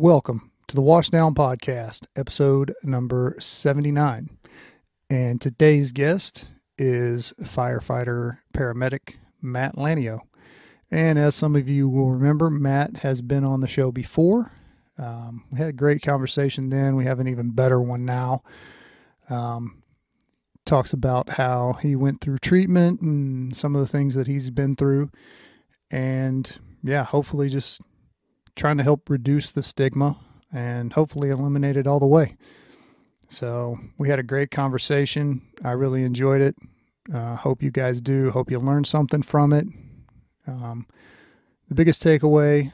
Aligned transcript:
Welcome 0.00 0.50
to 0.66 0.74
the 0.74 0.80
Washdown 0.80 1.34
Podcast, 1.34 2.06
episode 2.16 2.74
number 2.82 3.36
79. 3.38 4.30
And 5.10 5.38
today's 5.38 5.92
guest 5.92 6.48
is 6.78 7.34
firefighter 7.42 8.38
paramedic 8.54 9.16
Matt 9.42 9.76
Lanio. 9.76 10.20
And 10.90 11.18
as 11.18 11.34
some 11.34 11.54
of 11.54 11.68
you 11.68 11.86
will 11.86 12.12
remember, 12.12 12.48
Matt 12.48 12.96
has 12.96 13.20
been 13.20 13.44
on 13.44 13.60
the 13.60 13.68
show 13.68 13.92
before. 13.92 14.50
Um, 14.96 15.44
we 15.52 15.58
had 15.58 15.68
a 15.68 15.74
great 15.74 16.00
conversation 16.00 16.70
then. 16.70 16.96
We 16.96 17.04
have 17.04 17.20
an 17.20 17.28
even 17.28 17.50
better 17.50 17.82
one 17.82 18.06
now. 18.06 18.42
Um, 19.28 19.82
talks 20.64 20.94
about 20.94 21.28
how 21.28 21.74
he 21.74 21.94
went 21.94 22.22
through 22.22 22.38
treatment 22.38 23.02
and 23.02 23.54
some 23.54 23.74
of 23.74 23.82
the 23.82 23.86
things 23.86 24.14
that 24.14 24.28
he's 24.28 24.48
been 24.48 24.76
through. 24.76 25.10
And 25.90 26.58
yeah, 26.82 27.04
hopefully 27.04 27.50
just 27.50 27.82
trying 28.56 28.76
to 28.76 28.82
help 28.82 29.08
reduce 29.08 29.50
the 29.50 29.62
stigma 29.62 30.16
and 30.52 30.92
hopefully 30.92 31.30
eliminate 31.30 31.76
it 31.76 31.86
all 31.86 32.00
the 32.00 32.06
way. 32.06 32.36
So 33.28 33.78
we 33.96 34.08
had 34.08 34.18
a 34.18 34.24
great 34.24 34.50
conversation. 34.50 35.42
I 35.64 35.72
really 35.72 36.02
enjoyed 36.02 36.40
it. 36.40 36.56
Uh, 37.12 37.36
hope 37.36 37.62
you 37.62 37.70
guys 37.70 38.00
do. 38.00 38.30
Hope 38.30 38.50
you 38.50 38.58
learned 38.58 38.86
something 38.86 39.22
from 39.22 39.52
it. 39.52 39.66
Um, 40.46 40.86
the 41.68 41.74
biggest 41.74 42.02
takeaway, 42.02 42.72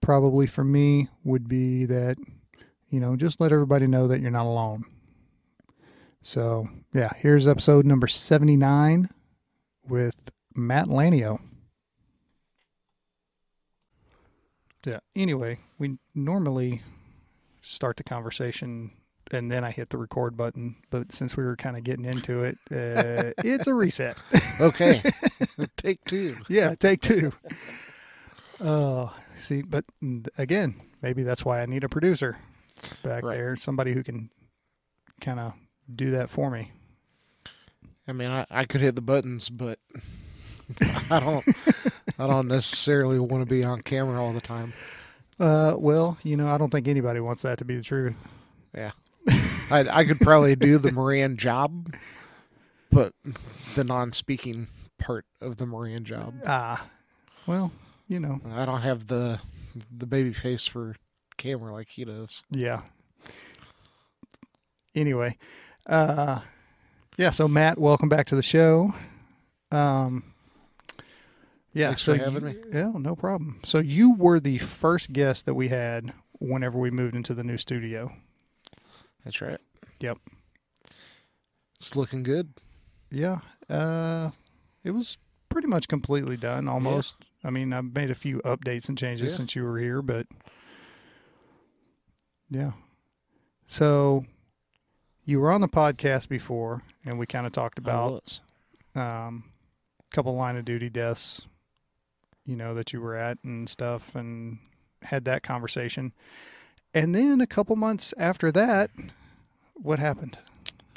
probably 0.00 0.46
for 0.46 0.64
me, 0.64 1.08
would 1.24 1.48
be 1.48 1.84
that, 1.86 2.16
you 2.88 2.98
know, 2.98 3.14
just 3.16 3.40
let 3.40 3.52
everybody 3.52 3.86
know 3.86 4.08
that 4.08 4.20
you're 4.20 4.30
not 4.30 4.46
alone. 4.46 4.84
So, 6.22 6.66
yeah, 6.92 7.12
here's 7.16 7.46
episode 7.46 7.86
number 7.86 8.08
79 8.08 9.08
with 9.88 10.16
Matt 10.54 10.88
Lanio. 10.88 11.40
Yeah. 14.84 15.00
Anyway, 15.14 15.58
we 15.78 15.98
normally 16.14 16.82
start 17.62 17.96
the 17.96 18.04
conversation 18.04 18.92
and 19.32 19.50
then 19.52 19.62
I 19.62 19.70
hit 19.70 19.90
the 19.90 19.98
record 19.98 20.36
button. 20.36 20.76
But 20.90 21.12
since 21.12 21.36
we 21.36 21.44
were 21.44 21.56
kind 21.56 21.76
of 21.76 21.84
getting 21.84 22.04
into 22.04 22.42
it, 22.44 22.58
uh, 22.72 23.32
it's 23.44 23.66
a 23.66 23.74
reset. 23.74 24.16
Okay. 24.60 25.00
Take 25.76 26.02
two. 26.04 26.36
yeah, 26.48 26.74
take 26.74 27.00
two. 27.00 27.32
Oh, 28.60 29.14
see, 29.38 29.62
but 29.62 29.84
again, 30.36 30.80
maybe 31.02 31.22
that's 31.22 31.44
why 31.44 31.62
I 31.62 31.66
need 31.66 31.84
a 31.84 31.88
producer 31.88 32.36
back 33.02 33.22
Right. 33.22 33.36
there, 33.36 33.56
somebody 33.56 33.92
who 33.92 34.02
can 34.02 34.30
kind 35.20 35.40
of 35.40 35.54
do 35.94 36.10
that 36.12 36.28
for 36.30 36.50
me. 36.50 36.72
I 38.08 38.12
mean, 38.12 38.30
I, 38.30 38.46
I 38.50 38.64
could 38.64 38.80
hit 38.80 38.96
the 38.96 39.00
buttons, 39.02 39.48
but 39.48 39.78
I 41.10 41.20
don't. 41.20 41.44
I 42.18 42.26
don't 42.26 42.48
necessarily 42.48 43.18
want 43.18 43.42
to 43.42 43.46
be 43.46 43.64
on 43.64 43.80
camera 43.80 44.22
all 44.22 44.32
the 44.32 44.40
time. 44.40 44.72
Uh, 45.38 45.74
well, 45.78 46.18
you 46.22 46.36
know, 46.36 46.46
I 46.48 46.58
don't 46.58 46.70
think 46.70 46.86
anybody 46.86 47.20
wants 47.20 47.42
that 47.42 47.58
to 47.58 47.64
be 47.64 47.76
the 47.76 47.82
truth. 47.82 48.14
Yeah, 48.74 48.92
I, 49.70 49.86
I 49.90 50.04
could 50.04 50.18
probably 50.18 50.54
do 50.54 50.78
the 50.78 50.92
Moran 50.92 51.36
job, 51.36 51.94
but 52.90 53.14
the 53.74 53.84
non-speaking 53.84 54.68
part 54.98 55.24
of 55.40 55.56
the 55.56 55.66
Moran 55.66 56.04
job, 56.04 56.34
Ah, 56.46 56.86
well, 57.46 57.72
you 58.06 58.20
know, 58.20 58.40
I 58.52 58.66
don't 58.66 58.82
have 58.82 59.06
the 59.06 59.40
the 59.96 60.06
baby 60.06 60.32
face 60.32 60.66
for 60.66 60.96
camera 61.36 61.72
like 61.72 61.88
he 61.88 62.04
does. 62.04 62.42
Yeah. 62.50 62.82
Anyway, 64.94 65.38
uh, 65.86 66.40
yeah. 67.16 67.30
So 67.30 67.48
Matt, 67.48 67.78
welcome 67.78 68.08
back 68.08 68.26
to 68.26 68.36
the 68.36 68.42
show. 68.42 68.92
Um, 69.72 70.24
yeah. 71.72 71.88
Thanks 71.88 72.02
so 72.02 72.16
for 72.16 72.22
having 72.24 72.42
you- 72.48 72.54
me. 72.54 72.56
Yeah, 72.72 72.92
no 72.94 73.14
problem. 73.16 73.60
So 73.64 73.78
you 73.78 74.14
were 74.14 74.40
the 74.40 74.58
first 74.58 75.12
guest 75.12 75.46
that 75.46 75.54
we 75.54 75.68
had 75.68 76.12
whenever 76.38 76.78
we 76.78 76.90
moved 76.90 77.14
into 77.14 77.34
the 77.34 77.44
new 77.44 77.56
studio. 77.56 78.12
That's 79.24 79.40
right. 79.40 79.58
Yep. 80.00 80.18
It's 81.76 81.94
looking 81.96 82.22
good. 82.22 82.54
Yeah. 83.10 83.40
Uh, 83.68 84.30
it 84.84 84.90
was 84.92 85.18
pretty 85.48 85.68
much 85.68 85.88
completely 85.88 86.36
done 86.36 86.68
almost. 86.68 87.16
I 87.44 87.50
mean, 87.50 87.72
I've 87.72 87.94
made 87.94 88.10
a 88.10 88.14
few 88.14 88.38
updates 88.40 88.88
and 88.88 88.96
changes 88.98 89.32
Yeah. 89.32 89.36
since 89.36 89.54
you 89.56 89.64
were 89.64 89.78
here, 89.78 90.02
but 90.02 90.26
yeah. 92.50 92.72
So 93.66 94.24
you 95.24 95.40
were 95.40 95.50
on 95.52 95.60
the 95.60 95.68
podcast 95.68 96.28
before, 96.28 96.82
and 97.04 97.18
we 97.18 97.26
kind 97.26 97.46
of 97.46 97.52
talked 97.52 97.78
about 97.78 98.40
um, 98.94 99.44
a 100.00 100.14
couple 100.14 100.34
line 100.34 100.56
of 100.56 100.64
duty 100.64 100.90
deaths, 100.90 101.42
you 102.50 102.56
know, 102.56 102.74
that 102.74 102.92
you 102.92 103.00
were 103.00 103.14
at 103.14 103.38
and 103.44 103.68
stuff, 103.68 104.16
and 104.16 104.58
had 105.02 105.24
that 105.24 105.44
conversation. 105.44 106.12
And 106.92 107.14
then 107.14 107.40
a 107.40 107.46
couple 107.46 107.76
months 107.76 108.12
after 108.18 108.50
that, 108.50 108.90
what 109.74 110.00
happened? 110.00 110.36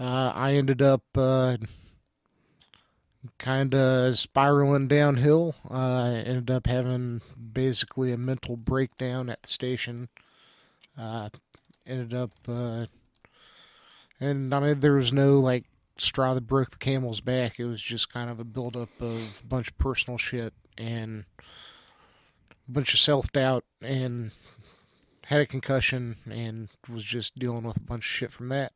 Uh, 0.02 0.31
I 0.34 0.53
ended 0.56 0.81
up 0.81 1.03
uh, 1.16 1.58
kind 3.38 3.75
of 3.75 4.18
spiraling 4.18 4.88
downhill. 4.88 5.53
Uh, 5.69 5.75
I 5.75 6.09
ended 6.25 6.50
up 6.50 6.66
having 6.66 7.22
basically 7.53 8.12
a 8.12 8.18
mental 8.18 8.58
breakdown 8.58 9.30
at 9.30 9.44
the 9.44 9.47
station. 9.47 10.09
Uh, 10.97 11.30
ended 11.85 12.16
up, 12.16 12.31
uh, 12.47 12.88
and 14.20 14.53
I 14.56 14.59
mean, 14.59 14.80
there 14.80 14.94
was 14.94 15.14
no 15.14 15.38
like 15.38 15.66
straw 16.00 16.34
that 16.34 16.47
broke 16.47 16.72
the 16.72 16.78
camel's 16.78 17.22
back. 17.22 17.59
It 17.59 17.66
was 17.66 17.81
just 17.81 18.12
kind 18.12 18.31
of 18.31 18.40
a 18.40 18.44
buildup 18.44 18.90
of 19.00 19.41
a 19.44 19.47
bunch 19.47 19.70
of 19.70 19.78
personal 19.78 20.18
shit 20.18 20.53
and 20.78 21.25
a 21.39 22.72
bunch 22.72 22.94
of 22.94 23.00
self 23.00 23.31
doubt 23.31 23.63
and 23.81 24.31
had 25.25 25.41
a 25.41 25.45
concussion 25.45 26.17
and 26.29 26.69
was 26.89 27.03
just 27.03 27.35
dealing 27.35 27.63
with 27.63 27.78
a 27.78 27.81
bunch 27.81 28.06
of 28.06 28.11
shit 28.11 28.31
from 28.31 28.50
that 28.50 28.73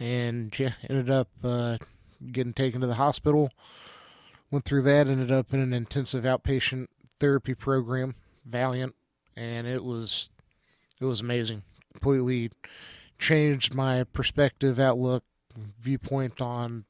and 0.00 0.58
yeah, 0.58 0.72
ended 0.88 1.10
up 1.10 1.28
uh, 1.44 1.76
getting 2.32 2.54
taken 2.54 2.80
to 2.80 2.86
the 2.86 2.94
hospital. 2.94 3.50
Went 4.50 4.64
through 4.64 4.82
that, 4.82 5.06
ended 5.06 5.30
up 5.30 5.52
in 5.54 5.60
an 5.60 5.72
intensive 5.72 6.24
outpatient 6.24 6.88
therapy 7.20 7.54
program, 7.54 8.16
Valiant, 8.44 8.96
and 9.36 9.66
it 9.66 9.84
was 9.84 10.30
it 11.00 11.04
was 11.04 11.20
amazing. 11.20 11.62
Completely 11.92 12.50
changed 13.18 13.74
my 13.74 14.04
perspective, 14.04 14.80
outlook, 14.80 15.22
viewpoint 15.78 16.40
on 16.40 16.84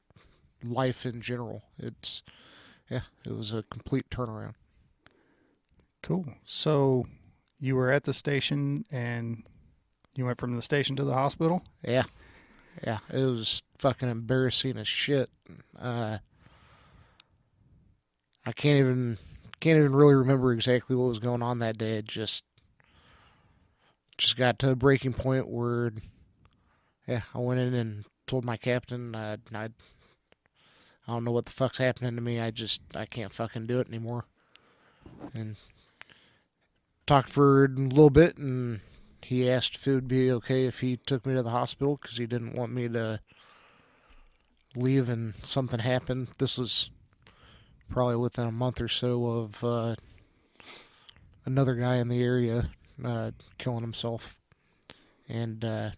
life 0.63 1.05
in 1.05 1.21
general. 1.21 1.63
It's 1.77 2.23
yeah, 2.91 3.01
it 3.25 3.31
was 3.31 3.53
a 3.53 3.63
complete 3.63 4.09
turnaround. 4.09 4.55
Cool. 6.03 6.25
So 6.43 7.05
you 7.57 7.77
were 7.77 7.89
at 7.89 8.03
the 8.03 8.13
station 8.13 8.83
and 8.91 9.45
you 10.13 10.25
went 10.25 10.37
from 10.37 10.57
the 10.57 10.61
station 10.61 10.97
to 10.97 11.05
the 11.05 11.13
hospital? 11.13 11.63
Yeah. 11.87 12.03
Yeah. 12.85 12.97
It 13.13 13.23
was 13.23 13.63
fucking 13.77 14.09
embarrassing 14.09 14.77
as 14.77 14.89
shit. 14.89 15.29
Uh 15.79 16.17
I 18.45 18.51
can't 18.51 18.79
even 18.79 19.17
can't 19.61 19.79
even 19.79 19.93
really 19.93 20.15
remember 20.15 20.51
exactly 20.51 20.95
what 20.95 21.07
was 21.07 21.19
going 21.19 21.41
on 21.41 21.59
that 21.59 21.77
day. 21.77 21.97
It 21.97 22.05
just 22.05 22.43
just 24.17 24.35
got 24.35 24.59
to 24.59 24.71
a 24.71 24.75
breaking 24.75 25.13
point 25.13 25.47
where 25.47 25.93
yeah, 27.07 27.21
I 27.33 27.39
went 27.39 27.61
in 27.61 27.73
and 27.73 28.05
told 28.27 28.43
my 28.43 28.57
captain 28.57 29.15
uh, 29.15 29.37
I 29.53 29.69
I 31.11 31.15
don't 31.15 31.25
know 31.25 31.31
what 31.31 31.45
the 31.45 31.51
fuck's 31.51 31.77
happening 31.77 32.15
to 32.15 32.21
me. 32.21 32.39
I 32.39 32.51
just 32.51 32.81
I 32.95 33.05
can't 33.05 33.33
fucking 33.33 33.65
do 33.65 33.81
it 33.81 33.89
anymore. 33.89 34.23
And 35.33 35.57
talked 37.05 37.29
for 37.29 37.65
a 37.65 37.67
little 37.67 38.09
bit 38.09 38.37
and 38.37 38.79
he 39.21 39.49
asked 39.49 39.75
if 39.75 39.87
it 39.87 39.93
would 39.93 40.07
be 40.07 40.31
okay 40.31 40.67
if 40.67 40.79
he 40.79 40.95
took 40.95 41.25
me 41.25 41.33
to 41.33 41.43
the 41.43 41.49
hospital 41.49 41.99
because 42.01 42.15
he 42.15 42.25
didn't 42.25 42.55
want 42.55 42.71
me 42.71 42.87
to 42.87 43.19
leave 44.73 45.09
and 45.09 45.33
something 45.43 45.81
happened. 45.81 46.29
This 46.37 46.57
was 46.57 46.91
probably 47.89 48.15
within 48.15 48.47
a 48.47 48.51
month 48.53 48.79
or 48.79 48.87
so 48.87 49.25
of 49.25 49.61
uh, 49.65 49.95
another 51.45 51.75
guy 51.75 51.97
in 51.97 52.07
the 52.07 52.23
area 52.23 52.69
uh, 53.03 53.31
killing 53.57 53.81
himself, 53.81 54.37
and 55.27 55.65
uh, 55.65 55.89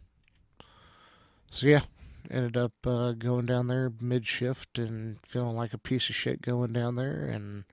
so 1.52 1.68
yeah, 1.68 1.82
ended 2.30 2.58
up 2.58 2.74
uh, 2.86 3.12
going 3.14 3.46
down 3.46 3.68
there 3.68 3.92
mid 4.00 4.26
shift 4.26 4.78
and 4.78 5.18
feeling 5.26 5.56
like 5.56 5.74
a 5.74 5.78
piece 5.78 6.10
of 6.10 6.16
shit 6.16 6.42
going 6.42 6.74
down 6.74 6.96
there, 6.96 7.26
and 7.26 7.66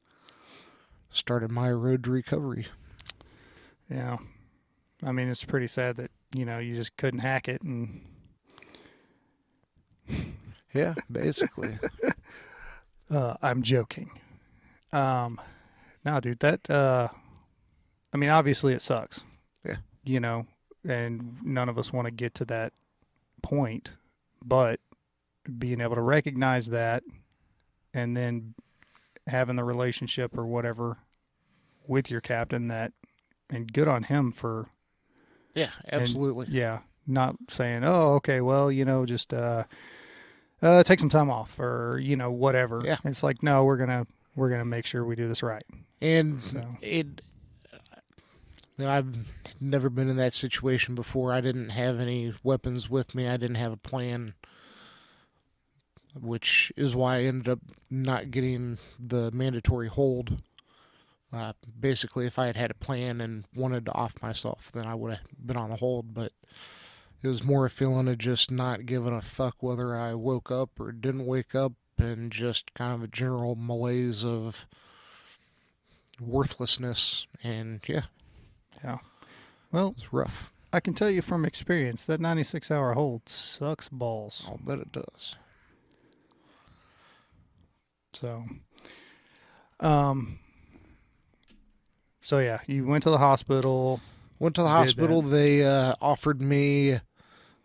started 1.11 1.51
my 1.51 1.71
road 1.71 2.05
to 2.05 2.11
recovery. 2.11 2.67
Yeah. 3.91 4.19
I 5.03 5.13
mean, 5.13 5.29
it's 5.29 5.45
pretty 5.45 5.67
sad 5.67 5.97
that, 5.97 6.11
you 6.35 6.45
know, 6.45 6.59
you 6.59 6.77
just 6.77 6.97
couldn't 6.97 7.21
hack 7.21 7.49
it 7.49 7.63
and 7.63 8.03
Yeah, 10.75 10.95
basically. 11.11 11.79
Uh, 13.11 13.35
I'm 13.43 13.63
joking. 13.63 14.09
Um, 14.93 15.41
no, 16.05 16.21
dude, 16.21 16.39
that, 16.39 16.71
uh, 16.71 17.09
I 18.15 18.17
mean, 18.17 18.31
obviously 18.31 18.73
it 18.73 18.83
sucks. 18.83 19.25
Yeah. 19.65 19.79
You 20.05 20.21
know, 20.21 20.47
and 20.89 21.37
none 21.43 21.69
of 21.69 21.77
us 21.77 21.93
want 21.93 22.07
to 22.07 22.13
get 22.13 22.35
to 22.35 22.45
that 22.45 22.73
point, 23.43 23.91
but 24.45 24.81
being 25.59 25.81
able 25.81 25.95
to 25.97 26.03
recognize 26.03 26.69
that 26.69 27.03
and 27.95 28.17
then 28.17 28.55
having 29.27 29.57
the 29.57 29.65
relationship 29.65 30.37
or 30.37 30.47
whatever 30.47 30.99
with 31.87 32.11
your 32.11 32.21
captain 32.21 32.69
that, 32.69 32.93
and 33.49 33.73
good 33.73 33.89
on 33.89 34.05
him 34.05 34.31
for 34.33 34.69
Yeah, 35.55 35.71
And, 35.85 36.03
absolutely. 36.03 36.47
yeah, 36.51 36.81
not 37.07 37.37
saying, 37.49 37.83
"Oh, 37.85 38.15
okay, 38.15 38.41
well, 38.41 38.71
you 38.71 38.85
know, 38.85 39.05
just 39.05 39.35
uh, 39.35 39.65
uh, 40.63 40.83
take 40.85 41.01
some 41.01 41.09
time 41.09 41.31
off 41.31 41.59
or 41.59 41.99
you 42.01 42.15
know 42.17 42.31
whatever." 42.31 42.83
Yeah. 42.85 42.99
It's 43.05 43.23
like, 43.25 43.43
no, 43.43 43.65
we're 43.65 43.77
gonna 43.77 44.07
we're 44.37 44.51
gonna 44.51 44.65
make 44.65 44.87
sure 44.87 45.05
we 45.05 45.17
do 45.17 45.27
this 45.27 45.43
right. 45.43 45.65
And 46.01 46.43
So 46.43 46.65
it 46.81 47.21
you 48.81 48.87
know, 48.87 48.93
I've 48.93 49.15
never 49.61 49.91
been 49.91 50.09
in 50.09 50.17
that 50.17 50.33
situation 50.33 50.95
before. 50.95 51.35
I 51.35 51.43
didn't 51.43 51.69
have 51.69 52.01
any 52.01 52.33
weapons 52.43 52.89
with 52.89 53.15
me. 53.15 53.29
I 53.29 53.37
didn't 53.37 53.57
have 53.57 53.73
a 53.73 53.77
plan, 53.77 54.33
which 56.19 56.73
is 56.79 56.97
why 56.97 57.17
I 57.17 57.25
ended 57.25 57.49
up 57.49 57.59
not 57.91 58.31
getting 58.31 58.79
the 58.99 59.31
mandatory 59.33 59.89
hold. 59.89 60.43
Uh, 61.31 61.53
basically, 61.79 62.27
if 62.27 62.39
I 62.39 62.47
had 62.47 62.57
had 62.57 62.71
a 62.71 62.75
plan 62.75 63.21
and 63.21 63.45
wanted 63.55 63.85
to 63.85 63.93
off 63.93 64.23
myself, 64.23 64.73
then 64.73 64.87
I 64.87 64.95
would 64.95 65.13
have 65.13 65.47
been 65.47 65.59
on 65.59 65.69
the 65.69 65.77
hold. 65.77 66.15
But 66.15 66.33
it 67.23 67.29
was 67.29 67.45
more 67.45 67.67
a 67.67 67.71
feeling 67.71 68.09
of 68.09 68.17
just 68.17 68.51
not 68.51 68.87
giving 68.87 69.13
a 69.13 69.21
fuck 69.21 69.63
whether 69.63 69.95
I 69.95 70.15
woke 70.15 70.51
up 70.51 70.81
or 70.81 70.91
didn't 70.91 71.27
wake 71.27 71.55
up, 71.55 71.75
and 71.99 72.33
just 72.33 72.73
kind 72.73 72.95
of 72.95 73.03
a 73.03 73.09
general 73.09 73.57
malaise 73.57 74.25
of 74.25 74.65
worthlessness. 76.19 77.27
And 77.45 77.81
yeah, 77.87 78.05
yeah. 78.83 78.99
Well, 79.73 79.95
it's 79.97 80.13
rough. 80.13 80.53
I 80.73 80.81
can 80.81 80.95
tell 80.95 81.11
you 81.11 81.23
from 81.23 81.45
experience 81.45 82.05
that 82.05 82.21
96 82.21 82.71
hour 82.71 82.95
hold 82.95 83.29
sucks 83.29 83.89
balls. 83.89 84.45
I'll 84.49 84.59
bet 84.59 84.79
it 84.79 84.93
does. 84.93 85.37
So, 88.13 88.45
um, 89.81 90.39
so 92.21 92.39
yeah, 92.39 92.61
you 92.67 92.87
went 92.87 93.03
to 93.05 93.11
the 93.11 93.19
hospital. 93.19 94.01
Went 94.39 94.55
to 94.57 94.63
the 94.63 94.69
hospital. 94.69 95.23
They 95.23 95.65
uh, 95.65 95.95
offered 96.01 96.41
me 96.41 97.01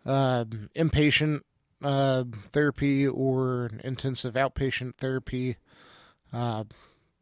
uh, 0.04 0.44
inpatient 0.74 1.40
uh, 1.82 2.24
therapy 2.32 3.06
or 3.06 3.70
intensive 3.82 4.34
outpatient 4.34 4.96
therapy. 4.96 5.56
Uh, 6.32 6.64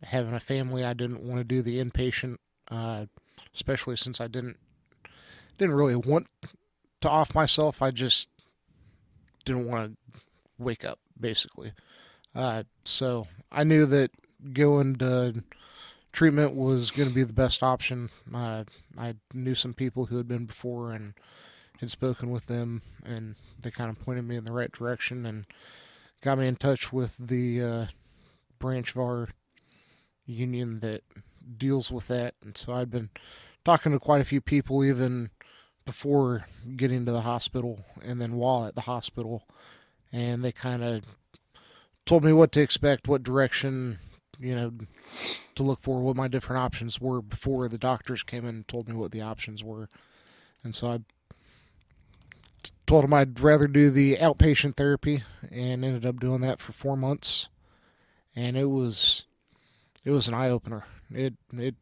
having 0.02 0.34
a 0.34 0.40
family, 0.40 0.84
I 0.84 0.92
didn't 0.92 1.22
want 1.22 1.38
to 1.38 1.44
do 1.44 1.62
the 1.62 1.82
inpatient, 1.82 2.36
uh, 2.70 3.06
especially 3.54 3.96
since 3.96 4.20
I 4.20 4.28
didn't 4.28 4.58
didn't 5.58 5.74
really 5.74 5.96
want 5.96 6.26
to 7.00 7.08
off 7.08 7.34
myself. 7.34 7.80
I 7.80 7.90
just 7.90 8.28
didn't 9.44 9.68
want 9.68 9.96
to 10.12 10.20
wake 10.58 10.84
up, 10.84 10.98
basically. 11.18 11.72
Uh, 12.34 12.64
so 12.84 13.28
I 13.52 13.64
knew 13.64 13.86
that 13.86 14.10
going 14.52 14.96
to 14.96 15.44
treatment 16.12 16.54
was 16.54 16.90
going 16.90 17.08
to 17.08 17.14
be 17.14 17.24
the 17.24 17.32
best 17.32 17.62
option. 17.62 18.10
Uh, 18.32 18.64
I 18.98 19.14
knew 19.32 19.54
some 19.54 19.74
people 19.74 20.06
who 20.06 20.16
had 20.16 20.28
been 20.28 20.46
before 20.46 20.92
and 20.92 21.14
had 21.80 21.90
spoken 21.90 22.30
with 22.30 22.46
them, 22.46 22.82
and 23.04 23.36
they 23.60 23.70
kind 23.70 23.90
of 23.90 24.00
pointed 24.00 24.24
me 24.24 24.36
in 24.36 24.44
the 24.44 24.52
right 24.52 24.72
direction 24.72 25.26
and 25.26 25.44
got 26.20 26.38
me 26.38 26.46
in 26.46 26.56
touch 26.56 26.92
with 26.92 27.16
the 27.18 27.62
uh, 27.62 27.86
branch 28.58 28.92
of 28.92 28.98
our 28.98 29.28
union 30.24 30.80
that 30.80 31.02
deals 31.58 31.92
with 31.92 32.08
that. 32.08 32.34
And 32.42 32.56
so 32.56 32.74
I'd 32.74 32.90
been 32.90 33.10
talking 33.64 33.92
to 33.92 33.98
quite 33.98 34.20
a 34.20 34.24
few 34.24 34.40
people 34.40 34.84
even 34.84 35.30
before 35.84 36.46
getting 36.76 37.04
to 37.06 37.12
the 37.12 37.22
hospital 37.22 37.84
and 38.02 38.20
then 38.20 38.34
while 38.34 38.66
at 38.66 38.74
the 38.74 38.82
hospital, 38.82 39.44
and 40.12 40.44
they 40.44 40.52
kind 40.52 40.82
of 40.82 41.02
told 42.06 42.24
me 42.24 42.32
what 42.32 42.52
to 42.52 42.60
expect, 42.60 43.08
what 43.08 43.22
direction, 43.22 43.98
you 44.38 44.54
know, 44.54 44.72
to 45.54 45.62
look 45.62 45.80
for, 45.80 46.00
what 46.00 46.16
my 46.16 46.28
different 46.28 46.62
options 46.62 47.00
were 47.00 47.22
before 47.22 47.68
the 47.68 47.78
doctors 47.78 48.22
came 48.22 48.44
in 48.44 48.56
and 48.56 48.68
told 48.68 48.88
me 48.88 48.94
what 48.94 49.12
the 49.12 49.20
options 49.20 49.62
were. 49.62 49.88
And 50.62 50.74
so 50.74 50.88
i 50.88 50.98
told 52.86 53.04
them 53.04 53.14
I'd 53.14 53.40
rather 53.40 53.66
do 53.66 53.90
the 53.90 54.16
outpatient 54.16 54.76
therapy 54.76 55.22
and 55.50 55.84
ended 55.84 56.04
up 56.04 56.20
doing 56.20 56.40
that 56.42 56.58
for 56.58 56.72
four 56.72 56.96
months. 56.96 57.48
And 58.36 58.56
it 58.56 58.66
was, 58.66 59.24
it 60.04 60.10
was 60.10 60.28
an 60.28 60.34
eye 60.34 60.50
opener. 60.50 60.84
It, 61.10 61.34
it, 61.52 61.76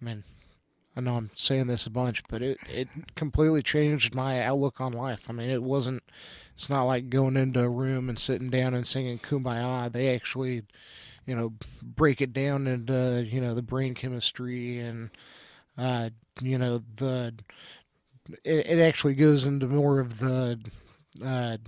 I 0.00 0.04
mean, 0.04 0.24
I 0.98 1.00
know 1.00 1.14
I'm 1.14 1.30
saying 1.36 1.68
this 1.68 1.86
a 1.86 1.90
bunch, 1.90 2.24
but 2.28 2.42
it, 2.42 2.58
it 2.68 2.88
completely 3.14 3.62
changed 3.62 4.16
my 4.16 4.42
outlook 4.42 4.80
on 4.80 4.92
life. 4.92 5.30
I 5.30 5.32
mean, 5.32 5.48
it 5.48 5.62
wasn't, 5.62 6.02
it's 6.54 6.68
not 6.68 6.86
like 6.86 7.08
going 7.08 7.36
into 7.36 7.60
a 7.60 7.68
room 7.68 8.08
and 8.08 8.18
sitting 8.18 8.50
down 8.50 8.74
and 8.74 8.84
singing 8.84 9.20
Kumbaya. 9.20 9.92
They 9.92 10.12
actually, 10.12 10.64
you 11.24 11.36
know, 11.36 11.52
break 11.80 12.20
it 12.20 12.32
down 12.32 12.66
into, 12.66 13.24
you 13.30 13.40
know, 13.40 13.54
the 13.54 13.62
brain 13.62 13.94
chemistry 13.94 14.80
and, 14.80 15.10
uh, 15.78 16.10
you 16.42 16.58
know, 16.58 16.82
the, 16.96 17.32
it, 18.42 18.66
it 18.66 18.80
actually 18.80 19.14
goes 19.14 19.46
into 19.46 19.68
more 19.68 20.00
of 20.00 20.18
the, 20.18 20.58
uh, 21.24 21.58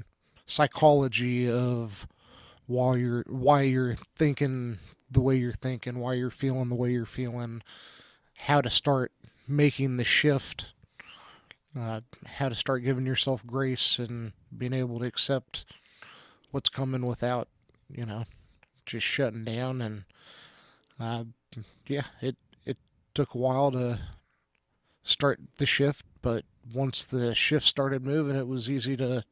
psychology 0.46 1.48
of 1.48 2.08
why 2.66 2.96
you're, 2.96 3.24
why 3.28 3.62
you're 3.62 3.94
thinking 4.16 4.80
the 5.08 5.20
way 5.20 5.36
you're 5.36 5.52
thinking, 5.52 6.00
why 6.00 6.14
you're 6.14 6.30
feeling 6.30 6.68
the 6.68 6.74
way 6.74 6.90
you're 6.90 7.06
feeling, 7.06 7.62
how 8.36 8.60
to 8.60 8.70
start 8.70 9.12
making 9.50 9.96
the 9.96 10.04
shift, 10.04 10.72
uh, 11.78 12.00
how 12.26 12.48
to 12.48 12.54
start 12.54 12.84
giving 12.84 13.06
yourself 13.06 13.44
grace 13.46 13.98
and 13.98 14.32
being 14.56 14.72
able 14.72 14.98
to 14.98 15.06
accept 15.06 15.64
what's 16.50 16.68
coming 16.68 17.06
without, 17.06 17.48
you 17.90 18.04
know, 18.04 18.24
just 18.86 19.06
shutting 19.06 19.44
down. 19.44 19.80
And 19.82 20.04
uh, 20.98 21.24
yeah, 21.86 22.04
it 22.20 22.36
it 22.64 22.78
took 23.14 23.34
a 23.34 23.38
while 23.38 23.70
to 23.72 23.98
start 25.02 25.40
the 25.58 25.66
shift, 25.66 26.04
but 26.22 26.44
once 26.72 27.04
the 27.04 27.34
shift 27.34 27.66
started 27.66 28.04
moving, 28.04 28.36
it 28.36 28.46
was 28.46 28.70
easy 28.70 28.96
to 28.96 29.24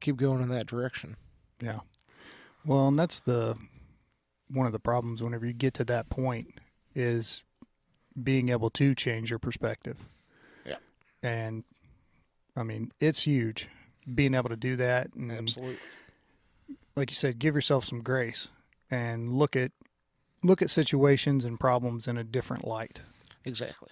keep 0.00 0.16
going 0.16 0.42
in 0.42 0.48
that 0.48 0.66
direction. 0.66 1.16
Yeah. 1.60 1.80
Well, 2.64 2.88
and 2.88 2.98
that's 2.98 3.20
the 3.20 3.56
one 4.48 4.66
of 4.66 4.72
the 4.72 4.78
problems 4.78 5.22
whenever 5.22 5.46
you 5.46 5.52
get 5.52 5.74
to 5.74 5.84
that 5.84 6.10
point 6.10 6.54
is 6.94 7.42
being 8.20 8.48
able 8.48 8.70
to 8.70 8.94
change 8.94 9.30
your 9.30 9.38
perspective. 9.38 9.98
Yeah. 10.64 10.76
And 11.22 11.64
I 12.56 12.62
mean, 12.62 12.92
it's 13.00 13.22
huge 13.22 13.68
being 14.12 14.34
able 14.34 14.48
to 14.48 14.56
do 14.56 14.76
that 14.76 15.14
and 15.14 15.30
Absolutely. 15.30 15.76
like 16.96 17.10
you 17.10 17.14
said, 17.14 17.38
give 17.38 17.54
yourself 17.54 17.84
some 17.84 18.02
grace 18.02 18.48
and 18.90 19.32
look 19.32 19.54
at 19.54 19.72
look 20.42 20.60
at 20.60 20.70
situations 20.70 21.44
and 21.44 21.58
problems 21.58 22.08
in 22.08 22.18
a 22.18 22.24
different 22.24 22.66
light. 22.66 23.02
Exactly. 23.44 23.88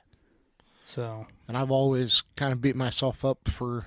So, 0.84 1.26
and 1.46 1.56
I've 1.56 1.70
always 1.70 2.22
kind 2.36 2.52
of 2.52 2.60
beat 2.60 2.74
myself 2.74 3.24
up 3.24 3.48
for 3.48 3.86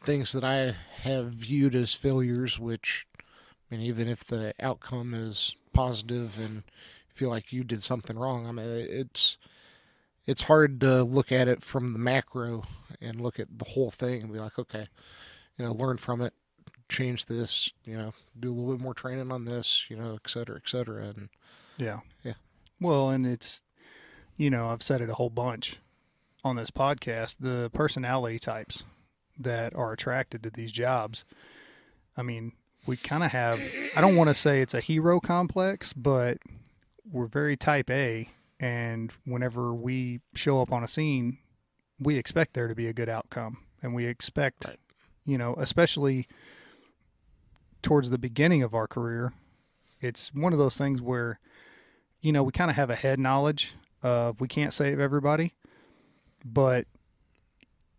things 0.00 0.32
that 0.32 0.42
I 0.42 0.74
have 1.02 1.26
viewed 1.26 1.74
as 1.74 1.94
failures, 1.94 2.58
which, 2.58 3.06
I 3.20 3.76
mean, 3.76 3.84
even 3.84 4.08
if 4.08 4.24
the 4.24 4.54
outcome 4.60 5.14
is 5.14 5.54
positive 5.72 6.38
and 6.44 6.64
feel 7.16 7.30
like 7.30 7.52
you 7.52 7.64
did 7.64 7.82
something 7.82 8.18
wrong, 8.18 8.46
I 8.46 8.52
mean, 8.52 8.66
it's 8.68 9.38
it's 10.26 10.42
hard 10.42 10.80
to 10.80 11.02
look 11.02 11.32
at 11.32 11.48
it 11.48 11.62
from 11.62 11.92
the 11.92 11.98
macro 11.98 12.64
and 13.00 13.20
look 13.20 13.38
at 13.38 13.58
the 13.58 13.64
whole 13.64 13.90
thing 13.90 14.22
and 14.22 14.32
be 14.32 14.38
like, 14.38 14.58
okay, 14.58 14.86
you 15.56 15.64
know, 15.64 15.72
learn 15.72 15.96
from 15.96 16.20
it, 16.20 16.34
change 16.88 17.26
this, 17.26 17.72
you 17.84 17.96
know, 17.96 18.12
do 18.38 18.50
a 18.50 18.54
little 18.54 18.74
bit 18.74 18.82
more 18.82 18.94
training 18.94 19.30
on 19.30 19.44
this, 19.44 19.86
you 19.88 19.96
know, 19.96 20.18
et 20.22 20.28
cetera, 20.28 20.56
et 20.56 20.68
cetera, 20.68 21.04
and 21.04 21.28
yeah. 21.78 22.00
Yeah. 22.22 22.34
Well, 22.80 23.10
and 23.10 23.26
it's 23.26 23.60
you 24.36 24.50
know, 24.50 24.68
I've 24.68 24.82
said 24.82 25.00
it 25.00 25.10
a 25.10 25.14
whole 25.14 25.30
bunch 25.30 25.78
on 26.44 26.56
this 26.56 26.70
podcast, 26.70 27.36
the 27.40 27.70
personality 27.72 28.38
types 28.38 28.84
that 29.38 29.74
are 29.74 29.92
attracted 29.92 30.42
to 30.42 30.50
these 30.50 30.72
jobs. 30.72 31.24
I 32.16 32.22
mean, 32.22 32.52
we 32.86 32.96
kind 32.96 33.24
of 33.24 33.32
have 33.32 33.60
I 33.94 34.00
don't 34.00 34.16
want 34.16 34.28
to 34.28 34.34
say 34.34 34.60
it's 34.60 34.74
a 34.74 34.80
hero 34.80 35.20
complex, 35.20 35.92
but 35.92 36.38
we're 37.10 37.26
very 37.26 37.56
type 37.56 37.90
A 37.90 38.28
and 38.60 39.12
whenever 39.24 39.74
we 39.74 40.20
show 40.34 40.60
up 40.60 40.72
on 40.72 40.82
a 40.82 40.88
scene, 40.88 41.38
we 42.00 42.16
expect 42.16 42.54
there 42.54 42.68
to 42.68 42.74
be 42.74 42.86
a 42.88 42.92
good 42.92 43.08
outcome 43.08 43.58
and 43.82 43.94
we 43.94 44.06
expect 44.06 44.66
Right. 44.66 44.78
you 45.24 45.38
know, 45.38 45.54
especially 45.58 46.26
towards 47.82 48.10
the 48.10 48.18
beginning 48.18 48.62
of 48.62 48.74
our 48.74 48.86
career, 48.86 49.32
it's 50.00 50.34
one 50.34 50.52
of 50.52 50.58
those 50.58 50.76
things 50.76 51.00
where 51.00 51.38
you 52.22 52.32
know, 52.32 52.42
we 52.42 52.50
kind 52.50 52.70
of 52.70 52.76
have 52.76 52.90
a 52.90 52.96
head 52.96 53.20
knowledge 53.20 53.74
of 54.02 54.40
we 54.40 54.48
can't 54.48 54.72
save 54.72 54.98
everybody, 54.98 55.52
but 56.44 56.86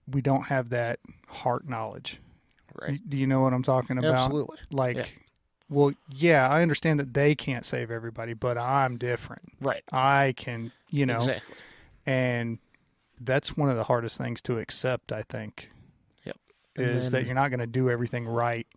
we 0.06 0.22
don't 0.22 0.48
have 0.48 0.70
that 0.70 1.00
heart 1.28 1.68
knowledge. 1.70 2.20
right, 2.82 3.00
Do 3.08 3.16
you 3.18 3.26
know 3.28 3.42
what 3.42 3.54
I'm 3.54 3.64
talking 3.64 3.98
about? 3.98 4.14
absolutely, 4.26 4.58
Like, 4.70 4.98
Yeah. 4.98 5.06
Well, 5.70 5.94
yeah, 6.10 6.48
I 6.48 6.62
understand 6.62 7.00
that 7.00 7.14
they 7.14 7.36
can't 7.36 7.66
save 7.66 7.92
everybody, 7.92 8.34
but 8.34 8.58
I'm 8.58 8.98
different. 8.98 9.44
right, 9.62 9.84
I 9.92 10.34
can, 10.38 10.72
you 10.90 11.06
know, 11.06 11.18
exactly, 11.18 11.56
and 12.06 12.60
that's 13.20 13.58
one 13.58 13.70
of 13.70 13.76
the 13.76 13.84
hardest 13.84 14.18
things 14.18 14.42
to 14.44 14.60
accept, 14.60 15.12
I 15.12 15.24
think, 15.24 15.70
Yep. 16.26 16.38
Is 16.76 17.12
that 17.12 17.26
you're 17.26 17.36
not 17.36 17.50
going 17.50 17.60
to 17.60 17.68
do 17.68 17.90
everything 17.90 18.28
right 18.28 18.68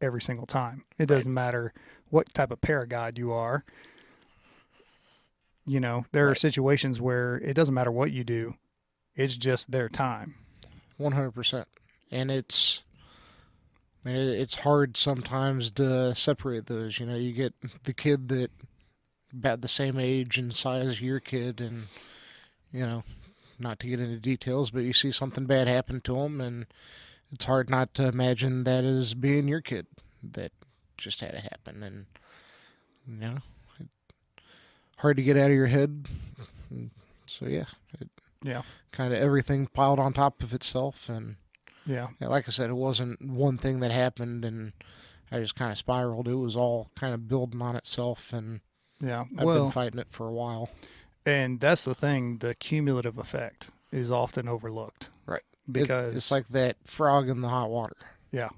every 0.00 0.22
single 0.22 0.46
time. 0.46 0.84
It 0.98 1.06
doesn't 1.06 1.32
matter 1.34 1.72
what 2.10 2.32
type 2.32 2.50
of 2.52 2.60
paragod 2.60 3.18
you 3.18 3.32
are. 3.32 3.64
You 5.66 5.80
know, 5.80 6.06
there 6.12 6.30
are 6.30 6.34
situations 6.34 7.00
where 7.00 7.36
it 7.36 7.54
doesn't 7.54 7.74
matter 7.74 7.90
what 7.90 8.10
you 8.12 8.24
do. 8.24 8.54
It's 9.16 9.36
just 9.36 9.70
their 9.70 9.88
time. 9.88 10.36
One 10.96 11.12
hundred 11.12 11.32
percent, 11.32 11.68
and 12.10 12.30
it's. 12.30 12.82
I 14.04 14.08
mean, 14.08 14.16
it's 14.28 14.60
hard 14.60 14.96
sometimes 14.96 15.70
to 15.72 16.14
separate 16.14 16.66
those. 16.66 16.98
You 16.98 17.06
know, 17.06 17.16
you 17.16 17.32
get 17.32 17.54
the 17.84 17.92
kid 17.92 18.28
that 18.28 18.50
about 19.32 19.60
the 19.60 19.68
same 19.68 19.98
age 19.98 20.38
and 20.38 20.54
size 20.54 20.86
as 20.86 21.00
your 21.02 21.20
kid, 21.20 21.60
and 21.60 21.84
you 22.72 22.80
know, 22.86 23.02
not 23.58 23.78
to 23.80 23.86
get 23.88 24.00
into 24.00 24.18
details, 24.20 24.70
but 24.70 24.80
you 24.84 24.92
see 24.92 25.12
something 25.12 25.44
bad 25.46 25.68
happen 25.68 26.00
to 26.02 26.14
them, 26.14 26.40
and 26.40 26.66
it's 27.30 27.44
hard 27.44 27.68
not 27.68 27.92
to 27.94 28.06
imagine 28.08 28.64
that 28.64 28.84
as 28.84 29.14
being 29.14 29.48
your 29.48 29.60
kid 29.60 29.86
that 30.22 30.52
just 30.96 31.20
had 31.20 31.32
to 31.32 31.40
happen, 31.40 31.82
and 31.82 32.06
you 33.06 33.16
know, 33.16 33.38
it, 33.80 33.88
hard 34.98 35.16
to 35.16 35.22
get 35.22 35.36
out 35.36 35.50
of 35.50 35.56
your 35.56 35.66
head. 35.66 36.08
So 37.26 37.46
yeah, 37.46 37.64
it, 38.00 38.08
Yeah. 38.42 38.62
kind 38.92 39.12
of 39.12 39.20
everything 39.20 39.66
piled 39.66 39.98
on 39.98 40.12
top 40.14 40.42
of 40.42 40.54
itself, 40.54 41.08
and 41.10 41.36
Yeah. 41.88 42.08
like 42.20 42.46
I 42.48 42.50
said, 42.52 42.68
it 42.70 42.74
wasn't 42.76 43.20
one 43.22 43.56
thing 43.58 43.80
that 43.80 43.90
happened, 43.90 44.44
and 44.44 44.72
I 45.32 45.38
just 45.40 45.54
kind 45.56 45.72
of 45.72 45.78
spiraled. 45.78 46.28
It 46.28 46.34
was 46.34 46.54
all 46.54 46.90
kind 46.94 47.14
of 47.14 47.26
building 47.28 47.62
on 47.62 47.74
itself, 47.76 48.32
and 48.32 48.60
Yeah. 49.00 49.24
I've 49.38 49.44
well, 49.46 49.64
been 49.64 49.72
fighting 49.72 49.98
it 49.98 50.08
for 50.10 50.28
a 50.28 50.32
while. 50.32 50.68
and 51.26 51.58
that's 51.60 51.84
the 51.84 51.94
thing. 51.94 52.38
The 52.38 52.54
cumulative 52.54 53.16
effect 53.18 53.70
is 53.90 54.10
often 54.10 54.48
overlooked. 54.48 55.08
Right. 55.26 55.42
It- 55.66 55.72
Because 55.72 56.14
it's 56.14 56.30
like 56.30 56.48
that 56.48 56.76
frog 56.84 57.28
in 57.28 57.40
the 57.40 57.48
hot 57.48 57.70
water. 57.70 57.96
Yeah. 58.30 58.48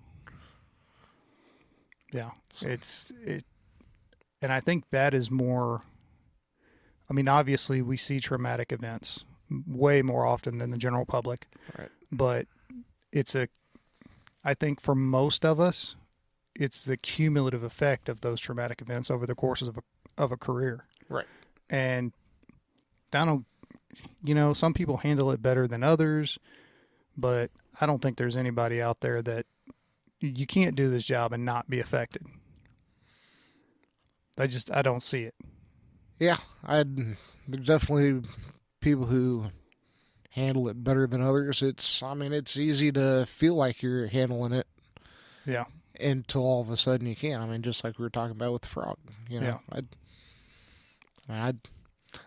Yeah. 2.13 2.31
So- 2.53 2.67
It's 2.67 3.13
it 3.25 3.45
and 4.43 4.53
I 4.53 4.61
think 4.61 4.91
that 4.91 5.15
is 5.15 5.31
more 5.31 5.83
I 7.09 7.13
mean 7.13 7.29
obviously 7.29 7.83
we 7.83 7.97
see 7.97 8.21
traumatic 8.21 8.73
events 8.73 9.25
way 9.67 10.03
more 10.03 10.25
often 10.27 10.59
than 10.59 10.71
the 10.71 10.79
general 10.79 11.05
public. 11.05 11.49
Right. 11.79 11.91
But 12.13 12.47
it's 13.13 13.35
a 13.35 13.49
I 14.45 14.55
think 14.55 14.81
for 14.81 14.95
most 14.95 15.45
of 15.45 15.61
us 15.61 15.97
it's 16.55 16.85
the 16.85 16.97
cumulative 16.97 17.63
effect 17.63 18.09
of 18.09 18.21
those 18.21 18.41
traumatic 18.41 18.81
events 18.81 19.11
over 19.11 19.27
the 19.27 19.35
courses 19.35 19.69
of 19.69 19.79
a 19.79 19.83
of 20.19 20.33
a 20.33 20.37
career. 20.37 20.87
Right. 21.09 21.27
And 21.69 22.13
I 23.13 23.25
don't 23.25 23.47
you 24.23 24.35
know, 24.35 24.53
some 24.53 24.75
people 24.75 24.99
handle 24.99 25.31
it 25.31 25.43
better 25.43 25.67
than 25.67 25.83
others, 25.83 26.39
but 27.17 27.51
I 27.81 27.87
don't 27.87 28.01
think 28.01 28.17
there's 28.17 28.37
anybody 28.37 28.81
out 28.81 29.01
there 29.01 29.21
that 29.23 29.47
you 30.21 30.47
can't 30.47 30.77
do 30.77 30.91
this 30.91 31.05
job 31.05 31.33
and 31.33 31.45
not 31.45 31.69
be 31.69 31.81
affected. 31.81 32.27
I 34.39 34.47
just 34.47 34.71
I 34.71 34.83
don't 34.83 35.03
see 35.03 35.25
it. 35.25 35.35
Yeah, 36.19 36.39
I'd 36.65 37.17
there's 37.47 37.67
definitely 37.67 38.23
people 38.81 39.07
who 39.07 39.47
handle 40.31 40.69
it 40.69 40.83
better 40.85 41.07
than 41.07 41.21
others. 41.23 41.63
It's 41.63 42.03
I 42.03 42.15
mean 42.15 42.33
it's 42.33 42.57
easy 42.57 42.91
to 42.93 43.27
feel 43.27 43.55
like 43.55 43.83
you're 43.83 44.07
handling 44.07 44.53
it 44.53 44.67
Yeah. 45.47 45.65
until 46.01 46.43
all 46.43 46.61
of 46.61 46.71
a 46.71 46.77
sudden 46.77 47.07
you 47.07 47.17
can't. 47.17 47.43
I 47.43 47.47
mean 47.47 47.63
just 47.63 47.83
like 47.85 47.99
we 47.99 48.05
were 48.05 48.11
talking 48.11 48.33
about 48.33 48.53
with 48.53 48.63
the 48.63 48.69
frog. 48.69 48.97
You 49.29 49.41
know, 49.41 49.61
I'd, 49.73 49.87
I 51.29 51.49
I'd, 51.49 51.59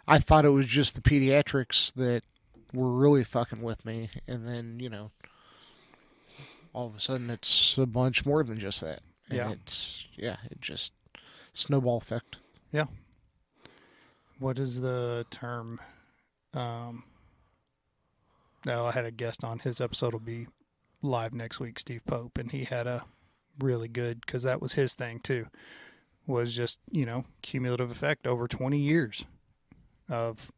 I 0.07 0.19
thought 0.19 0.45
it 0.45 0.49
was 0.49 0.65
just 0.65 0.95
the 0.95 1.01
pediatrics 1.01 1.93
that 1.95 2.23
were 2.73 2.91
really 2.91 3.23
fucking 3.23 3.61
with 3.61 3.85
me, 3.85 4.09
and 4.27 4.47
then 4.47 4.79
you 4.79 4.89
know, 4.89 5.11
all 6.73 6.87
of 6.87 6.95
a 6.95 6.99
sudden 6.99 7.29
it's 7.29 7.77
a 7.77 7.85
bunch 7.85 8.25
more 8.25 8.43
than 8.43 8.57
just 8.59 8.81
that. 8.81 9.01
And 9.29 9.37
Yeah. 9.37 9.51
it's 9.51 10.05
yeah, 10.15 10.37
it 10.49 10.59
just 10.61 10.93
snowball 11.53 11.97
effect. 11.97 12.37
Yeah. 12.71 12.85
What 14.39 14.57
is 14.59 14.81
the 14.81 15.25
term? 15.29 15.79
Um, 16.53 17.03
no, 18.65 18.85
I 18.85 18.91
had 18.91 19.05
a 19.05 19.11
guest 19.11 19.43
on. 19.43 19.59
His 19.59 19.81
episode 19.81 20.13
will 20.13 20.19
be 20.19 20.47
live 21.01 21.33
next 21.33 21.59
week, 21.59 21.79
Steve 21.79 22.05
Pope, 22.05 22.37
and 22.37 22.51
he 22.51 22.63
had 22.63 22.87
a 22.87 23.03
really 23.59 23.87
good 23.87 24.21
because 24.25 24.43
that 24.43 24.61
was 24.61 24.73
his 24.73 24.93
thing 24.93 25.19
too. 25.19 25.47
Was 26.25 26.55
just 26.55 26.79
you 26.91 27.05
know 27.05 27.25
cumulative 27.41 27.91
effect 27.91 28.25
over 28.25 28.47
twenty 28.47 28.79
years 28.79 29.25
of 30.09 30.51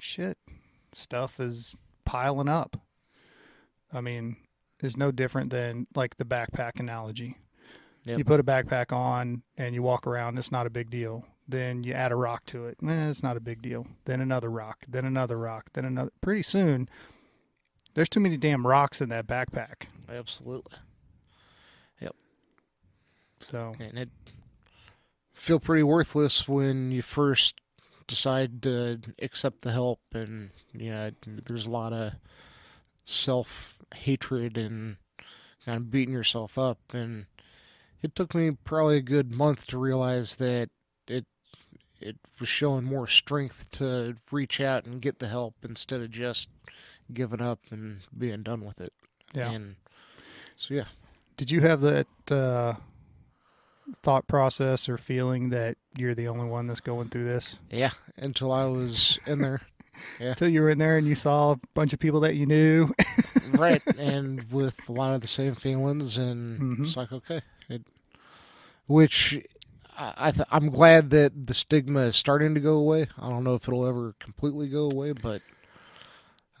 shit 0.00 0.38
stuff 0.92 1.40
is 1.40 1.76
piling 2.04 2.48
up. 2.48 2.76
I 3.92 4.00
mean, 4.00 4.36
it's 4.80 4.96
no 4.96 5.10
different 5.10 5.50
than 5.50 5.86
like 5.94 6.16
the 6.16 6.24
backpack 6.24 6.80
analogy. 6.80 7.36
Yep. 8.04 8.18
You 8.18 8.24
put 8.24 8.40
a 8.40 8.44
backpack 8.44 8.92
on 8.92 9.42
and 9.58 9.74
you 9.74 9.82
walk 9.82 10.06
around, 10.06 10.38
it's 10.38 10.52
not 10.52 10.66
a 10.66 10.70
big 10.70 10.90
deal. 10.90 11.24
Then 11.46 11.82
you 11.82 11.92
add 11.92 12.12
a 12.12 12.16
rock 12.16 12.46
to 12.46 12.66
it, 12.66 12.78
eh, 12.86 13.10
it's 13.10 13.22
not 13.22 13.36
a 13.36 13.40
big 13.40 13.60
deal. 13.60 13.86
Then 14.04 14.20
another 14.20 14.48
rock, 14.48 14.78
then 14.88 15.04
another 15.04 15.36
rock, 15.36 15.70
then 15.72 15.84
another. 15.84 16.12
Pretty 16.20 16.42
soon, 16.42 16.88
there's 17.94 18.08
too 18.08 18.20
many 18.20 18.36
damn 18.36 18.66
rocks 18.66 19.00
in 19.00 19.08
that 19.10 19.26
backpack. 19.26 19.86
Absolutely, 20.08 20.76
Yep. 22.00 22.16
So 23.40 23.74
and 23.78 23.98
it 23.98 24.10
feel 25.32 25.60
pretty 25.60 25.82
worthless 25.82 26.46
when 26.46 26.90
you 26.90 27.02
first 27.02 27.60
decide 28.06 28.62
to 28.62 29.00
accept 29.22 29.62
the 29.62 29.72
help, 29.72 30.00
and 30.12 30.50
you 30.72 30.90
know, 30.90 31.10
there's 31.26 31.66
a 31.66 31.70
lot 31.70 31.92
of 31.92 32.12
self 33.04 33.78
hatred 33.94 34.58
and 34.58 34.96
kind 35.64 35.76
of 35.76 35.90
beating 35.90 36.14
yourself 36.14 36.58
up, 36.58 36.78
and 36.92 37.26
it 38.02 38.14
took 38.14 38.34
me 38.34 38.50
probably 38.64 38.98
a 38.98 39.02
good 39.02 39.32
month 39.32 39.66
to 39.68 39.78
realize 39.78 40.36
that 40.36 40.68
it 41.06 41.24
it 42.00 42.16
was 42.38 42.48
showing 42.48 42.84
more 42.84 43.06
strength 43.06 43.70
to 43.70 44.16
reach 44.30 44.60
out 44.60 44.86
and 44.86 45.00
get 45.02 45.18
the 45.18 45.28
help 45.28 45.54
instead 45.62 46.00
of 46.00 46.10
just 46.10 46.48
giving 47.12 47.40
up 47.42 47.58
and 47.70 48.00
being 48.16 48.42
done 48.42 48.64
with 48.64 48.80
it. 48.80 48.92
yeah. 49.34 49.50
And 49.50 49.76
so 50.56 50.74
yeah, 50.74 50.84
Did 51.36 51.50
you 51.50 51.60
have 51.62 51.80
that 51.80 52.06
uh, 52.30 52.74
thought 54.02 54.26
process 54.26 54.88
or 54.88 54.98
feeling 54.98 55.48
that 55.50 55.76
you're 55.96 56.14
the 56.14 56.28
only 56.28 56.46
one 56.48 56.66
that's 56.66 56.80
going 56.80 57.08
through 57.08 57.24
this? 57.24 57.56
yeah, 57.70 57.90
until 58.16 58.52
I 58.52 58.64
was 58.66 59.18
in 59.26 59.40
there. 59.42 59.60
Yeah. 60.18 60.28
Until 60.30 60.48
you 60.48 60.62
were 60.62 60.70
in 60.70 60.78
there 60.78 60.96
and 60.96 61.06
you 61.06 61.14
saw 61.14 61.52
a 61.52 61.60
bunch 61.74 61.92
of 61.92 61.98
people 61.98 62.20
that 62.20 62.34
you 62.34 62.46
knew. 62.46 62.90
right 63.58 63.82
and 63.98 64.50
with 64.50 64.88
a 64.88 64.92
lot 64.92 65.12
of 65.12 65.20
the 65.20 65.26
same 65.28 65.54
feelings 65.54 66.16
and 66.16 66.58
Mhm. 66.58 66.80
it's 66.84 66.96
like 66.96 67.12
okay 67.12 67.42
it, 67.68 67.82
which 68.86 69.38
i, 69.98 70.14
I 70.16 70.30
th- 70.30 70.46
i'm 70.50 70.70
glad 70.70 71.10
that 71.10 71.46
the 71.46 71.52
stigma 71.52 72.00
is 72.00 72.16
starting 72.16 72.54
to 72.54 72.60
go 72.60 72.76
away 72.76 73.08
i 73.20 73.28
don't 73.28 73.44
know 73.44 73.54
if 73.54 73.68
it'll 73.68 73.86
ever 73.86 74.14
completely 74.18 74.68
go 74.68 74.88
away 74.90 75.12
but 75.12 75.42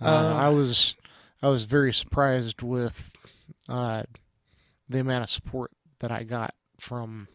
Uh, 0.00 0.34
i 0.38 0.48
was 0.48 0.96
i 1.42 1.48
was 1.48 1.64
very 1.64 1.92
surprised 1.92 2.62
with 2.62 3.12
uh, 3.68 4.02
the 4.88 5.00
amount 5.00 5.22
of 5.22 5.30
support 5.30 5.70
that 6.00 6.10
i 6.10 6.22
got 6.22 6.54
from 6.78 7.28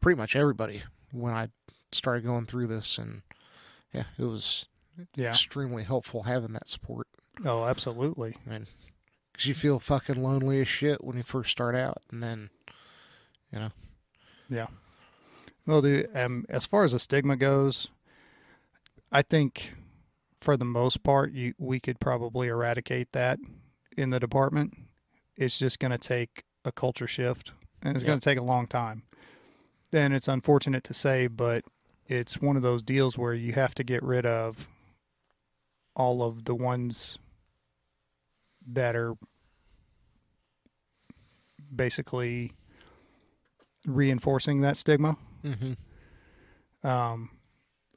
pretty 0.00 0.16
much 0.16 0.34
everybody 0.34 0.82
when 1.12 1.34
i 1.34 1.48
started 1.92 2.24
going 2.24 2.46
through 2.46 2.66
this 2.66 2.98
and 2.98 3.22
yeah 3.92 4.04
it 4.18 4.24
was 4.24 4.66
yeah. 5.14 5.28
extremely 5.28 5.84
helpful 5.84 6.22
having 6.22 6.52
that 6.52 6.68
support 6.68 7.06
Oh, 7.44 7.64
absolutely. 7.64 8.36
I 8.46 8.50
mean, 8.50 8.66
because 9.32 9.46
you 9.46 9.54
feel 9.54 9.78
fucking 9.78 10.22
lonely 10.22 10.60
as 10.60 10.68
shit 10.68 11.04
when 11.04 11.16
you 11.16 11.22
first 11.22 11.50
start 11.50 11.74
out, 11.74 11.98
and 12.10 12.22
then, 12.22 12.50
you 13.52 13.58
know, 13.58 13.70
Yeah. 14.48 14.68
Well, 15.66 15.82
dude, 15.82 16.08
um, 16.16 16.46
as 16.48 16.64
far 16.64 16.84
as 16.84 16.92
the 16.92 17.00
stigma 17.00 17.36
goes, 17.36 17.88
I 19.10 19.22
think 19.22 19.74
for 20.46 20.56
the 20.56 20.64
most 20.64 21.02
part, 21.02 21.32
you 21.32 21.54
we 21.58 21.80
could 21.80 21.98
probably 21.98 22.46
eradicate 22.46 23.10
that 23.10 23.40
in 23.96 24.10
the 24.10 24.20
department. 24.20 24.74
It's 25.36 25.58
just 25.58 25.80
going 25.80 25.90
to 25.90 25.98
take 25.98 26.44
a 26.64 26.70
culture 26.70 27.08
shift, 27.08 27.52
and 27.82 27.96
it's 27.96 28.04
Yeah. 28.04 28.10
going 28.10 28.20
to 28.20 28.24
take 28.24 28.38
a 28.38 28.44
long 28.44 28.68
time. 28.68 29.02
And 29.92 30.14
it's 30.14 30.28
unfortunate 30.28 30.84
to 30.84 30.94
say, 30.94 31.26
but 31.26 31.64
it's 32.06 32.40
one 32.40 32.54
of 32.54 32.62
those 32.62 32.80
deals 32.80 33.18
where 33.18 33.34
you 33.34 33.54
have 33.54 33.74
to 33.74 33.82
get 33.82 34.04
rid 34.04 34.24
of 34.24 34.68
all 35.96 36.22
of 36.22 36.44
the 36.44 36.54
ones 36.54 37.18
that 38.68 38.94
are 38.94 39.16
basically 41.74 42.52
reinforcing 43.84 44.60
that 44.60 44.76
stigma 44.76 45.16
mm-hmm. 45.42 46.88
um, 46.88 47.30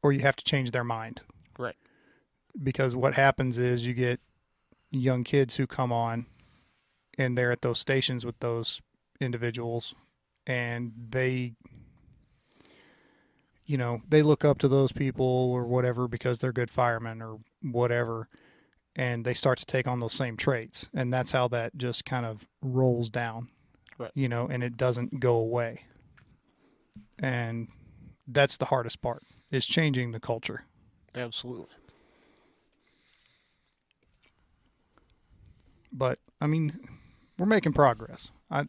or 0.01 0.11
you 0.13 0.21
have 0.21 0.35
to 0.35 0.43
change 0.43 0.71
their 0.71 0.83
mind. 0.83 1.21
Right. 1.59 1.75
Because 2.61 2.95
what 2.95 3.13
happens 3.13 3.57
is 3.57 3.87
you 3.87 3.93
get 3.93 4.19
young 4.91 5.23
kids 5.23 5.55
who 5.55 5.67
come 5.67 5.91
on 5.91 6.25
and 7.17 7.37
they're 7.37 7.51
at 7.51 7.61
those 7.61 7.79
stations 7.79 8.25
with 8.25 8.39
those 8.39 8.81
individuals 9.19 9.93
and 10.47 10.91
they 11.09 11.53
you 13.65 13.77
know, 13.77 14.01
they 14.09 14.23
look 14.23 14.43
up 14.43 14.57
to 14.57 14.67
those 14.67 14.91
people 14.91 15.51
or 15.53 15.63
whatever 15.65 16.07
because 16.07 16.39
they're 16.39 16.51
good 16.51 16.71
firemen 16.71 17.21
or 17.21 17.37
whatever 17.61 18.27
and 18.95 19.23
they 19.23 19.35
start 19.35 19.59
to 19.59 19.65
take 19.65 19.87
on 19.87 19.99
those 19.99 20.13
same 20.13 20.35
traits 20.35 20.89
and 20.95 21.13
that's 21.13 21.31
how 21.31 21.47
that 21.47 21.77
just 21.77 22.03
kind 22.03 22.25
of 22.25 22.47
rolls 22.63 23.11
down. 23.11 23.49
Right. 23.99 24.09
You 24.15 24.27
know, 24.27 24.47
and 24.47 24.63
it 24.63 24.75
doesn't 24.75 25.19
go 25.19 25.35
away. 25.35 25.83
And 27.19 27.67
that's 28.27 28.57
the 28.57 28.65
hardest 28.65 29.03
part 29.03 29.21
is 29.51 29.67
changing 29.67 30.13
the 30.13 30.19
culture. 30.19 30.63
absolutely. 31.13 31.75
But 35.91 36.19
I 36.41 36.47
mean, 36.47 36.77
we're 37.37 37.45
making 37.45 37.73
progress. 37.73 38.29
I, 38.51 38.61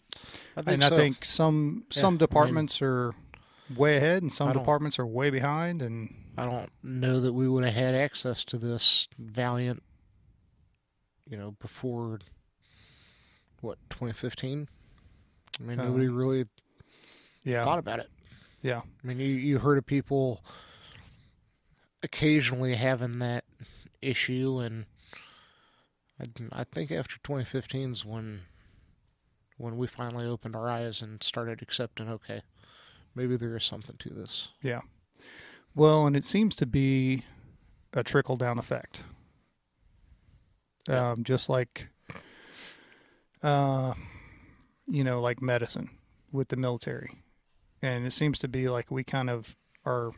I 0.57 0.63
think 0.63 0.69
and 0.69 0.83
so. 0.83 0.95
I 0.95 0.99
think 0.99 1.25
some 1.25 1.85
Yeah, 1.91 1.97
I 1.99 2.01
some 2.01 2.15
mean- 2.15 2.19
departments 2.19 2.83
are 2.83 3.15
way 3.77 3.97
ahead, 3.97 4.23
and 4.23 4.33
some 4.33 4.53
departments 4.53 4.99
are 4.99 5.07
way 5.07 5.31
behind. 5.31 5.81
And 5.83 6.15
I 6.37 6.45
don't 6.47 6.71
know 6.83 7.21
that 7.21 7.33
we 7.33 7.49
would 7.49 7.65
have 7.65 7.75
had 7.75 7.95
access 7.95 8.45
to 8.47 8.59
this 8.59 9.09
Valiant, 9.19 9.83
you 11.29 11.37
know, 11.37 11.53
before 11.61 12.19
what 13.61 13.79
2015. 13.91 14.69
I 15.59 15.63
mean, 15.63 15.79
Uh, 15.81 15.85
nobody 15.85 16.09
really 16.09 16.45
yeah, 17.45 17.63
thought 17.65 17.79
about 17.79 17.99
it. 18.01 18.09
yeah, 18.63 18.81
I 19.03 19.07
mean, 19.07 19.19
you 19.19 19.27
you 19.27 19.59
heard 19.59 19.79
of 19.79 19.87
people 19.87 20.43
occasionally 22.03 22.75
having 22.75 23.19
that 23.21 23.45
issue, 24.01 24.59
and 24.59 24.87
I, 26.21 26.61
I 26.61 26.65
think 26.65 26.91
after 26.93 27.17
2015 27.23 27.93
is 27.93 28.05
when 28.05 28.43
when 29.57 29.77
we 29.77 29.87
finally 29.87 30.27
opened 30.27 30.57
our 30.57 30.69
eyes 30.69 31.03
and 31.03 31.23
started 31.23 31.61
accepting, 31.61 32.09
okay, 32.09 32.43
maybe 33.15 33.37
there 33.37 33.57
is 33.57 33.65
something 33.65 33.97
to 33.99 34.11
this. 34.11 34.51
yeah. 34.63 34.81
Well, 35.75 36.07
and 36.07 36.17
it 36.17 36.25
seems 36.25 36.57
to 36.57 36.67
be 36.67 37.23
a 37.93 38.03
trickle 38.03 38.37
down 38.37 38.59
effect. 38.59 39.05
Yeah. 40.89 41.11
Um, 41.11 41.25
just 41.25 41.49
like, 41.49 41.89
uh, 43.43 43.95
you 44.89 45.05
know, 45.05 45.21
like 45.21 45.41
medicine 45.41 45.91
with 46.33 46.49
the 46.49 46.57
military, 46.57 47.23
and 47.83 48.07
it 48.07 48.13
seems 48.13 48.39
to 48.41 48.49
be 48.49 48.69
like 48.69 48.91
we 48.91 49.05
kind 49.05 49.31
of 49.31 49.57
are 49.85 50.11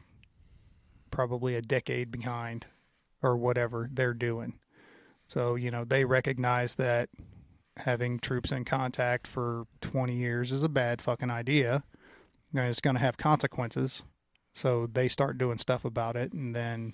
probably 1.11 1.55
a 1.55 1.63
decade 1.63 2.11
behind 2.11 2.67
or 3.23 3.37
whatever 3.37 3.91
they're 3.93 4.15
doing. 4.15 4.59
So, 5.33 5.55
you 5.55 5.71
know, 5.71 5.85
they 5.85 6.05
recognize 6.05 6.75
that 6.75 7.09
having 7.79 8.19
troops 8.19 8.53
in 8.53 8.67
contact 8.67 9.27
for 9.27 9.65
20 9.81 10.15
years 10.15 10.53
is 10.53 10.63
a 10.63 10.69
bad 10.69 11.01
fucking 11.01 11.31
idea 11.31 11.85
and 12.55 12.69
it's 12.69 12.83
going 12.83 12.97
to 12.97 13.01
have 13.01 13.17
consequences. 13.17 14.03
So 14.53 14.87
they 14.87 15.09
start 15.09 15.39
doing 15.39 15.57
stuff 15.57 15.87
about 15.87 16.17
it 16.17 16.35
and 16.35 16.55
then 16.55 16.93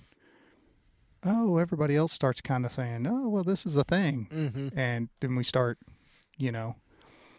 oh, 1.25 1.57
everybody 1.57 1.97
else 1.97 2.13
starts 2.13 2.39
kind 2.39 2.63
of 2.63 2.71
saying, 2.71 3.05
"Oh, 3.05 3.27
well 3.27 3.43
this 3.43 3.65
is 3.65 3.75
a 3.75 3.83
thing." 3.83 4.29
Mm-hmm. 4.31 4.79
And 4.79 5.09
then 5.19 5.35
we 5.35 5.43
start, 5.43 5.77
you 6.37 6.53
know. 6.53 6.77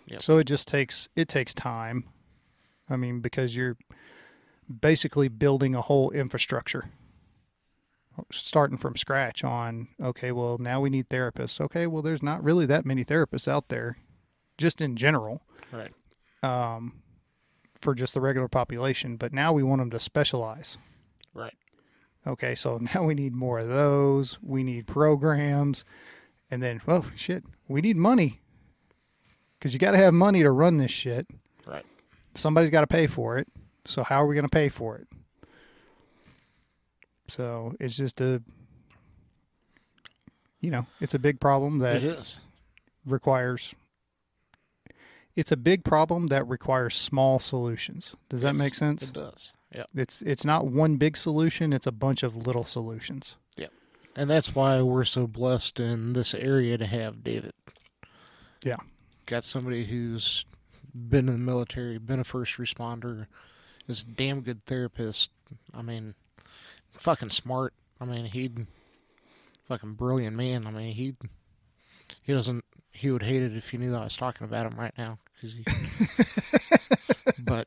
Yep. 0.05 0.21
So 0.21 0.37
it 0.37 0.45
just 0.45 0.69
takes 0.69 1.09
it 1.17 1.29
takes 1.29 1.55
time. 1.55 2.11
I 2.91 2.97
mean, 2.97 3.21
because 3.21 3.57
you're 3.57 3.79
basically 4.69 5.29
building 5.29 5.75
a 5.75 5.81
whole 5.81 6.11
infrastructure 6.11 6.91
starting 8.31 8.77
from 8.77 8.97
scratch 8.97 9.43
on 9.45 9.89
okay 10.03 10.31
well 10.33 10.59
now 10.59 10.81
we 10.81 10.91
need 10.91 11.09
therapists 11.09 11.61
okay 11.61 11.87
well 11.87 12.03
there's 12.03 12.23
not 12.23 12.43
really 12.45 12.67
that 12.67 12.85
many 12.85 13.05
therapists 13.05 13.49
out 13.49 13.69
there 13.69 13.97
just 14.59 14.81
in 14.81 14.95
general 14.97 15.43
Right. 15.73 15.93
um, 16.43 17.01
for 17.81 17.95
just 17.95 18.13
the 18.15 18.21
regular 18.21 18.49
population 18.49 19.17
but 19.17 19.33
now 19.33 19.53
we 19.53 19.63
want 19.63 19.81
them 19.81 19.91
to 19.91 20.01
specialize 20.01 20.77
Right. 21.35 21.55
okay 22.27 22.55
so 22.55 22.79
now 22.95 23.05
we 23.05 23.15
need 23.15 23.33
more 23.35 23.59
of 23.61 23.69
those 23.69 24.39
we 24.43 24.63
need 24.65 24.87
programs 24.87 25.85
and 26.51 26.63
then 26.63 26.81
well 26.87 27.07
shit 27.15 27.45
we 27.69 27.81
need 27.81 27.97
money 27.97 28.41
because 29.59 29.73
you 29.73 29.79
got 29.79 29.93
to 29.93 29.99
have 29.99 30.13
money 30.15 30.43
to 30.43 30.51
run 30.51 30.77
this 30.77 30.91
shit 30.91 31.27
Right. 31.67 31.87
somebody's 32.35 32.71
got 32.71 32.81
to 32.81 32.87
pay 32.87 33.07
for 33.07 33.39
it. 33.39 33.47
So 33.87 34.03
how 34.03 34.23
are 34.23 34.27
we 34.27 34.35
going 34.35 34.47
to 34.47 34.53
pay 34.53 34.69
for 34.69 34.97
it? 34.97 35.07
So 37.31 37.75
it's 37.81 37.97
just 37.97 38.21
a, 38.21 38.43
you 40.61 40.71
know, 40.71 40.87
it's 41.01 41.15
a 41.15 41.19
big 41.19 41.41
problem 41.41 41.77
It 41.77 41.85
that 41.85 42.03
is. 42.03 42.41
requires. 43.07 43.75
It's 45.37 45.53
a 45.53 45.57
big 45.57 45.85
problem 45.85 46.27
that 46.27 46.47
requires 46.49 46.95
small 46.97 47.39
solutions. 47.39 48.15
Does 48.29 48.43
that 48.43 48.55
Yes, 48.55 48.59
make 48.59 48.75
sense? 48.75 49.03
It 49.05 49.13
does. 49.13 49.53
Yeah. 49.75 49.85
It's 49.95 50.21
it's 50.23 50.45
not 50.45 50.67
one 50.67 50.97
big 50.97 51.17
solution. 51.17 51.73
It's 51.73 51.87
a 51.87 51.93
bunch 51.93 52.23
of 52.25 52.37
little 52.37 52.65
solutions. 52.65 53.37
Yeah. 53.57 53.69
And 54.17 54.29
that's 54.29 54.55
why 54.55 54.83
we're 54.83 55.05
so 55.05 55.27
blessed 55.29 55.79
in 55.79 56.13
this 56.15 56.35
area 56.35 56.77
to 56.77 56.87
have 56.87 57.23
David. 57.23 57.53
Yeah. 58.65 58.77
Got 59.27 59.45
somebody 59.45 59.85
who's 59.85 60.45
been 60.93 61.29
in 61.29 61.35
the 61.35 61.39
military, 61.53 61.99
been 61.99 62.19
a 62.19 62.25
first 62.25 62.59
responder, 62.59 63.29
is 63.87 64.03
a 64.03 64.07
damn 64.07 64.41
good 64.41 64.67
therapist. 64.67 65.31
I 65.73 65.83
mean, 65.83 66.15
fucking 67.01 67.31
smart. 67.31 67.73
I 68.01 68.05
mean, 68.05 68.27
he'd 68.27 68.67
fucking 69.67 69.95
brilliant 69.95 70.37
man. 70.37 70.67
I 70.67 70.71
mean, 70.71 70.95
he 70.95 71.15
he 72.23 72.33
doesn't 72.33 72.65
he 72.93 73.11
would 73.11 73.23
hate 73.23 73.43
it 73.43 73.57
if 73.57 73.71
he 73.71 73.79
knew 73.79 73.91
that 73.91 74.01
I 74.01 74.05
was 74.05 74.17
talking 74.17 74.45
about 74.45 74.71
him 74.71 74.79
right 74.79 74.97
now 74.97 75.19
because 75.35 75.55
he. 75.55 75.65
but 77.45 77.67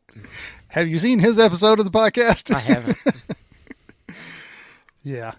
Have 0.69 0.87
you 0.87 0.99
seen 0.99 1.19
his 1.19 1.39
episode 1.39 1.79
of 1.79 1.85
the 1.85 1.91
podcast? 1.91 2.53
I 2.53 2.59
haven't. 2.59 2.97
yeah, 5.03 5.33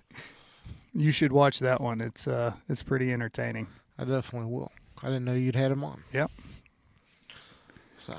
you 0.93 1.13
should 1.13 1.33
watch 1.33 1.61
that 1.61 1.81
one. 1.81 2.01
It's 2.01 2.27
uh, 2.27 2.55
it's 2.69 2.83
pretty 2.83 3.13
entertaining. 3.13 3.69
I 3.99 4.05
definitely 4.05 4.51
will. 4.51 4.73
I 5.03 5.07
didn't 5.07 5.25
know 5.25 5.35
you'd 5.35 5.55
had 5.57 5.71
him 5.71 5.85
on. 5.85 6.03
Yep. 6.13 6.31
So, 7.97 8.17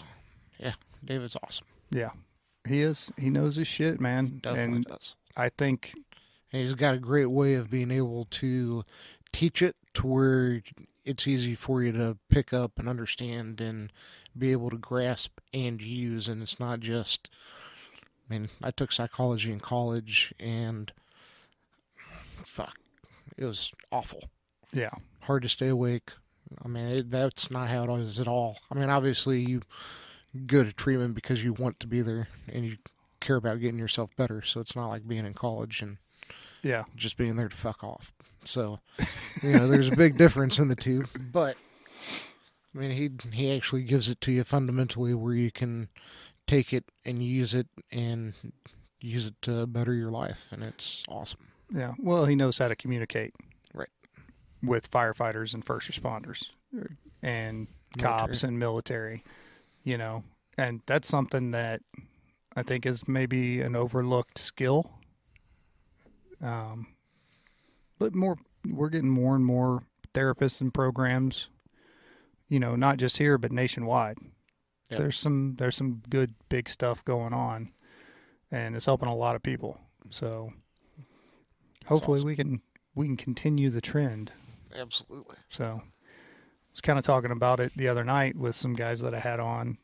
yeah, 0.59 0.73
David's 1.03 1.35
awesome. 1.43 1.65
Yeah, 1.91 2.11
he 2.67 2.81
is. 2.81 3.11
He 3.19 3.29
knows 3.29 3.57
his 3.57 3.67
shit, 3.67 3.99
man. 3.99 4.39
Definitely 4.41 4.75
and 4.77 4.85
does. 4.85 5.15
I 5.35 5.49
think 5.49 5.93
And 6.51 6.61
he's 6.61 6.73
got 6.73 6.95
a 6.95 6.99
great 6.99 7.25
way 7.25 7.55
of 7.55 7.69
being 7.69 7.91
able 7.91 8.25
to 8.31 8.83
teach 9.31 9.61
it 9.61 9.75
to 9.95 10.07
where 10.07 10.61
it's 11.03 11.27
easy 11.27 11.55
for 11.55 11.83
you 11.83 11.91
to 11.91 12.17
pick 12.29 12.53
up 12.53 12.79
and 12.79 12.89
understand 12.89 13.61
and 13.61 13.91
be 14.37 14.51
able 14.51 14.69
to 14.69 14.77
grasp 14.77 15.39
and 15.53 15.81
use. 15.81 16.27
And 16.27 16.41
it's 16.41 16.59
not 16.59 16.79
just, 16.79 17.29
I 18.29 18.33
mean, 18.33 18.49
I 18.63 18.71
took 18.71 18.91
psychology 18.91 19.51
in 19.51 19.59
college 19.59 20.33
and 20.39 20.91
fuck, 22.43 22.77
it 23.37 23.45
was 23.45 23.71
awful. 23.91 24.23
yeah, 24.73 24.91
Hard 25.21 25.43
to 25.43 25.49
stay 25.49 25.67
awake. 25.67 26.11
I 26.63 26.67
mean, 26.67 26.85
it, 26.85 27.09
that's 27.11 27.49
not 27.51 27.69
how 27.69 27.83
it 27.83 28.01
is 28.01 28.19
at 28.19 28.27
all. 28.27 28.59
I 28.71 28.75
mean, 28.75 28.89
obviously, 28.89 29.41
you 29.41 29.61
go 30.45 30.63
to 30.63 30.71
treatment 30.71 31.15
because 31.15 31.43
you 31.43 31.53
want 31.53 31.79
to 31.79 31.87
be 31.87 32.01
there 32.01 32.27
and 32.47 32.65
you 32.65 32.77
care 33.25 33.35
about 33.37 33.59
getting 33.59 33.79
yourself 33.79 34.15
better. 34.15 34.41
So 34.41 34.59
it's 34.59 34.75
not 34.75 34.87
like 34.89 35.07
being 35.07 35.25
in 35.25 35.33
college 35.33 35.81
and 35.81 35.97
yeah, 36.63 36.83
just 36.95 37.17
being 37.17 37.35
there 37.35 37.49
to 37.49 37.55
fuck 37.55 37.83
off. 37.83 38.11
So, 38.43 38.79
you 39.41 39.53
know, 39.53 39.67
there's 39.67 39.87
a 39.89 39.95
big 39.95 40.17
difference 40.23 40.59
in 40.59 40.67
the 40.67 40.75
two. 40.75 41.05
But 41.31 41.57
I 42.75 42.77
mean, 42.77 42.91
he 42.91 43.09
he 43.35 43.55
actually 43.55 43.83
gives 43.83 44.09
it 44.09 44.21
to 44.21 44.31
you 44.31 44.43
fundamentally 44.43 45.13
where 45.13 45.33
you 45.33 45.51
can 45.51 45.89
take 46.47 46.73
it 46.73 46.85
and 47.03 47.23
use 47.23 47.53
it 47.53 47.67
and 47.91 48.33
use 49.01 49.25
it 49.27 49.35
to 49.43 49.65
better 49.67 49.93
your 49.93 50.11
life, 50.11 50.47
and 50.51 50.63
it's 50.63 51.03
awesome. 51.09 51.39
yeah. 51.73 51.93
Well, 51.99 52.25
he 52.25 52.35
knows 52.35 52.57
how 52.57 52.67
to 52.67 52.75
communicate, 52.75 53.33
Right. 53.73 53.89
with 54.63 54.89
firefighters 54.91 55.53
and 55.53 55.63
first 55.65 55.89
responders, 55.91 56.49
uh, 56.77 56.85
and 57.21 57.67
cops 57.97 58.43
and 58.43 58.57
military. 58.59 59.23
You 59.83 59.97
know, 59.97 60.23
and 60.57 60.81
that's 60.87 61.07
something 61.07 61.51
that 61.51 61.81
I 62.55 62.63
think 62.63 62.85
is 62.85 63.07
maybe 63.07 63.61
an 63.61 63.75
overlooked 63.75 64.37
skill. 64.37 64.91
Um, 66.41 66.87
but 67.99 68.15
more, 68.15 68.37
we're 68.67 68.89
getting 68.89 69.09
more 69.09 69.35
and 69.35 69.45
more 69.45 69.83
therapists 70.13 70.61
and 70.61 70.73
programs. 70.73 71.49
You 72.47 72.59
know, 72.59 72.75
not 72.75 72.97
just 72.97 73.17
here 73.17 73.37
but 73.37 73.51
nationwide. 73.51 74.17
Yep. 74.89 74.99
There's 74.99 75.17
some 75.17 75.55
there's 75.57 75.75
some 75.75 76.03
good 76.09 76.35
big 76.49 76.69
stuff 76.69 77.03
going 77.03 77.33
on, 77.33 77.71
and 78.51 78.75
it's 78.75 78.85
helping 78.85 79.09
a 79.09 79.15
lot 79.15 79.35
of 79.35 79.41
people. 79.41 79.79
So 80.11 80.51
hopefully 81.85 82.19
awesome. 82.19 82.27
we 82.27 82.35
can 82.35 82.61
we 82.93 83.07
can 83.07 83.17
continue 83.17 83.69
the 83.69 83.81
trend. 83.81 84.31
Absolutely. 84.75 85.37
So 85.49 85.81
I 85.81 85.83
was 86.71 86.81
kind 86.81 86.99
of 86.99 87.05
talking 87.05 87.31
about 87.31 87.59
it 87.59 87.71
the 87.75 87.87
other 87.87 88.03
night 88.03 88.35
with 88.35 88.55
some 88.55 88.73
guys 88.73 88.99
that 89.01 89.15
I 89.15 89.19
had 89.19 89.39
on, 89.39 89.77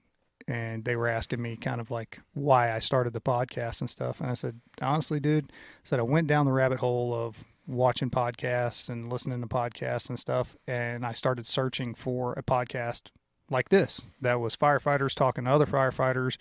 and 0.48 0.84
they 0.86 0.96
were 0.96 1.08
asking 1.08 1.42
me 1.42 1.56
kind 1.56 1.82
of 1.82 1.92
like 1.92 2.20
why 2.34 2.74
I 2.74 2.80
started 2.80 3.14
the 3.14 3.22
podcast 3.22 3.82
and 3.82 3.90
stuff. 3.90 4.20
And 4.22 4.30
I 4.30 4.34
said, 4.34 4.60
honestly, 4.82 5.20
dude, 5.20 5.46
I 5.46 5.84
said 5.84 6.00
I 6.00 6.04
went 6.04 6.28
down 6.28 6.46
the 6.46 6.52
rabbit 6.52 6.80
hole 6.80 7.14
of 7.14 7.44
watching 7.68 8.10
podcasts 8.10 8.90
and 8.90 9.12
listening 9.12 9.42
to 9.42 9.48
podcasts 9.48 10.10
and 10.10 10.20
stuff, 10.20 10.56
and 10.68 11.06
I 11.06 11.14
started 11.14 11.46
searching 11.46 11.94
for 11.94 12.34
a 12.34 12.44
podcast 12.44 13.12
like 13.50 13.70
this 13.70 14.02
that 14.22 14.40
was 14.40 14.56
firefighters 14.56 15.14
talking 15.14 15.44
to 15.44 15.50
other 15.52 15.66
firefighters 15.66 16.38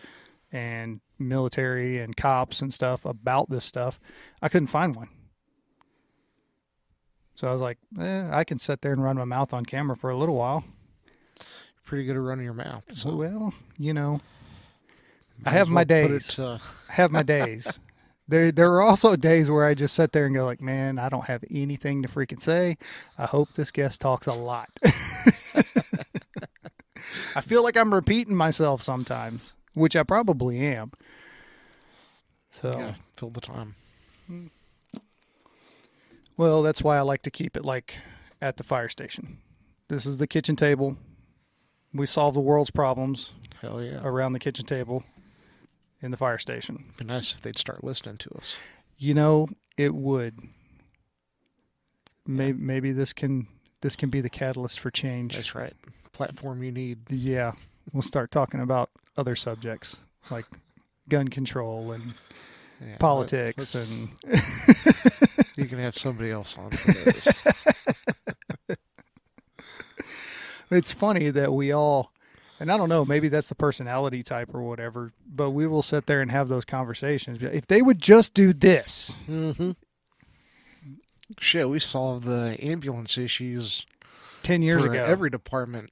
and 0.53 1.01
military 1.19 1.99
and 1.99 2.17
cops 2.17 2.63
and 2.63 2.73
stuff 2.73 3.05
about 3.05 3.51
this 3.51 3.65
stuff. 3.65 4.01
I 4.43 4.49
couldn't 4.49 4.69
find 4.69 4.95
one. 4.97 5.09
So 7.35 7.49
I 7.49 7.53
was 7.53 7.63
like, 7.63 7.79
eh, 7.99 8.29
I 8.31 8.45
can 8.45 8.59
sit 8.59 8.83
there 8.83 8.93
and 8.93 9.03
run 9.03 9.17
my 9.17 9.25
mouth 9.25 9.55
on 9.55 9.65
camera 9.65 9.97
for 9.97 10.11
a 10.11 10.17
little 10.17 10.37
while. 10.37 10.65
Pretty 11.91 12.05
good 12.05 12.15
at 12.15 12.23
running 12.23 12.45
your 12.45 12.55
mouth. 12.55 12.85
So 12.93 13.17
well, 13.17 13.53
you 13.77 13.93
know, 13.93 14.21
I 15.45 15.51
have 15.51 15.67
my 15.67 15.81
well 15.81 15.87
days. 15.87 16.39
It, 16.39 16.39
uh, 16.39 16.59
I 16.89 16.93
have 16.93 17.11
my 17.11 17.25
days. 17.25 17.67
There, 18.29 18.53
there 18.53 18.73
are 18.75 18.83
also 18.83 19.17
days 19.17 19.51
where 19.51 19.67
I 19.67 19.75
just 19.75 19.97
sit 19.97 20.13
there 20.13 20.25
and 20.27 20.33
go 20.33 20.45
like, 20.45 20.61
man, 20.61 21.01
I 21.01 21.09
don't 21.09 21.25
have 21.25 21.43
anything 21.51 22.03
to 22.03 22.09
freaking 22.09 22.41
say. 22.41 22.79
I 23.19 23.27
hope 23.27 23.55
this 23.55 23.73
guest 23.73 24.01
talks 24.01 24.29
a 24.29 24.33
lot. 24.33 24.71
I 27.35 27.41
feel 27.41 27.65
like 27.65 27.77
I'm 27.77 27.93
repeating 27.93 28.37
myself 28.37 28.83
sometimes, 28.83 29.55
which 29.75 29.97
I 29.97 30.05
probably 30.05 30.65
am. 30.65 30.93
So, 32.53 32.71
Yeah, 32.79 32.95
fill 33.17 33.31
the 33.31 33.41
time. 33.41 33.75
well, 36.37 36.63
that's 36.63 36.83
why 36.83 36.99
I 36.99 37.01
like 37.01 37.23
to 37.23 37.33
keep 37.33 37.57
it 37.57 37.65
like 37.65 37.97
at 38.41 38.59
the 38.59 38.63
fire 38.63 38.89
station. 38.89 39.39
This 39.89 40.07
is 40.07 40.19
the 40.19 40.29
kitchen 40.29 40.55
table. 40.55 40.97
We 41.93 42.07
solve 42.07 42.35
the 42.35 42.41
world's 42.41 42.71
problems 42.71 43.33
Hell 43.61 43.83
yeah. 43.83 44.01
around 44.05 44.33
the 44.33 44.39
kitchen 44.39 44.65
table 44.65 45.05
in 46.01 46.11
the 46.11 46.17
fire 46.17 46.39
station. 46.39 46.93
Be 46.97 47.05
nice 47.05 47.35
if 47.35 47.41
they'd 47.41 47.59
start 47.59 47.83
listening 47.85 48.17
to 48.19 48.31
us. 48.37 48.55
You 48.97 49.15
know, 49.15 49.49
it 49.77 49.95
would. 49.95 50.39
Maybe, 52.27 52.59
maybe 52.59 52.93
this 52.93 53.13
can 53.13 53.47
this 53.81 53.97
can 53.97 54.11
be 54.11 54.21
the 54.21 54.31
catalyst 54.31 54.79
for 54.81 54.91
change. 54.91 55.35
That's 55.37 55.55
right. 55.55 55.75
Platform 56.13 56.63
you 56.63 56.71
need. 56.71 56.99
Yeah, 57.11 57.53
we'll 57.93 58.03
start 58.03 58.31
talking 58.31 58.61
about 58.61 58.91
other 59.17 59.35
subjects 59.35 59.99
like 60.31 60.45
gun 61.09 61.29
control 61.29 61.93
and 61.93 62.15
Yeah, 62.81 62.97
politics 62.99 63.75
let- 63.75 63.89
and 63.89 64.09
you 65.57 65.65
can 65.67 65.79
have 65.79 65.97
somebody 65.97 66.31
else 66.31 66.57
on. 66.59 66.71
For 66.71 66.93
those. 66.93 67.87
it's 70.71 70.93
funny 70.93 71.31
that 71.31 71.53
we 71.53 71.73
all 71.73 72.13
and 72.59 72.71
I 72.71 72.77
don't 72.77 72.91
know, 72.91 73.07
maybe 73.07 73.29
that's 73.29 73.49
the 73.49 73.55
personality 73.55 74.23
type 74.23 74.55
or 74.55 74.61
whatever, 74.63 75.13
but 75.27 75.51
we 75.53 75.67
will 75.67 75.83
sit 75.83 76.05
there 76.05 76.21
and 76.21 76.31
have 76.31 76.49
those 76.49 76.67
conversations. 76.67 77.43
If 77.43 77.67
they 77.67 77.81
would 77.81 77.99
just 78.01 78.35
do 78.35 78.53
this, 78.53 79.15
mm-hmm. 79.29 79.71
Shit, 81.39 81.69
we 81.71 81.79
solved 81.79 82.25
the 82.27 82.57
ambulance 82.61 83.17
issues 83.17 83.87
10 84.43 84.63
years 84.63 84.83
ago. 84.85 85.03
every 85.05 85.31
department 85.31 85.91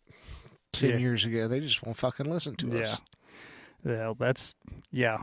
ten 0.72 0.90
Yeah. 0.90 0.96
years 0.96 1.24
ago. 1.24 1.46
They 1.48 1.60
just 1.60 1.82
won't 1.84 1.96
fucking 1.96 2.28
listen 2.28 2.56
to 2.56 2.68
Yeah. 2.68 2.80
us. 2.82 3.00
Well, 3.84 4.14
that's 4.14 4.54
yeah. 4.90 5.18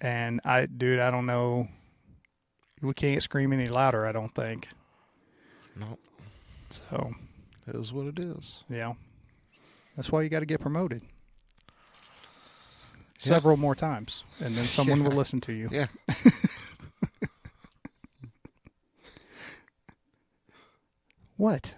And 0.00 0.40
I, 0.44 0.66
dude, 0.66 0.98
I 1.00 1.10
don't 1.10 1.26
know. 1.26 1.68
We 2.82 2.92
can't 2.94 3.22
scream 3.22 3.52
any 3.52 3.68
louder. 3.68 4.04
I 4.06 4.12
don't 4.12 4.34
think 4.34 4.68
No, 5.74 5.98
so. 6.68 7.14
It 7.66 7.74
is 7.74 7.92
what 7.92 8.06
it 8.06 8.18
is. 8.18 8.64
Yeah, 8.68 8.94
that's 9.96 10.10
why 10.10 10.22
you 10.22 10.28
got 10.28 10.40
to 10.40 10.46
get 10.46 10.60
promoted 10.60 11.02
several 13.18 13.56
more 13.56 13.74
times, 13.74 14.24
and 14.40 14.56
then 14.56 14.64
someone 14.64 15.04
will 15.04 15.12
listen 15.12 15.40
to 15.42 15.52
you. 15.52 15.68
Yeah. 15.70 15.86
What? 21.42 21.74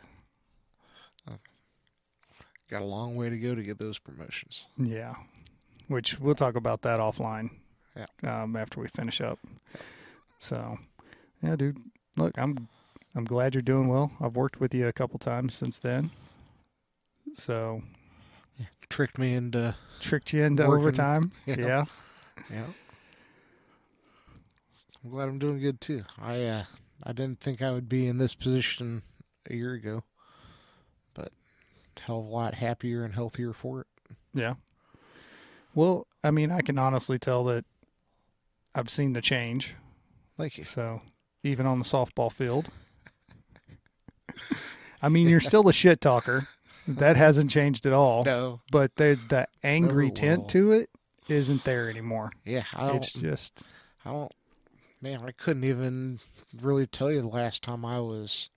Got 2.68 2.82
a 2.82 2.84
long 2.84 3.16
way 3.16 3.30
to 3.30 3.38
go 3.38 3.54
to 3.54 3.62
get 3.62 3.78
those 3.78 3.98
promotions. 3.98 4.66
Yeah, 4.76 5.14
which 5.88 6.20
we'll 6.20 6.34
talk 6.34 6.54
about 6.54 6.82
that 6.82 7.00
offline. 7.00 7.48
Yeah. 7.96 8.42
Um, 8.42 8.56
after 8.56 8.78
we 8.78 8.88
finish 8.88 9.22
up. 9.22 9.38
So, 10.38 10.76
yeah, 11.42 11.56
dude. 11.56 11.78
Look, 12.18 12.36
I'm 12.36 12.68
I'm 13.14 13.24
glad 13.24 13.54
you're 13.54 13.62
doing 13.62 13.88
well. 13.88 14.12
I've 14.20 14.36
worked 14.36 14.60
with 14.60 14.74
you 14.74 14.88
a 14.88 14.92
couple 14.92 15.18
times 15.18 15.54
since 15.54 15.78
then. 15.78 16.10
So 17.34 17.82
Tricked 18.90 19.18
me 19.18 19.34
into 19.34 19.74
tricked 20.00 20.32
you 20.32 20.42
into 20.44 20.62
Working. 20.66 20.80
overtime. 20.82 21.32
Yeah. 21.46 21.56
Yeah. 21.58 21.84
yeah. 22.50 22.66
I'm 25.02 25.10
glad 25.10 25.28
I'm 25.28 25.38
doing 25.38 25.58
good 25.60 25.80
too. 25.80 26.04
I 26.20 26.42
uh, 26.44 26.64
I 27.02 27.12
didn't 27.12 27.40
think 27.40 27.60
I 27.62 27.70
would 27.72 27.88
be 27.88 28.06
in 28.06 28.18
this 28.18 28.34
position 28.34 29.02
a 29.50 29.54
year 29.54 29.72
ago, 29.72 30.04
but 31.14 31.32
hell 32.00 32.20
of 32.20 32.26
a 32.26 32.28
lot 32.28 32.54
happier 32.54 33.04
and 33.04 33.14
healthier 33.14 33.52
for 33.52 33.80
it. 33.82 33.86
Yeah. 34.32 34.54
Well, 35.74 36.06
I 36.22 36.30
mean, 36.30 36.52
I 36.52 36.60
can 36.60 36.78
honestly 36.78 37.18
tell 37.18 37.42
that 37.44 37.64
I've 38.74 38.90
seen 38.90 39.12
the 39.12 39.20
change. 39.22 39.74
Thank 40.38 40.56
you. 40.58 40.64
So 40.64 41.00
even 41.42 41.66
on 41.66 41.78
the 41.78 41.84
softball 41.84 42.30
field. 42.32 42.68
I 45.02 45.08
mean, 45.08 45.28
you're 45.28 45.40
still 45.40 45.68
a 45.68 45.72
shit 45.72 46.00
talker. 46.00 46.48
That 46.86 47.16
hasn't 47.16 47.50
changed 47.50 47.86
at 47.86 47.92
all. 47.92 48.24
No. 48.24 48.60
But 48.70 48.96
the 48.96 49.18
the 49.28 49.48
angry 49.62 50.06
Never 50.06 50.16
tint 50.16 50.40
will. 50.40 50.46
to 50.48 50.72
it 50.72 50.90
isn't 51.28 51.64
there 51.64 51.88
anymore. 51.88 52.32
Yeah, 52.44 52.64
I 52.74 52.86
don't. 52.86 52.96
It's 52.96 53.12
just 53.12 53.62
I 54.04 54.10
don't. 54.10 54.32
Man, 55.00 55.20
I 55.22 55.32
couldn't 55.32 55.64
even 55.64 56.20
really 56.62 56.86
tell 56.86 57.10
you 57.10 57.20
the 57.20 57.28
last 57.28 57.62
time 57.62 57.84
I 57.84 58.00
was, 58.00 58.50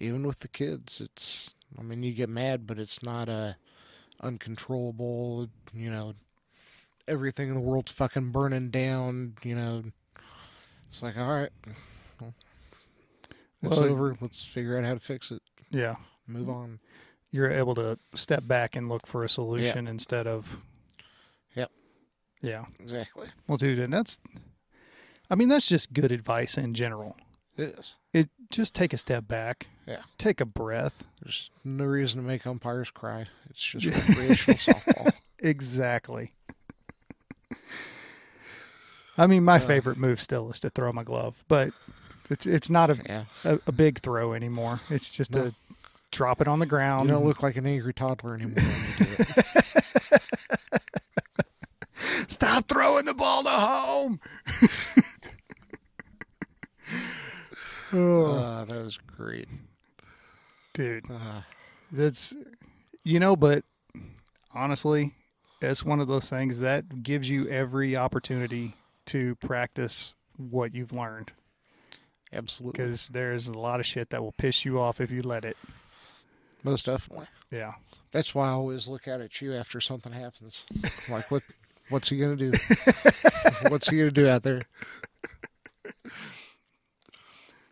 even 0.00 0.26
with 0.26 0.40
the 0.40 0.48
kids. 0.48 1.00
It's. 1.00 1.54
I 1.78 1.82
mean, 1.82 2.02
you 2.02 2.12
get 2.12 2.30
mad, 2.30 2.66
but 2.66 2.78
it's 2.78 3.02
not 3.02 3.28
a 3.28 3.56
uncontrollable. 4.22 5.48
You 5.74 5.90
know, 5.90 6.14
everything 7.06 7.48
in 7.48 7.54
the 7.54 7.60
world's 7.60 7.92
fucking 7.92 8.30
burning 8.30 8.70
down. 8.70 9.34
You 9.42 9.54
know, 9.54 9.84
it's 10.88 11.02
like 11.02 11.18
all 11.18 11.30
right, 11.30 11.50
it's 13.62 13.76
Well, 13.76 13.84
over. 13.84 14.16
Let's 14.20 14.44
figure 14.44 14.78
out 14.78 14.84
how 14.84 14.94
to 14.94 15.00
fix 15.00 15.30
it. 15.30 15.42
yeah. 15.70 15.96
Move 16.26 16.48
on. 16.50 16.78
You're 17.30 17.50
able 17.50 17.74
to 17.76 17.98
step 18.14 18.46
back 18.46 18.74
and 18.76 18.88
look 18.88 19.06
for 19.06 19.24
a 19.24 19.28
solution 19.28 19.86
instead 19.86 20.26
of 20.26 20.60
Yep. 21.54 21.70
Yeah. 22.42 22.64
Exactly. 22.80 23.28
Well, 23.46 23.58
dude, 23.58 23.78
and 23.78 23.92
that's 23.92 24.20
I 25.30 25.34
mean, 25.34 25.48
that's 25.48 25.68
just 25.68 25.92
good 25.92 26.10
advice 26.12 26.56
in 26.56 26.72
general. 26.74 27.16
It 27.56 27.76
is. 27.78 27.96
It 28.14 28.30
just 28.50 28.74
take 28.74 28.92
a 28.92 28.98
step 28.98 29.26
back. 29.28 29.66
Yeah. 29.86 30.02
Take 30.16 30.40
a 30.40 30.46
breath. 30.46 31.04
There's 31.22 31.50
no 31.64 31.84
reason 31.84 32.20
to 32.22 32.26
make 32.26 32.46
umpires 32.46 32.90
cry. 32.90 33.26
It's 33.50 33.60
just 33.60 33.84
recreational 34.08 34.56
softball. 34.56 35.18
Exactly. 35.40 36.32
I 39.16 39.26
mean, 39.26 39.44
my 39.44 39.56
Uh. 39.56 39.60
favorite 39.60 39.98
move 39.98 40.20
still 40.20 40.50
is 40.50 40.60
to 40.60 40.70
throw 40.70 40.92
my 40.92 41.02
glove, 41.04 41.44
but 41.48 41.72
it's 42.30 42.46
it's 42.46 42.70
not 42.70 42.90
a 42.90 42.96
Yeah. 43.06 43.24
a, 43.44 43.58
a 43.66 43.72
big 43.72 43.98
throw 44.00 44.32
anymore. 44.34 44.80
It's 44.90 45.10
just 45.10 45.32
No. 45.34 45.48
to 45.50 45.54
drop 46.10 46.40
it 46.40 46.48
on 46.48 46.58
the 46.58 46.66
ground. 46.66 47.04
You 47.08 47.14
don't 47.14 47.24
look 47.24 47.42
like 47.42 47.56
an 47.56 47.66
angry 47.66 47.92
toddler 47.94 48.34
anymore. 48.34 48.54
When 48.56 48.64
you 48.64 48.70
do 48.98 49.14
it. 49.18 50.22
Stop 52.28 52.68
throwing 52.68 53.04
the 53.06 53.14
ball 53.14 53.42
to 53.42 53.48
home. 53.50 54.20
oh, 57.92 58.38
Ah, 58.38 58.64
that 58.64 58.84
was 58.84 58.98
great. 58.98 59.48
dude, 60.74 61.04
Ah, 61.10 61.44
that's 61.92 62.34
you 63.04 63.18
know, 63.20 63.34
but 63.36 63.64
honestly, 64.54 65.12
it's 65.60 65.84
one 65.84 66.00
of 66.00 66.08
those 66.08 66.28
things 66.30 66.58
that 66.58 67.02
gives 67.02 67.28
you 67.28 67.48
every 67.48 67.96
opportunity 67.96 68.74
to 69.06 69.34
practice 69.36 70.14
what 70.36 70.74
you've 70.74 70.92
learned 70.92 71.32
absolutely. 72.32 72.78
because 72.78 73.08
there's 73.08 73.48
a 73.48 73.58
lot 73.58 73.80
of 73.80 73.86
shit 73.86 74.10
that 74.10 74.22
will 74.22 74.32
piss 74.32 74.64
you 74.64 74.80
off 74.80 75.00
if 75.00 75.10
you 75.10 75.22
let 75.22 75.44
it. 75.44 75.56
Most 76.64 76.86
definitely. 76.86 77.26
Yeah. 77.50 77.72
That's 78.10 78.34
why 78.34 78.48
I 78.48 78.52
always 78.52 78.88
look 78.88 79.06
out 79.06 79.20
at 79.20 79.40
you 79.40 79.54
after 79.54 79.80
something 79.80 80.12
happens. 80.12 80.64
Like, 81.10 81.30
what? 81.30 81.42
What's 81.90 82.10
he 82.10 82.18
gonna 82.18 82.36
do? 82.36 82.50
what's 83.68 83.88
he 83.88 83.98
gonna 83.98 84.10
do 84.10 84.28
out 84.28 84.42
there? 84.42 84.60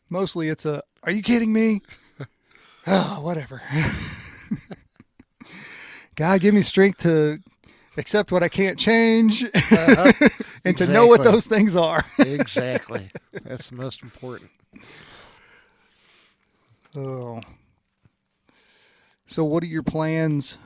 Mostly 0.09 0.49
it's 0.49 0.65
a, 0.65 0.83
are 1.03 1.13
you 1.13 1.23
kidding 1.23 1.53
me? 1.53 1.83
oh, 2.87 3.21
whatever. 3.23 3.61
God, 6.15 6.41
give 6.41 6.55
me 6.55 6.63
strength 6.63 7.01
to 7.01 7.41
accept 7.99 8.33
what 8.33 8.43
I 8.43 8.49
can't 8.49 8.79
change 8.79 9.43
and 10.65 10.77
to 10.77 10.87
know 10.87 11.07
what 11.07 11.25
those 11.25 11.47
things 11.47 11.77
are. 11.77 12.03
exactly. 12.19 13.09
That's 13.45 13.71
the 13.71 13.77
most 13.77 14.03
important. 14.03 14.51
Oh. 16.95 17.41
So, 19.27 19.45
what 19.45 19.63
are 19.63 19.67
your 19.67 19.83
plans 19.83 20.57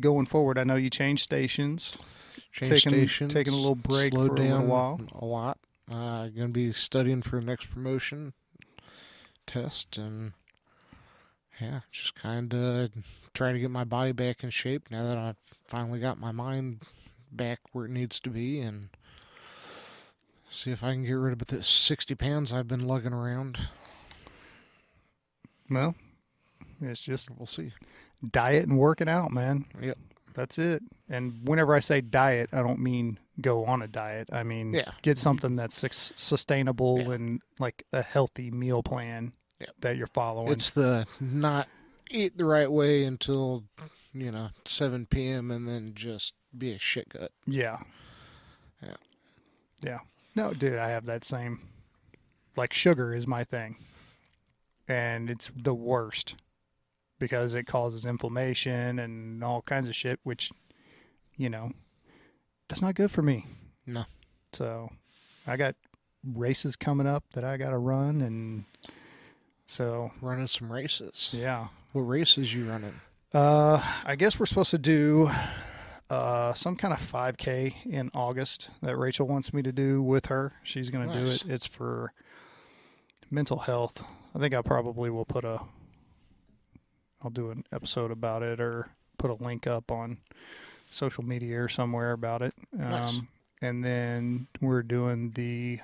going 0.00 0.26
forward? 0.26 0.58
I 0.58 0.64
know 0.64 0.76
you 0.76 0.90
changed 0.90 1.22
stations. 1.22 1.96
Change 2.52 2.70
Taking- 2.84 2.92
stations. 2.92 3.32
taking 3.34 3.52
a 3.52 3.56
little 3.56 3.74
break 3.74 4.12
slowed 4.12 4.28
for 4.28 4.42
a 4.42 4.48
down 4.48 4.68
while. 4.68 5.00
A 5.14 5.24
lot. 5.24 5.58
Uh, 5.90 6.28
gonna 6.28 6.48
be 6.48 6.72
studying 6.72 7.22
for 7.22 7.38
the 7.38 7.44
next 7.46 7.66
promotion 7.66 8.32
test 9.46 9.96
and 9.96 10.32
yeah, 11.60 11.80
just 11.92 12.14
kind 12.16 12.52
of 12.52 12.90
trying 13.36 13.54
to 13.54 13.60
get 13.60 13.70
my 13.70 13.84
body 13.84 14.12
back 14.12 14.42
in 14.42 14.48
shape 14.50 14.90
now 14.90 15.04
that 15.04 15.18
I've 15.18 15.36
finally 15.68 16.00
got 16.00 16.18
my 16.18 16.32
mind 16.32 16.80
back 17.30 17.60
where 17.72 17.84
it 17.84 17.90
needs 17.90 18.18
to 18.20 18.30
be 18.30 18.60
and 18.60 18.88
see 20.48 20.70
if 20.70 20.82
I 20.82 20.92
can 20.92 21.04
get 21.04 21.12
rid 21.12 21.32
of 21.40 21.46
the 21.46 21.62
60 21.62 22.14
pounds 22.14 22.52
I've 22.52 22.66
been 22.66 22.86
lugging 22.86 23.12
around. 23.12 23.58
Well, 25.70 25.94
it's 26.80 27.00
just 27.00 27.28
We'll 27.36 27.46
see. 27.46 27.72
diet 28.30 28.66
and 28.68 28.78
working 28.78 29.08
out, 29.08 29.32
man. 29.32 29.64
Yep. 29.80 29.98
that's 30.34 30.58
it. 30.58 30.82
And 31.08 31.46
whenever 31.48 31.74
I 31.74 31.80
say 31.80 32.00
diet, 32.02 32.50
I 32.52 32.58
don't 32.58 32.78
mean 32.80 33.18
go 33.40 33.64
on 33.64 33.82
a 33.82 33.88
diet. 33.88 34.28
I 34.32 34.42
mean 34.44 34.72
Yeah. 34.72 34.92
get 35.02 35.18
something 35.18 35.56
that's 35.56 35.84
sustainable 36.16 37.00
Yeah. 37.00 37.10
and 37.12 37.40
like 37.58 37.84
a 37.92 38.02
healthy 38.02 38.50
meal 38.50 38.82
plan 38.82 39.32
Yeah. 39.60 39.66
that 39.80 39.96
you're 39.96 40.06
following. 40.08 40.52
It's 40.52 40.70
the 40.70 41.06
not 41.20 41.68
eat 42.10 42.36
the 42.38 42.44
right 42.44 42.70
way 42.70 43.04
until 43.04 43.64
you 44.12 44.30
know 44.30 44.48
7 44.64 45.06
p.m. 45.06 45.50
and 45.50 45.68
then 45.68 45.92
just 45.94 46.34
be 46.56 46.72
a 46.72 46.78
shit 46.78 47.08
gut. 47.10 47.32
yeah. 47.46 47.78
Yeah. 48.82 48.96
Yeah. 49.82 49.98
No, 50.34 50.52
dude, 50.52 50.78
I 50.78 50.90
have 50.90 51.06
that 51.06 51.24
same. 51.24 51.60
Like 52.56 52.72
sugar 52.72 53.12
is 53.14 53.26
my 53.26 53.44
thing, 53.44 53.76
and 54.88 55.28
it's 55.30 55.50
the 55.54 55.74
worst 55.74 56.36
because 57.18 57.54
it 57.54 57.64
causes 57.66 58.04
inflammation 58.04 58.98
and 58.98 59.42
all 59.42 59.62
kinds 59.62 59.88
of 59.88 59.96
shit, 59.96 60.20
which, 60.22 60.50
you 61.36 61.48
know, 61.48 61.72
that's 62.68 62.82
not 62.82 62.94
good 62.94 63.10
for 63.10 63.22
me. 63.22 63.46
No. 63.86 64.04
So, 64.52 64.90
I 65.46 65.56
got 65.56 65.76
races 66.24 66.76
coming 66.76 67.06
up 67.06 67.24
that 67.34 67.44
I 67.44 67.56
got 67.56 67.70
to 67.70 67.78
run, 67.78 68.20
and 68.20 68.64
so 69.66 70.10
Running 70.20 70.46
some 70.46 70.70
races. 70.72 71.30
yeah. 71.32 71.68
What 71.96 72.02
race 72.02 72.36
races 72.36 72.52
you 72.52 72.68
running? 72.68 72.92
Uh, 73.32 73.82
I 74.04 74.16
guess 74.16 74.38
we're 74.38 74.44
supposed 74.44 74.72
to 74.72 74.76
do 74.78 75.30
uh, 76.10 76.52
some 76.52 76.76
kind 76.76 76.92
of 76.92 77.00
5K 77.00 77.86
in 77.86 78.10
August 78.12 78.68
that 78.82 78.98
Rachel 78.98 79.26
wants 79.26 79.54
me 79.54 79.62
to 79.62 79.72
do 79.72 80.02
with 80.02 80.26
her. 80.26 80.52
She's 80.62 80.90
going 80.90 81.08
to 81.08 81.14
do 81.14 81.24
it. 81.24 81.44
It's 81.48 81.66
for 81.66 82.12
mental 83.30 83.60
health. 83.60 84.04
I 84.34 84.38
think 84.38 84.52
I 84.52 84.60
probably 84.60 85.08
will 85.08 85.24
put 85.24 85.46
a. 85.46 85.62
I'll 87.22 87.30
do 87.30 87.50
an 87.50 87.64
episode 87.72 88.10
about 88.10 88.42
it 88.42 88.60
or 88.60 88.90
put 89.16 89.30
a 89.30 89.42
link 89.42 89.66
up 89.66 89.90
on 89.90 90.18
social 90.90 91.24
media 91.24 91.62
or 91.62 91.68
somewhere 91.70 92.12
about 92.12 92.42
it. 92.42 92.52
Um, 92.74 92.90
Nice. 92.90 93.20
And 93.62 93.82
then 93.82 94.48
we're 94.60 94.82
doing 94.82 95.30
the 95.30 95.80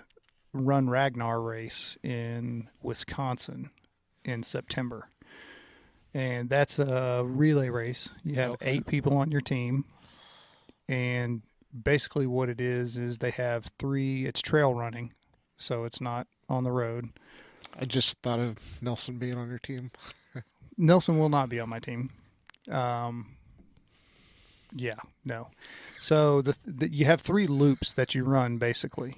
Run 0.53 0.91
Ragnar 0.91 1.41
race 1.41 1.97
in 2.03 2.69
Wisconsin 2.83 3.71
in 4.27 4.43
September. 4.43 5.09
And 6.15 6.49
that's 6.51 6.79
a 6.79 7.25
relay 7.27 7.69
race. 7.71 8.09
You 8.25 8.35
have 8.35 8.51
Okay. 8.53 8.71
eight 8.71 8.87
people 8.87 9.17
on 9.17 9.31
your 9.31 9.41
team. 9.41 9.85
And 10.89 11.43
basically, 11.83 12.27
what 12.27 12.49
it 12.51 12.61
is, 12.61 12.97
is 12.97 13.19
they 13.19 13.31
have 13.31 13.71
three, 13.79 14.27
it's 14.27 14.43
trail 14.43 14.75
running. 14.75 15.13
So 15.57 15.85
it's 15.85 16.01
not 16.01 16.27
on 16.49 16.65
the 16.65 16.73
road. 16.73 17.11
I 17.79 17.87
just 17.87 18.19
thought 18.19 18.41
of 18.41 18.83
Nelson 18.83 19.19
being 19.19 19.37
on 19.37 19.49
your 19.49 19.59
team. 19.59 19.91
Nelson 20.77 21.19
will 21.19 21.29
not 21.31 21.49
be 21.49 21.61
on 21.61 21.69
my 21.69 21.79
team. 21.79 22.11
Um, 22.71 23.29
yeah, 24.75 24.97
no. 25.25 25.49
So 26.01 26.43
the, 26.43 26.57
the 26.67 26.93
you 26.93 27.05
have 27.07 27.21
three 27.21 27.47
loops 27.47 27.93
that 27.93 28.15
you 28.15 28.25
run 28.25 28.59
basically, 28.59 29.17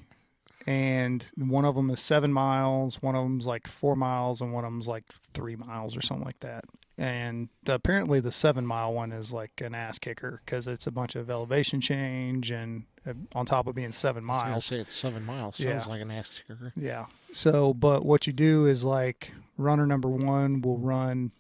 and 0.67 1.25
one 1.37 1.65
of 1.65 1.75
them 1.75 1.91
is 1.91 2.01
seven 2.01 2.33
miles, 2.33 3.03
one 3.03 3.15
of 3.15 3.23
them's 3.25 3.47
like 3.47 3.67
four 3.67 3.97
miles, 3.97 4.41
and 4.41 4.53
one 4.53 4.65
of 4.65 4.73
them's 4.73 4.89
like 4.89 5.05
three 5.35 5.57
miles 5.57 5.97
or 5.97 6.03
something 6.03 6.25
like 6.25 6.41
that. 6.41 6.65
And 6.97 7.49
apparently 7.67 8.21
the 8.21 8.31
seven 8.31 8.65
mile 8.65 8.95
one 8.95 9.11
is 9.11 9.33
like 9.33 9.61
an 9.61 9.75
ass 9.75 9.99
kicker 9.99 10.41
because 10.45 10.69
it's 10.69 10.87
a 10.87 10.93
bunch 10.93 11.17
of 11.17 11.29
elevation 11.29 11.81
change 11.81 12.53
and 12.53 12.85
uh, 13.07 13.15
on 13.35 13.47
top 13.47 13.67
of 13.67 13.75
being 13.75 13.91
seven 13.91 14.25
miles. 14.25 14.71
I 14.73 14.77
say 14.77 14.81
it's 14.81 14.95
seven 14.95 15.25
miles. 15.27 15.59
Yeah. 15.59 15.79
Sounds 15.79 15.89
like 15.89 16.03
an 16.03 16.13
ass 16.13 16.41
kicker. 16.47 16.73
Yeah. 16.77 17.07
So, 17.33 17.75
but 17.75 18.05
what 18.05 18.27
you 18.29 18.33
do 18.33 18.67
is 18.67 18.85
like 18.85 19.33
runner 19.59 19.87
number 19.87 20.09
one 20.09 20.61
will 20.63 20.79
run 20.79 21.33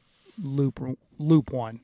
loop 0.42 0.80
loop 1.18 1.52
one, 1.52 1.80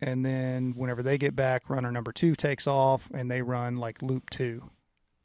and 0.00 0.24
then 0.24 0.72
whenever 0.74 1.02
they 1.02 1.18
get 1.18 1.36
back, 1.36 1.68
runner 1.68 1.92
number 1.92 2.12
two 2.12 2.34
takes 2.34 2.66
off 2.66 3.10
and 3.12 3.30
they 3.30 3.42
run 3.42 3.76
like 3.76 4.00
loop 4.00 4.30
two, 4.30 4.70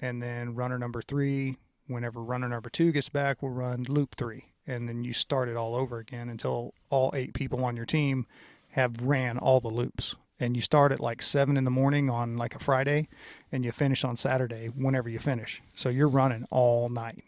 and 0.02 0.22
then 0.22 0.56
runner 0.56 0.80
number 0.80 1.02
three, 1.02 1.58
whenever 1.88 2.22
runner 2.22 2.50
number 2.50 2.70
two 2.70 2.92
gets 2.92 3.10
back, 3.10 3.42
we'll 3.42 3.52
run 3.52 3.86
loop 3.88 4.16
three, 4.16 4.46
and 4.66 4.90
then 4.90 5.04
you 5.04 5.14
start 5.14 5.48
it 5.48 5.56
all 5.56 5.76
over 5.76 6.00
again 6.00 6.28
until 6.28 6.74
all 6.90 7.12
eight 7.14 7.34
people 7.34 7.64
on 7.64 7.76
your 7.76 7.86
team 7.86 8.26
have 8.70 9.04
ran 9.04 9.38
all 9.38 9.60
the 9.60 9.68
loops. 9.68 10.16
And 10.40 10.56
you 10.56 10.62
start 10.62 10.92
at 10.92 11.00
like 11.00 11.22
seven 11.22 11.56
in 11.56 11.66
the 11.66 11.72
morning 11.72 12.10
on 12.10 12.36
like 12.36 12.56
a 12.56 12.60
Friday, 12.60 13.08
and 13.52 13.64
you 13.64 13.72
finish 13.72 14.04
on 14.04 14.16
Saturday 14.16 14.68
whenever 14.68 15.08
you 15.08 15.20
finish. 15.20 15.62
So 15.76 15.90
you're 15.90 16.08
running 16.08 16.48
all 16.50 16.90
night. 16.90 17.24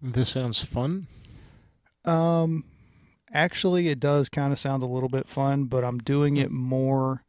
This 0.00 0.30
sounds 0.30 0.64
fun. 0.64 1.08
Um, 2.06 2.64
actually, 3.34 3.88
it 3.88 4.00
does 4.00 4.30
kind 4.30 4.50
of 4.50 4.58
sound 4.58 4.82
a 4.82 4.86
little 4.86 5.10
bit 5.10 5.28
fun, 5.28 5.64
but 5.64 5.84
I'm 5.84 5.98
doing 5.98 6.38
it 6.38 6.50
more 6.50 7.22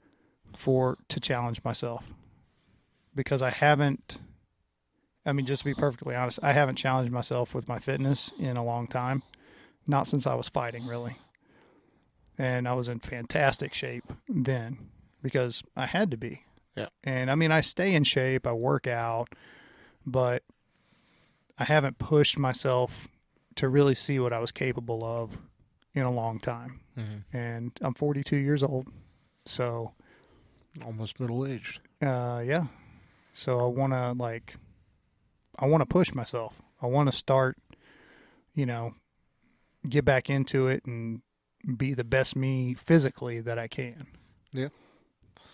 for 0.56 0.98
to 1.10 1.20
challenge 1.20 1.62
myself 1.66 2.06
because 3.16 3.42
I 3.42 3.50
haven't. 3.50 4.20
I 5.26 5.34
mean, 5.34 5.46
just 5.46 5.62
to 5.62 5.66
be 5.66 5.74
perfectly 5.76 6.16
honest, 6.16 6.40
I 6.42 6.54
haven't 6.54 6.78
challenged 6.78 7.12
myself 7.12 7.54
with 7.54 7.68
my 7.68 7.78
fitness 7.80 8.32
in 8.40 8.58
a 8.58 8.64
long 8.64 8.88
time, 8.88 9.22
not 9.86 10.08
since 10.08 10.26
I 10.26 10.34
was 10.34 10.50
fighting 10.50 10.88
really, 10.88 11.16
and 12.40 12.68
I 12.68 12.74
was 12.74 12.88
in 12.88 13.00
fantastic 13.00 13.74
shape 13.74 14.06
then 14.28 14.80
because 15.22 15.64
I 15.76 15.86
had 15.86 16.10
to 16.12 16.18
be. 16.18 16.42
Yeah. 16.76 16.88
And 17.04 17.30
I 17.30 17.36
mean, 17.36 17.52
I 17.52 17.62
stay 17.62 17.94
in 17.94 18.04
shape, 18.04 18.48
I 18.48 18.54
work 18.54 18.88
out, 18.88 19.28
but 20.06 20.42
I 21.60 21.66
haven't 21.66 22.00
pushed 22.00 22.40
myself 22.40 23.08
to 23.58 23.70
really 23.70 23.94
see 23.94 24.18
what 24.18 24.34
I 24.34 24.40
was 24.40 24.52
capable 24.52 25.04
of 25.04 25.38
in 25.94 26.04
a 26.04 26.12
long 26.12 26.40
time. 26.40 26.80
Mm-hmm. 26.98 27.38
And 27.38 27.72
I'm 27.82 27.94
42 27.94 28.38
years 28.38 28.64
old. 28.64 28.88
So, 29.46 29.92
Almost 30.86 31.20
middle 31.20 31.46
aged. 31.46 31.80
uh, 32.02 32.42
yeah. 32.44 32.64
So 33.34 33.60
I 33.60 33.68
want 33.68 33.94
to 33.94 34.12
like, 34.14 34.56
I 35.58 35.66
want 35.68 35.82
to 35.82 35.86
push 35.86 36.14
myself. 36.14 36.62
I 36.82 36.88
want 36.88 37.10
to 37.10 37.16
start, 37.18 37.58
you 38.54 38.66
know, 38.66 38.94
get 39.88 40.06
back 40.06 40.30
into 40.30 40.68
it 40.68 40.86
and 40.86 41.22
be 41.78 41.94
the 41.94 42.04
best 42.04 42.36
me 42.36 42.74
physically 42.74 43.40
that 43.42 43.58
I 43.60 43.68
can. 43.68 44.08
Yeah. 44.52 44.70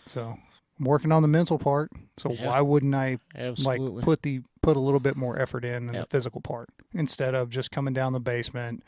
So 0.05 0.35
I'm 0.79 0.85
working 0.85 1.11
on 1.11 1.21
the 1.21 1.27
mental 1.27 1.59
part. 1.59 1.91
So 2.17 2.31
Yeah. 2.31 2.47
why 2.47 2.61
wouldn't 2.61 2.95
I 2.95 3.19
Absolutely. 3.35 3.95
like 3.97 4.03
put 4.05 4.21
the 4.21 4.41
put 4.61 4.75
a 4.77 4.79
little 4.79 4.99
bit 4.99 5.15
more 5.15 5.39
effort 5.39 5.63
in 5.63 5.87
in 5.89 5.95
Yep. 5.95 6.03
the 6.09 6.09
physical 6.09 6.41
part 6.41 6.69
instead 6.93 7.35
of 7.35 7.49
just 7.49 7.71
coming 7.71 7.93
down 7.93 8.11
the 8.13 8.19
basement 8.19 8.83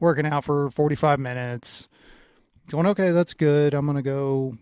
working 0.00 0.26
out 0.26 0.42
for 0.44 0.70
45 0.70 1.20
minutes 1.20 1.88
going 2.68 2.86
okay 2.86 3.12
that's 3.12 3.32
good 3.32 3.74
i'm 3.74 3.84
going 3.86 3.96
to 3.96 4.02
go 4.02 4.56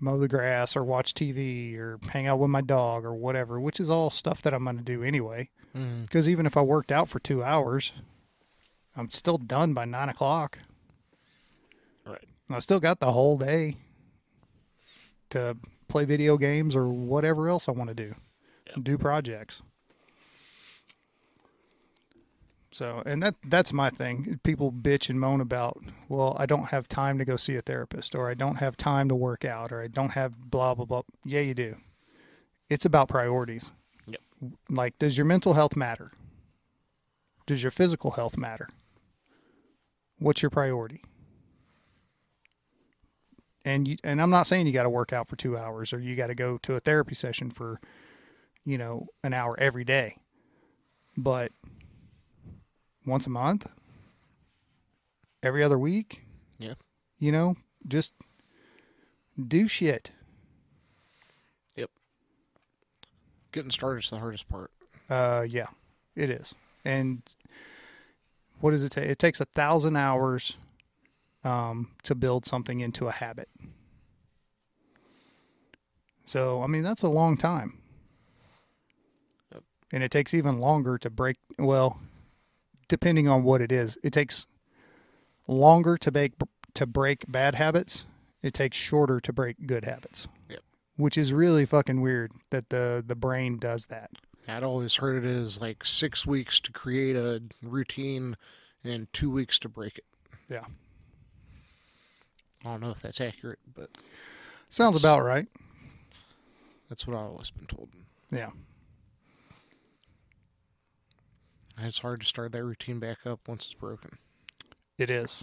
mow 0.00 0.18
the 0.18 0.28
grass 0.28 0.76
or 0.76 0.84
watch 0.84 1.14
tv 1.14 1.76
or 1.78 1.98
hang 2.10 2.26
out 2.26 2.38
with 2.38 2.50
my 2.50 2.60
dog 2.60 3.04
or 3.04 3.14
whatever 3.14 3.58
which 3.60 3.80
is 3.80 3.88
all 3.88 4.10
stuff 4.10 4.42
that 4.42 4.52
i'm 4.52 4.64
going 4.64 4.76
to 4.76 4.82
do 4.82 5.02
anyway. 5.02 5.48
Mm. 5.76 6.02
Because 6.02 6.28
even 6.28 6.46
if 6.46 6.56
i 6.56 6.60
worked 6.60 6.92
out 6.92 7.08
for 7.08 7.18
two 7.18 7.42
hours 7.42 7.92
i'm 8.96 9.10
still 9.10 9.38
done 9.38 9.74
by 9.74 9.84
nine 9.84 10.08
o'clock. 10.08 10.58
Right. 12.06 12.24
i 12.50 12.58
still 12.60 12.80
got 12.80 13.00
the 13.00 13.12
whole 13.12 13.38
day 13.38 13.76
to 15.30 15.56
play 15.88 16.04
video 16.04 16.36
games 16.36 16.76
or 16.76 16.88
whatever 16.88 17.48
else 17.48 17.68
i 17.68 17.72
want 17.72 17.88
to 17.88 17.94
do. 17.94 18.14
Yep. 18.68 18.84
do 18.84 18.98
projects 18.98 19.62
so, 22.74 23.02
and 23.06 23.22
that 23.22 23.36
that's 23.44 23.72
my 23.72 23.88
thing. 23.90 24.40
People 24.42 24.72
bitch 24.72 25.08
and 25.08 25.20
moan 25.20 25.40
about, 25.40 25.78
well, 26.08 26.36
I 26.38 26.46
don't 26.46 26.70
have 26.70 26.88
time 26.88 27.18
to 27.18 27.24
go 27.24 27.36
see 27.36 27.54
a 27.54 27.62
therapist 27.62 28.14
or 28.14 28.28
I 28.28 28.34
don't 28.34 28.56
have 28.56 28.76
time 28.76 29.08
to 29.08 29.14
work 29.14 29.44
out 29.44 29.70
or 29.70 29.80
I 29.80 29.88
don't 29.88 30.10
have 30.10 30.50
blah 30.50 30.74
blah 30.74 30.84
blah. 30.84 31.02
Yeah, 31.24 31.40
you 31.40 31.54
do. 31.54 31.76
It's 32.68 32.84
about 32.84 33.08
priorities. 33.08 33.70
Yep. 34.06 34.20
Like 34.68 34.98
does 34.98 35.16
your 35.16 35.24
mental 35.24 35.54
health 35.54 35.76
matter? 35.76 36.10
Does 37.46 37.62
your 37.62 37.70
physical 37.70 38.12
health 38.12 38.36
matter? 38.36 38.68
What's 40.18 40.42
your 40.42 40.50
priority? 40.50 41.02
And 43.64 43.86
you, 43.86 43.96
and 44.02 44.20
I'm 44.20 44.30
not 44.30 44.46
saying 44.46 44.66
you 44.66 44.72
got 44.72 44.82
to 44.82 44.90
work 44.90 45.12
out 45.12 45.28
for 45.28 45.36
2 45.36 45.56
hours 45.56 45.92
or 45.92 46.00
you 46.00 46.16
got 46.16 46.26
to 46.26 46.34
go 46.34 46.58
to 46.58 46.74
a 46.74 46.80
therapy 46.80 47.14
session 47.14 47.50
for 47.50 47.80
you 48.64 48.78
know, 48.78 49.06
an 49.22 49.32
hour 49.32 49.54
every 49.58 49.84
day. 49.84 50.16
But 51.16 51.52
once 53.06 53.26
a 53.26 53.30
month, 53.30 53.66
every 55.42 55.62
other 55.62 55.78
week. 55.78 56.22
Yeah. 56.58 56.74
You 57.18 57.32
know, 57.32 57.56
just 57.86 58.14
do 59.48 59.68
shit. 59.68 60.10
Yep. 61.76 61.90
Getting 63.52 63.70
started 63.70 64.04
is 64.04 64.10
the 64.10 64.18
hardest 64.18 64.48
part. 64.48 64.70
Uh, 65.08 65.46
yeah, 65.48 65.66
it 66.16 66.30
is. 66.30 66.54
And 66.84 67.22
what 68.60 68.70
does 68.70 68.82
it 68.82 68.90
take? 68.90 69.08
It 69.08 69.18
takes 69.18 69.40
a 69.40 69.44
thousand 69.44 69.96
hours 69.96 70.56
um, 71.44 71.90
to 72.04 72.14
build 72.14 72.46
something 72.46 72.80
into 72.80 73.08
a 73.08 73.12
habit. 73.12 73.48
So, 76.24 76.62
I 76.62 76.66
mean, 76.66 76.82
that's 76.82 77.02
a 77.02 77.08
long 77.08 77.36
time. 77.36 77.78
Yep. 79.52 79.62
And 79.92 80.02
it 80.02 80.10
takes 80.10 80.32
even 80.32 80.58
longer 80.58 80.96
to 80.98 81.10
break. 81.10 81.36
Well, 81.58 82.00
depending 82.88 83.28
on 83.28 83.42
what 83.44 83.60
it 83.60 83.70
is, 83.72 83.96
it 84.02 84.12
takes 84.12 84.46
longer 85.46 85.96
to 85.98 86.10
make 86.10 86.32
to 86.74 86.86
break 86.86 87.24
bad 87.30 87.54
habits 87.54 88.04
It 88.42 88.52
takes 88.54 88.76
shorter 88.76 89.20
to 89.20 89.32
break 89.32 89.66
good 89.66 89.84
habits. 89.84 90.26
Yep. 90.48 90.60
Which 90.96 91.16
is 91.18 91.32
really 91.32 91.66
fucking 91.66 92.00
weird 92.00 92.32
that 92.50 92.70
the 92.70 93.02
the 93.06 93.14
brain 93.16 93.58
does 93.58 93.86
that. 93.86 94.10
I'd 94.46 94.62
always 94.62 94.96
heard 94.96 95.24
it 95.24 95.30
is 95.30 95.60
like 95.60 95.84
six 95.84 96.26
weeks 96.26 96.60
to 96.60 96.72
create 96.72 97.16
a 97.16 97.42
routine 97.62 98.36
and 98.82 99.10
two 99.12 99.30
weeks 99.30 99.58
to 99.60 99.68
break 99.68 99.96
it. 99.98 100.04
Yeah. 100.50 100.64
I 102.64 102.70
don't 102.70 102.80
know 102.80 102.90
if 102.90 103.00
that's 103.00 103.20
accurate, 103.20 103.58
but 103.74 103.90
Sounds 104.68 104.98
about 104.98 105.22
right. 105.24 105.46
that's 106.88 107.06
what 107.06 107.16
I've 107.16 107.26
always 107.30 107.50
been 107.50 107.66
told. 107.66 107.88
Yeah. 108.30 108.50
And 108.50 108.52
It's 111.78 111.98
hard 112.00 112.20
to 112.20 112.26
start 112.26 112.52
that 112.52 112.64
routine 112.64 112.98
back 113.00 113.26
up 113.26 113.40
once 113.48 113.64
it's 113.66 113.74
broken. 113.74 114.18
It 114.98 115.10
is. 115.10 115.42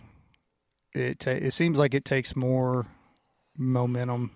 It 0.93 1.19
ta- 1.19 1.31
it 1.31 1.51
seems 1.51 1.77
like 1.77 1.93
it 1.93 2.05
takes 2.05 2.35
more 2.35 2.87
momentum, 3.57 4.31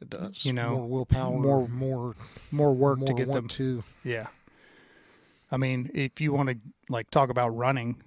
It 0.00 0.10
does. 0.10 0.44
You 0.44 0.52
know, 0.52 0.76
more 0.76 0.86
willpower, 0.88 1.30
more- 1.38 1.68
more, 1.68 1.68
more 1.68 2.14
more 2.50 2.74
work 2.74 3.04
to 3.06 3.12
get 3.14 3.28
them. 3.30 3.48
to. 3.48 3.84
Yeah. 4.04 4.28
I 5.50 5.56
mean, 5.56 5.90
if 5.94 6.20
you 6.20 6.32
want 6.32 6.50
to 6.50 6.56
like 6.88 7.10
talk 7.10 7.30
about 7.30 7.50
running, 7.56 8.02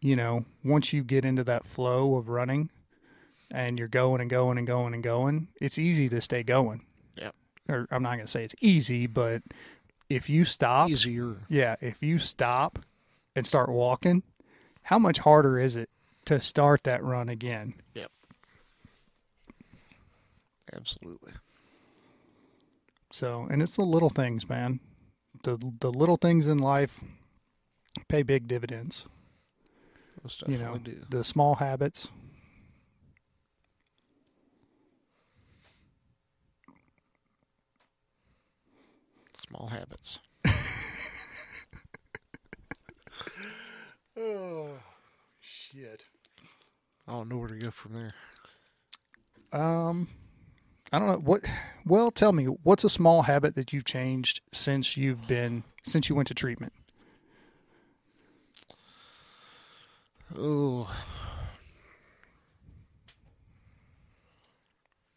you 0.00 0.16
know, 0.16 0.44
once 0.64 0.92
you 0.92 1.02
get 1.02 1.24
into 1.24 1.44
that 1.44 1.64
flow 1.66 2.16
of 2.16 2.28
running 2.28 2.70
and 3.50 3.78
you're 3.78 3.88
going 3.88 4.20
and 4.20 4.28
going 4.30 4.58
and 4.58 4.66
going 4.66 4.92
and 4.94 5.02
going, 5.02 5.48
it's 5.60 5.78
easy 5.78 6.08
to 6.10 6.20
stay 6.20 6.42
going. 6.42 6.84
Yep. 7.16 7.34
Or 7.70 7.86
I'm 7.90 8.02
not 8.02 8.14
going 8.16 8.26
to 8.26 8.30
say 8.30 8.44
it's 8.44 8.54
easy, 8.60 9.06
but 9.06 9.42
if 10.08 10.28
you 10.28 10.44
stop, 10.44 10.90
Easier. 10.90 11.36
yeah, 11.48 11.76
if 11.80 12.02
you 12.02 12.18
stop 12.18 12.78
and 13.36 13.46
start 13.46 13.68
walking, 13.68 14.22
how 14.82 14.98
much 14.98 15.18
harder 15.18 15.58
is 15.58 15.76
it 15.76 15.90
to 16.24 16.40
start 16.40 16.82
that 16.84 17.02
run 17.02 17.28
again? 17.28 17.74
Yep. 17.94 18.10
Absolutely. 20.74 21.32
So, 23.10 23.46
and 23.50 23.62
it's 23.62 23.76
the 23.76 23.84
little 23.84 24.10
things, 24.10 24.48
man. 24.48 24.80
The 25.44 25.56
the 25.80 25.90
little 25.90 26.16
things 26.16 26.46
in 26.46 26.58
life 26.58 27.00
pay 28.08 28.22
big 28.22 28.48
dividends. 28.48 29.06
Most 30.22 30.42
you 30.48 30.58
know, 30.58 30.76
do. 30.78 31.04
the 31.08 31.24
small 31.24 31.56
habits. 31.56 32.08
Small 39.48 39.68
habits. 39.68 40.18
Oh, 44.20 44.70
shit. 45.40 46.04
I 47.06 47.12
don't 47.12 47.28
know 47.28 47.36
where 47.36 47.46
to 47.46 47.54
go 47.54 47.70
from 47.70 47.92
there. 47.92 48.10
Um, 49.52 50.08
I 50.92 50.98
don't 50.98 51.06
know 51.06 51.18
what. 51.18 51.44
Well, 51.86 52.10
tell 52.10 52.32
me, 52.32 52.46
what's 52.46 52.82
a 52.82 52.88
small 52.88 53.22
habit 53.22 53.54
that 53.54 53.72
you've 53.72 53.84
changed 53.84 54.40
since 54.52 54.96
you've 54.96 55.28
been 55.28 55.62
since 55.84 56.08
you 56.08 56.16
went 56.16 56.26
to 56.28 56.34
treatment? 56.34 56.72
Oh. 60.36 60.92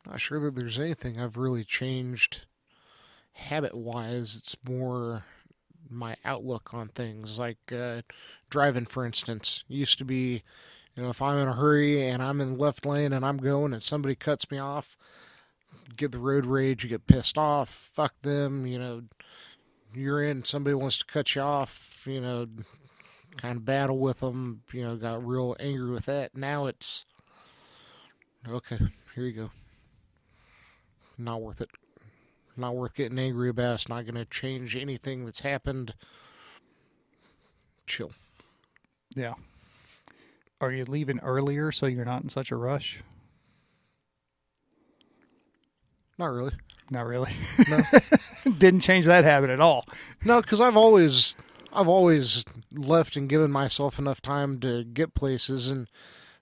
Not 0.06 0.20
sure 0.20 0.40
that 0.40 0.56
there's 0.56 0.80
anything 0.80 1.20
I've 1.20 1.38
really 1.38 1.64
changed 1.64 2.46
habit 3.34 3.74
wise. 3.74 4.36
It's 4.36 4.56
more 4.68 5.26
my 5.90 6.16
outlook 6.24 6.74
on 6.74 6.90
things. 6.90 7.38
Like 7.38 7.72
uh, 7.76 8.02
driving, 8.50 8.86
for 8.86 9.06
instance, 9.06 9.64
used 9.68 9.98
to 10.00 10.06
be, 10.06 10.44
you 10.96 11.04
know, 11.04 11.10
if 11.10 11.22
I'm 11.22 11.38
in 11.38 11.48
a 11.48 11.54
hurry 11.54 12.08
and 12.08 12.22
I'm 12.22 12.42
in 12.42 12.54
the 12.54 12.60
left 12.60 12.86
lane 12.86 13.14
and 13.14 13.26
I'm 13.26 13.38
going 13.38 13.74
and 13.74 13.84
somebody 13.84 14.16
cuts 14.16 14.50
me 14.50 14.58
off, 14.58 14.98
get 15.98 16.12
the 16.12 16.20
road 16.20 16.46
rage, 16.46 16.84
you 16.84 16.90
get 16.90 17.08
pissed 17.08 17.38
off, 17.38 17.70
fuck 17.70 18.14
them, 18.22 18.66
you 18.66 18.80
know, 18.80 19.04
you're 19.94 20.24
in, 20.24 20.44
somebody 20.46 20.74
wants 20.74 20.98
to 21.00 21.06
cut 21.06 21.36
you 21.36 21.42
off, 21.42 22.04
you 22.06 22.22
know, 22.22 22.48
kind 23.38 23.58
of 23.58 23.66
battle 23.66 23.98
with 23.98 24.20
them, 24.22 24.62
you 24.72 24.84
know, 24.84 24.96
got 24.96 25.26
real 25.26 25.56
angry 25.60 25.92
with 25.92 26.06
that. 26.06 26.36
Now 26.36 26.68
it's 26.68 27.06
okay, 28.48 28.80
here 29.16 29.26
you 29.26 29.34
go. 29.34 29.52
Not 31.18 31.42
worth 31.42 31.62
it. 31.62 31.70
Not 32.58 32.76
worth 32.76 32.94
getting 32.94 33.20
angry 33.20 33.50
about. 33.50 33.76
It's 33.76 33.90
not 33.90 34.06
going 34.06 34.16
to 34.16 34.26
change 34.26 34.76
anything 34.76 35.26
that's 35.26 35.42
happened. 35.42 35.94
Chill. 37.86 38.12
Yeah. 39.16 39.34
Are 40.60 40.72
you 40.72 40.86
leaving 40.86 41.20
earlier 41.20 41.72
so 41.72 41.86
you're 41.88 42.06
not 42.06 42.24
in 42.24 42.30
such 42.30 42.52
a 42.52 42.56
rush? 42.56 43.02
Not 46.18 46.28
really. 46.28 46.54
Not 46.92 47.06
really. 47.06 47.32
No. 47.70 47.80
Didn't 48.58 48.82
change 48.82 49.06
that 49.06 49.24
habit 49.24 49.50
at 49.50 49.60
all. 49.60 49.86
No, 50.24 50.42
because 50.42 50.62
I've 50.62 50.78
always, 50.78 51.36
I've 51.74 51.88
always 51.88 52.46
left 52.72 53.16
and 53.16 53.30
given 53.30 53.50
myself 53.50 53.98
enough 53.98 54.22
time 54.22 54.60
to 54.60 54.84
get 54.84 55.16
places. 55.16 55.72
And 55.72 55.88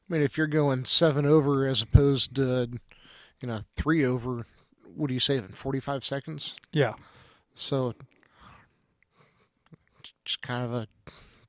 I 0.10 0.14
mean, 0.14 0.22
if 0.22 0.38
you're 0.38 0.48
going 0.48 0.86
seven 0.86 1.26
over 1.26 1.66
as 1.68 1.82
opposed 1.82 2.36
to, 2.36 2.70
you 3.42 3.48
know, 3.48 3.60
three 3.76 4.04
over, 4.04 4.48
what 4.96 5.10
are 5.10 5.14
you 5.14 5.20
saving? 5.20 5.50
Forty-five 5.50 6.04
seconds. 6.04 6.56
Yeah. 6.72 6.94
So, 7.54 7.94
just 10.26 10.42
kind 10.42 10.64
of 10.64 10.74
a 10.74 10.88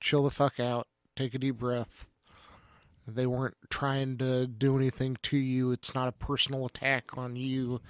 chill 0.00 0.24
the 0.24 0.30
fuck 0.30 0.58
out, 0.58 0.86
take 1.16 1.34
a 1.34 1.38
deep 1.38 1.56
breath. 1.56 2.08
They 3.06 3.26
weren't 3.26 3.56
trying 3.70 4.18
to 4.18 4.46
do 4.46 4.76
anything 4.76 5.16
to 5.22 5.36
you. 5.36 5.72
It's 5.72 5.94
not 5.94 6.08
a 6.08 6.12
personal 6.12 6.66
attack 6.66 7.16
on 7.18 7.34
you, 7.34 7.80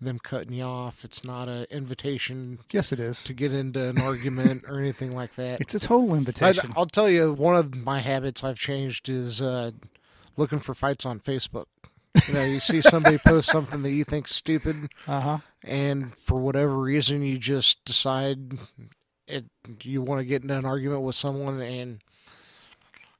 them 0.00 0.18
cutting 0.20 0.52
you 0.52 0.62
off. 0.64 1.04
It's 1.04 1.24
not 1.24 1.48
an 1.48 1.66
invitation 1.70 2.60
Yes, 2.70 2.92
it 2.92 3.00
is. 3.00 3.22
to 3.24 3.32
get 3.32 3.52
into 3.52 3.88
an 3.88 4.00
argument 4.00 4.64
or 4.68 4.78
anything 4.78 5.14
like 5.14 5.34
that. 5.34 5.60
It's 5.60 5.74
a 5.74 5.80
total 5.80 6.14
I, 6.14 6.18
invitation. 6.18 6.72
I'll 6.76 6.86
tell 6.86 7.08
you, 7.08 7.32
one 7.32 7.56
of 7.56 7.74
my 7.74 8.00
habits 8.00 8.44
I've 8.44 8.58
changed 8.58 9.08
is 9.08 9.42
uh, 9.42 9.72
looking 10.36 10.60
for 10.60 10.74
fights 10.74 11.04
on 11.04 11.18
Facebook. 11.18 11.66
You 12.26 12.34
know, 12.34 12.44
you 12.44 12.58
see 12.58 12.80
somebody 12.80 13.18
post 13.18 13.50
something 13.50 13.82
that 13.82 13.90
you 13.90 14.04
think's 14.04 14.34
stupid, 14.34 14.90
Uh 15.06 15.20
huh. 15.20 15.38
and 15.62 16.16
for 16.18 16.38
whatever 16.40 16.76
reason, 16.78 17.22
you 17.22 17.38
just 17.38 17.84
decide 17.84 18.58
it. 19.26 19.44
You 19.82 20.02
want 20.02 20.20
to 20.20 20.24
get 20.24 20.42
into 20.42 20.56
an 20.58 20.64
argument 20.64 21.02
with 21.02 21.14
someone, 21.16 21.60
and 21.60 22.00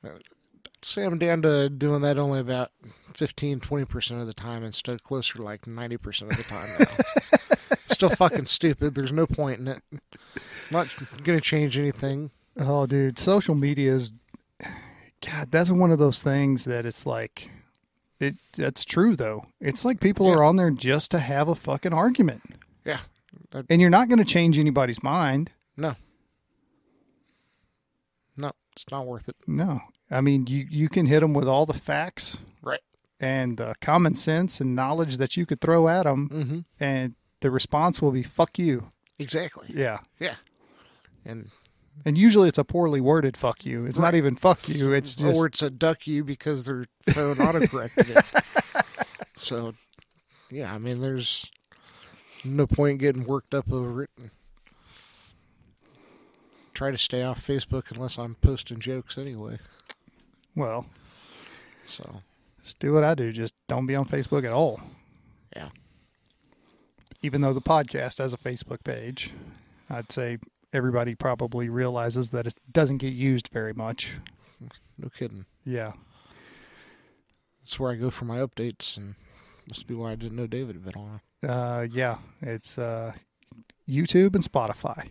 uh, 0.04 0.08
I'd 0.11 0.84
say 0.84 1.04
I'm 1.04 1.18
down 1.18 1.42
to 1.42 1.68
doing 1.68 2.02
that 2.02 2.18
only 2.18 2.40
about 2.40 2.70
15, 3.14 3.61
20 3.61 3.84
percent 3.84 4.20
of 4.20 4.26
the 4.26 4.34
time, 4.34 4.64
instead 4.64 4.94
of 4.94 5.02
closer 5.04 5.34
to 5.38 5.42
like 5.42 5.66
ninety 5.66 5.96
percent 5.96 6.30
of 6.32 6.37
the 6.38 6.44
time 6.44 6.68
now. 6.78 7.76
Still 7.94 8.11
fucking 8.11 8.46
stupid. 8.46 8.94
There's 8.94 9.12
no 9.12 9.26
point 9.26 9.61
in 9.61 9.68
it. 9.68 9.82
I'm 9.92 10.00
Not 10.70 10.88
gonna 11.24 11.40
change 11.40 11.76
anything. 11.76 12.30
Oh, 12.61 12.87
dude, 12.87 13.18
social 13.18 13.54
media 13.54 13.92
is. 13.94 14.12
God, 15.26 15.50
that's 15.50 15.70
one 15.70 15.90
of 15.90 15.98
those 15.98 16.22
things 16.22 16.64
that 16.66 16.87
it's 16.87 17.04
like. 17.06 17.50
It 18.20 18.37
that's 18.57 18.85
true 18.85 19.14
though. 19.16 19.46
It's 19.61 19.85
like 19.85 20.00
people 20.00 20.26
Yeah. 20.26 20.35
are 20.37 20.42
on 20.44 20.57
there 20.57 20.70
just 20.70 21.11
to 21.12 21.18
have 21.20 21.46
a 21.48 21.54
fucking 21.54 21.92
argument, 21.92 22.42
Yeah, 22.85 23.00
and 23.70 23.81
you're 23.81 23.90
not 23.90 24.09
going 24.09 24.18
to 24.18 24.24
change 24.24 24.59
anybody's 24.59 25.02
mind. 25.02 25.50
no, 25.76 25.94
no, 28.37 28.52
it's 28.72 28.87
not 28.90 29.07
worth 29.07 29.28
it. 29.28 29.37
No, 29.46 29.81
I 30.11 30.20
mean 30.20 30.46
you 30.46 30.66
you 30.70 30.88
can 30.88 31.07
hit 31.07 31.20
them 31.20 31.35
with 31.35 31.48
all 31.48 31.66
the 31.66 31.74
facts 31.74 32.37
Right. 32.62 32.81
and 33.20 33.61
uh, 33.61 33.74
common 33.81 34.14
sense 34.14 34.61
and 34.61 34.74
knowledge 34.74 35.16
that 35.18 35.37
you 35.37 35.46
could 35.46 35.61
throw 35.61 35.88
at 35.88 36.04
them, 36.04 36.28
Mm-hmm. 36.28 36.59
and 36.81 37.14
the 37.40 37.50
response 37.50 38.02
will 38.02 38.12
be 38.12 38.22
"fuck 38.22 38.59
you." 38.59 38.90
Exactly. 39.18 39.68
Yeah, 39.74 39.98
Yeah, 40.20 40.35
and 41.24 41.50
and 42.04 42.16
usually 42.18 42.48
it's 42.48 42.58
a 42.58 42.64
poorly 42.64 43.00
worded 43.00 43.37
"fuck 43.37 43.64
you." 43.66 43.87
It's 43.87 43.98
not 43.98 44.14
even 44.14 44.37
"fuck 44.37 44.68
you." 44.68 44.92
It's 44.98 45.16
just 45.16 45.38
or 45.38 45.46
it's 45.46 45.62
a 45.62 45.70
duck 45.70 46.06
you 46.06 46.24
because 46.24 46.64
their 46.66 46.87
phone 47.11 47.37
autocorrected 47.37 48.16
it. 48.16 48.84
So, 49.40 49.74
yeah, 50.50 50.75
I 50.75 50.79
mean, 50.79 51.00
there's 51.00 51.48
no 52.44 52.66
point 52.66 52.98
getting 52.98 53.25
worked 53.25 53.54
up 53.54 53.73
over 53.73 54.02
it. 54.02 54.10
Try 56.75 56.90
to 56.90 56.98
stay 56.98 57.23
off 57.23 57.44
Facebook 57.46 57.90
unless 57.92 58.18
I'm 58.18 58.35
posting 58.37 58.81
jokes 58.81 59.16
anyway. 59.16 59.58
well, 60.56 60.87
So, 61.85 62.23
just 62.62 62.79
do 62.81 62.92
what 62.92 63.04
I 63.04 63.14
do. 63.14 63.33
Just 63.33 63.54
don't 63.68 63.87
be 63.87 63.94
on 63.94 64.04
Facebook 64.06 64.44
at 64.44 64.52
all. 64.52 64.81
yeah, 65.56 65.68
even 67.23 67.40
though 67.40 67.52
the 67.52 67.60
podcast 67.62 68.18
has 68.18 68.33
a 68.33 68.38
Facebook 68.38 68.83
page, 68.85 69.31
I'd 69.88 70.10
say 70.12 70.38
everybody 70.73 71.14
probably 71.14 71.69
realizes 71.69 72.31
that 72.31 72.46
it 72.46 72.54
doesn't 72.71 72.98
get 72.98 73.12
used 73.12 73.48
very 73.52 73.73
much. 73.73 74.16
no 74.98 75.08
kidding. 75.08 75.46
Yeah. 75.64 75.92
That's 77.60 77.79
where 77.79 77.92
I 77.92 77.96
go 77.96 78.10
for 78.10 78.25
my 78.25 78.38
updates, 78.38 78.96
and 78.96 79.14
must 79.69 79.87
be 79.87 79.94
why 79.94 80.12
I 80.12 80.14
didn't 80.14 80.37
know 80.37 80.46
David 80.46 80.77
had 80.77 80.85
been 80.85 81.02
on. 81.02 81.21
Uh, 81.48 81.87
yeah. 81.90 82.19
It's 82.40 82.79
uh, 82.79 83.12
YouTube 83.88 84.35
and 84.35 84.44
Spotify. 84.44 85.08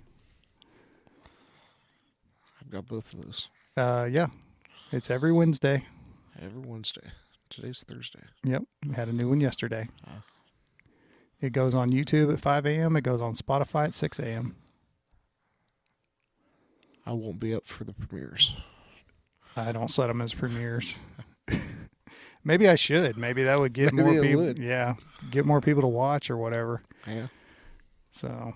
I've 2.62 2.70
got 2.70 2.86
both 2.88 3.14
of 3.14 3.24
those 3.24 3.49
Uh, 3.76 4.08
yeah. 4.10 4.28
It's 4.91 5.10
every 5.10 5.32
Wednesday. 5.32 5.86
every 6.41 6.62
Wednesday. 6.62 7.08
Today's 7.49 7.84
Thursday. 7.88 8.20
Yep, 8.43 8.64
we 8.88 8.93
had 8.95 9.08
a 9.08 9.14
new 9.14 9.30
one 9.30 9.39
yesterday. 9.39 9.88
Oh. 10.08 10.22
It 11.39 11.51
goes 11.53 11.74
on 11.76 11.91
YouTube 11.91 12.34
at 12.34 12.39
5 12.41 12.66
a.m. 12.66 12.95
It 12.97 13.03
goes 13.03 13.22
on 13.22 13.34
Spotify 13.36 13.86
at 13.86 13.93
6 13.93 14.20
a.m. 14.20 14.55
I 17.08 17.14
won't 17.14 17.39
be 17.39 17.55
up 17.55 17.66
for 17.66 17.86
the 17.86 17.93
premieres. 17.93 18.53
I 19.55 19.72
don't 19.72 19.89
set 19.89 20.08
them 20.08 20.22
as 20.22 20.34
premieres. 20.34 20.97
Maybe 22.43 22.68
I 22.68 22.76
should. 22.76 23.16
Maybe 23.18 23.43
that 23.43 23.58
would 23.58 23.72
get 23.72 23.93
Maybe 23.93 24.12
more 24.12 24.22
people. 24.22 24.41
would. 24.43 24.60
Yeah, 24.60 24.95
get 25.32 25.45
more 25.45 25.62
people 25.62 25.82
to 25.84 25.88
watch 25.88 26.30
or 26.30 26.36
whatever. 26.36 26.84
Yeah. 27.08 27.28
So, 28.12 28.53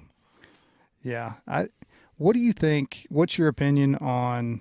yeah. 1.02 1.36
I. 1.48 1.70
What 2.18 2.34
do 2.34 2.40
you 2.40 2.52
think? 2.52 3.08
What's 3.10 3.38
your 3.38 3.48
opinion 3.48 3.96
on 3.96 4.60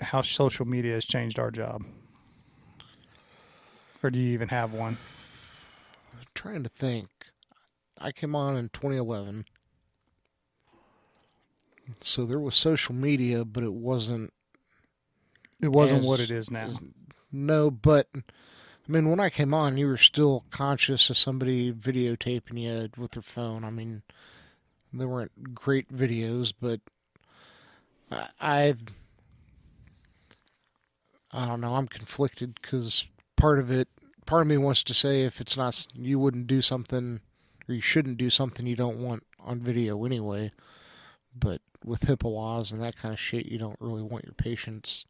how 0.00 0.22
social 0.22 0.66
media 0.66 0.94
has 0.94 1.04
changed 1.04 1.38
our 1.38 1.52
job? 1.52 1.84
Or 4.02 4.10
do 4.10 4.18
you 4.18 4.32
even 4.32 4.48
have 4.48 4.72
one? 4.72 4.98
I'm 6.12 6.26
trying 6.34 6.64
to 6.64 6.68
think. 6.68 7.08
I 7.96 8.10
came 8.10 8.34
on 8.34 8.56
in 8.56 8.70
2011. 8.70 9.46
So 12.00 12.26
there 12.26 12.40
was 12.40 12.56
social 12.56 12.94
media, 12.94 13.44
but 13.44 13.62
it 13.62 13.72
wasn't 13.72 14.32
It 15.60 15.68
wasn't 15.68 16.00
As- 16.00 16.06
what 16.06 16.20
it 16.20 16.30
is 16.30 16.50
now. 16.50 16.70
No, 17.32 17.70
but 17.70 18.08
I 18.14 18.22
mean, 18.92 19.10
when 19.10 19.20
I 19.20 19.30
came 19.30 19.52
on, 19.52 19.76
you 19.76 19.86
were 19.88 19.96
still 19.96 20.44
conscious 20.50 21.10
of 21.10 21.16
somebody 21.16 21.72
videotaping 21.72 22.58
you 22.60 22.88
with 22.96 23.12
their 23.12 23.22
phone. 23.22 23.64
I 23.64 23.70
mean, 23.70 24.02
they 24.92 25.04
weren't 25.06 25.54
great 25.54 25.88
videos, 25.92 26.52
but 26.58 26.80
I, 28.10 28.28
I, 28.40 28.74
I 31.32 31.46
don't 31.48 31.60
know. 31.60 31.74
I'm 31.74 31.88
conflicted 31.88 32.58
because 32.60 33.06
part 33.36 33.58
of 33.58 33.70
it, 33.70 33.88
part 34.24 34.42
of 34.42 34.48
me 34.48 34.56
wants 34.56 34.84
to 34.84 34.94
say 34.94 35.22
if 35.22 35.40
it's 35.40 35.56
not, 35.56 35.86
you 35.94 36.18
wouldn't 36.18 36.46
do 36.46 36.62
something, 36.62 37.20
or 37.68 37.74
you 37.74 37.80
shouldn't 37.80 38.18
do 38.18 38.30
something 38.30 38.66
you 38.66 38.76
don't 38.76 38.98
want 38.98 39.24
on 39.40 39.60
video 39.60 40.04
anyway. 40.04 40.52
But 41.38 41.60
with 41.86 42.00
HIPAA 42.02 42.24
laws 42.30 42.72
and 42.72 42.82
that 42.82 42.96
kind 42.96 43.14
of 43.14 43.20
shit, 43.20 43.46
you 43.46 43.58
don't 43.58 43.80
really 43.80 44.02
want 44.02 44.24
your 44.24 44.34
patients 44.34 45.06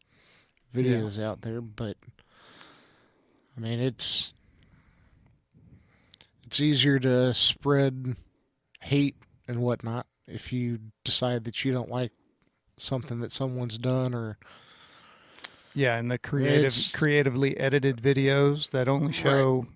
videos 0.74 1.20
out 1.20 1.40
there, 1.40 1.60
but 1.60 1.96
I 3.56 3.60
mean 3.60 3.80
it's 3.80 4.34
it's 6.44 6.60
easier 6.60 6.98
to 7.00 7.34
spread 7.34 8.16
hate 8.82 9.16
and 9.48 9.58
whatnot 9.60 10.06
if 10.28 10.52
you 10.52 10.78
decide 11.04 11.44
that 11.44 11.64
you 11.64 11.72
don't 11.72 11.90
like 11.90 12.12
something 12.76 13.20
that 13.20 13.32
someone's 13.32 13.78
done 13.78 14.14
or 14.14 14.36
Yeah, 15.74 15.96
and 15.96 16.10
the 16.10 16.18
creative, 16.18 16.74
creatively 16.94 17.58
edited 17.58 17.96
videos 17.96 18.70
that 18.70 18.88
only 18.88 19.12
show 19.12 19.66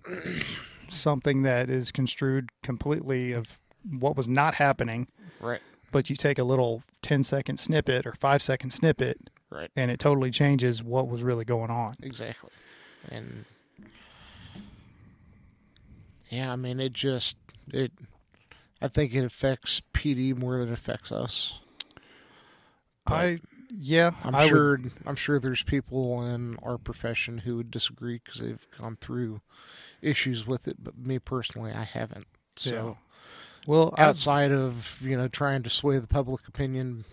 something 0.89 1.41
that 1.43 1.69
is 1.69 1.91
construed 1.91 2.49
completely 2.63 3.31
of 3.31 3.59
what 3.99 4.15
was 4.15 4.27
not 4.27 4.55
happening, 4.55 5.07
right. 5.39 5.61
But 5.91 6.09
you 6.09 6.15
take 6.15 6.39
a 6.39 6.43
little 6.43 6.83
10 7.01 7.23
second 7.23 7.57
snippet 7.59 8.05
or 8.05 8.13
5 8.13 8.41
second 8.41 8.71
snippet 8.71 9.29
right 9.49 9.69
and 9.75 9.89
it 9.91 9.99
totally 9.99 10.31
changes 10.31 10.83
what 10.83 11.07
was 11.07 11.23
really 11.23 11.45
going 11.45 11.69
on. 11.71 11.95
exactly 12.01 12.49
and 13.09 13.45
yeah 16.29 16.51
i 16.51 16.55
mean 16.55 16.79
it 16.79 16.93
just 16.93 17.37
it 17.73 17.91
i 18.81 18.87
think 18.87 19.13
it 19.13 19.23
affects 19.25 19.81
pd 19.93 20.37
more 20.37 20.57
than 20.57 20.69
it 20.69 20.73
affects 20.73 21.11
us 21.11 21.59
I 23.07 23.39
yeah, 23.73 24.11
I'm 24.23 24.35
I 24.35 24.43
would- 24.43 24.49
sure. 24.49 24.79
I'm 25.07 25.15
sure 25.15 25.39
there's 25.39 25.63
people 25.63 26.23
in 26.25 26.55
our 26.61 26.77
profession 26.77 27.39
who 27.39 27.57
would 27.57 27.71
disagree 27.71 28.21
because 28.23 28.39
they've 28.41 28.67
gone 28.77 28.95
through 28.97 29.41
issues 30.03 30.45
with 30.45 30.67
it. 30.67 30.75
But 30.83 30.97
me 30.99 31.17
personally, 31.17 31.71
I 31.71 31.83
haven't. 31.83 32.27
So 32.55 32.97
well, 33.67 33.93
outside 33.97 34.51
of 34.51 34.99
you 35.01 35.17
know 35.17 35.27
trying 35.27 35.63
to 35.63 35.69
sway 35.69 35.97
the 35.99 36.07
public 36.07 36.47
opinion, 36.47 37.05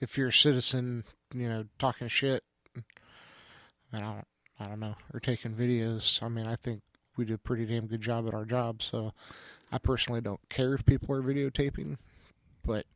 if 0.00 0.16
you're 0.18 0.28
a 0.28 0.32
citizen, 0.32 1.04
you 1.34 1.48
know 1.48 1.64
talking 1.78 2.08
shit, 2.08 2.42
I 3.92 4.00
don't. 4.00 4.24
I 4.58 4.64
don't 4.64 4.80
know, 4.80 4.94
or 5.12 5.20
taking 5.20 5.52
videos. 5.52 6.22
I 6.22 6.28
mean, 6.28 6.46
I 6.46 6.56
think 6.56 6.80
we 7.18 7.26
do 7.26 7.34
a 7.34 7.38
pretty 7.38 7.66
damn 7.66 7.86
good 7.86 8.00
job 8.00 8.26
at 8.26 8.32
our 8.32 8.46
job. 8.46 8.80
So 8.80 9.12
I 9.70 9.76
personally 9.76 10.22
don't 10.22 10.40
care 10.48 10.72
if 10.72 10.86
people 10.86 11.14
are 11.14 11.20
videotaping, 11.20 11.98
but 12.64 12.86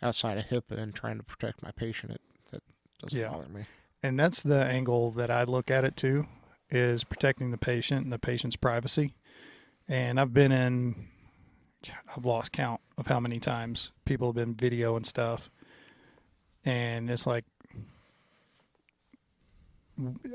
outside 0.00 0.38
of 0.38 0.44
HIPAA 0.44 0.78
and 0.78 0.94
trying 0.94 1.16
to 1.16 1.24
protect 1.24 1.60
my 1.60 1.72
patient, 1.72 2.12
it 2.12 2.20
that 2.52 2.62
doesn't 3.02 3.18
Yeah. 3.18 3.30
bother 3.30 3.48
me. 3.48 3.64
and 4.00 4.16
that's 4.16 4.44
the 4.44 4.64
angle 4.64 5.10
that 5.10 5.28
I 5.28 5.42
look 5.42 5.72
at 5.72 5.84
it 5.84 5.96
too 5.96 6.28
is 6.70 7.02
protecting 7.02 7.50
the 7.50 7.58
patient 7.58 8.04
and 8.04 8.12
the 8.12 8.18
patient's 8.20 8.54
privacy. 8.54 9.14
And 9.88 10.20
I've 10.20 10.32
been 10.32 10.52
in 10.52 11.08
I've 12.16 12.24
lost 12.24 12.52
count 12.52 12.80
of 12.98 13.06
how 13.06 13.20
many 13.20 13.38
times 13.38 13.92
people 14.04 14.28
have 14.28 14.34
been 14.36 14.54
video 14.54 14.96
and 14.96 15.04
stuff. 15.06 15.50
And 16.64 17.10
it's 17.10 17.26
like 17.26 17.44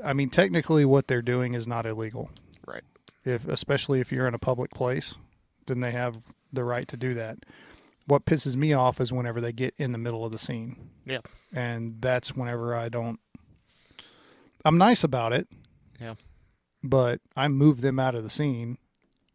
I 0.04 0.12
mean 0.12 0.28
technically 0.30 0.84
what 0.84 1.06
they're 1.06 1.22
doing 1.22 1.54
is 1.54 1.66
not 1.66 1.86
illegal. 1.86 2.30
Right. 2.66 2.82
If 3.24 3.46
especially 3.46 4.00
if 4.00 4.10
you're 4.10 4.26
in 4.26 4.34
a 4.34 4.38
public 4.38 4.70
place, 4.72 5.14
then 5.66 5.80
they 5.80 5.92
have 5.92 6.16
the 6.52 6.64
right 6.64 6.88
to 6.88 6.96
do 6.96 7.14
that. 7.14 7.38
What 8.06 8.24
pisses 8.24 8.56
me 8.56 8.72
off 8.72 9.00
is 9.00 9.12
whenever 9.12 9.40
they 9.40 9.52
get 9.52 9.74
in 9.78 9.92
the 9.92 9.98
middle 9.98 10.24
of 10.24 10.32
the 10.32 10.38
scene 10.38 10.90
Yeah. 11.06 11.20
and 11.52 12.00
that's 12.00 12.34
whenever 12.34 12.74
I 12.74 12.88
don't. 12.88 13.20
I'm 14.64 14.76
nice 14.78 15.04
about 15.04 15.32
it. 15.32 15.46
Yeah. 16.00 16.14
But 16.82 17.20
I 17.36 17.46
move 17.46 17.80
them 17.80 18.00
out 18.00 18.16
of 18.16 18.24
the 18.24 18.30
scene 18.30 18.76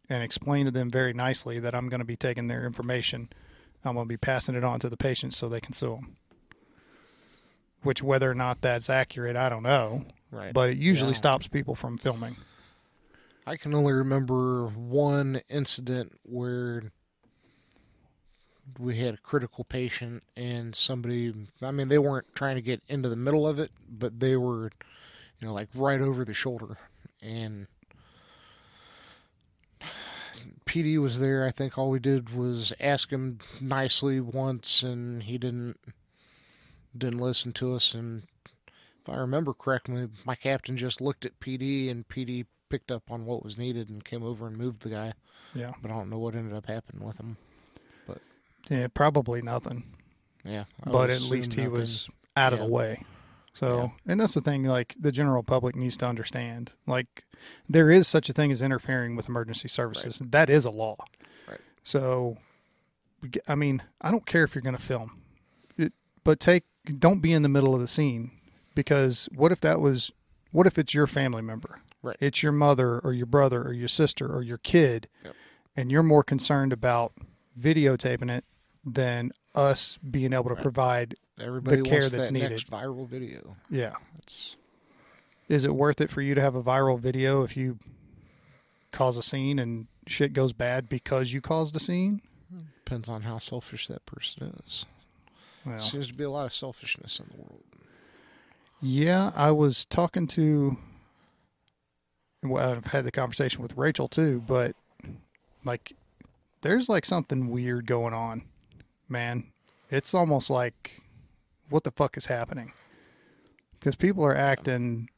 and 0.08 0.22
explain 0.22 0.64
to 0.66 0.70
them 0.70 0.90
very 0.90 1.12
nicely 1.12 1.58
that 1.60 1.74
I'm 1.74 1.88
going 1.88 2.00
to 2.00 2.04
be 2.06 2.16
taking 2.16 2.48
their 2.48 2.64
information. 2.66 3.28
I'm 3.84 3.94
going 3.94 4.06
to 4.06 4.08
be 4.08 4.16
passing 4.16 4.54
it 4.54 4.64
on 4.64 4.80
to 4.80 4.88
the 4.88 4.96
patient 4.96 5.34
so 5.34 5.48
they 5.48 5.60
can 5.60 5.72
sue 5.72 5.96
them. 5.96 6.16
Which, 7.82 8.02
whether 8.02 8.30
or 8.30 8.34
not 8.34 8.60
that's 8.60 8.90
accurate, 8.90 9.36
I 9.36 9.48
don't 9.48 9.62
know. 9.62 10.02
Right. 10.30 10.52
But 10.52 10.70
it 10.70 10.78
usually 10.78 11.10
Yeah. 11.12 11.16
stops 11.18 11.46
people 11.48 11.74
from 11.74 11.96
filming. 11.96 12.36
I 13.46 13.56
can 13.56 13.74
only 13.74 13.92
remember 13.92 14.66
one 14.68 15.40
incident 15.48 16.18
where 16.24 16.82
we 18.78 18.98
had 18.98 19.14
a 19.14 19.18
critical 19.18 19.64
patient 19.64 20.22
and 20.36 20.74
somebody 20.74 21.32
I 21.62 21.70
mean 21.70 21.88
they 21.88 21.96
weren't 21.98 22.26
trying 22.34 22.56
to 22.56 22.60
get 22.62 22.82
into 22.88 23.08
the 23.08 23.16
middle 23.16 23.46
of 23.48 23.58
it, 23.58 23.70
but 23.88 24.20
they 24.20 24.36
were 24.36 24.70
you 25.40 25.46
know 25.48 25.54
like 25.54 25.68
right 25.74 26.00
over 26.02 26.24
the 26.26 26.34
shoulder 26.34 26.76
and 27.22 27.66
PD 30.68 30.98
was 30.98 31.20
there. 31.20 31.44
I 31.44 31.50
think 31.50 31.76
all 31.76 31.90
we 31.90 31.98
did 31.98 32.34
was 32.34 32.72
ask 32.78 33.10
him 33.10 33.38
nicely 33.60 34.20
once 34.20 34.82
and 34.82 35.22
he 35.22 35.38
didn't 35.38 35.78
didn't 36.96 37.18
listen 37.18 37.52
to 37.52 37.74
us 37.74 37.94
and 37.94 38.24
if 39.08 39.14
I 39.14 39.18
remember 39.18 39.54
correctly, 39.54 40.08
my 40.24 40.34
captain 40.34 40.76
just 40.76 41.00
looked 41.00 41.24
at 41.24 41.40
PD 41.40 41.90
and 41.90 42.06
PD 42.08 42.44
picked 42.68 42.90
up 42.90 43.10
on 43.10 43.24
what 43.24 43.42
was 43.42 43.56
needed 43.56 43.88
and 43.88 44.04
came 44.04 44.22
over 44.22 44.46
and 44.46 44.56
moved 44.56 44.82
the 44.82 44.90
guy. 44.90 45.14
Yeah. 45.54 45.72
But 45.80 45.90
I 45.90 45.94
don't 45.94 46.10
know 46.10 46.18
what 46.18 46.34
ended 46.34 46.54
up 46.54 46.66
happening 46.66 47.06
with 47.06 47.18
him. 47.18 47.38
But 48.06 48.18
yeah, 48.68 48.88
probably 48.88 49.40
nothing. 49.40 49.84
Yeah. 50.44 50.64
I 50.84 50.90
but 50.90 51.08
at 51.08 51.22
least 51.22 51.52
assume 51.52 51.64
he 51.64 51.68
nothing. 51.68 51.80
was 51.80 52.10
out 52.36 52.52
of 52.52 52.58
the 52.58 52.66
way. 52.66 53.02
So, 53.58 53.92
and 54.06 54.20
that's 54.20 54.34
the 54.34 54.40
thing, 54.40 54.62
like 54.64 54.94
the 54.98 55.10
general 55.10 55.42
public 55.42 55.74
needs 55.74 55.96
to 55.98 56.06
understand, 56.06 56.72
like 56.86 57.24
there 57.68 57.90
is 57.90 58.06
such 58.06 58.28
a 58.28 58.32
thing 58.32 58.52
as 58.52 58.62
interfering 58.62 59.16
with 59.16 59.28
emergency 59.28 59.66
services. 59.66 60.22
That 60.24 60.48
is 60.48 60.64
a 60.64 60.70
law. 60.70 60.96
Right. 61.48 61.58
So, 61.82 62.36
I 63.48 63.56
mean, 63.56 63.82
I 64.00 64.12
don't 64.12 64.26
care 64.26 64.44
if 64.44 64.54
you're 64.54 64.62
going 64.62 64.76
to 64.76 64.82
film, 64.82 65.20
it, 65.76 65.92
but 66.22 66.38
take, 66.38 66.64
don't 67.00 67.20
be 67.20 67.32
in 67.32 67.42
the 67.42 67.48
middle 67.48 67.74
of 67.74 67.80
the 67.80 67.88
scene 67.88 68.30
because 68.76 69.28
what 69.34 69.50
if 69.50 69.60
that 69.62 69.80
was, 69.80 70.12
what 70.52 70.68
if 70.68 70.78
it's 70.78 70.94
your 70.94 71.08
family 71.08 71.42
member? 71.42 71.80
Right. 72.00 72.16
It's 72.20 72.44
your 72.44 72.52
mother 72.52 73.00
or 73.00 73.12
your 73.12 73.26
brother 73.26 73.62
or 73.64 73.72
your 73.72 73.88
sister 73.88 74.32
or 74.32 74.42
your 74.42 74.58
kid, 74.58 75.08
Yep. 75.24 75.34
and 75.76 75.90
you're 75.90 76.04
more 76.04 76.22
concerned 76.22 76.72
about 76.72 77.12
videotaping 77.58 78.30
it 78.30 78.44
than 78.84 79.32
us 79.58 79.98
being 80.08 80.32
able 80.32 80.44
to 80.44 80.54
Right. 80.54 80.62
provide 80.62 81.16
Everybody 81.40 81.82
care 81.82 82.00
wants 82.00 82.10
that's 82.12 82.28
that 82.28 82.32
needed. 82.32 82.50
next 82.50 82.70
viral 82.70 83.06
video. 83.08 83.56
yeah 83.70 83.94
It's 84.18 84.56
is 85.48 85.64
it 85.64 85.74
worth 85.74 86.00
it 86.00 86.10
for 86.10 86.20
you 86.22 86.34
to 86.34 86.40
have 86.40 86.54
a 86.54 86.62
viral 86.62 86.98
video 86.98 87.42
if 87.42 87.56
you 87.56 87.78
cause 88.92 89.16
a 89.16 89.22
scene 89.22 89.58
and 89.58 89.86
shit 90.06 90.32
goes 90.32 90.52
bad 90.52 90.88
because 90.88 91.32
you 91.32 91.40
caused 91.40 91.74
a 91.76 91.80
scene 91.80 92.20
depends 92.84 93.08
on 93.08 93.22
how 93.22 93.38
selfish 93.38 93.86
that 93.88 94.04
person 94.06 94.54
is. 94.66 94.86
well 95.66 95.78
Seems 95.78 96.06
to 96.08 96.14
be 96.14 96.24
a 96.24 96.30
lot 96.30 96.46
of 96.46 96.54
selfishness 96.54 97.18
in 97.20 97.26
the 97.30 97.36
world. 97.42 97.64
yeah 98.80 99.30
i 99.34 99.50
was 99.50 99.84
talking 99.86 100.26
to 100.28 100.78
well 102.42 102.70
i've 102.72 102.86
had 102.86 103.04
the 103.04 103.10
conversation 103.12 103.62
with 103.62 103.76
rachel 103.76 104.08
too 104.08 104.42
but 104.46 104.74
like 105.64 105.92
there's 106.62 106.88
like 106.88 107.04
something 107.04 107.48
weird 107.50 107.86
going 107.86 108.14
on 108.14 108.42
man 109.08 109.52
it's 109.90 110.14
almost 110.14 110.50
like 110.50 111.02
what 111.70 111.84
the 111.84 111.90
fuck 111.90 112.16
is 112.16 112.26
happening 112.26 112.72
because 113.78 113.96
people 113.96 114.24
are 114.24 114.36
acting 114.36 115.08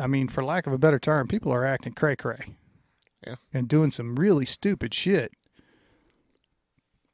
I 0.00 0.06
mean, 0.06 0.28
for 0.28 0.42
lack 0.42 0.66
of 0.66 0.72
a 0.72 0.78
better 0.78 0.98
term, 0.98 1.28
people 1.28 1.52
are 1.52 1.64
acting 1.64 1.92
cray 1.92 2.16
cray. 2.16 2.56
Yeah. 3.26 3.36
And 3.52 3.68
doing 3.68 3.90
some 3.90 4.16
really 4.16 4.46
stupid 4.46 4.94
shit. 4.94 5.32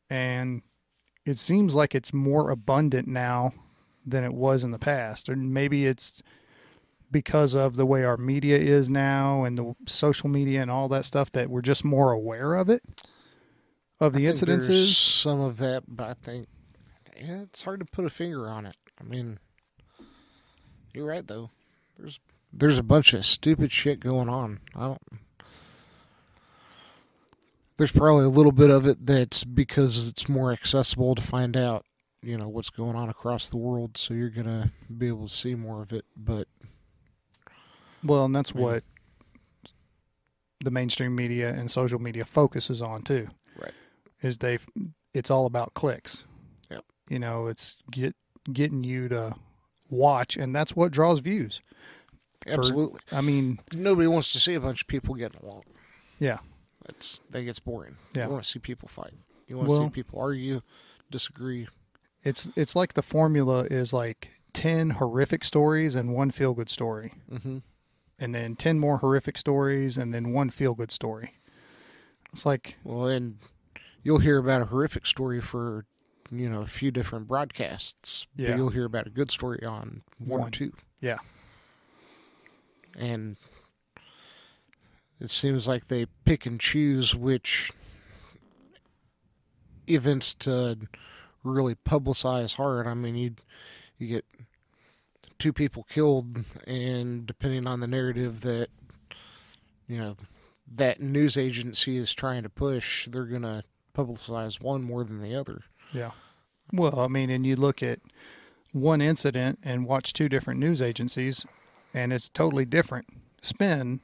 And 0.08 0.62
it 1.24 1.36
seems 1.36 1.74
like 1.74 1.94
it's 1.94 2.14
more 2.14 2.50
abundant 2.50 3.08
now 3.08 3.52
than 4.06 4.22
it 4.22 4.32
was 4.32 4.62
in 4.62 4.70
the 4.70 4.78
past. 4.78 5.28
Or 5.28 5.34
maybe 5.34 5.84
it's 5.84 6.22
because 7.10 7.54
of 7.54 7.74
the 7.74 7.86
way 7.86 8.04
our 8.04 8.16
media 8.16 8.56
is 8.56 8.88
now 8.88 9.42
and 9.42 9.58
the 9.58 9.74
social 9.86 10.28
media 10.28 10.62
and 10.62 10.70
all 10.70 10.88
that 10.88 11.04
stuff 11.04 11.32
that 11.32 11.50
we're 11.50 11.62
just 11.62 11.84
more 11.84 12.12
aware 12.12 12.54
of 12.54 12.68
it, 12.68 12.82
of 14.00 14.12
the 14.12 14.28
I 14.28 14.32
think 14.32 14.40
there's 14.46 14.68
incidences. 14.68 14.94
some 15.22 15.40
of 15.40 15.56
that, 15.58 15.84
but 15.88 16.08
I 16.08 16.14
think 16.14 16.48
yeah, 17.16 17.42
it's 17.42 17.62
hard 17.62 17.80
to 17.80 17.86
put 17.86 18.04
a 18.04 18.10
finger 18.10 18.48
on 18.48 18.66
it. 18.66 18.76
I 19.00 19.04
mean, 19.04 19.38
you're 20.92 21.06
right 21.06 21.26
though. 21.26 21.50
There's 21.96 22.20
there's 22.52 22.78
a 22.78 22.82
bunch 22.82 23.12
of 23.14 23.24
stupid 23.24 23.72
shit 23.72 24.00
going 24.00 24.28
on. 24.28 24.60
I 24.74 24.80
don't. 24.80 25.02
There's 27.78 27.92
probably 27.92 28.24
a 28.24 28.28
little 28.30 28.52
bit 28.52 28.70
of 28.70 28.86
it 28.86 29.04
that's 29.04 29.44
because 29.44 30.08
it's 30.08 30.28
more 30.28 30.50
accessible 30.50 31.14
to 31.14 31.20
find 31.20 31.56
out, 31.56 31.84
you 32.22 32.38
know, 32.38 32.48
what's 32.48 32.70
going 32.70 32.96
on 32.96 33.10
across 33.10 33.50
the 33.50 33.58
world. 33.58 33.98
So 33.98 34.14
you're 34.14 34.30
gonna 34.30 34.72
be 34.96 35.08
able 35.08 35.28
to 35.28 35.34
see 35.34 35.54
more 35.54 35.82
of 35.82 35.92
it. 35.92 36.04
But 36.16 36.48
Well, 38.02 38.24
and 38.26 38.34
that's 38.34 38.52
Yeah. 38.54 38.60
what 38.62 38.84
the 40.64 40.70
mainstream 40.70 41.14
media 41.14 41.52
and 41.52 41.70
social 41.70 41.98
media 41.98 42.24
focuses 42.24 42.80
on 42.80 43.02
too. 43.02 43.28
Is 44.22 44.38
they 44.38 44.58
it's 45.14 45.30
all 45.30 45.46
about 45.46 45.74
clicks. 45.74 46.24
Yep. 46.70 46.84
You 47.08 47.18
know, 47.18 47.46
it's 47.46 47.76
get 47.90 48.14
getting 48.52 48.84
you 48.84 49.08
to 49.08 49.34
watch 49.90 50.36
and 50.36 50.54
that's 50.54 50.74
what 50.74 50.92
draws 50.92 51.20
views. 51.20 51.60
absolutely, 52.46 53.00
I 53.12 53.20
mean, 53.20 53.60
nobody 53.72 54.06
wants 54.08 54.32
to 54.32 54.40
see 54.40 54.54
a 54.54 54.60
bunch 54.60 54.82
of 54.82 54.88
people 54.88 55.14
getting 55.14 55.40
along. 55.42 55.62
yeah. 56.18 56.38
That's 56.86 57.20
that 57.30 57.42
gets 57.42 57.58
boring. 57.58 57.96
Yeah. 58.14 58.26
You 58.26 58.30
want 58.30 58.44
to 58.44 58.48
see 58.48 58.60
people 58.60 58.86
fight. 58.86 59.12
You 59.48 59.56
want 59.58 59.68
to 59.70 59.76
see 59.78 59.90
people 59.90 60.20
argue, 60.20 60.60
disagree. 61.10 61.66
It's 62.22 62.48
it's 62.54 62.76
like 62.76 62.94
the 62.94 63.02
formula 63.02 63.64
is 63.64 63.92
like 63.92 64.30
10 64.52 64.90
horrific 64.90 65.42
stories 65.42 65.96
and 65.96 66.14
one 66.14 66.30
feel 66.30 66.54
good 66.54 66.70
story. 66.70 67.12
Mm-hmm. 67.32 67.58
And 68.18 68.34
then 68.34 68.54
10 68.56 68.78
more 68.78 68.98
horrific 68.98 69.36
stories 69.36 69.96
and 69.96 70.14
then 70.14 70.32
one 70.32 70.48
feel 70.48 70.74
good 70.74 70.92
story. 70.92 71.34
It's 72.32 72.46
like 72.46 72.76
Well, 72.84 73.08
and 73.08 73.38
you'll 74.06 74.18
hear 74.20 74.38
about 74.38 74.62
a 74.62 74.66
horrific 74.66 75.04
story 75.04 75.40
for 75.40 75.84
you 76.30 76.48
know 76.48 76.62
a 76.62 76.66
few 76.66 76.92
different 76.92 77.26
broadcasts. 77.26 78.28
Yeah. 78.36 78.50
But 78.50 78.56
you'll 78.56 78.68
hear 78.68 78.84
about 78.84 79.08
a 79.08 79.10
good 79.10 79.32
story 79.32 79.64
on 79.64 80.02
one, 80.18 80.40
One. 80.40 80.48
or 80.48 80.50
two. 80.52 80.72
Yeah. 81.00 81.18
And 82.96 83.36
it 85.20 85.28
seems 85.30 85.66
like 85.66 85.88
they 85.88 86.06
pick 86.24 86.46
and 86.46 86.60
choose 86.60 87.16
which 87.16 87.72
events 89.88 90.34
to 90.34 90.78
really 91.42 91.74
publicize 91.74 92.54
hard. 92.54 92.86
I 92.86 92.94
mean, 92.94 93.16
you 93.16 93.34
you 93.98 94.06
get 94.06 94.24
two 95.40 95.52
people 95.52 95.82
killed, 95.82 96.44
and 96.64 97.26
depending 97.26 97.66
on 97.66 97.80
the 97.80 97.88
narrative 97.88 98.42
that 98.42 98.68
you 99.88 99.98
know 99.98 100.16
that 100.76 101.00
news 101.00 101.36
agency 101.36 101.96
is 101.96 102.14
trying 102.14 102.44
to 102.44 102.48
push, 102.48 103.08
they're 103.08 103.24
gonna 103.24 103.64
publicize 103.96 104.60
one 104.60 104.82
more 104.82 105.04
than 105.04 105.20
the 105.20 105.34
other. 105.34 105.62
Yeah. 105.92 106.12
Well, 106.72 107.00
I 107.00 107.08
mean, 107.08 107.30
and 107.30 107.46
you 107.46 107.56
look 107.56 107.82
at 107.82 108.00
one 108.72 109.00
incident 109.00 109.58
and 109.62 109.86
watch 109.86 110.12
two 110.12 110.28
different 110.28 110.60
news 110.60 110.82
agencies, 110.82 111.46
and 111.94 112.12
it's 112.12 112.28
totally 112.28 112.64
different 112.64 113.06
spin. 113.42 114.00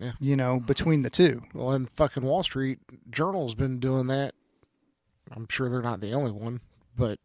Yeah. 0.00 0.12
You 0.20 0.36
know, 0.36 0.60
between 0.60 1.02
the 1.02 1.10
two. 1.10 1.42
Well, 1.52 1.72
and 1.72 1.90
fucking 1.90 2.22
Wall 2.22 2.44
Street 2.44 2.78
Journal's 3.10 3.54
been 3.56 3.80
doing 3.80 4.06
that. 4.06 4.34
I'm 5.34 5.46
sure 5.50 5.68
they're 5.68 5.82
not 5.82 6.00
the 6.00 6.14
only 6.14 6.30
one, 6.30 6.60
but 6.96 7.18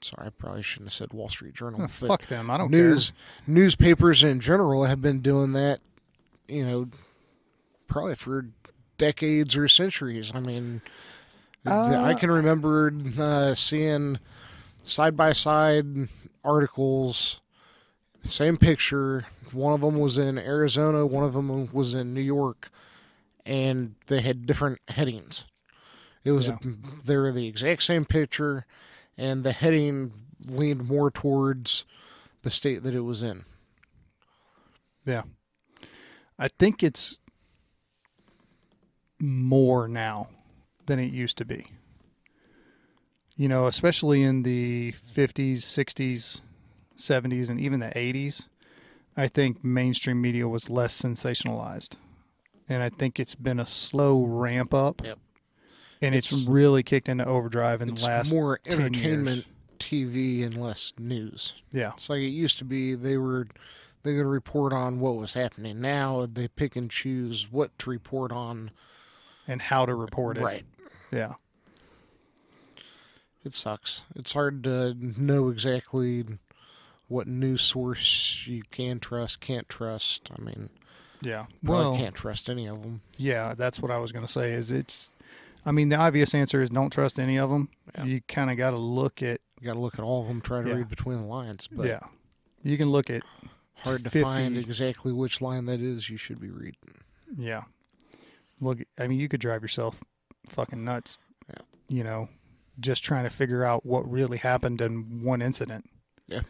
sorry, 0.00 0.26
I 0.26 0.30
probably 0.30 0.62
shouldn't 0.62 0.88
have 0.88 0.94
said 0.94 1.12
Wall 1.12 1.28
Street 1.28 1.54
Journal. 1.54 1.82
Oh, 1.82 1.86
fuck 1.86 2.26
them. 2.26 2.50
I 2.50 2.58
don't 2.58 2.70
care. 2.70 2.80
news 2.80 3.12
newspapers 3.46 4.24
in 4.24 4.40
general 4.40 4.84
have 4.84 5.00
been 5.00 5.20
doing 5.20 5.52
that. 5.52 5.80
You 6.48 6.66
know, 6.66 6.88
probably 7.86 8.16
for 8.16 8.48
decades 8.98 9.56
or 9.56 9.68
centuries. 9.68 10.32
I 10.34 10.40
mean, 10.40 10.80
th- 11.64 11.74
I 11.74 12.12
Uh, 12.12 12.18
can 12.18 12.30
remember 12.30 12.92
uh, 13.18 13.54
seeing 13.54 14.18
side 14.82 15.16
by 15.16 15.32
side 15.32 16.08
articles, 16.44 17.40
same 18.22 18.56
picture. 18.56 19.26
One 19.52 19.74
of 19.74 19.80
them 19.80 19.98
was 19.98 20.18
in 20.18 20.38
Arizona, 20.38 21.06
one 21.06 21.24
of 21.24 21.32
them 21.34 21.70
was 21.72 21.94
in 21.94 22.12
New 22.14 22.20
York, 22.20 22.68
and 23.44 23.94
they 24.06 24.20
had 24.20 24.46
different 24.46 24.80
headings. 24.88 25.44
It 26.24 26.32
was 26.32 26.48
Yeah. 26.48 26.58
a, 26.64 27.04
they 27.04 27.16
were 27.16 27.30
the 27.32 27.46
exact 27.46 27.82
same 27.84 28.04
picture, 28.04 28.66
and 29.16 29.44
the 29.44 29.52
heading 29.52 30.12
leaned 30.44 30.88
more 30.88 31.10
towards 31.10 31.84
the 32.42 32.50
state 32.50 32.82
that 32.82 32.94
it 32.94 33.00
was 33.00 33.22
in. 33.22 33.44
Yeah. 35.04 35.22
I 36.38 36.48
think 36.48 36.82
it's 36.82 37.18
more 39.18 39.88
now 39.88 40.28
than 40.86 40.98
it 40.98 41.12
used 41.12 41.38
to 41.38 41.44
be. 41.44 41.66
You 43.36 43.48
know, 43.48 43.66
especially 43.66 44.22
in 44.22 44.42
the 44.44 44.94
50s, 45.14 45.58
60s, 45.58 46.40
70s, 46.96 47.50
and 47.50 47.60
even 47.60 47.80
the 47.80 47.88
80s, 47.88 48.48
I 49.16 49.28
think 49.28 49.62
mainstream 49.62 50.20
media 50.22 50.48
was 50.48 50.70
less 50.70 51.00
sensationalized. 51.00 51.96
And 52.68 52.82
I 52.82 52.88
think 52.88 53.20
it's 53.20 53.34
been 53.34 53.60
a 53.60 53.66
slow 53.66 54.24
ramp 54.24 54.72
up. 54.72 55.02
Yep. 55.04 55.18
And 56.02 56.14
it's, 56.14 56.32
It's- 56.32 56.48
really 56.48 56.82
kicked 56.82 57.08
into 57.08 57.24
overdrive 57.26 57.82
in 57.82 57.94
the 57.94 58.04
last 58.04 58.32
more 58.32 58.58
10 58.64 58.78
years. 58.78 58.86
entertainment 58.86 59.46
TV 59.78 60.42
and 60.44 60.60
less 60.60 60.92
news. 60.98 61.54
Yeah. 61.72 61.92
It's 61.94 62.08
like 62.08 62.20
it 62.20 62.28
used 62.28 62.58
to 62.58 62.64
be. 62.64 62.94
They 62.94 63.16
were 63.18 63.48
they 64.02 64.14
could 64.14 64.26
report 64.26 64.72
on 64.72 65.00
what 65.00 65.16
was 65.16 65.34
happening. 65.34 65.80
Now 65.80 66.26
they 66.30 66.48
pick 66.48 66.76
and 66.76 66.90
choose 66.90 67.50
what 67.50 67.76
to 67.80 67.90
report 67.90 68.30
on. 68.32 68.70
And 69.48 69.62
how 69.62 69.86
to 69.86 69.94
report 69.94 70.38
it. 70.38 70.42
Right. 70.42 70.64
Yeah. 71.12 71.34
It 73.44 73.52
sucks. 73.54 74.02
It's 74.16 74.32
hard 74.32 74.64
to 74.64 74.94
know 75.00 75.48
exactly 75.48 76.24
what 77.08 77.28
news 77.28 77.60
source 77.62 78.44
you 78.46 78.62
can 78.70 78.98
trust, 78.98 79.38
can't 79.40 79.68
trust. 79.68 80.28
I 80.36 80.42
mean, 80.42 80.70
Yeah. 81.22 81.46
Well, 81.62 81.96
can't 81.96 82.14
trust 82.16 82.48
any 82.50 82.66
of 82.66 82.82
them. 82.82 83.02
Yeah, 83.16 83.54
that's 83.54 83.80
what 83.80 83.90
I 83.92 83.98
was 83.98 84.10
going 84.10 84.26
to 84.26 84.30
say. 84.32 84.52
Is 84.52 84.72
it's, 84.72 85.10
I 85.64 85.70
mean, 85.70 85.88
the 85.90 85.96
obvious 85.96 86.34
answer 86.34 86.60
is 86.62 86.70
don't 86.70 86.92
trust 86.92 87.20
any 87.20 87.38
of 87.38 87.48
them. 87.50 87.68
Yeah. 87.94 88.04
You 88.04 88.20
kind 88.22 88.50
of 88.50 88.56
got 88.56 88.70
to 88.72 88.76
look 88.78 89.22
at, 89.22 89.40
You 89.60 89.66
got 89.66 89.74
to 89.74 89.80
look 89.80 89.94
at 89.98 90.02
all 90.02 90.22
of 90.22 90.28
them, 90.28 90.40
try 90.40 90.62
to 90.62 90.68
Yeah. 90.68 90.74
read 90.74 90.88
between 90.88 91.18
the 91.18 91.24
lines. 91.24 91.68
But 91.70 91.86
yeah, 91.86 92.00
you 92.64 92.76
can 92.76 92.90
look 92.90 93.08
at, 93.10 93.22
hard 93.84 94.02
to 94.02 94.10
50 94.10 94.20
find 94.22 94.58
exactly 94.58 95.12
which 95.12 95.40
line 95.40 95.66
that 95.66 95.80
is 95.80 96.10
you 96.10 96.16
should 96.16 96.40
be 96.40 96.50
reading. 96.50 96.74
yeah, 97.38 97.62
look. 98.60 98.78
I 98.98 99.06
mean, 99.06 99.18
you 99.20 99.28
could 99.28 99.40
drive 99.40 99.62
yourself 99.62 100.00
fucking 100.50 100.84
nuts. 100.84 101.18
Yeah. 101.48 101.62
You 101.88 102.04
know, 102.04 102.28
just 102.80 103.04
trying 103.04 103.24
to 103.24 103.30
figure 103.30 103.64
out 103.64 103.84
what 103.86 104.10
really 104.10 104.38
happened 104.38 104.80
in 104.80 105.22
one 105.22 105.42
incident. 105.42 105.86
Yeah. 106.26 106.42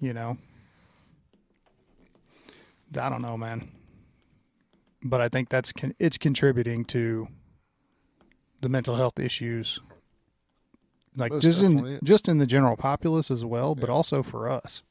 You 0.00 0.12
know, 0.12 0.36
I 2.98 3.08
don't 3.08 3.22
know, 3.22 3.36
man. 3.36 3.70
But 5.02 5.20
I 5.20 5.28
think 5.28 5.48
that's 5.48 5.72
con- 5.72 5.94
it's 5.98 6.18
contributing 6.18 6.84
to 6.86 7.28
the 8.60 8.68
mental 8.68 8.96
health 8.96 9.18
issues, 9.18 9.80
like 11.16 11.30
Most 11.32 11.42
just 11.42 11.62
in 11.62 11.86
is. 11.86 12.00
just 12.02 12.28
in 12.28 12.38
the 12.38 12.46
general 12.46 12.76
populace 12.76 13.30
as 13.30 13.44
well, 13.44 13.74
but 13.74 13.90
also 13.90 14.22
for 14.22 14.48
us. 14.48 14.82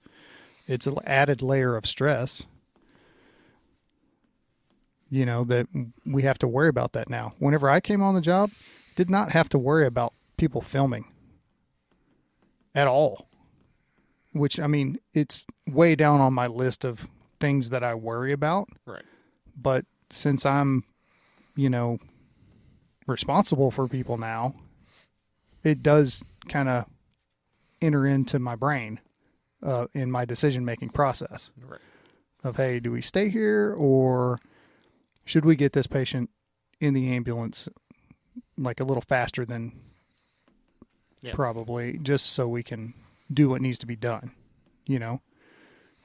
It's 0.67 0.87
an 0.87 0.97
added 1.05 1.41
layer 1.41 1.75
of 1.75 1.85
stress. 1.85 2.43
You 5.13 5.27
know 5.27 5.43
that 5.43 5.67
we 6.07 6.23
have 6.23 6.39
to 6.39 6.47
worry 6.47 6.69
about 6.69 6.93
that 6.93 7.07
now. 7.07 7.33
Whenever 7.37 7.69
I 7.69 7.79
came 7.79 8.01
on 8.01 8.15
the 8.15 8.19
job, 8.21 8.49
did 8.95 9.11
not 9.11 9.31
have 9.31 9.47
to 9.49 9.59
worry 9.59 9.85
about 9.85 10.11
people 10.37 10.59
filming 10.59 11.05
at 12.73 12.87
all. 12.87 13.27
Which 14.31 14.59
I 14.59 14.65
mean, 14.65 14.97
it's 15.13 15.45
way 15.67 15.93
down 15.93 16.19
on 16.19 16.33
my 16.33 16.47
list 16.47 16.83
of 16.83 17.07
things 17.39 17.69
that 17.69 17.83
I 17.83 17.93
worry 17.93 18.31
about. 18.31 18.69
Right. 18.87 19.03
But 19.55 19.85
since 20.09 20.47
I'm, 20.47 20.83
you 21.55 21.69
know, 21.69 21.99
responsible 23.05 23.69
for 23.69 23.87
people 23.87 24.17
now, 24.17 24.55
it 25.63 25.83
does 25.83 26.23
kind 26.49 26.67
of 26.69 26.85
enter 27.83 28.07
into 28.07 28.39
my 28.39 28.55
brain 28.55 28.99
uh, 29.61 29.85
in 29.93 30.09
my 30.09 30.25
decision 30.25 30.65
making 30.65 30.89
process 30.89 31.51
Right. 31.63 31.79
of 32.43 32.55
hey, 32.55 32.79
do 32.79 32.91
we 32.91 33.01
stay 33.03 33.29
here 33.29 33.75
or 33.77 34.39
should 35.25 35.45
we 35.45 35.55
get 35.55 35.73
this 35.73 35.87
patient 35.87 36.29
in 36.79 36.93
the 36.93 37.11
ambulance 37.11 37.67
like 38.57 38.79
a 38.79 38.83
little 38.83 39.01
faster 39.01 39.45
than 39.45 39.71
Yeah. 41.21 41.33
probably 41.33 41.97
just 41.99 42.27
so 42.27 42.47
we 42.47 42.63
can 42.63 42.93
do 43.31 43.49
what 43.49 43.61
needs 43.61 43.77
to 43.79 43.85
be 43.85 43.95
done, 43.95 44.31
you 44.85 44.99
know? 44.99 45.21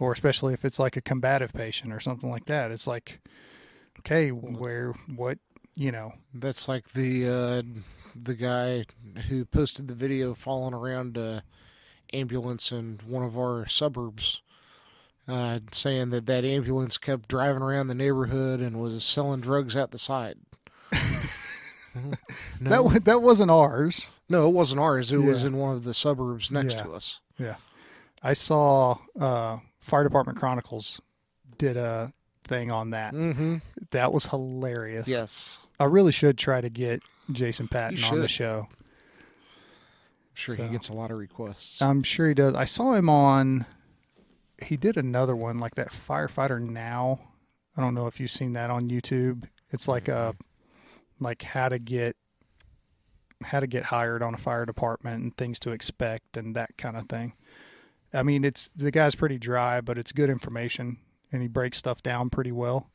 or 0.01 0.13
especially 0.13 0.55
if 0.55 0.65
it's 0.65 0.79
like 0.79 0.97
a 0.97 1.01
combative 1.01 1.53
patient 1.53 1.93
or 1.93 1.99
something 1.99 2.31
like 2.31 2.45
that. 2.47 2.71
It's 2.71 2.87
like, 2.87 3.19
okay, 3.99 4.31
where, 4.31 4.93
what, 5.17 5.39
you 5.75 5.91
know, 5.91 6.13
That's 6.33 6.69
like 6.69 6.91
the 6.91 7.29
uh, 7.29 7.63
the 8.15 8.35
guy 8.35 8.85
who 9.29 9.45
posted 9.45 9.89
the 9.89 9.97
video 9.97 10.35
falling 10.35 10.73
around 10.73 11.17
a 11.17 11.43
ambulance 12.13 12.71
in 12.71 13.01
one 13.07 13.25
of 13.25 13.37
our 13.37 13.67
suburbs, 13.67 14.41
uh, 15.29 15.61
saying 15.73 16.11
that 16.11 16.27
that 16.27 16.45
ambulance 16.45 16.97
kept 16.99 17.29
driving 17.29 17.63
around 17.63 17.89
the 17.89 17.95
neighborhood 17.95 18.61
and 18.61 18.81
was 18.81 19.05
selling 19.05 19.41
drugs 19.41 19.77
at 19.77 19.91
the 19.91 19.99
side. 19.99 20.37
no, 22.61 22.89
that 22.89 23.05
that 23.05 23.23
wasn't 23.23 23.51
ours. 23.51 24.09
no, 24.29 24.49
it 24.49 24.53
wasn't 24.53 24.81
ours. 24.81 25.13
It 25.13 25.19
was 25.19 25.45
in 25.45 25.57
one 25.57 25.75
of 25.75 25.85
the 25.85 25.95
suburbs 25.95 26.51
next 26.51 26.75
Yeah. 26.77 26.83
to 26.83 26.93
us. 26.93 27.21
Yeah. 27.39 27.55
I 28.23 28.33
saw 28.33 28.99
uh, 29.19 29.59
Fire 29.81 30.03
Department 30.05 30.39
Chronicles 30.39 31.01
did 31.57 31.77
a 31.77 32.13
thing 32.45 32.73
on 32.73 32.91
that. 32.91 33.15
Mm-hmm. 33.15 33.57
That 33.91 34.13
was 34.13 34.27
hilarious. 34.27 35.07
Yes, 35.07 35.69
I 35.79 35.85
really 35.85 36.13
should 36.13 36.37
try 36.39 36.61
to 36.61 36.69
get 36.71 37.03
Jason 37.31 37.69
Patton 37.69 38.03
on 38.05 38.21
the 38.21 38.29
show. 38.29 38.67
I'm 38.71 40.35
sure 40.35 40.57
So- 40.57 40.65
he 40.65 40.71
gets 40.71 40.89
a 40.89 40.95
lot 40.95 41.11
of 41.11 41.19
requests. 41.19 41.81
I'm 41.83 42.03
sure 42.03 42.29
he 42.29 42.35
does. 42.35 42.55
I 42.55 42.65
saw 42.65 42.95
him 42.95 43.09
on. 43.09 43.67
He 44.61 44.77
did 44.77 44.97
another 44.97 45.37
one 45.37 45.59
like 45.59 45.77
that 45.77 45.91
firefighter 45.91 46.61
now. 46.61 47.21
I 47.77 47.81
don't 47.81 47.95
know 47.95 48.07
if 48.07 48.19
you've 48.19 48.31
seen 48.31 48.55
that 48.55 48.71
on 48.71 48.89
YouTube. 48.89 49.45
It's 49.71 49.87
like 49.87 50.09
a 50.09 50.35
like 51.21 51.43
how 51.43 51.69
to 51.69 51.79
get 51.79 52.17
how 53.45 53.61
to 53.61 53.67
get 53.67 53.85
hired 53.85 54.23
on 54.23 54.35
a 54.35 54.39
fire 54.39 54.67
department 54.67 55.23
and 55.23 55.37
things 55.37 55.61
to 55.61 55.71
expect 55.71 56.37
and 56.37 56.57
that 56.57 56.77
kind 56.77 56.97
of 56.97 57.09
thing. 57.09 57.35
I 58.13 58.23
mean, 58.23 58.45
it's 58.45 58.69
the 58.75 58.91
guy's 58.91 59.15
pretty 59.15 59.39
dry, 59.39 59.81
but 59.81 59.99
it's 59.99 60.13
good 60.13 60.31
information 60.31 60.99
and 61.31 61.43
he 61.43 61.49
breaks 61.49 61.79
stuff 61.79 62.03
down 62.03 62.31
pretty 62.31 62.53
well. 62.53 62.91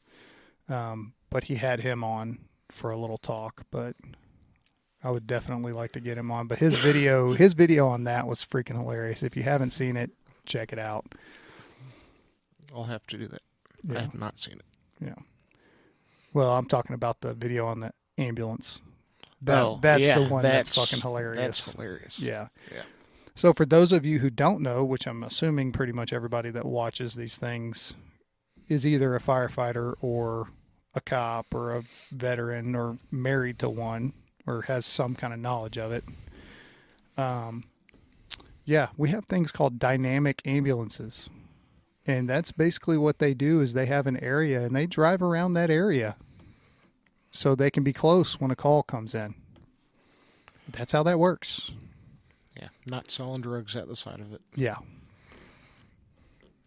Um, 0.67 1.13
but 1.29 1.45
he 1.45 1.55
had 1.55 1.81
him 1.81 2.03
on 2.03 2.39
for 2.69 2.91
a 2.91 2.97
little 2.97 3.17
talk, 3.17 3.63
but 3.71 3.95
I 5.03 5.11
would 5.11 5.27
definitely 5.27 5.73
like 5.73 5.91
to 5.93 5.99
get 5.99 6.17
him 6.17 6.31
on. 6.31 6.47
But 6.47 6.59
his 6.59 6.75
video, 6.83 7.31
his 7.31 7.53
video 7.53 7.87
on 7.87 8.05
that 8.05 8.27
was 8.27 8.45
freaking 8.45 8.77
hilarious. 8.77 9.23
If 9.23 9.35
you 9.37 9.43
haven't 9.43 9.71
seen 9.71 9.97
it, 9.97 10.11
check 10.45 10.73
it 10.73 10.79
out. 10.79 11.05
I'll 12.73 12.85
have 12.85 13.05
to 13.07 13.17
do 13.17 13.27
that. 13.27 13.41
I 13.95 13.99
have 14.01 14.15
not 14.15 14.39
seen 14.39 14.55
it. 14.55 14.65
Yeah. 15.05 15.15
Well, 16.33 16.51
I'm 16.55 16.65
talking 16.65 16.93
about 16.93 17.21
the 17.21 17.33
video 17.33 17.67
on 17.67 17.81
the 17.81 17.91
ambulance. 18.17 18.81
That, 19.41 19.61
Oh, 19.61 19.79
that's 19.81 20.07
yeah, 20.07 20.19
the 20.19 20.29
one 20.29 20.41
that's, 20.43 20.69
that's- 20.69 20.89
fucking 20.89 21.01
hilarious. 21.01 21.41
That's 21.41 21.71
hilarious. 21.73 22.19
Yeah. 22.19 22.47
Yeah. 22.73 22.83
So 23.35 23.51
for 23.53 23.65
those 23.65 23.91
of 23.91 24.05
you 24.05 24.19
who 24.19 24.29
don't 24.29 24.61
know, 24.61 24.83
which 24.85 25.05
I'm 25.07 25.23
assuming 25.23 25.71
pretty 25.71 25.91
much 25.91 26.13
everybody 26.13 26.49
that 26.51 26.65
watches 26.65 27.15
these 27.15 27.35
things 27.35 27.93
is 28.69 28.87
either 28.87 29.15
a 29.15 29.19
firefighter 29.19 29.95
or 30.01 30.49
a 30.95 31.01
cop 31.01 31.53
or 31.53 31.75
a 31.75 31.83
veteran 32.11 32.75
or 32.75 32.97
married 33.11 33.59
to 33.59 33.69
one 33.69 34.13
or 34.47 34.61
has 34.63 34.85
some 34.85 35.15
kind 35.15 35.33
of 35.33 35.39
knowledge 35.39 35.77
of 35.77 35.91
it. 35.91 36.03
Um, 37.17 37.65
yeah, 38.65 38.87
we 38.97 39.09
have 39.09 39.25
things 39.25 39.51
called 39.51 39.79
dynamic 39.79 40.41
ambulances. 40.45 41.29
And 42.05 42.29
that's 42.29 42.51
basically 42.51 42.97
what 42.97 43.19
they 43.19 43.33
do 43.33 43.61
is 43.61 43.73
they 43.73 43.85
have 43.85 44.07
an 44.07 44.21
area 44.21 44.61
and 44.61 44.75
they 44.75 44.85
drive 44.85 45.21
around 45.21 45.53
that 45.53 45.69
area 45.69 46.17
so 47.31 47.55
they 47.55 47.71
can 47.71 47.83
be 47.83 47.93
close 47.93 48.39
when 48.39 48.51
a 48.51 48.55
call 48.55 48.83
comes 48.83 49.15
in. 49.15 49.35
That's 50.67 50.91
how 50.91 51.03
that 51.03 51.19
works. 51.19 51.71
Yeah. 52.59 52.69
Not 52.85 53.09
selling 53.09 53.41
drugs 53.41 53.75
at 53.75 53.87
the 53.87 53.95
side 53.95 54.19
of 54.19 54.33
it. 54.33 54.41
Yeah. 54.55 54.77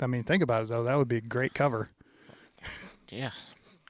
I 0.00 0.06
mean, 0.06 0.24
think 0.24 0.42
about 0.42 0.62
it 0.62 0.68
though. 0.68 0.84
That 0.84 0.96
would 0.96 1.08
be 1.08 1.16
a 1.16 1.22
great 1.22 1.54
cover. 1.54 1.90
Yeah. 3.08 3.30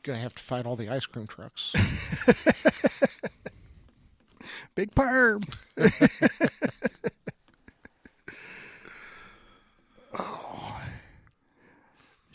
Gonna 0.03 0.19
have 0.19 0.35
to 0.35 0.43
fight 0.43 0.67
all 0.67 0.77
the 0.77 0.89
ice 0.89 1.07
cream 1.07 1.27
trucks. 1.27 1.73
Big 4.75 4.95
perm. 4.95 5.43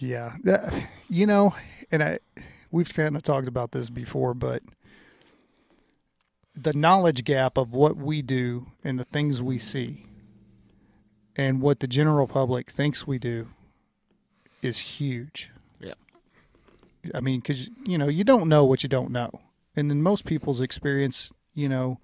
Yeah. 0.02 0.36
That- 0.44 0.90
you 1.10 1.26
know, 1.28 1.54
and 1.92 2.02
I 2.04 2.20
we've 2.72 2.94
kind 2.94 3.16
of 3.16 3.24
talked 3.24 3.48
about 3.48 3.72
this 3.72 3.90
before, 3.90 4.34
but 4.34 4.64
the 6.56 6.74
knowledge 6.74 7.24
gap 7.24 7.58
of 7.58 7.74
what 7.74 7.98
we 7.98 8.22
do 8.22 8.68
and 8.84 9.00
the 9.00 9.04
things 9.06 9.42
we 9.42 9.58
see 9.58 10.06
and 11.36 11.62
what 11.62 11.80
the 11.80 11.88
general 11.88 12.28
public 12.28 12.70
thinks 12.72 13.06
we 13.08 13.20
do 13.20 13.50
is 14.62 14.80
huge. 14.80 15.50
Yeah. 15.80 15.94
I 17.14 17.20
mean, 17.20 17.40
because 17.40 17.70
you 17.86 17.98
know 17.98 18.08
you 18.08 18.24
don't 18.24 18.50
know 18.50 18.66
what 18.66 18.84
you 18.84 18.90
don't 18.90 19.12
know, 19.12 19.42
and 19.76 19.92
in 19.92 20.02
most 20.02 20.26
people's 20.26 20.62
experience, 20.62 21.32
you 21.54 21.70
know, 21.70 22.00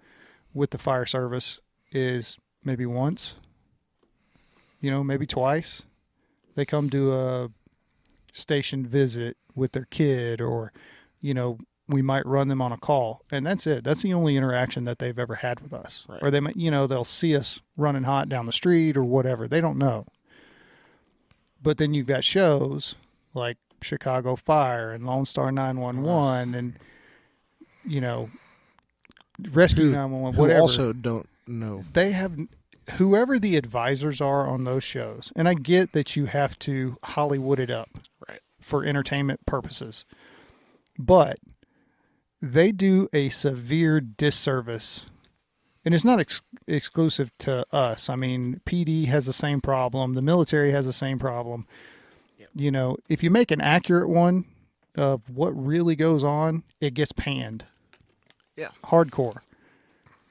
with 0.53 0.71
the 0.71 0.77
fire 0.77 1.05
service 1.05 1.59
is 1.91 2.37
maybe 2.63 2.85
once, 2.85 3.35
you 4.81 4.91
know, 4.91 5.03
maybe 5.03 5.25
twice. 5.25 5.83
They 6.55 6.65
come 6.65 6.89
to 6.89 7.13
a 7.13 7.49
station 8.37 8.85
visit 8.85 9.37
with 9.55 9.71
their 9.73 9.85
kid, 9.89 10.39
or 10.41 10.71
you 11.21 11.33
know, 11.33 11.57
we 11.87 12.01
might 12.01 12.25
run 12.25 12.47
them 12.47 12.61
on 12.61 12.71
a 12.71 12.77
call, 12.77 13.23
and 13.31 13.45
that's 13.45 13.65
it. 13.67 13.83
That's 13.83 14.01
the 14.03 14.13
only 14.13 14.35
interaction 14.37 14.83
that 14.83 14.99
they've 14.99 15.17
ever 15.17 15.35
had 15.35 15.59
with 15.61 15.73
us. 15.73 16.05
Right. 16.07 16.21
Or 16.21 16.29
they 16.31 16.39
might, 16.39 16.55
you 16.57 16.69
know, 16.69 16.85
they'll 16.87 17.03
see 17.03 17.35
us 17.35 17.61
running 17.75 18.03
hot 18.03 18.29
down 18.29 18.45
the 18.45 18.51
street 18.51 18.95
or 18.97 19.03
whatever. 19.03 19.47
They 19.47 19.61
don't 19.61 19.77
know. 19.77 20.05
But 21.61 21.77
then 21.77 21.93
you've 21.93 22.05
got 22.07 22.23
shows 22.23 22.95
like 23.33 23.57
Chicago 23.81 24.35
Fire 24.35 24.91
and 24.91 25.05
Lone 25.05 25.25
Star 25.25 25.51
911 25.51 26.53
and 26.55 26.73
you 27.85 28.01
know 28.01 28.29
Rescue 29.51 29.85
Who- 29.85 29.91
911 29.91 30.35
Who 30.55 30.61
also 30.61 30.93
don't 30.93 31.27
know. 31.47 31.83
they 31.93 32.11
have 32.11 32.37
whoever 32.95 33.37
the 33.39 33.55
advisors 33.57 34.21
are 34.21 34.47
on 34.47 34.63
those 34.63 34.83
shows. 34.83 35.31
And 35.35 35.47
I 35.47 35.53
get 35.53 35.91
that 35.93 36.15
you 36.15 36.25
have 36.25 36.57
to 36.59 36.97
Hollywood 37.03 37.59
it 37.59 37.69
up 37.69 37.89
Right. 38.27 38.39
for 38.59 38.83
entertainment 38.85 39.45
purposes. 39.45 40.05
But 40.97 41.37
they 42.41 42.71
do 42.71 43.09
a 43.13 43.29
severe 43.29 43.99
disservice. 43.99 45.05
And 45.83 45.93
it's 45.95 46.05
not 46.05 46.19
ex- 46.19 46.41
exclusive 46.67 47.31
to 47.39 47.65
us. 47.73 48.09
I 48.09 48.15
mean, 48.15 48.61
PD 48.65 49.05
has 49.07 49.25
the 49.25 49.33
same 49.33 49.61
problem. 49.61 50.13
The 50.13 50.21
military 50.21 50.71
has 50.71 50.85
the 50.85 50.93
same 50.93 51.17
problem. 51.19 51.65
Yep. 52.37 52.49
You 52.55 52.71
know, 52.71 52.97
if 53.09 53.23
you 53.23 53.29
make 53.31 53.51
an 53.51 53.61
accurate 53.61 54.09
one 54.09 54.45
of 54.95 55.29
what 55.29 55.51
really 55.51 55.95
goes 55.95 56.23
on, 56.23 56.63
it 56.81 56.93
gets 56.93 57.11
panned 57.11 57.65
Yeah. 58.55 58.69
hardcore. 58.85 59.37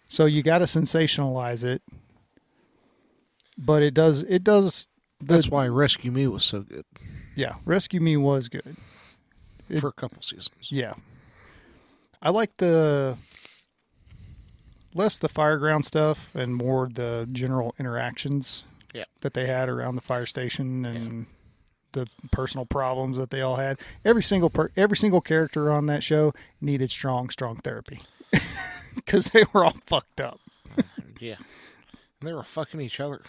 So 0.08 0.26
you 0.26 0.42
got 0.42 0.58
to 0.58 0.64
sensationalize 0.64 1.64
it. 1.64 1.82
But 3.58 3.82
it 3.82 3.94
does 3.94 4.22
it 4.22 4.44
does 4.44 4.88
the, 5.20 5.34
That's 5.34 5.48
why 5.48 5.66
Rescue 5.68 6.10
Me 6.10 6.26
was 6.26 6.44
so 6.44 6.60
good 6.60 6.84
yeah, 7.34 7.56
Rescue 7.66 8.00
Me 8.00 8.16
was 8.16 8.48
good. 8.48 8.76
It- 9.68 9.80
for 9.80 9.88
a 9.88 9.92
couple 9.92 10.22
seasons. 10.22 10.68
Yeah. 10.70 10.94
I 12.22 12.30
like 12.30 12.56
the 12.56 13.18
less 14.94 15.18
the 15.18 15.28
fireground 15.28 15.84
stuff 15.84 16.34
and 16.34 16.54
more 16.54 16.88
the 16.92 17.28
general 17.32 17.74
interactions 17.78 18.64
Yeah. 18.94 19.04
that 19.20 19.34
they 19.34 19.46
had 19.46 19.68
around 19.68 19.96
the 19.96 20.00
fire 20.00 20.24
station 20.26 20.84
and 20.86 21.26
the 21.92 22.06
personal 22.32 22.64
problems 22.66 23.18
that 23.18 23.30
they 23.30 23.42
all 23.42 23.56
had. 23.56 23.78
Every 24.04 24.22
single 24.22 24.48
per, 24.50 24.70
every 24.76 24.96
single 24.96 25.20
character 25.20 25.70
on 25.70 25.86
that 25.86 26.02
show 26.02 26.32
needed 26.60 26.90
strong 26.90 27.28
strong 27.30 27.56
therapy 27.56 28.00
cuz 29.06 29.26
they 29.26 29.44
were 29.52 29.64
all 29.64 29.76
fucked 29.86 30.20
up. 30.20 30.40
Yeah. 31.20 31.36
And 32.20 32.28
they 32.28 32.32
were 32.34 32.42
fucking 32.42 32.80
each 32.80 33.00
other. 33.00 33.22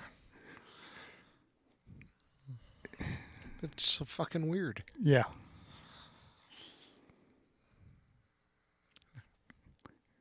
It's 3.62 3.90
so 3.90 4.06
fucking 4.06 4.50
weird. 4.50 4.84
Yeah. 5.02 5.24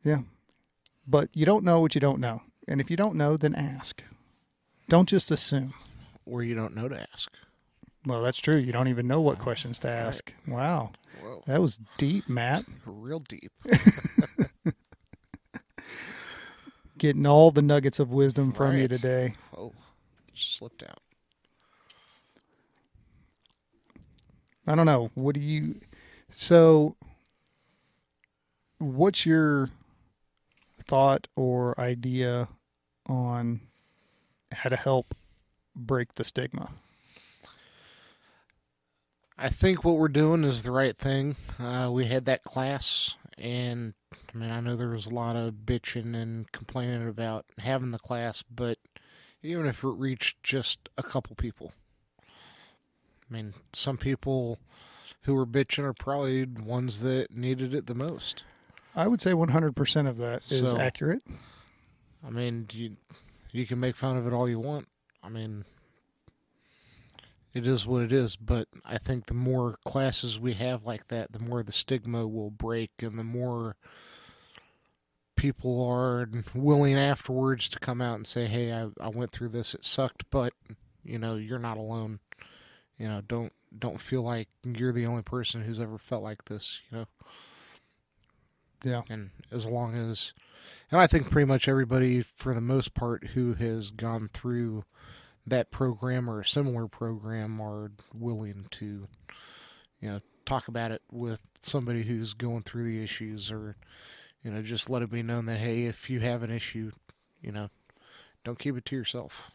Yeah. 0.02 0.20
But 1.06 1.28
you 1.32 1.44
don't 1.44 1.64
know 1.64 1.80
what 1.80 1.94
you 1.94 2.00
don't 2.00 2.20
know. 2.20 2.42
And 2.68 2.80
if 2.80 2.90
you 2.90 2.96
don't 2.96 3.16
know, 3.16 3.36
then 3.36 3.54
ask. 3.54 4.02
Don't 4.88 5.08
just 5.08 5.30
assume. 5.30 5.74
Or 6.24 6.42
you 6.42 6.54
don't 6.54 6.74
know 6.74 6.88
to 6.88 7.06
ask. 7.12 7.30
Well, 8.04 8.22
that's 8.22 8.38
true. 8.38 8.56
You 8.56 8.72
don't 8.72 8.88
even 8.88 9.06
know 9.08 9.20
what 9.20 9.38
questions 9.38 9.78
to 9.80 9.88
ask. 9.88 10.32
Wow. 10.46 10.92
Whoa. 11.22 11.42
That 11.46 11.60
was 11.60 11.80
deep, 11.98 12.28
Matt. 12.28 12.64
Real 12.86 13.20
deep. 13.20 13.52
Getting 16.98 17.26
all 17.26 17.50
the 17.50 17.62
nuggets 17.62 17.98
of 18.00 18.10
wisdom 18.10 18.52
from 18.52 18.78
you 18.78 18.88
today. 18.88 19.34
Oh. 19.56 19.72
Just 20.32 20.56
slipped 20.56 20.82
out. 20.82 21.00
I 24.66 24.74
don't 24.74 24.86
know. 24.86 25.10
What 25.14 25.34
do 25.34 25.40
you 25.40 25.80
So 26.30 26.96
what's 28.78 29.24
your 29.24 29.70
thought 30.84 31.28
or 31.36 31.78
idea 31.80 32.48
on 33.06 33.60
how 34.52 34.68
to 34.68 34.76
help 34.76 35.14
break 35.74 36.14
the 36.14 36.24
stigma? 36.24 36.70
I 39.38 39.48
think 39.50 39.84
what 39.84 39.98
we're 39.98 40.08
doing 40.08 40.44
is 40.44 40.62
the 40.62 40.72
right 40.72 40.96
thing. 40.96 41.36
Uh, 41.58 41.90
we 41.92 42.06
had 42.06 42.24
that 42.24 42.42
class, 42.42 43.16
and 43.36 43.92
I 44.34 44.38
mean, 44.38 44.50
I 44.50 44.60
know 44.60 44.76
there 44.76 44.88
was 44.88 45.04
a 45.04 45.10
lot 45.10 45.36
of 45.36 45.66
bitching 45.66 46.16
and 46.16 46.50
complaining 46.52 47.06
about 47.06 47.44
having 47.58 47.90
the 47.90 47.98
class, 47.98 48.42
but 48.42 48.78
even 49.42 49.66
if 49.66 49.84
it 49.84 49.88
reached 49.88 50.42
just 50.42 50.88
a 50.96 51.02
couple 51.02 51.36
people, 51.36 51.72
I 53.28 53.32
mean, 53.32 53.54
some 53.72 53.96
people 53.96 54.58
who 55.22 55.34
were 55.34 55.46
bitching 55.46 55.84
are 55.84 55.92
probably 55.92 56.44
ones 56.44 57.00
that 57.02 57.34
needed 57.36 57.74
it 57.74 57.86
the 57.86 57.94
most. 57.94 58.44
I 58.94 59.08
would 59.08 59.20
say 59.20 59.32
100% 59.32 60.08
of 60.08 60.16
that 60.18 60.50
is 60.50 60.70
So- 60.70 60.78
accurate. 60.78 61.22
I 62.24 62.30
mean, 62.30 62.66
you 62.72 62.96
you 63.52 63.66
can 63.66 63.80
make 63.80 63.96
fun 63.96 64.16
of 64.16 64.26
it 64.26 64.32
all 64.32 64.48
you 64.48 64.58
want. 64.60 64.88
I 65.22 65.28
mean, 65.28 65.64
it 67.54 67.66
is 67.66 67.86
what 67.86 68.02
it 68.02 68.12
is. 68.12 68.36
But 68.36 68.68
I 68.84 68.98
think 68.98 69.26
the 69.26 69.34
more 69.34 69.78
classes 69.84 70.38
we 70.38 70.54
have 70.54 70.84
like 70.84 71.08
that, 71.08 71.32
the 71.32 71.38
more 71.38 71.62
the 71.62 71.72
stigma 71.72 72.26
will 72.26 72.50
break, 72.50 72.90
and 73.00 73.18
the 73.18 73.24
more 73.24 73.76
people 75.36 75.84
are 75.86 76.28
willing 76.54 76.94
afterwards 76.96 77.68
to 77.70 77.78
come 77.78 78.00
out 78.02 78.16
and 78.16 78.26
say, 78.26 78.46
"Hey, 78.46 78.72
I, 78.72 78.88
I 79.00 79.08
went 79.08 79.30
through 79.30 79.48
this. 79.48 79.74
It 79.74 79.84
sucked, 79.84 80.24
but 80.30 80.52
you 81.04 81.18
know, 81.18 81.36
you're 81.36 81.58
not 81.58 81.76
alone. 81.78 82.20
You 82.98 83.08
know, 83.08 83.22
don't 83.26 83.52
don't 83.76 84.00
feel 84.00 84.22
like 84.22 84.48
you're 84.64 84.92
the 84.92 85.06
only 85.06 85.22
person 85.22 85.62
who's 85.62 85.80
ever 85.80 85.98
felt 85.98 86.22
like 86.22 86.44
this. 86.46 86.80
You 86.90 86.98
know." 86.98 87.06
Yeah. 88.84 89.02
And 89.08 89.30
as 89.50 89.66
long 89.66 89.94
as 89.94 90.32
and 90.90 91.00
I 91.00 91.06
think 91.06 91.30
pretty 91.30 91.46
much 91.46 91.68
everybody, 91.68 92.22
for 92.22 92.54
the 92.54 92.60
most 92.60 92.94
part, 92.94 93.28
who 93.28 93.54
has 93.54 93.90
gone 93.90 94.28
through 94.32 94.84
that 95.46 95.70
program 95.70 96.28
or 96.28 96.40
a 96.40 96.46
similar 96.46 96.88
program 96.88 97.60
are 97.60 97.92
willing 98.14 98.66
to, 98.70 99.06
you 100.00 100.10
know, 100.10 100.18
talk 100.44 100.68
about 100.68 100.90
it 100.90 101.02
with 101.10 101.40
somebody 101.60 102.02
who's 102.02 102.34
going 102.34 102.62
through 102.62 102.84
the 102.84 103.02
issues 103.02 103.50
or, 103.50 103.76
you 104.42 104.50
know, 104.50 104.62
just 104.62 104.90
let 104.90 105.02
it 105.02 105.10
be 105.10 105.22
known 105.22 105.46
that, 105.46 105.58
hey, 105.58 105.84
if 105.84 106.10
you 106.10 106.20
have 106.20 106.42
an 106.42 106.50
issue, 106.50 106.92
you 107.40 107.52
know, 107.52 107.70
don't 108.44 108.58
keep 108.58 108.76
it 108.76 108.84
to 108.86 108.96
yourself. 108.96 109.50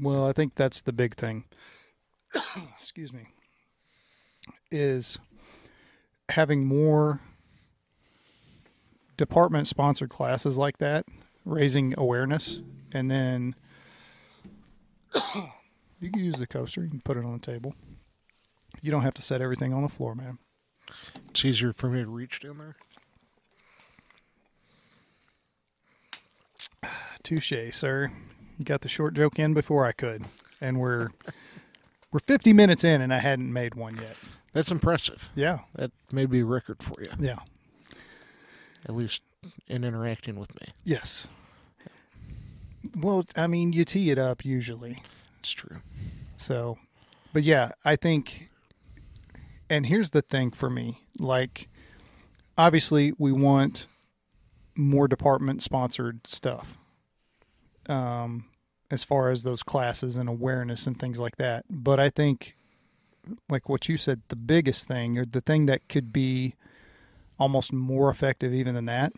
Well, 0.00 0.26
I 0.26 0.32
think 0.32 0.54
that's 0.54 0.80
the 0.80 0.92
big 0.92 1.14
thing. 1.14 1.44
Excuse 2.80 3.12
me. 3.12 3.26
Is 4.70 5.18
having 6.28 6.66
more 6.66 7.20
department 9.16 9.66
sponsored 9.66 10.10
classes 10.10 10.56
like 10.56 10.78
that, 10.78 11.04
raising 11.44 11.94
awareness, 11.98 12.60
and 12.92 13.10
then 13.10 13.54
you 16.00 16.10
can 16.10 16.22
use 16.22 16.36
the 16.36 16.46
coaster, 16.46 16.82
you 16.82 16.88
can 16.90 17.00
put 17.00 17.16
it 17.16 17.24
on 17.24 17.32
the 17.32 17.38
table. 17.38 17.74
You 18.80 18.90
don't 18.90 19.02
have 19.02 19.14
to 19.14 19.22
set 19.22 19.42
everything 19.42 19.72
on 19.72 19.82
the 19.82 19.88
floor, 19.88 20.14
man. 20.14 20.38
It's 21.28 21.44
easier 21.44 21.72
for 21.72 21.88
me 21.90 22.02
to 22.02 22.08
reach 22.08 22.40
down 22.40 22.58
there. 22.58 22.76
Touche, 27.22 27.52
sir. 27.72 28.10
You 28.58 28.64
got 28.64 28.80
the 28.80 28.88
short 28.88 29.14
joke 29.14 29.38
in 29.38 29.54
before 29.54 29.84
I 29.84 29.92
could. 29.92 30.24
And 30.60 30.78
we're 30.78 31.10
we're 32.12 32.20
50 32.20 32.52
minutes 32.52 32.84
in 32.84 33.00
and 33.00 33.12
I 33.14 33.18
hadn't 33.20 33.52
made 33.52 33.74
one 33.74 33.96
yet. 33.96 34.16
That's 34.52 34.70
impressive. 34.70 35.30
Yeah. 35.34 35.60
That 35.76 35.92
may 36.10 36.26
be 36.26 36.40
a 36.40 36.44
record 36.44 36.82
for 36.82 37.00
you, 37.00 37.10
Yeah. 37.18 37.38
at 38.84 38.94
least 38.94 39.22
in 39.68 39.84
interacting 39.84 40.38
with 40.38 40.52
me. 40.60 40.68
Yes. 40.84 41.28
Well, 42.96 43.24
I 43.36 43.46
mean, 43.46 43.72
you 43.72 43.84
tee 43.84 44.10
it 44.10 44.18
up 44.18 44.44
usually. 44.44 45.02
It's 45.38 45.50
true. 45.52 45.78
So, 46.36 46.78
but 47.32 47.42
yeah, 47.42 47.72
I 47.84 47.96
think, 47.96 48.48
and 49.68 49.86
here's 49.86 50.10
the 50.10 50.22
thing 50.22 50.50
for 50.50 50.68
me 50.70 50.98
like, 51.18 51.68
obviously, 52.58 53.12
we 53.18 53.30
want 53.32 53.86
more 54.76 55.06
department 55.06 55.62
sponsored 55.62 56.26
stuff 56.26 56.76
um, 57.88 58.44
as 58.90 59.04
far 59.04 59.30
as 59.30 59.42
those 59.42 59.62
classes 59.62 60.16
and 60.16 60.28
awareness 60.28 60.86
and 60.86 60.98
things 60.98 61.18
like 61.18 61.36
that. 61.36 61.64
But 61.70 62.00
I 62.00 62.10
think, 62.10 62.56
like 63.48 63.68
what 63.68 63.88
you 63.88 63.96
said, 63.96 64.22
the 64.28 64.36
biggest 64.36 64.88
thing 64.88 65.16
or 65.18 65.24
the 65.24 65.40
thing 65.40 65.66
that 65.66 65.88
could 65.88 66.12
be 66.12 66.54
almost 67.38 67.72
more 67.72 68.10
effective 68.10 68.52
even 68.52 68.74
than 68.74 68.86
that 68.86 69.12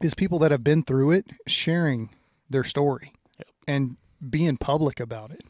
is 0.00 0.14
people 0.14 0.38
that 0.38 0.50
have 0.50 0.62
been 0.64 0.82
through 0.82 1.10
it 1.10 1.26
sharing 1.46 2.10
their 2.48 2.64
story 2.64 3.12
Yep. 3.38 3.48
and 3.66 3.96
being 4.30 4.56
public 4.56 4.98
about 5.00 5.30
it 5.30 5.42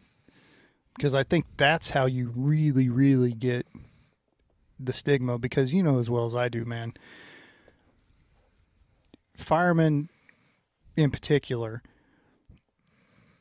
because 0.97 1.15
I 1.15 1.23
think 1.23 1.45
that's 1.57 1.91
how 1.91 2.07
you 2.07 2.33
really, 2.35 2.89
really 2.89 3.33
get 3.33 3.67
the 4.81 4.93
stigma. 4.93 5.39
Because 5.39 5.73
you 5.73 5.83
know 5.83 5.99
as 5.99 6.11
well 6.11 6.27
as 6.27 6.35
I 6.35 6.49
do, 6.49 6.65
man, 6.65 6.93
firemen 9.37 10.09
in 10.97 11.11
particular, 11.11 11.83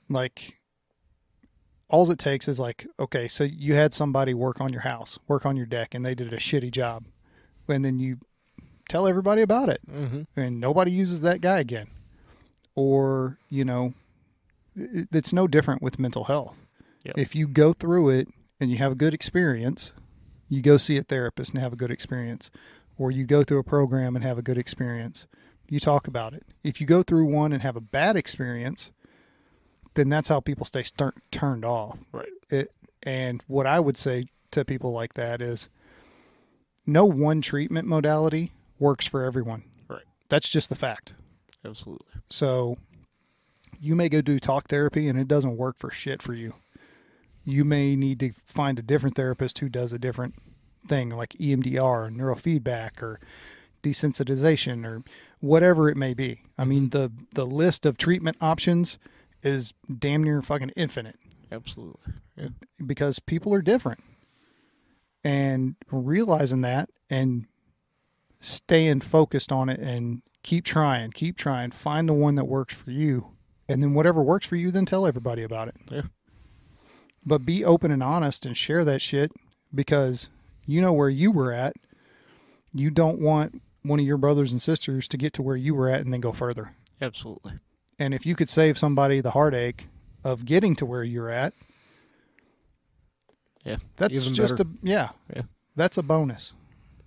like, 0.10 0.58
all 1.90 2.10
it 2.12 2.20
takes 2.20 2.48
is 2.48 2.60
like, 2.60 2.86
okay, 3.00 3.28
so 3.28 3.44
you 3.44 3.74
had 3.76 3.94
somebody 3.94 4.34
work 4.34 4.60
on 4.60 4.72
your 4.74 4.82
house, 4.82 5.18
work 5.28 5.46
on 5.46 5.56
your 5.56 5.66
deck, 5.66 5.94
and 5.94 6.06
they 6.06 6.16
did 6.16 6.34
a 6.34 6.38
shitty 6.38 6.72
job, 6.72 7.06
and 7.68 7.84
then 7.86 8.00
you 8.00 8.18
tell 8.90 9.08
everybody 9.08 9.42
about 9.42 9.70
it, 9.70 9.82
Mm-hmm. 9.90 10.22
and 10.40 10.60
nobody 10.60 10.92
uses 10.92 11.22
that 11.22 11.42
guy 11.42 11.60
again, 11.60 11.88
or 12.76 13.38
you 13.50 13.64
know, 13.66 13.94
it's 14.76 15.34
no 15.34 15.48
different 15.48 15.82
with 15.82 15.98
mental 16.00 16.26
health 16.26 16.62
Yep. 17.04 17.18
if 17.18 17.36
you 17.36 17.48
go 17.48 17.74
through 17.74 18.10
it 18.10 18.28
and 18.60 18.70
you 18.70 18.78
have 18.78 18.92
a 18.92 18.96
good 18.96 19.14
experience, 19.14 19.94
you 20.50 20.62
go 20.62 20.78
see 20.78 20.98
a 20.98 21.04
therapist 21.04 21.54
and 21.54 21.62
have 21.62 21.72
a 21.74 21.78
good 21.78 21.92
experience, 21.92 22.52
or 22.98 23.12
you 23.12 23.26
go 23.26 23.44
through 23.44 23.60
a 23.60 23.64
program 23.64 24.16
and 24.16 24.26
have 24.26 24.38
a 24.38 24.42
good 24.42 24.58
experience, 24.58 25.26
you 25.70 25.80
talk 25.80 26.08
about 26.08 26.34
it. 26.34 26.44
If 26.64 26.82
you 26.82 26.88
go 26.88 27.04
through 27.04 27.26
one 27.34 27.54
and 27.54 27.62
have 27.62 27.76
a 27.78 27.82
bad 27.82 28.16
experience, 28.18 28.92
then 29.98 30.10
that's 30.10 30.30
how 30.30 30.40
people 30.40 30.66
stay 30.66 30.84
start, 30.84 31.16
turned 31.32 31.66
off. 31.66 31.98
Right. 32.14 32.30
It, 32.50 32.72
and 33.04 33.44
what 33.48 33.66
I 33.66 33.80
would 33.80 33.98
say 33.98 34.28
to 34.52 34.64
people 34.64 34.92
like 34.92 35.14
that 35.16 35.42
is 35.42 35.68
no 36.86 37.04
one 37.04 37.42
treatment 37.42 37.88
modality 37.88 38.52
works 38.80 39.06
for 39.08 39.26
everyone. 39.26 39.64
Right. 39.90 40.04
That's 40.30 40.50
just 40.50 40.70
the 40.70 40.76
fact. 40.76 41.14
Absolutely. 41.66 42.08
So 42.30 42.78
you 43.80 43.96
may 43.96 44.08
go 44.08 44.22
do 44.22 44.40
talk 44.40 44.68
therapy 44.68 45.08
and 45.08 45.20
it 45.20 45.28
doesn't 45.28 45.58
work 45.58 45.78
for 45.78 45.90
shit 45.90 46.22
for 46.22 46.34
you. 46.34 46.54
You 47.44 47.66
may 47.66 47.96
need 47.96 48.20
to 48.20 48.32
find 48.46 48.78
a 48.78 48.84
different 48.84 49.16
therapist 49.16 49.60
who 49.60 49.70
does 49.70 49.92
a 49.92 50.00
different 50.00 50.36
thing 50.88 51.10
like 51.10 51.30
EMDR 51.34 51.82
or 51.82 52.10
neurofeedback 52.10 53.02
or 53.02 53.20
desensitization 53.84 54.86
or 54.86 55.04
whatever 55.40 55.90
it 55.90 55.98
may 55.98 56.14
be. 56.14 56.44
I 56.58 56.66
mean 56.66 56.90
mm-hmm. 56.90 57.00
the 57.00 57.12
the 57.34 57.46
list 57.46 57.86
of 57.86 57.98
treatment 57.98 58.38
options 58.40 59.00
is 59.48 59.74
damn 60.00 60.24
near 60.24 60.42
fucking 60.42 60.72
infinite 60.76 61.16
Absolutely. 61.52 62.14
Yeah. 62.36 62.50
because 62.86 63.20
people 63.20 63.54
are 63.54 63.62
different. 63.62 64.02
And 65.24 65.76
realizing 65.92 66.62
that 66.62 66.90
and 67.10 67.48
staying 68.40 69.02
focused 69.02 69.52
on 69.52 69.70
it 69.70 69.80
and 69.80 70.22
keep 70.44 70.64
trying, 70.64 71.12
keep 71.12 71.38
trying, 71.38 71.72
find 71.72 72.08
the 72.08 72.14
one 72.14 72.36
that 72.36 72.46
works 72.46 72.74
for 72.74 72.92
you. 72.92 73.32
And 73.68 73.84
then 73.84 73.94
whatever 73.94 74.22
works 74.24 74.48
for 74.48 74.56
you, 74.56 74.72
then 74.72 74.86
tell 74.86 75.06
everybody 75.06 75.44
about 75.44 75.68
it. 75.68 75.76
Yeah. 75.92 76.04
But 77.26 77.46
be 77.46 77.66
open 77.66 77.92
and 77.92 78.02
honest 78.02 78.46
and 78.46 78.56
share 78.56 78.86
that 78.86 79.02
shit 79.02 79.32
because 79.76 80.30
you 80.66 80.80
know 80.80 80.94
where 80.94 81.10
you 81.10 81.32
were 81.32 81.52
at. 81.52 81.76
You 82.74 82.90
don't 82.90 83.20
want 83.20 83.62
one 83.84 84.00
of 84.00 84.06
your 84.06 84.18
brothers 84.18 84.52
and 84.52 84.62
sisters 84.62 85.08
to 85.10 85.18
get 85.18 85.34
to 85.34 85.42
where 85.42 85.56
you 85.58 85.76
were 85.76 85.90
at 85.90 86.02
and 86.02 86.14
then 86.14 86.22
go 86.22 86.32
further. 86.32 86.76
Absolutely. 87.02 87.54
And 88.00 88.14
if 88.14 88.26
you 88.26 88.36
could 88.36 88.50
save 88.50 88.78
somebody 88.78 89.22
the 89.22 89.32
heartache 89.32 89.88
of 90.24 90.46
getting 90.46 90.76
to 90.76 90.86
where 90.86 91.04
you're 91.04 91.30
at, 91.30 91.54
Yeah. 93.64 93.78
that's 93.96 94.14
just 94.30 94.58
better. 94.58 94.70
a 94.70 94.88
yeah. 94.88 95.10
Yeah. 95.36 95.42
That's 95.76 95.98
a 95.98 96.04
bonus. 96.04 96.54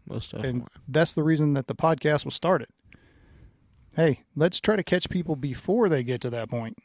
Most 0.07 0.33
definitely. 0.33 0.51
And 0.61 0.69
that's 0.89 1.15
the 1.15 1.23
reason 1.23 1.55
that 1.55 1.67
the 1.69 1.75
podcast 1.75 2.25
was 2.25 2.35
started. 2.35 2.69
Hey, 3.97 4.21
let's 4.37 4.61
try 4.61 4.77
to 4.77 4.83
catch 4.83 5.09
people 5.11 5.37
before 5.37 5.89
they 5.89 6.03
get 6.03 6.21
to 6.23 6.31
that 6.31 6.49
point. 6.49 6.77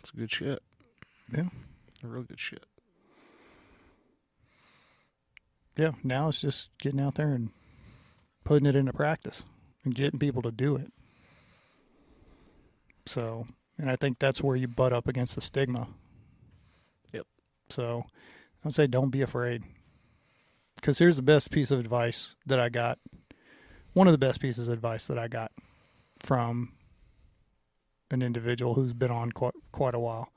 It's 0.00 0.10
good 0.10 0.30
shit. 0.30 0.62
Yeah. 1.34 1.44
Real 2.02 2.22
good 2.24 2.40
shit. 2.40 2.64
Yeah, 5.76 5.92
now 6.04 6.28
it's 6.28 6.40
just 6.40 6.68
getting 6.78 7.00
out 7.00 7.14
there 7.14 7.28
and 7.32 7.50
putting 8.44 8.66
it 8.66 8.76
into 8.76 8.92
practice 8.92 9.44
and 9.84 9.94
getting 9.94 10.18
people 10.18 10.42
to 10.42 10.50
do 10.50 10.76
it. 10.76 10.92
So, 13.06 13.46
and 13.78 13.90
I 13.90 13.96
think 13.96 14.18
that's 14.18 14.42
where 14.42 14.56
you 14.56 14.68
butt 14.68 14.92
up 14.92 15.08
against 15.08 15.34
the 15.34 15.40
stigma. 15.40 15.88
Yep. 17.12 17.26
So, 17.70 18.04
I 18.64 18.68
would 18.68 18.74
say 18.74 18.86
don't 18.86 19.10
be 19.10 19.22
afraid. 19.22 19.62
Because 20.76 20.98
here's 20.98 21.16
the 21.16 21.22
best 21.22 21.50
piece 21.50 21.70
of 21.70 21.78
advice 21.78 22.36
that 22.46 22.60
I 22.60 22.68
got. 22.68 22.98
One 23.92 24.06
of 24.06 24.12
the 24.12 24.18
best 24.18 24.40
pieces 24.40 24.68
of 24.68 24.74
advice 24.74 25.06
that 25.06 25.18
I 25.18 25.28
got 25.28 25.52
from 26.18 26.72
an 28.10 28.22
individual 28.22 28.74
who's 28.74 28.92
been 28.92 29.10
on 29.10 29.32
quite, 29.32 29.54
quite 29.70 29.94
a 29.94 30.00
while. 30.00 30.32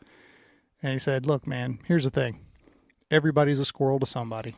And 0.81 0.93
he 0.93 0.99
said, 0.99 1.25
Look, 1.25 1.47
man, 1.47 1.79
here's 1.85 2.03
the 2.03 2.09
thing 2.09 2.41
everybody's 3.11 3.59
a 3.59 3.65
squirrel 3.65 3.99
to 3.99 4.05
somebody. 4.05 4.55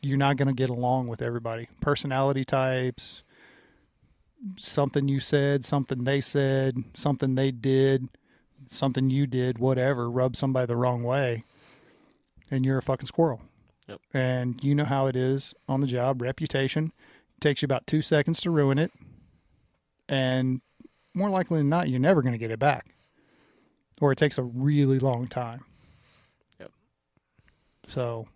You're 0.00 0.18
not 0.18 0.36
going 0.36 0.48
to 0.48 0.54
get 0.54 0.70
along 0.70 1.08
with 1.08 1.22
everybody. 1.22 1.68
Personality 1.80 2.44
types, 2.44 3.22
something 4.56 5.08
you 5.08 5.20
said, 5.20 5.64
something 5.64 6.04
they 6.04 6.20
said, 6.20 6.84
something 6.94 7.34
they 7.34 7.50
did, 7.50 8.08
something 8.68 9.10
you 9.10 9.26
did, 9.26 9.58
whatever, 9.58 10.10
rub 10.10 10.36
somebody 10.36 10.66
the 10.66 10.76
wrong 10.76 11.02
way, 11.02 11.44
and 12.50 12.64
you're 12.64 12.78
a 12.78 12.82
fucking 12.82 13.06
squirrel. 13.06 13.40
Yep. 13.88 14.00
And 14.12 14.62
you 14.62 14.74
know 14.74 14.84
how 14.84 15.06
it 15.06 15.16
is 15.16 15.54
on 15.68 15.80
the 15.80 15.86
job, 15.86 16.20
reputation. 16.22 16.92
It 17.36 17.40
takes 17.40 17.62
you 17.62 17.66
about 17.66 17.86
two 17.86 18.02
seconds 18.02 18.40
to 18.42 18.50
ruin 18.50 18.78
it. 18.78 18.92
And 20.08 20.60
more 21.14 21.30
likely 21.30 21.58
than 21.58 21.68
not, 21.68 21.88
you're 21.88 21.98
never 21.98 22.22
going 22.22 22.32
to 22.32 22.38
get 22.38 22.50
it 22.50 22.58
back. 22.58 22.86
Or 24.00 24.12
it 24.12 24.18
takes 24.18 24.38
a 24.38 24.42
really 24.42 24.98
long 24.98 25.26
time. 25.26 25.64
Yep. 26.60 26.70
So, 27.86 28.28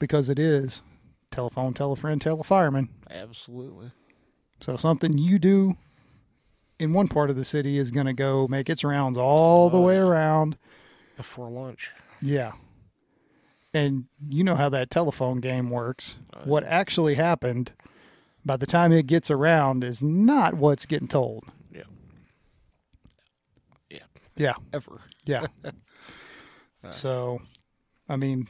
because 0.00 0.28
it 0.28 0.38
is 0.40 0.82
telephone, 1.30 1.72
tell 1.72 1.92
a 1.92 1.96
friend, 1.96 2.20
tell 2.20 2.40
a 2.40 2.44
fireman. 2.44 2.88
Absolutely. 3.08 3.92
So 4.60 4.76
something 4.76 5.16
you 5.16 5.38
do 5.38 5.76
in 6.80 6.92
one 6.92 7.06
part 7.06 7.30
of 7.30 7.36
the 7.36 7.44
city 7.44 7.78
is 7.78 7.92
going 7.92 8.06
to 8.06 8.12
go 8.12 8.48
make 8.48 8.68
its 8.68 8.82
rounds 8.82 9.16
all 9.16 9.70
the 9.70 9.78
Oh, 9.78 9.82
way 9.82 9.96
around. 9.98 10.58
Before 11.16 11.48
lunch. 11.48 11.90
Yeah. 12.20 12.52
And 13.72 14.06
you 14.28 14.42
know 14.42 14.56
how 14.56 14.68
that 14.70 14.90
telephone 14.90 15.36
game 15.36 15.70
works. 15.70 16.16
Oh, 16.34 16.40
What 16.44 16.64
actually 16.64 17.14
happened 17.14 17.72
by 18.44 18.56
the 18.56 18.66
time 18.66 18.90
it 18.92 19.06
gets 19.06 19.30
around 19.30 19.84
is 19.84 20.02
not 20.02 20.54
what's 20.54 20.86
getting 20.86 21.06
told. 21.08 21.44
Yeah. 21.72 21.82
Yeah. 23.88 23.98
Yeah. 24.36 24.54
Ever. 24.72 25.02
Yeah. 25.24 25.46
so, 26.90 27.40
I 28.08 28.16
mean, 28.16 28.48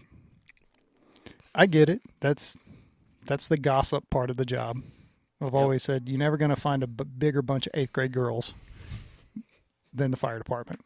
I 1.61 1.67
get 1.67 1.89
it. 1.91 2.01
That's 2.21 2.57
that's 3.27 3.49
the 3.49 3.59
gossip 3.59 4.09
part 4.09 4.31
of 4.31 4.37
the 4.39 4.47
job. 4.47 4.79
I've 5.43 5.55
always 5.55 5.83
said 5.83 6.09
you're 6.09 6.19
never 6.19 6.37
going 6.37 6.49
to 6.55 6.57
find 6.61 6.83
a 6.83 6.87
b- 6.87 7.05
bigger 7.05 7.43
bunch 7.43 7.67
of 7.67 7.73
eighth 7.75 7.93
grade 7.93 8.13
girls 8.13 8.55
than 9.93 10.11
the 10.11 10.17
fire 10.17 10.39
department. 10.39 10.81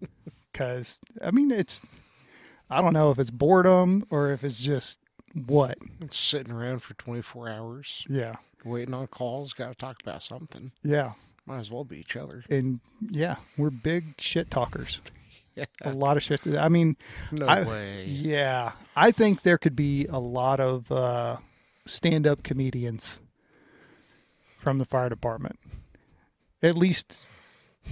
Because 0.52 0.98
I 1.22 1.30
mean, 1.30 1.52
it's 1.52 1.80
I 2.68 2.82
don't 2.82 2.92
know 2.92 3.12
if 3.12 3.18
it's 3.20 3.30
boredom 3.30 4.04
or 4.10 4.32
if 4.32 4.42
it's 4.42 4.58
just 4.58 4.98
what. 5.46 5.78
Sitting 6.10 6.52
around 6.52 6.80
for 6.82 6.94
24 6.94 7.48
hours, 7.48 8.04
Yeah, 8.08 8.36
waiting 8.64 8.92
on 8.94 9.06
calls. 9.06 9.52
Got 9.52 9.68
to 9.68 9.74
talk 9.76 10.02
about 10.02 10.22
something. 10.24 10.72
yeah, 10.82 11.12
Might 11.46 11.60
as 11.60 11.70
well 11.70 11.84
be 11.84 11.98
each 12.00 12.16
other. 12.16 12.42
and 12.50 12.80
yeah, 13.00 13.36
we're 13.56 13.70
big 13.70 14.14
shit 14.20 14.50
talkers. 14.50 15.00
Yeah. 15.58 15.64
A 15.82 15.92
lot 15.92 16.16
of 16.16 16.22
shit. 16.22 16.46
I 16.46 16.68
mean, 16.68 16.96
No 17.32 17.46
I- 17.46 17.62
way. 17.64 18.04
Yeah, 18.06 18.72
I 18.96 19.10
think 19.10 19.42
there 19.42 19.58
could 19.58 19.76
be 19.76 20.06
a 20.06 20.18
lot 20.18 20.60
of 20.60 20.90
uh, 20.92 21.38
stand-up 21.86 22.42
comedians 22.42 23.20
from 24.58 24.78
the 24.78 24.84
fire 24.84 25.08
department. 25.08 25.58
At 26.62 26.76
least, 26.76 27.20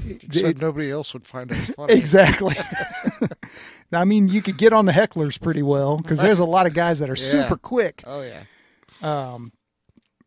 Except 0.08 0.46
it- 0.56 0.60
nobody 0.60 0.90
else 0.90 1.12
would 1.14 1.26
find 1.26 1.50
us 1.52 1.70
funny. 1.76 1.94
exactly. 1.94 2.54
I 3.92 4.04
mean, 4.04 4.28
you 4.28 4.42
could 4.42 4.58
get 4.58 4.72
on 4.72 4.84
the 4.86 4.92
hecklers 4.92 5.40
pretty 5.40 5.62
well 5.62 5.96
because 5.98 6.20
there's 6.20 6.40
a 6.40 6.44
lot 6.44 6.66
of 6.66 6.74
guys 6.74 6.98
that 6.98 7.08
are 7.08 7.14
Yeah. 7.16 7.42
super 7.44 7.56
quick. 7.56 8.02
Oh 8.06 8.22
yeah. 8.22 8.42
Um, 9.02 9.52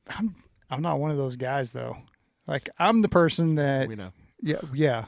I'm 0.08 0.36
I'm 0.70 0.82
not 0.82 1.00
one 1.00 1.12
of 1.12 1.18
those 1.18 1.36
guys 1.36 1.72
though. 1.72 1.98
Like 2.48 2.70
I'm 2.80 3.02
the 3.02 3.10
person 3.10 3.56
that 3.56 3.88
We 3.90 3.96
know. 3.96 4.12
yeah 4.42 4.60
yeah. 4.74 5.06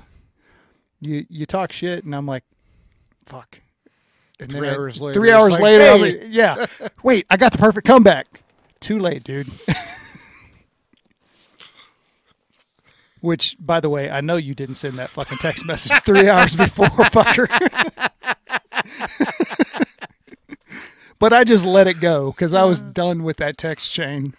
You 1.01 1.25
you 1.29 1.45
talk 1.45 1.71
shit 1.73 2.03
and 2.03 2.15
I'm 2.15 2.25
like, 2.27 2.43
fuck. 3.25 3.59
And 4.39 4.51
Three 4.51 4.69
I- 4.69 4.73
hours 4.75 5.01
later, 5.01 5.19
Three 5.19 5.31
hours 5.31 5.53
like, 5.53 5.61
later, 5.61 5.83
"Hey." 5.83 5.99
like, 5.99 6.21
yeah. 6.29 6.65
Wait, 7.03 7.25
I 7.29 7.37
got 7.37 7.51
the 7.51 7.57
perfect 7.57 7.85
comeback. 7.87 8.41
Too 8.79 8.99
late, 8.99 9.23
dude. 9.23 9.49
Which, 13.21 13.55
by 13.59 13.79
the 13.79 13.89
way, 13.89 14.09
I 14.09 14.21
know 14.21 14.35
you 14.35 14.55
didn't 14.55 14.75
send 14.75 14.97
that 14.97 15.11
fucking 15.11 15.37
text 15.37 15.67
message 15.67 16.01
three 16.01 16.27
hours 16.29 16.55
before, 16.55 16.87
fucker. 16.87 17.47
but 21.19 21.31
I 21.31 21.43
just 21.43 21.63
let 21.65 21.85
it 21.87 21.99
go 21.99 22.31
because 22.31 22.55
I 22.55 22.63
was 22.63 22.79
done 22.79 23.21
with 23.23 23.37
that 23.37 23.57
text 23.57 23.93
chain. 23.93 24.33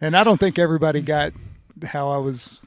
and 0.00 0.16
I 0.16 0.24
don't 0.24 0.38
think 0.38 0.58
everybody 0.58 1.00
got 1.00 1.32
how 1.84 2.10
I 2.10 2.16
was 2.16 2.60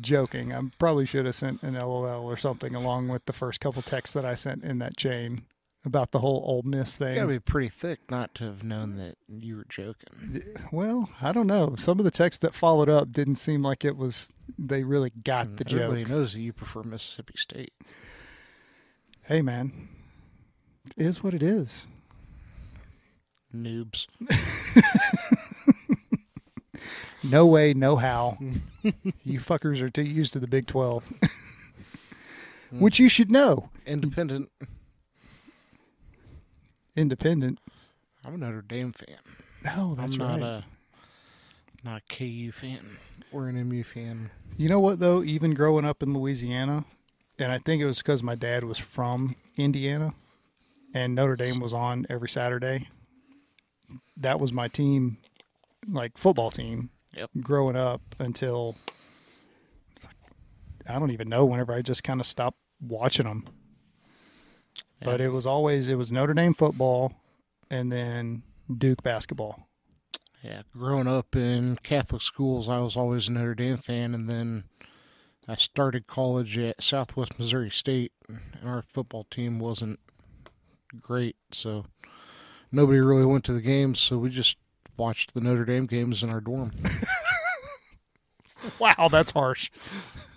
joking. 0.00 0.52
I 0.52 0.60
probably 0.78 1.06
should 1.06 1.26
have 1.26 1.34
sent 1.34 1.62
an 1.62 1.74
LOL 1.74 2.24
or 2.24 2.36
something 2.36 2.74
along 2.74 3.08
with 3.08 3.24
the 3.26 3.32
first 3.32 3.60
couple 3.60 3.82
texts 3.82 4.14
that 4.14 4.24
I 4.24 4.34
sent 4.34 4.64
in 4.64 4.78
that 4.78 4.96
chain 4.96 5.42
about 5.84 6.12
the 6.12 6.20
whole 6.20 6.42
Ole 6.46 6.62
Miss 6.64 6.98
You 7.00 7.06
thing. 7.06 7.14
gotta 7.16 7.26
be 7.28 7.40
pretty 7.40 7.68
thick 7.68 7.98
not 8.10 8.34
to 8.36 8.44
have 8.44 8.62
known 8.62 8.96
that 8.96 9.16
you 9.28 9.56
were 9.56 9.66
joking. 9.68 10.42
Well, 10.70 11.10
I 11.20 11.32
don't 11.32 11.48
know. 11.48 11.74
Some 11.76 11.98
of 11.98 12.04
the 12.04 12.10
texts 12.12 12.40
that 12.42 12.54
followed 12.54 12.88
up 12.88 13.10
didn't 13.12 13.36
seem 13.36 13.62
like 13.62 13.84
it 13.84 13.96
was 13.96 14.30
they 14.58 14.84
really 14.84 15.10
got 15.10 15.56
the 15.56 15.64
joke. 15.64 15.80
Everybody 15.82 16.04
knows 16.04 16.34
that 16.34 16.40
you 16.40 16.52
prefer 16.52 16.82
Mississippi 16.84 17.34
State. 17.36 17.72
Hey 19.22 19.42
man. 19.42 19.88
It 20.96 21.06
is 21.06 21.22
what 21.22 21.34
it 21.34 21.42
is. 21.42 21.86
Noobs. 23.54 24.06
No 27.22 27.46
way, 27.46 27.72
no 27.74 27.96
how. 27.96 28.38
you 28.82 29.38
fuckers 29.38 29.80
are 29.80 29.90
too 29.90 30.02
used 30.02 30.32
to 30.32 30.40
the 30.40 30.46
Big 30.46 30.66
12. 30.66 31.12
Which 32.72 32.98
you 32.98 33.08
should 33.08 33.30
know. 33.30 33.68
Independent. 33.86 34.50
Independent. 36.96 37.58
I'm 38.24 38.34
a 38.34 38.38
Notre 38.38 38.62
Dame 38.62 38.92
fan. 38.92 39.18
No, 39.64 39.94
that's 39.94 40.14
I'm 40.14 40.20
right. 40.20 40.40
not 40.40 40.42
a 40.42 40.64
not 41.84 42.02
a 42.08 42.14
KU 42.14 42.52
fan 42.52 42.98
or 43.32 43.48
an 43.48 43.68
MU 43.68 43.82
fan. 43.82 44.30
You 44.56 44.68
know 44.68 44.80
what 44.80 45.00
though? 45.00 45.22
Even 45.22 45.54
growing 45.54 45.84
up 45.84 46.02
in 46.02 46.14
Louisiana, 46.14 46.84
and 47.38 47.50
I 47.52 47.58
think 47.58 47.82
it 47.82 47.86
was 47.86 47.98
because 47.98 48.22
my 48.22 48.34
dad 48.34 48.64
was 48.64 48.78
from 48.78 49.36
Indiana, 49.56 50.14
and 50.94 51.14
Notre 51.14 51.36
Dame 51.36 51.60
was 51.60 51.72
on 51.72 52.06
every 52.08 52.28
Saturday. 52.28 52.88
That 54.16 54.40
was 54.40 54.52
my 54.52 54.68
team, 54.68 55.18
like 55.88 56.16
football 56.16 56.50
team. 56.50 56.90
Yep. 57.14 57.30
Growing 57.40 57.76
up 57.76 58.02
until 58.18 58.76
I 60.88 60.98
don't 60.98 61.10
even 61.10 61.28
know. 61.28 61.44
Whenever 61.44 61.72
I 61.72 61.82
just 61.82 62.04
kind 62.04 62.20
of 62.20 62.26
stopped 62.26 62.58
watching 62.80 63.26
them, 63.26 63.46
but 65.02 65.20
it 65.20 65.30
was 65.30 65.46
always 65.46 65.88
it 65.88 65.96
was 65.96 66.10
Notre 66.10 66.34
Dame 66.34 66.54
football, 66.54 67.12
and 67.70 67.92
then 67.92 68.42
Duke 68.76 69.02
basketball. 69.02 69.68
Yeah, 70.42 70.62
growing 70.76 71.06
up 71.06 71.36
in 71.36 71.78
Catholic 71.84 72.22
schools, 72.22 72.68
I 72.68 72.80
was 72.80 72.96
always 72.96 73.28
a 73.28 73.32
Notre 73.32 73.54
Dame 73.54 73.76
fan, 73.76 74.14
and 74.14 74.28
then 74.28 74.64
I 75.46 75.54
started 75.54 76.06
college 76.06 76.58
at 76.58 76.82
Southwest 76.82 77.38
Missouri 77.38 77.70
State, 77.70 78.12
and 78.28 78.40
our 78.64 78.82
football 78.82 79.24
team 79.30 79.60
wasn't 79.60 80.00
great, 81.00 81.36
so 81.52 81.86
nobody 82.72 82.98
really 82.98 83.24
went 83.26 83.44
to 83.44 83.52
the 83.52 83.60
games, 83.60 84.00
so 84.00 84.18
we 84.18 84.30
just 84.30 84.56
watched 85.02 85.34
the 85.34 85.40
Notre 85.40 85.64
Dame 85.64 85.86
games 85.86 86.22
in 86.22 86.30
our 86.30 86.40
dorm. 86.40 86.72
Wow, 88.78 89.08
that's 89.10 89.32
harsh. 89.32 89.72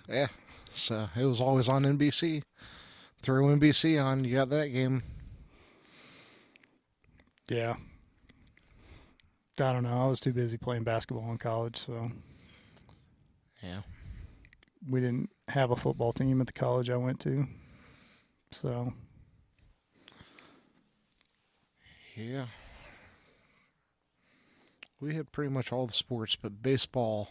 yeah, 0.08 0.26
so 0.68 1.08
it 1.16 1.24
was 1.24 1.40
always 1.40 1.68
on 1.68 1.84
NBC. 1.84 2.42
Throw 3.22 3.44
NBC 3.44 4.02
on, 4.02 4.24
you 4.24 4.34
got 4.34 4.50
that 4.50 4.70
game. 4.72 5.04
Yeah. 7.48 7.76
I 9.60 9.72
don't 9.72 9.84
know. 9.84 10.06
I 10.06 10.06
was 10.08 10.18
too 10.18 10.32
busy 10.32 10.56
playing 10.58 10.82
basketball 10.82 11.30
in 11.30 11.38
college, 11.38 11.76
so 11.76 12.10
Yeah, 13.62 13.82
we 14.90 15.00
didn't 15.00 15.30
have 15.46 15.70
a 15.70 15.76
football 15.76 16.12
team 16.12 16.40
at 16.40 16.48
the 16.48 16.52
college 16.52 16.90
I 16.90 16.96
went 16.96 17.20
to. 17.20 17.46
So, 18.50 18.92
yeah. 22.16 22.46
We 25.00 25.14
had 25.14 25.32
pretty 25.32 25.50
much 25.50 25.72
all 25.72 25.86
the 25.86 25.92
sports, 25.92 26.36
but 26.36 26.62
baseball 26.62 27.28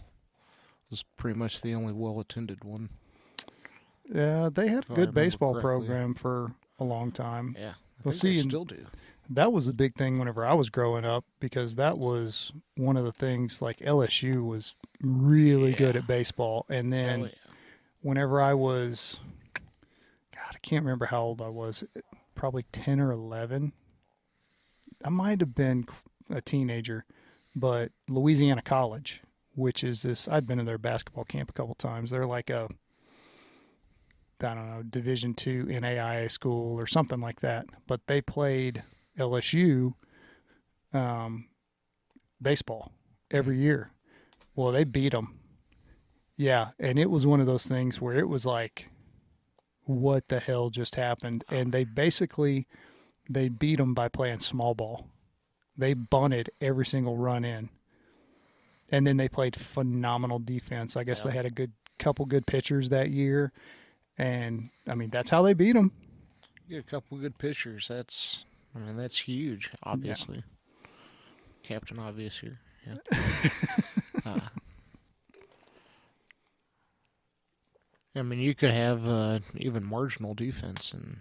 was 0.89 1.03
pretty 1.18 1.38
much 1.38 1.61
the 1.61 1.74
only 1.74 1.93
well-attended 1.93 2.63
one. 2.63 2.89
yeah, 4.13 4.49
they 4.53 4.68
had 4.68 4.86
a 4.89 4.93
good 4.93 5.13
baseball 5.13 5.53
correctly. 5.53 5.88
program 5.88 6.13
for 6.13 6.51
a 6.80 6.84
long 6.84 7.11
time. 7.11 7.55
Yeah, 7.59 7.72
I 7.72 7.74
Well, 8.03 8.13
see, 8.13 8.36
they 8.36 8.47
still 8.47 8.66
do. 8.66 8.86
That 9.30 9.51
was 9.51 9.68
a 9.68 9.74
big 9.74 9.95
thing 9.95 10.20
whenever 10.20 10.45
I 10.45 10.53
was 10.53 10.70
growing 10.70 11.03
up 11.03 11.26
because 11.39 11.76
that 11.78 11.97
was 11.97 12.51
one 12.76 12.95
of 12.95 13.05
the 13.05 13.11
things 13.11 13.61
like 13.61 13.80
LSU 13.80 14.45
was 14.45 14.76
really 15.01 15.74
good 15.74 15.95
at 15.95 16.05
baseball. 16.05 16.66
And 16.70 16.93
then 16.93 17.22
yeah. 17.22 17.28
whenever 18.01 18.39
I 18.39 18.53
was, 18.53 19.20
God, 20.32 20.51
I 20.53 20.59
can't 20.61 20.84
remember 20.84 21.05
how 21.07 21.24
old 21.24 21.41
I 21.41 21.49
was, 21.49 21.84
probably 22.36 22.63
10 22.72 22.99
or 22.99 23.11
11. 23.11 23.74
I 25.03 25.09
might 25.09 25.39
have 25.39 25.55
been 25.55 25.88
a 26.30 26.41
teenager, 26.41 27.05
but 27.55 27.91
Louisiana 28.07 28.61
College 28.61 29.21
which 29.55 29.83
is 29.83 30.03
this. 30.03 30.27
I've 30.27 30.45
been 30.45 30.57
to 30.59 30.63
their 30.63 30.77
basketball 30.77 31.23
camp 31.23 31.49
a 31.49 31.53
couple 31.53 31.75
times. 31.75 32.11
They're 32.11 32.25
like 32.25 32.49
a, 32.49 32.67
I 34.41 34.53
don't 34.53 34.69
know, 34.69 34.83
Division 34.83 35.33
two 35.33 35.65
NAIA 35.65 36.29
school 36.29 36.77
or 36.79 36.85
something 36.85 37.19
like 37.19 37.39
that. 37.39 37.65
But 37.87 38.01
they 38.07 38.21
played 38.21 38.83
LSU 39.17 39.93
um, 40.93 41.47
baseball 42.41 42.91
every 43.31 43.57
year. 43.57 43.91
Well, 44.55 44.71
they 44.71 44.83
beat 44.83 45.13
them. 45.13 45.39
Yeah, 46.37 46.69
and 46.79 46.99
it 46.99 47.09
was 47.09 47.25
one 47.25 47.39
of 47.39 47.45
those 47.45 47.65
things 47.65 48.01
where 48.01 48.17
it 48.17 48.27
was 48.27 48.45
like, 48.45 48.89
what 49.83 50.27
the 50.27 50.39
hell 50.39 50.69
just 50.69 50.95
happened? 50.95 51.45
And 51.49 51.71
they 51.71 51.85
basically 51.85 52.67
they 53.29 53.47
beat 53.47 53.77
them 53.77 53.93
by 53.93 54.09
playing 54.09 54.41
small 54.41 54.75
ball. 54.75 55.07
They 55.78 55.93
bunted 55.93 56.49
every 56.61 56.86
single 56.86 57.17
run 57.17 57.43
in, 57.43 57.69
and 58.89 59.05
then 59.05 59.17
they 59.17 59.28
played 59.28 59.55
phenomenal 59.55 60.39
defense. 60.39 60.95
I 60.95 61.03
guess 61.03 61.23
Yeah. 61.23 61.32
they 61.32 61.38
had 61.38 61.45
a 61.45 61.49
good 61.51 61.73
couple 61.99 62.26
good 62.26 62.45
pitchers 62.47 62.89
that 62.89 63.09
year, 63.09 63.51
and 64.17 64.69
I 64.88 64.95
mean 64.95 65.09
that's 65.09 65.30
how 65.30 65.41
they 65.41 65.53
beat 65.53 65.73
them. 65.73 65.91
Get 66.69 66.80
a 66.80 66.84
couple 66.84 67.17
good 67.17 67.38
pitchers. 67.38 67.88
That's, 67.88 68.43
I 68.76 68.80
mean, 68.80 68.97
that's 68.97 69.19
huge. 69.19 69.69
Obviously, 69.84 70.43
Captain 71.61 71.99
Obvious 71.99 72.39
here. 72.39 72.59
Yeah. 72.88 72.95
uh, 74.26 74.39
I 78.15 78.21
mean, 78.21 78.39
you 78.39 78.55
could 78.55 78.71
have 78.71 79.05
uh, 79.07 79.39
even 79.55 79.84
marginal 79.84 80.34
defense, 80.34 80.93
and 80.93 81.17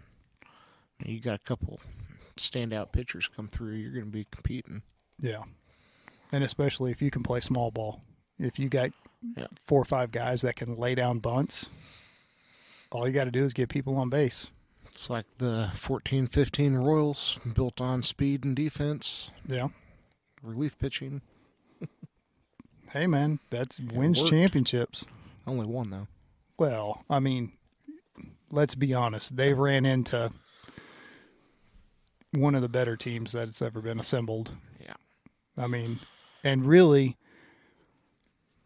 you 1.05 1.21
got 1.21 1.35
a 1.35 1.45
couple 1.45 1.81
standout 2.37 2.93
pitchers 2.93 3.29
come 3.29 3.49
through. 3.49 3.75
You're 3.75 3.93
going 3.93 4.05
to 4.07 4.11
be 4.11 4.27
competing. 4.31 4.83
Yeah. 5.21 5.43
And 6.33 6.43
especially 6.45 6.91
if 6.91 7.01
you 7.03 7.11
can 7.11 7.23
play 7.23 7.41
small 7.41 7.71
ball. 7.71 8.01
If 8.39 8.59
you 8.59 8.69
got 8.69 8.91
Yeah. 9.37 9.47
four 9.65 9.81
or 9.81 9.85
five 9.85 10.11
guys 10.11 10.43
that 10.43 10.57
can 10.57 10.77
lay 10.77 10.95
down 10.95 11.19
bunts, 11.21 11.69
all 12.91 13.07
you 13.07 13.13
got 13.15 13.25
to 13.25 13.31
do 13.31 13.45
is 13.45 13.53
get 13.53 13.69
people 13.69 13.97
on 13.97 14.09
base. 14.11 14.49
It's 14.87 15.09
like 15.11 15.27
the 15.39 15.71
14 15.75 16.27
15 16.27 16.75
Royals 16.75 17.39
built 17.55 17.81
on 17.81 18.03
speed 18.03 18.45
and 18.45 18.55
defense, 18.55 19.31
Yeah. 19.47 19.69
relief 20.43 20.79
pitching. 20.79 21.21
Hey, 22.91 23.07
man, 23.09 23.41
that's 23.51 23.81
wins 23.81 24.21
worked. 24.21 24.31
championships. 24.31 25.05
Only 25.47 25.67
one, 25.67 25.91
though. 25.91 26.07
Well, 26.59 27.05
I 27.11 27.19
mean, 27.19 27.53
let's 28.51 28.77
be 28.77 28.95
honest. 28.95 29.37
They 29.37 29.53
ran 29.53 29.85
into 29.85 30.33
one 32.35 32.55
of 32.55 32.63
the 32.63 32.69
better 32.69 32.97
teams 32.97 33.33
that's 33.33 33.63
ever 33.63 33.81
been 33.81 33.99
assembled. 33.99 34.53
Yeah. 34.81 34.95
I 35.57 35.67
mean, 35.67 36.01
and 36.43 36.67
really, 36.67 37.17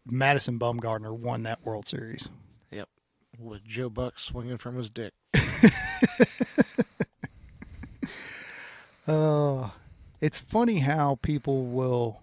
Madison 0.05 0.59
Bumgarner 0.59 1.15
won 1.15 1.43
that 1.43 1.63
World 1.63 1.87
Series. 1.87 2.29
Yep. 2.71 2.89
With 3.37 3.63
Joe 3.63 3.89
Buck 3.89 4.19
swinging 4.19 4.57
from 4.57 4.75
his 4.75 4.89
dick. 4.89 5.13
Uh, 9.07 9.69
it's 10.21 10.37
funny 10.37 10.79
how 10.79 11.17
people 11.23 11.65
will 11.65 12.21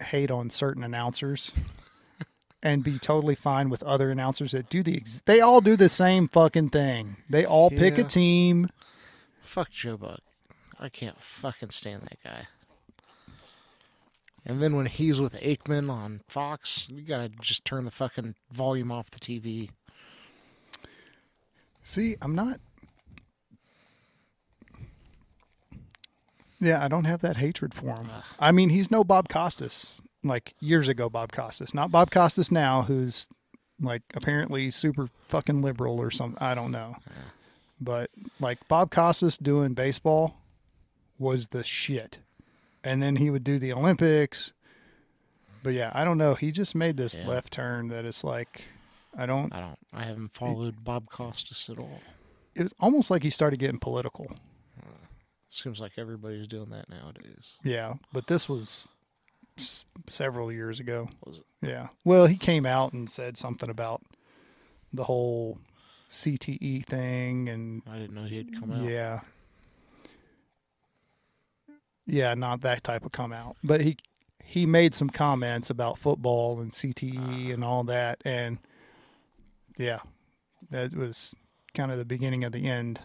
hate 0.00 0.32
on 0.32 0.50
certain 0.50 0.82
announcers 0.82 1.52
and 2.62 2.82
be 2.82 2.98
totally 2.98 3.36
fine 3.36 3.70
with 3.70 3.84
other 3.84 4.10
announcers 4.10 4.50
that 4.50 4.68
do 4.68 4.82
the 4.82 4.96
ex- 4.96 5.22
they 5.26 5.40
all 5.40 5.60
do 5.60 5.76
the 5.76 5.88
same 5.88 6.26
fucking 6.26 6.70
thing. 6.70 7.16
They 7.30 7.44
all 7.44 7.70
pick 7.70 7.98
a 7.98 8.04
team. 8.04 8.68
Fuck 9.42 9.70
Joe 9.70 9.96
Buck. 9.96 10.18
I 10.82 10.88
can't 10.88 11.18
fucking 11.20 11.70
stand 11.70 12.02
that 12.02 12.18
guy. 12.24 12.48
And 14.44 14.60
then 14.60 14.74
when 14.74 14.86
he's 14.86 15.20
with 15.20 15.40
Aikman 15.40 15.88
on 15.88 16.22
Fox, 16.28 16.88
you 16.90 17.02
gotta 17.02 17.28
just 17.28 17.64
turn 17.64 17.84
the 17.84 17.92
fucking 17.92 18.34
volume 18.50 18.90
off 18.90 19.10
the 19.10 19.20
TV. 19.20 19.70
See, 21.84 22.16
I'm 22.20 22.34
not 22.34 22.58
Yeah, 26.58 26.84
I 26.84 26.86
don't 26.86 27.04
have 27.04 27.22
that 27.22 27.38
hatred 27.38 27.74
for 27.74 27.96
him. 27.96 28.08
I 28.38 28.52
mean, 28.52 28.68
he's 28.68 28.88
no 28.88 29.02
Bob 29.02 29.28
Costas. 29.28 29.94
Like 30.22 30.54
years 30.60 30.86
ago 30.86 31.08
Bob 31.08 31.32
Costas. 31.32 31.74
Not 31.74 31.90
Bob 31.90 32.12
Costas 32.12 32.52
now 32.52 32.82
who's 32.82 33.26
like 33.80 34.02
apparently 34.14 34.70
super 34.70 35.08
fucking 35.28 35.62
liberal 35.62 36.00
or 36.00 36.12
something. 36.12 36.40
I 36.40 36.54
don't 36.54 36.70
know. 36.70 36.94
But 37.80 38.10
like 38.38 38.58
Bob 38.68 38.92
Costas 38.92 39.36
doing 39.36 39.74
baseball 39.74 40.41
was 41.22 41.48
the 41.48 41.64
shit. 41.64 42.18
And 42.84 43.02
then 43.02 43.16
he 43.16 43.30
would 43.30 43.44
do 43.44 43.58
the 43.58 43.72
Olympics. 43.72 44.52
But 45.62 45.72
yeah, 45.74 45.92
I 45.94 46.02
don't 46.04 46.18
know. 46.18 46.34
He 46.34 46.50
just 46.50 46.74
made 46.74 46.96
this 46.96 47.14
Yeah. 47.14 47.26
left 47.28 47.52
turn 47.52 47.88
that 47.88 48.04
it's 48.04 48.24
like 48.24 48.64
I 49.16 49.26
don't 49.26 49.54
I 49.54 49.60
don't. 49.60 49.78
I 49.92 50.02
haven't 50.02 50.34
followed 50.34 50.82
Bob 50.84 51.08
Costas 51.08 51.68
at 51.70 51.78
all. 51.78 52.00
it 52.56 52.62
was 52.64 52.74
almost 52.80 53.10
like 53.10 53.22
he 53.22 53.30
started 53.30 53.58
getting 53.58 53.78
political. 53.78 54.26
Seems 55.48 55.80
like 55.80 55.92
everybody's 55.98 56.48
doing 56.48 56.70
that 56.70 56.88
nowadays. 56.88 57.58
Yeah, 57.62 57.94
but 58.10 58.26
this 58.26 58.48
was 58.48 58.88
s- 59.58 59.84
several 60.08 60.50
years 60.50 60.80
ago. 60.80 61.10
Was 61.26 61.38
it? 61.40 61.44
Yeah. 61.60 61.88
Well, 62.06 62.24
he 62.26 62.36
came 62.38 62.64
out 62.64 62.94
and 62.94 63.08
said 63.08 63.36
something 63.36 63.68
about 63.68 64.00
the 64.94 65.04
whole 65.04 65.58
CTE 66.08 66.84
thing 66.86 67.50
and 67.50 67.82
I 67.86 67.98
didn't 67.98 68.14
know 68.14 68.24
he 68.24 68.38
had 68.38 68.58
come 68.58 68.72
out. 68.72 68.82
yeah. 68.88 69.20
Yeah, 72.12 72.34
not 72.34 72.60
that 72.60 72.84
type 72.84 73.06
of 73.06 73.12
come 73.12 73.32
out. 73.32 73.56
But 73.64 73.80
he 73.80 73.96
he 74.44 74.66
made 74.66 74.94
some 74.94 75.08
comments 75.08 75.70
about 75.70 75.96
football 75.96 76.60
and 76.60 76.70
CTE 76.70 77.48
ah. 77.48 77.54
and 77.54 77.64
all 77.64 77.84
that 77.84 78.20
and 78.24 78.58
yeah. 79.78 80.00
That 80.70 80.94
was 80.94 81.34
kind 81.74 81.90
of 81.90 81.96
the 81.96 82.04
beginning 82.04 82.44
of 82.44 82.52
the 82.52 82.68
end. 82.68 83.00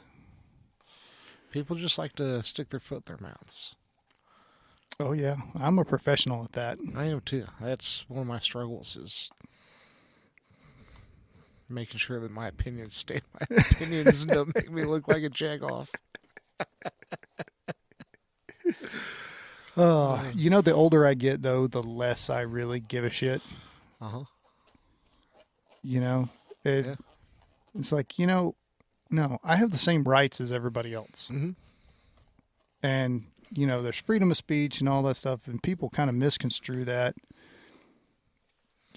People 1.51 1.77
just 1.77 1.97
like 1.97 2.15
to 2.15 2.43
stick 2.43 2.69
their 2.69 2.81
foot 2.81 3.09
in 3.09 3.15
their 3.15 3.29
mouths. 3.29 3.75
Oh 4.99 5.13
yeah, 5.13 5.37
I'm 5.55 5.79
a 5.79 5.85
professional 5.85 6.43
at 6.43 6.51
that. 6.51 6.77
I 6.93 7.05
am 7.05 7.21
too. 7.21 7.45
That's 7.61 8.03
one 8.09 8.21
of 8.21 8.27
my 8.27 8.39
struggles 8.39 8.97
is 8.97 9.31
making 11.69 11.99
sure 11.99 12.19
that 12.19 12.31
my 12.31 12.47
opinions 12.47 12.97
stay 12.97 13.21
my 13.33 13.57
opinions 13.57 14.23
and 14.23 14.31
don't 14.31 14.53
make 14.53 14.69
me 14.69 14.83
look 14.83 15.07
like 15.07 15.23
a 15.23 15.29
jack 15.29 15.63
off. 15.63 15.89
Uh, 19.75 20.23
you 20.33 20.49
know, 20.49 20.59
the 20.61 20.73
older 20.73 21.05
I 21.05 21.13
get, 21.13 21.43
though, 21.43 21.67
the 21.67 21.83
less 21.83 22.31
I 22.31 22.41
really 22.41 22.79
give 22.79 23.03
a 23.05 23.11
shit. 23.11 23.43
Uh 24.01 24.07
huh. 24.09 24.23
You 25.83 25.99
know, 26.01 26.29
it, 26.63 26.83
Yeah. 26.87 26.95
it's 27.77 27.91
like 27.91 28.17
you 28.17 28.25
know, 28.25 28.55
no, 29.11 29.37
I 29.43 29.55
have 29.57 29.69
the 29.69 29.77
same 29.77 30.03
rights 30.03 30.41
as 30.41 30.51
everybody 30.51 30.95
else, 30.95 31.29
Mhm. 31.31 31.53
and 32.81 33.25
you 33.51 33.67
know, 33.67 33.83
there's 33.83 33.97
freedom 33.97 34.31
of 34.31 34.37
speech 34.37 34.79
and 34.79 34.89
all 34.89 35.03
that 35.03 35.15
stuff, 35.15 35.47
and 35.47 35.61
people 35.61 35.91
kind 35.91 36.09
of 36.09 36.15
misconstrue 36.15 36.83
that. 36.85 37.13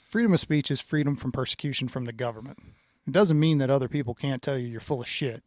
Freedom 0.09 0.33
of 0.33 0.41
speech 0.41 0.71
is 0.71 0.81
freedom 0.81 1.15
from 1.15 1.31
persecution 1.31 1.89
from 1.89 2.07
the 2.07 2.13
government. 2.15 2.59
It 3.07 3.13
doesn't 3.13 3.39
mean 3.39 3.59
that 3.59 3.69
other 3.69 3.87
people 3.89 4.15
can't 4.15 4.41
tell 4.43 4.57
you 4.59 4.67
you're 4.67 4.81
full 4.81 5.03
of 5.03 5.07
shit. 5.09 5.45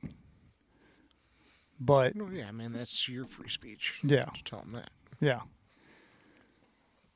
But 1.86 2.16
No, 2.16 2.30
yeah, 2.32 2.50
mean 2.52 2.72
that's 2.72 3.10
your 3.10 3.26
free 3.26 3.50
speech. 3.50 3.96
yeah, 4.04 4.26
To 4.26 4.44
tell 4.44 4.60
them 4.60 4.70
that. 4.72 4.90
Yeah. 5.20 5.42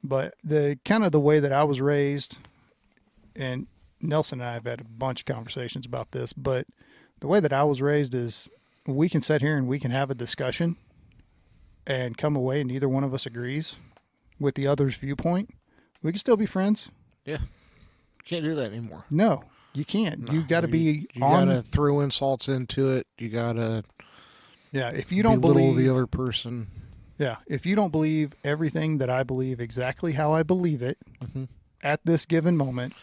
But 0.03 0.35
the 0.43 0.79
kind 0.85 1.03
of 1.03 1.11
the 1.11 1.19
way 1.19 1.39
that 1.39 1.51
I 1.51 1.63
was 1.63 1.81
raised, 1.81 2.37
and 3.35 3.67
Nelson 4.01 4.41
and 4.41 4.49
I 4.49 4.53
have 4.53 4.65
had 4.65 4.81
a 4.81 4.85
bunch 4.85 5.21
of 5.21 5.25
conversations 5.25 5.85
about 5.85 6.11
this, 6.11 6.33
but 6.33 6.67
the 7.19 7.27
way 7.27 7.39
that 7.39 7.51
I 7.53 7.63
was 7.63 7.81
raised 7.81 8.13
is 8.13 8.47
we 8.85 9.09
can 9.09 9.21
sit 9.21 9.41
here 9.41 9.57
and 9.57 9.67
we 9.67 9.79
can 9.79 9.91
have 9.91 10.09
a 10.11 10.15
discussion 10.15 10.75
and 11.85 12.17
come 12.17 12.35
away 12.35 12.61
and 12.61 12.69
neither 12.69 12.87
one 12.89 13.03
of 13.03 13.13
us 13.13 13.25
agrees 13.25 13.77
with 14.39 14.55
the 14.55 14.67
other's 14.67 14.95
viewpoint. 14.95 15.49
We 16.03 16.11
can 16.11 16.19
still 16.19 16.37
be 16.37 16.45
friends. 16.45 16.89
Yeah. 17.25 17.39
Can't 18.23 18.43
do 18.45 18.55
that 18.55 18.67
anymore. 18.71 19.05
No, 19.09 19.43
you 19.73 19.83
can't. 19.85 20.31
you 20.31 20.43
got 20.43 20.61
to 20.61 20.67
be 20.67 21.07
You 21.13 21.23
on. 21.23 21.47
gotta 21.47 21.61
throw 21.61 22.01
insults 22.01 22.47
into 22.47 22.89
it. 22.91 23.07
You 23.17 23.29
gotta 23.29 23.83
yeah, 24.71 24.89
if 24.89 25.11
you 25.11 25.23
don't 25.23 25.39
belittle 25.41 25.71
believe 25.73 25.77
the 25.85 25.89
other 25.91 26.07
person. 26.07 26.67
Yeah, 27.17 27.37
if 27.47 27.65
you 27.65 27.75
don't 27.75 27.91
believe 27.91 28.33
everything 28.43 28.99
that 28.99 29.09
I 29.09 29.23
believe 29.23 29.59
exactly 29.59 30.13
how 30.13 30.31
I 30.33 30.43
believe 30.43 30.81
it 30.83 30.97
Mhm. 31.23 31.47
at 31.81 32.05
this 32.05 32.25
given 32.25 32.55
moment, 32.55 32.93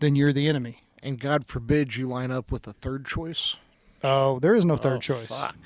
then 0.00 0.14
you're 0.16 0.32
the 0.34 0.46
enemy. 0.48 0.82
And 1.02 1.18
God 1.18 1.46
forbid 1.46 1.96
you 1.96 2.08
line 2.08 2.30
up 2.30 2.50
with 2.52 2.66
a 2.66 2.72
third 2.72 3.06
choice. 3.06 3.56
Oh, 4.04 4.38
there 4.40 4.54
is 4.54 4.64
no 4.64 4.76
third 4.76 4.96
Oh, 4.96 5.00
choice. 5.00 5.28
Fuck. 5.28 5.56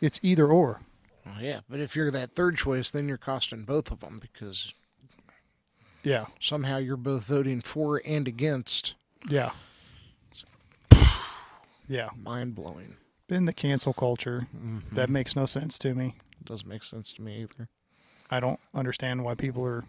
It's 0.00 0.20
either 0.22 0.46
or. 0.48 0.80
Well, 1.24 1.40
yeah, 1.40 1.60
but 1.68 1.80
if 1.80 1.94
you're 1.96 2.10
that 2.10 2.32
third 2.32 2.56
choice, 2.56 2.90
then 2.90 3.08
you're 3.08 3.16
costing 3.18 3.64
both 3.64 3.90
of 3.90 4.00
them 4.00 4.18
because 4.18 4.74
Yeah, 6.02 6.26
somehow 6.40 6.76
you're 6.78 6.96
both 6.96 7.24
voting 7.24 7.60
for 7.60 8.02
and 8.04 8.26
against. 8.28 8.94
yeah, 9.28 9.52
yeah. 11.88 12.10
Mind 12.16 12.54
blowing. 12.54 12.96
Been 13.30 13.44
the 13.44 13.52
cancel 13.52 13.92
culture. 13.92 14.48
Mm-hmm. 14.56 14.96
That 14.96 15.08
makes 15.08 15.36
no 15.36 15.46
sense 15.46 15.78
to 15.78 15.94
me. 15.94 16.16
It 16.40 16.46
doesn't 16.48 16.68
make 16.68 16.82
sense 16.82 17.12
to 17.12 17.22
me 17.22 17.42
either. 17.42 17.68
I 18.28 18.40
don't 18.40 18.58
understand 18.74 19.22
why 19.22 19.36
people 19.36 19.64
are. 19.64 19.84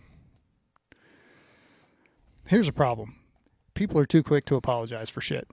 here's 2.47 2.67
a 2.67 2.71
problem 2.73 3.15
people 3.73 3.97
are 3.97 4.05
too 4.05 4.21
quick 4.21 4.45
to 4.45 4.55
apologize 4.57 5.09
for 5.09 5.21
shit. 5.21 5.47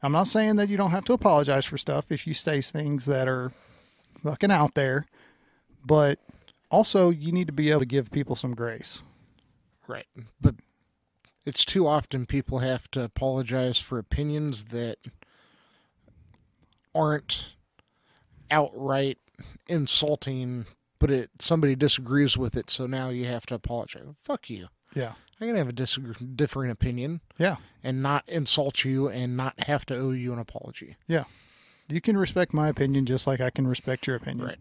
I'm 0.00 0.12
not 0.12 0.28
saying 0.28 0.54
that 0.54 0.68
you 0.68 0.76
don't 0.76 0.92
have 0.92 1.04
to 1.06 1.12
apologize 1.12 1.64
for 1.64 1.76
stuff 1.76 2.12
if 2.12 2.24
you 2.24 2.34
say 2.34 2.60
things 2.60 3.06
that 3.06 3.26
are 3.26 3.50
fucking 4.22 4.52
out 4.52 4.74
there, 4.74 5.06
but 5.84 6.20
also 6.70 7.10
you 7.10 7.32
need 7.32 7.48
to 7.48 7.52
be 7.52 7.72
able 7.72 7.80
to 7.80 7.86
give 7.86 8.12
people 8.12 8.36
some 8.36 8.54
grace. 8.54 9.02
Right. 9.88 10.06
But 10.40 10.54
it's 11.44 11.64
too 11.64 11.88
often 11.88 12.26
people 12.26 12.60
have 12.60 12.88
to 12.92 13.02
apologize 13.02 13.80
for 13.80 13.98
opinions 13.98 14.66
that 14.66 14.98
aren't 16.94 17.54
outright 18.50 19.18
insulting, 19.68 20.66
but 20.98 21.10
it 21.10 21.30
somebody 21.40 21.74
disagrees 21.74 22.36
with 22.38 22.56
it, 22.56 22.70
so 22.70 22.86
now 22.86 23.08
you 23.10 23.26
have 23.26 23.46
to 23.46 23.54
apologize. 23.54 24.04
Fuck 24.22 24.48
you. 24.50 24.68
Yeah. 24.94 25.14
I 25.40 25.46
can 25.46 25.56
have 25.56 25.68
a 25.68 25.72
disagree, 25.72 26.14
differing 26.36 26.70
opinion 26.70 27.20
Yeah. 27.38 27.56
and 27.82 28.00
not 28.02 28.22
insult 28.28 28.84
you 28.84 29.08
and 29.08 29.36
not 29.36 29.64
have 29.64 29.84
to 29.86 29.96
owe 29.98 30.12
you 30.12 30.32
an 30.32 30.38
apology. 30.38 30.96
Yeah. 31.08 31.24
You 31.88 32.00
can 32.00 32.16
respect 32.16 32.54
my 32.54 32.68
opinion 32.68 33.04
just 33.04 33.26
like 33.26 33.40
I 33.40 33.50
can 33.50 33.66
respect 33.66 34.06
your 34.06 34.14
opinion. 34.16 34.46
Right. 34.46 34.58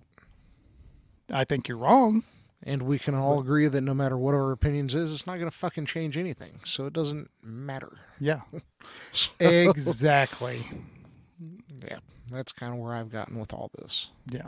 I 1.30 1.44
think 1.46 1.68
you're 1.68 1.78
wrong. 1.78 2.24
And 2.66 2.84
we 2.84 2.98
can 2.98 3.14
all 3.14 3.40
agree 3.42 3.68
that 3.68 3.82
no 3.82 3.94
matter 3.94 4.18
what 4.18 4.34
our 4.34 4.52
opinions 4.54 4.96
is, 4.96 5.14
it's 5.14 5.28
not 5.28 5.36
going 5.38 5.50
to 5.50 5.56
fucking 5.56 5.86
change 5.86 6.18
anything. 6.18 6.62
So 6.64 6.86
it 6.86 6.94
doesn't 6.94 7.30
matter. 7.44 8.00
Yeah. 8.20 8.42
exactly. 9.40 10.64
Yeah, 11.86 12.00
that's 12.36 12.52
kind 12.52 12.74
of 12.74 12.80
where 12.80 12.94
I've 12.94 13.12
gotten 13.12 13.40
with 13.40 13.54
all 13.54 13.70
this. 13.78 14.10
Yeah. 14.30 14.48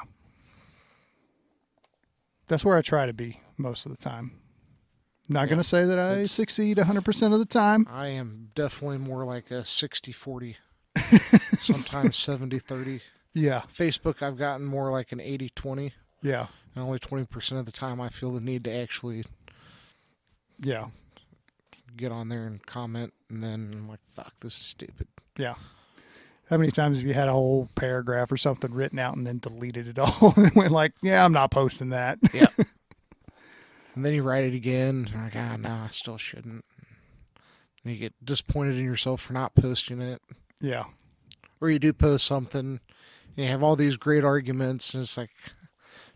That's 2.48 2.64
where 2.64 2.78
I 2.78 2.82
try 2.82 3.06
to 3.06 3.14
be 3.14 3.40
most 3.58 3.86
of 3.86 3.92
the 3.92 3.98
time. 3.98 4.32
Not 5.28 5.48
going 5.48 5.58
to 5.58 5.64
say 5.64 5.86
that 5.86 5.98
I 5.98 6.24
succeed 6.26 6.78
100% 6.78 7.34
of 7.34 7.40
the 7.40 7.46
time. 7.46 7.88
I 7.90 8.10
am 8.10 8.52
definitely 8.54 9.00
more 9.00 9.26
like 9.26 9.50
a 9.50 9.66
60 9.66 10.12
40, 10.12 10.58
sometimes 10.98 12.16
70 12.18 12.60
30. 12.60 13.02
Yeah. 13.34 13.62
Facebook, 13.68 14.22
I've 14.22 14.38
gotten 14.38 14.66
more 14.66 14.92
like 14.92 15.12
an 15.12 15.20
80 15.20 15.50
20. 15.56 15.94
Yeah. 16.22 16.48
And 16.76 16.84
only 16.84 17.00
20% 17.00 17.58
of 17.58 17.66
the 17.66 17.72
time 17.72 18.00
I 18.00 18.10
feel 18.10 18.32
the 18.34 18.42
need 18.42 18.64
to 18.66 18.72
actually 18.72 19.26
Yeah. 20.62 20.88
get 21.98 22.12
on 22.12 22.30
there 22.30 22.46
and 22.46 22.64
comment. 22.66 23.14
And 23.30 23.44
then 23.44 23.72
I'm 23.74 23.90
like, 23.90 24.02
fuck, 24.08 24.34
this 24.42 24.54
is 24.60 24.66
stupid. 24.66 25.08
Yeah. 25.38 25.56
How 26.50 26.58
many 26.58 26.72
times 26.72 26.98
have 27.00 27.08
you 27.08 27.14
had 27.14 27.28
a 27.28 27.32
whole 27.32 27.70
paragraph 27.76 28.32
or 28.32 28.38
something 28.38 28.72
written 28.74 29.00
out 29.00 29.16
and 29.18 29.26
then 29.26 29.40
deleted 29.40 29.88
it 29.88 29.98
all 30.00 30.34
and 30.38 30.52
went 30.56 30.72
like, 30.72 30.94
yeah, 31.02 31.26
I'm 31.26 31.32
not 31.34 31.50
posting 31.52 31.90
that. 31.90 32.20
Yeah. 32.34 32.46
and 33.96 34.06
then 34.06 34.14
you 34.14 34.24
write 34.24 34.46
it 34.46 34.54
again. 34.54 35.08
Like, 35.16 35.36
ah, 35.36 35.58
no, 35.58 35.70
I 35.86 35.88
still 35.90 36.18
shouldn't. 36.18 36.64
And 37.84 37.94
you 37.94 38.00
get 38.00 38.14
disappointed 38.24 38.78
in 38.78 38.86
yourself 38.86 39.22
for 39.22 39.34
not 39.34 39.56
posting 39.56 40.02
it. 40.02 40.22
yeah. 40.62 40.86
or 41.62 41.70
you 41.70 41.80
do 41.80 41.94
post 41.94 42.26
something 42.26 42.80
and 43.38 43.46
you 43.46 43.46
have 43.48 43.64
all 43.64 43.76
these 43.76 43.98
great 43.98 44.24
arguments 44.24 44.94
and 44.94 45.02
it's 45.04 45.18
like 45.18 45.30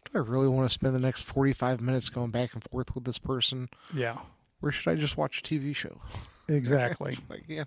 do 0.05 0.11
i 0.15 0.17
really 0.17 0.47
want 0.47 0.67
to 0.67 0.73
spend 0.73 0.95
the 0.95 0.99
next 0.99 1.23
45 1.23 1.81
minutes 1.81 2.09
going 2.09 2.31
back 2.31 2.53
and 2.53 2.63
forth 2.71 2.93
with 2.95 3.03
this 3.03 3.19
person 3.19 3.69
Yeah. 3.93 4.17
or 4.61 4.71
should 4.71 4.91
i 4.91 4.95
just 4.95 5.17
watch 5.17 5.39
a 5.39 5.41
tv 5.43 5.75
show 5.75 5.99
Exactly. 6.49 7.13
Like 7.29 7.43
yeah 7.47 7.65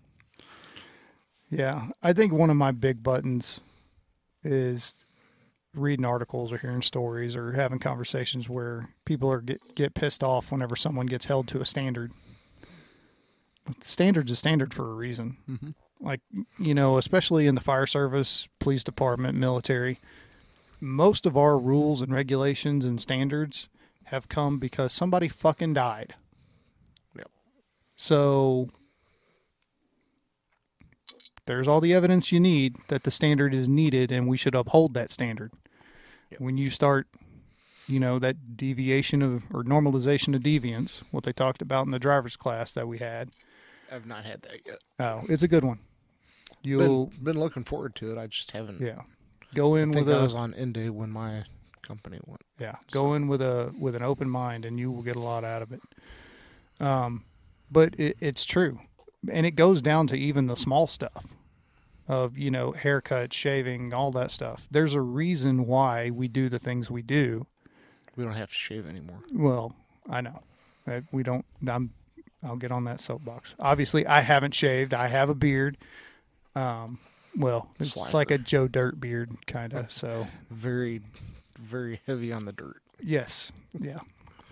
Yeah, 1.52 1.88
I 2.02 2.14
think 2.14 2.32
one 2.32 2.48
of 2.48 2.56
my 2.56 2.70
big 2.70 3.02
buttons 3.02 3.60
is 4.42 5.04
reading 5.74 6.06
articles 6.06 6.50
or 6.50 6.56
hearing 6.56 6.80
stories 6.80 7.36
or 7.36 7.52
having 7.52 7.78
conversations 7.78 8.48
where 8.48 8.88
people 9.04 9.30
are 9.30 9.42
get 9.42 9.74
get 9.74 9.92
pissed 9.94 10.24
off 10.24 10.50
whenever 10.50 10.76
someone 10.76 11.06
gets 11.06 11.26
held 11.26 11.46
to 11.48 11.60
a 11.60 11.66
standard. 11.66 12.10
Standard's 13.80 14.32
a 14.32 14.36
standard 14.36 14.72
for 14.72 14.90
a 14.90 14.94
reason. 14.94 15.36
Mhm. 15.48 15.74
Like 16.00 16.22
you 16.58 16.74
know, 16.74 16.96
especially 16.96 17.46
in 17.46 17.54
the 17.54 17.60
fire 17.60 17.86
service, 17.86 18.48
police 18.58 18.82
department, 18.82 19.36
military, 19.36 20.00
most 20.80 21.26
of 21.26 21.36
our 21.36 21.58
rules 21.58 22.00
and 22.00 22.14
regulations 22.14 22.86
and 22.86 22.98
standards 22.98 23.68
have 24.04 24.28
come 24.28 24.58
because 24.58 24.90
somebody 24.90 25.28
fucking 25.28 25.74
died. 25.74 26.14
Yep. 27.14 27.30
So 27.94 28.70
there's 31.46 31.66
all 31.68 31.80
the 31.80 31.92
evidence 31.94 32.30
you 32.32 32.40
need 32.40 32.76
that 32.88 33.02
the 33.04 33.10
standard 33.10 33.52
is 33.54 33.68
needed 33.68 34.12
and 34.12 34.28
we 34.28 34.36
should 34.36 34.54
uphold 34.54 34.94
that 34.94 35.12
standard. 35.12 35.52
Yep. 36.30 36.40
When 36.40 36.56
you 36.58 36.70
start, 36.70 37.08
you 37.88 37.98
know, 38.00 38.18
that 38.18 38.56
deviation 38.56 39.22
of 39.22 39.44
or 39.52 39.64
normalization 39.64 40.34
of 40.34 40.42
deviance, 40.42 41.02
what 41.10 41.24
they 41.24 41.32
talked 41.32 41.60
about 41.62 41.84
in 41.86 41.90
the 41.92 41.98
driver's 41.98 42.36
class 42.36 42.72
that 42.72 42.86
we 42.88 42.98
had. 42.98 43.30
i've 43.92 44.06
not 44.06 44.24
had 44.24 44.42
that 44.42 44.60
yet 44.66 44.78
Oh, 45.00 45.24
it's 45.28 45.42
a 45.42 45.48
good 45.48 45.64
one. 45.64 45.80
You'll 46.62 47.06
been, 47.06 47.24
been 47.24 47.40
looking 47.40 47.64
forward 47.64 47.94
to 47.96 48.12
it 48.12 48.18
i 48.18 48.26
just 48.28 48.52
haven't 48.52 48.80
yeah. 48.80 49.02
Go 49.54 49.74
i 49.74 49.80
in 49.80 49.92
think 49.92 50.06
with 50.06 50.14
i 50.16 50.20
a 50.20 50.22
was 50.22 50.34
on 50.34 50.54
end 50.54 50.74
day 50.74 50.88
when 50.90 51.10
my 51.10 51.44
company 51.82 52.20
went 52.24 52.42
Yeah, 52.60 52.76
go 52.92 53.14
in 53.14 53.26
with 53.26 53.42
a 53.42 53.74
with 53.78 53.94
an 53.96 54.02
open 54.04 54.30
mind, 54.30 54.64
and 54.64 54.78
you 54.78 54.90
will 54.92 55.02
get 55.02 55.16
a 55.16 55.20
lot 55.20 55.42
out 55.44 55.60
of 55.62 55.72
it. 55.72 55.82
Um, 56.80 57.24
but 57.70 57.94
it, 57.98 58.16
it's 58.20 58.44
true, 58.44 58.78
and 59.30 59.46
it 59.46 59.52
goes 59.52 59.82
down 59.82 60.06
to 60.08 60.16
even 60.18 60.46
the 60.46 60.56
small 60.56 60.86
stuff 60.86 61.26
of 62.08 62.36
you 62.36 62.50
know 62.50 62.72
haircut, 62.72 63.32
shaving, 63.32 63.92
all 63.94 64.10
that 64.12 64.30
stuff. 64.30 64.66
There's 64.70 64.94
a 64.94 65.00
reason 65.00 65.66
why 65.66 66.10
we 66.10 66.28
do 66.28 66.48
the 66.48 66.58
things 66.58 66.90
we 66.90 67.02
do. 67.02 67.46
we 68.16 68.24
don't 68.24 68.34
have 68.34 68.50
to 68.50 68.54
shave 68.56 68.86
anymore 68.88 69.20
Well, 69.32 69.74
I 70.10 70.20
know 70.20 70.42
Uh, 70.86 71.00
we 71.12 71.22
don't. 71.22 71.44
I'm. 71.66 71.90
I'll 72.44 72.56
get 72.56 72.72
on 72.72 72.84
that 72.84 73.00
soapbox. 73.00 73.54
Obviously, 73.60 74.04
I 74.04 74.20
haven't 74.20 74.52
shaved. 74.54 74.92
I 74.94 75.06
have 75.06 75.30
a 75.30 75.34
beard. 75.34 75.78
Um, 76.56 76.98
well, 77.36 77.68
it's 77.78 77.96
like 78.12 78.32
a 78.32 78.38
Joe 78.38 78.66
Dirt 78.66 79.00
beard, 79.00 79.30
kind 79.46 79.72
of. 79.72 79.92
So 79.92 80.26
very 80.50 81.00
very 81.58 82.00
heavy 82.06 82.32
on 82.32 82.44
the 82.44 82.52
dirt 82.52 82.82
Yes. 83.00 83.52
Yeah. 83.78 83.98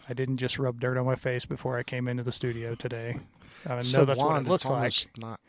I 0.09 0.14
didn't 0.14 0.37
just 0.37 0.59
rub 0.59 0.79
dirt 0.81 0.97
on 0.97 1.05
my 1.07 1.16
face 1.16 1.45
before 1.45 1.77
I 1.77 1.83
came 1.83 2.07
into 2.09 2.23
the 2.23 2.31
studio 2.33 2.75
today. 2.77 3.18
I 3.67 3.83
so 3.83 3.99
know 3.99 4.05
that's 4.07 4.19
what 4.21 4.43
it 4.43 4.49
looks 4.49 4.65
like. 4.65 4.95
not 5.19 5.41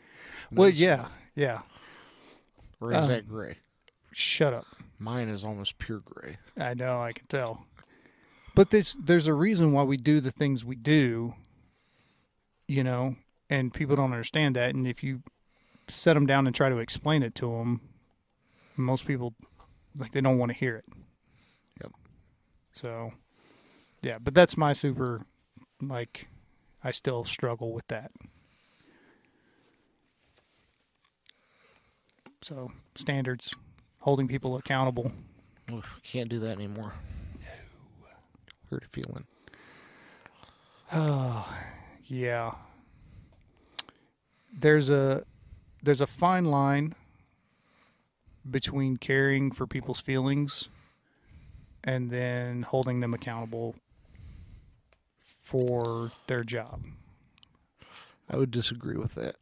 Well, 0.50 0.68
yeah. 0.68 1.06
Yeah. 1.34 1.62
or 2.80 2.92
is 2.92 2.98
Um, 2.98 3.08
that 3.08 3.28
gray 3.28 3.56
Shut 4.12 4.52
up. 4.52 4.66
mine 4.98 5.28
is 5.28 5.44
almost 5.44 5.78
pure 5.78 6.00
gray 6.00 6.36
I 6.60 6.74
know. 6.74 7.00
I 7.00 7.12
can 7.12 7.26
tell. 7.26 7.66
But 8.54 8.70
there's 8.70 8.94
there's 9.02 9.26
a 9.26 9.34
reason 9.34 9.72
why 9.72 9.82
we 9.84 9.96
do 9.96 10.20
the 10.20 10.30
things 10.30 10.64
we 10.64 10.76
do. 10.76 11.34
You 12.68 12.84
know, 12.84 13.16
and 13.50 13.72
people 13.72 13.96
don't 13.96 14.12
understand 14.12 14.56
that. 14.56 14.74
And 14.74 14.86
if 14.86 15.02
you 15.02 15.22
set 15.88 16.14
them 16.14 16.26
down 16.26 16.46
and 16.46 16.54
try 16.54 16.68
to 16.68 16.78
explain 16.78 17.22
it 17.22 17.34
to 17.36 17.50
them, 17.58 17.80
most 18.76 19.06
people 19.06 19.34
like 19.96 20.12
they 20.12 20.20
don't 20.20 20.38
want 20.38 20.52
to 20.52 20.56
hear 20.58 20.76
it. 20.76 20.84
Yep. 21.82 21.92
So, 22.72 23.12
yeah, 24.02 24.18
but 24.18 24.34
that's 24.34 24.56
my 24.56 24.72
super. 24.72 25.22
Like, 25.82 26.28
I 26.84 26.90
still 26.90 27.24
struggle 27.24 27.72
with 27.72 27.86
that. 27.88 28.10
So 32.42 32.72
standards, 32.96 33.54
holding 34.00 34.26
people 34.26 34.56
accountable. 34.56 35.12
Oof, 35.70 36.00
can't 36.02 36.28
do 36.28 36.40
that 36.40 36.56
anymore 36.56 36.94
no 38.02 38.08
hurt 38.70 38.84
a 38.84 38.88
feeling 38.88 39.24
Oh, 40.94 41.48
yeah. 42.04 42.52
There's 44.54 44.90
a 44.90 45.24
there's 45.82 46.02
a 46.02 46.06
fine 46.06 46.44
line 46.44 46.94
between 48.48 48.98
caring 48.98 49.52
for 49.52 49.66
people's 49.66 50.00
feelings 50.00 50.68
and 51.82 52.10
then 52.10 52.62
holding 52.62 53.00
them 53.00 53.14
accountable 53.14 53.74
for 55.52 56.10
their 56.28 56.42
job. 56.42 56.82
I 58.30 58.36
would 58.38 58.50
disagree 58.50 58.96
with 58.96 59.14
that. 59.16 59.36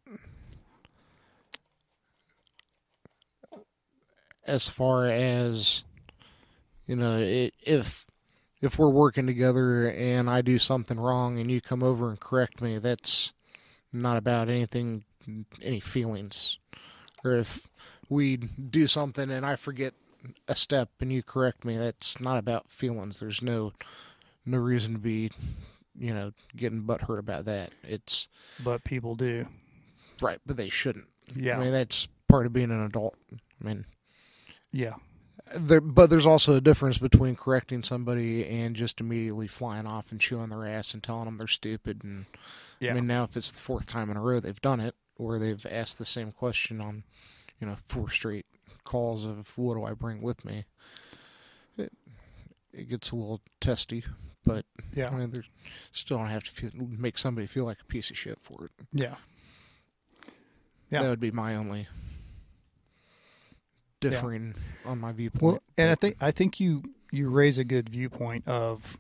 As 4.44 4.68
far 4.68 5.06
as 5.06 5.84
you 6.86 6.96
know, 6.96 7.18
it, 7.18 7.54
if 7.62 8.04
if 8.60 8.76
we're 8.76 8.88
working 8.88 9.26
together 9.26 9.88
and 9.88 10.28
I 10.28 10.42
do 10.42 10.58
something 10.58 10.98
wrong 10.98 11.38
and 11.38 11.48
you 11.48 11.60
come 11.60 11.84
over 11.84 12.10
and 12.10 12.18
correct 12.18 12.60
me, 12.60 12.78
that's 12.78 13.32
not 13.92 14.16
about 14.16 14.48
anything, 14.48 15.04
any 15.62 15.78
feelings. 15.78 16.58
Or 17.24 17.36
if 17.36 17.68
we 18.08 18.36
do 18.36 18.88
something 18.88 19.30
and 19.30 19.46
I 19.46 19.54
forget 19.54 19.94
a 20.48 20.56
step 20.56 20.90
and 20.98 21.12
you 21.12 21.22
correct 21.22 21.64
me, 21.64 21.76
that's 21.76 22.20
not 22.20 22.38
about 22.38 22.68
feelings. 22.68 23.20
There's 23.20 23.40
no 23.40 23.72
no 24.44 24.58
reason 24.58 24.94
to 24.94 24.98
be, 24.98 25.30
you 25.98 26.14
know, 26.14 26.32
getting 26.56 26.82
butthurt 26.82 27.18
about 27.18 27.44
that. 27.46 27.70
It's 27.82 28.28
But 28.62 28.84
people 28.84 29.14
do. 29.16 29.46
Right, 30.22 30.38
but 30.46 30.56
they 30.56 30.68
shouldn't. 30.68 31.06
Yeah. 31.34 31.56
I 31.58 31.64
mean, 31.64 31.72
that's 31.72 32.08
part 32.28 32.46
of 32.46 32.52
being 32.52 32.70
an 32.70 32.84
adult. 32.84 33.16
I 33.32 33.64
mean, 33.64 33.86
yeah. 34.72 34.94
there, 35.56 35.80
but 35.80 36.10
there's 36.10 36.26
also 36.26 36.54
a 36.54 36.60
difference 36.60 36.98
between 36.98 37.36
correcting 37.36 37.82
somebody 37.82 38.46
and 38.46 38.76
just 38.76 39.00
immediately 39.00 39.46
flying 39.46 39.86
off 39.86 40.12
and 40.12 40.20
chewing 40.20 40.48
their 40.48 40.66
ass 40.66 40.94
and 40.94 41.02
telling 41.02 41.24
them 41.24 41.38
they're 41.38 41.46
stupid. 41.46 42.02
And 42.04 42.26
Yeah. 42.78 42.92
I 42.92 42.94
mean, 42.94 43.06
now 43.06 43.24
if 43.24 43.36
it's 43.36 43.50
the 43.52 43.60
fourth 43.60 43.88
time 43.88 44.10
in 44.10 44.16
a 44.16 44.22
row 44.22 44.40
they've 44.40 44.60
done 44.60 44.80
it, 44.80 44.94
or 45.16 45.38
they've 45.38 45.66
asked 45.70 45.98
the 45.98 46.04
same 46.06 46.32
question 46.32 46.80
on, 46.80 47.04
you 47.60 47.66
know, 47.66 47.76
four 47.76 48.08
straight 48.08 48.46
calls 48.84 49.26
of 49.26 49.56
what 49.56 49.74
do 49.74 49.84
I 49.84 49.92
bring 49.92 50.22
with 50.22 50.44
me, 50.44 50.64
it 51.76 51.92
it 52.72 52.88
gets 52.88 53.10
a 53.10 53.16
little 53.16 53.40
testy. 53.60 54.04
But 54.54 54.64
yeah. 54.94 55.08
I 55.08 55.14
mean, 55.14 55.30
they 55.30 55.42
still 55.92 56.18
don't 56.18 56.28
have 56.28 56.44
to 56.44 56.50
feel, 56.50 56.70
make 56.74 57.18
somebody 57.18 57.46
feel 57.46 57.64
like 57.64 57.80
a 57.80 57.84
piece 57.84 58.10
of 58.10 58.18
shit 58.18 58.38
for 58.38 58.66
it. 58.66 58.70
Yeah. 58.92 59.14
Yeah. 60.90 61.02
That 61.02 61.10
would 61.10 61.20
be 61.20 61.30
my 61.30 61.54
only 61.54 61.86
differing 64.00 64.54
on 64.84 64.98
my 64.98 65.12
viewpoint. 65.12 65.42
Well, 65.42 65.62
and 65.78 65.90
I 65.90 65.94
think 65.94 66.16
I 66.20 66.30
think 66.30 66.58
you 66.58 66.82
you 67.12 67.28
raise 67.28 67.58
a 67.58 67.64
good 67.64 67.88
viewpoint 67.88 68.48
of 68.48 68.98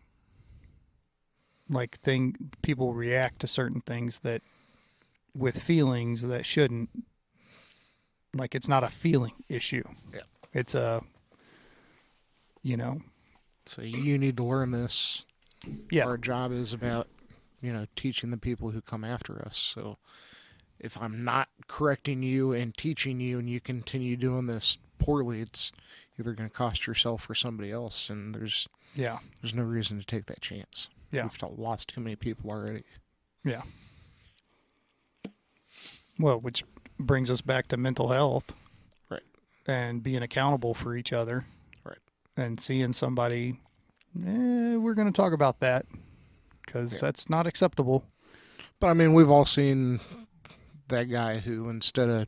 like 1.68 1.98
thing 1.98 2.36
people 2.62 2.94
react 2.94 3.40
to 3.40 3.46
certain 3.46 3.80
things 3.80 4.20
that 4.20 4.42
with 5.36 5.60
feelings 5.60 6.22
that 6.22 6.44
shouldn't 6.44 6.90
like 8.34 8.54
it's 8.54 8.68
not 8.68 8.84
a 8.84 8.88
feeling 8.88 9.32
issue. 9.48 9.84
Yeah. 10.12 10.20
It's 10.52 10.74
a 10.74 11.02
you 12.62 12.76
know, 12.76 13.00
So 13.64 13.82
you 13.82 14.18
need 14.18 14.36
to 14.36 14.42
learn 14.44 14.70
this. 14.70 15.24
Yeah. 15.90 16.04
Our 16.06 16.18
job 16.18 16.52
is 16.52 16.72
about, 16.72 17.08
you 17.60 17.72
know, 17.72 17.86
teaching 17.96 18.30
the 18.30 18.36
people 18.38 18.70
who 18.70 18.80
come 18.80 19.04
after 19.04 19.40
us. 19.44 19.56
So 19.56 19.98
if 20.78 21.00
I'm 21.00 21.22
not 21.24 21.48
correcting 21.68 22.22
you 22.22 22.52
and 22.52 22.76
teaching 22.76 23.20
you 23.20 23.38
and 23.38 23.48
you 23.48 23.60
continue 23.60 24.16
doing 24.16 24.46
this 24.46 24.78
poorly, 24.98 25.40
it's 25.40 25.72
either 26.18 26.32
going 26.32 26.48
to 26.48 26.54
cost 26.54 26.86
yourself 26.86 27.28
or 27.28 27.34
somebody 27.34 27.70
else 27.70 28.08
and 28.10 28.34
there's 28.34 28.68
Yeah. 28.94 29.18
there's 29.40 29.54
no 29.54 29.62
reason 29.62 29.98
to 29.98 30.04
take 30.04 30.26
that 30.26 30.40
chance. 30.40 30.88
Yeah. 31.12 31.22
We've 31.24 31.58
lost 31.58 31.88
too 31.88 32.00
many 32.00 32.16
people 32.16 32.50
already. 32.50 32.84
Yeah. 33.44 33.62
Well, 36.18 36.38
which 36.40 36.64
brings 36.98 37.30
us 37.30 37.40
back 37.40 37.68
to 37.68 37.76
mental 37.76 38.08
health. 38.08 38.54
Right. 39.08 39.22
And 39.66 40.02
being 40.02 40.22
accountable 40.22 40.74
for 40.74 40.94
each 40.96 41.12
other. 41.12 41.44
Right. 41.84 41.98
And 42.36 42.60
seeing 42.60 42.92
somebody, 42.92 43.56
eh, 44.26 44.76
we're 44.76 44.94
going 44.94 45.10
to 45.12 45.16
talk 45.16 45.32
about 45.32 45.60
that 45.60 45.86
because 46.64 46.92
Yeah. 46.94 46.98
that's 47.00 47.28
not 47.30 47.46
acceptable. 47.46 48.04
But 48.78 48.88
I 48.88 48.94
mean, 48.94 49.12
we've 49.14 49.30
all 49.30 49.44
seen 49.44 50.00
that 50.88 51.04
guy 51.04 51.38
who, 51.38 51.68
instead 51.68 52.08
of 52.08 52.26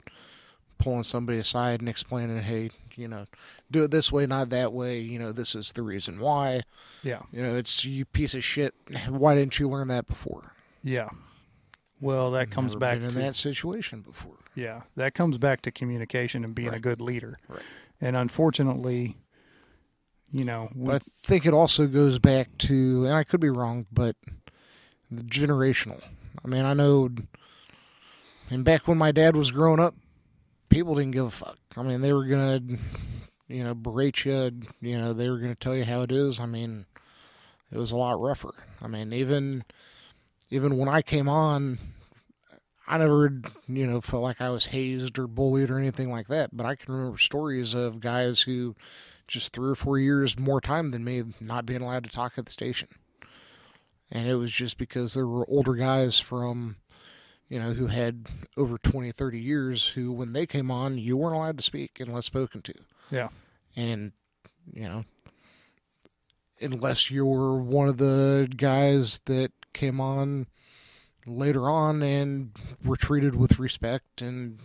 pulling 0.78 1.04
somebody 1.04 1.38
aside 1.38 1.80
and 1.80 1.88
explaining, 1.88 2.38
hey, 2.42 2.70
you 2.96 3.08
know, 3.08 3.26
do 3.70 3.84
it 3.84 3.90
this 3.90 4.12
way, 4.12 4.26
not 4.26 4.50
that 4.50 4.72
way, 4.72 4.98
you 4.98 5.18
know, 5.18 5.32
this 5.32 5.54
is 5.54 5.72
the 5.72 5.82
reason 5.82 6.18
why, 6.18 6.62
Yeah. 7.02 7.22
you 7.32 7.42
know, 7.42 7.56
it's 7.56 7.84
you 7.84 8.04
piece 8.04 8.34
of 8.34 8.44
shit. 8.44 8.74
Why 9.08 9.34
didn't 9.34 9.58
you 9.58 9.68
learn 9.68 9.88
that 9.88 10.06
before? 10.06 10.54
Yeah. 10.82 11.08
Well, 12.00 12.32
that 12.32 12.50
comes 12.50 12.74
back 12.74 12.96
been 12.96 13.04
in 13.04 13.10
to 13.12 13.18
that 13.20 13.36
situation 13.36 14.00
before. 14.02 14.34
yeah, 14.56 14.82
that 14.96 15.14
comes 15.14 15.38
back 15.38 15.62
to 15.62 15.70
communication 15.70 16.44
and 16.44 16.52
being 16.54 16.74
a 16.74 16.80
good 16.80 17.00
leader. 17.00 17.38
Right. 17.48 17.62
And 18.00 18.16
unfortunately, 18.16 19.16
you 20.32 20.44
know, 20.44 20.70
we- 20.74 20.86
But 20.86 21.02
I 21.02 21.26
think 21.26 21.46
it 21.46 21.54
also 21.54 21.86
goes 21.86 22.18
back 22.18 22.56
to, 22.58 23.06
and 23.06 23.14
I 23.14 23.24
could 23.24 23.40
be 23.40 23.50
wrong, 23.50 23.86
but 23.92 24.16
the 25.10 25.22
generational. 25.22 26.02
I 26.44 26.48
mean, 26.48 26.64
I 26.64 26.74
know, 26.74 27.10
and 28.50 28.64
back 28.64 28.86
when 28.86 28.98
my 28.98 29.12
dad 29.12 29.36
was 29.36 29.50
growing 29.50 29.80
up, 29.80 29.94
people 30.68 30.94
didn't 30.94 31.12
give 31.12 31.26
a 31.26 31.30
fuck. 31.30 31.58
I 31.76 31.82
mean, 31.82 32.00
they 32.00 32.12
were 32.12 32.26
gonna, 32.26 32.60
you 33.48 33.64
know, 33.64 33.74
berate 33.74 34.24
you. 34.24 34.52
You 34.80 34.98
know, 34.98 35.12
they 35.12 35.28
were 35.30 35.38
gonna 35.38 35.54
tell 35.54 35.76
you 35.76 35.84
how 35.84 36.02
it 36.02 36.12
is. 36.12 36.40
I 36.40 36.46
mean, 36.46 36.86
it 37.72 37.78
was 37.78 37.92
a 37.92 37.96
lot 37.96 38.20
rougher. 38.20 38.54
I 38.80 38.88
mean, 38.88 39.12
even 39.12 39.64
even 40.50 40.76
when 40.78 40.88
I 40.88 41.02
came 41.02 41.28
on, 41.28 41.78
I 42.86 42.98
never, 42.98 43.40
you 43.68 43.86
know, 43.86 44.00
felt 44.00 44.22
like 44.22 44.40
I 44.40 44.50
was 44.50 44.66
hazed 44.66 45.18
or 45.18 45.26
bullied 45.26 45.70
or 45.70 45.78
anything 45.78 46.10
like 46.10 46.28
that. 46.28 46.56
But 46.56 46.66
I 46.66 46.74
can 46.74 46.92
remember 46.94 47.18
stories 47.18 47.74
of 47.74 48.00
guys 48.00 48.42
who 48.42 48.74
just 49.28 49.52
three 49.52 49.70
or 49.70 49.74
four 49.74 49.98
years 49.98 50.38
more 50.38 50.60
time 50.60 50.90
than 50.90 51.04
me 51.04 51.22
not 51.40 51.66
being 51.66 51.82
allowed 51.82 52.04
to 52.04 52.10
talk 52.10 52.34
at 52.36 52.46
the 52.46 52.52
station. 52.52 52.88
And 54.10 54.28
it 54.28 54.34
was 54.34 54.50
just 54.50 54.76
because 54.76 55.14
there 55.14 55.26
were 55.26 55.48
older 55.48 55.74
guys 55.74 56.20
from, 56.20 56.76
you 57.48 57.58
know, 57.58 57.72
who 57.72 57.86
had 57.86 58.26
over 58.56 58.76
20, 58.76 59.10
30 59.10 59.40
years 59.40 59.88
who, 59.88 60.12
when 60.12 60.34
they 60.34 60.46
came 60.46 60.70
on, 60.70 60.98
you 60.98 61.16
weren't 61.16 61.34
allowed 61.34 61.56
to 61.56 61.62
speak 61.62 61.98
unless 61.98 62.26
spoken 62.26 62.60
to. 62.62 62.74
yeah. 63.10 63.28
And, 63.74 64.12
you 64.70 64.82
know, 64.82 65.04
unless 66.60 67.10
you 67.10 67.24
were 67.24 67.58
one 67.58 67.88
of 67.88 67.96
the 67.96 68.48
guys 68.54 69.20
that 69.24 69.50
came 69.72 69.98
on 69.98 70.46
later 71.26 71.70
on 71.70 72.02
and 72.02 72.50
were 72.84 72.96
treated 72.96 73.34
with 73.34 73.58
respect 73.58 74.20
and 74.20 74.58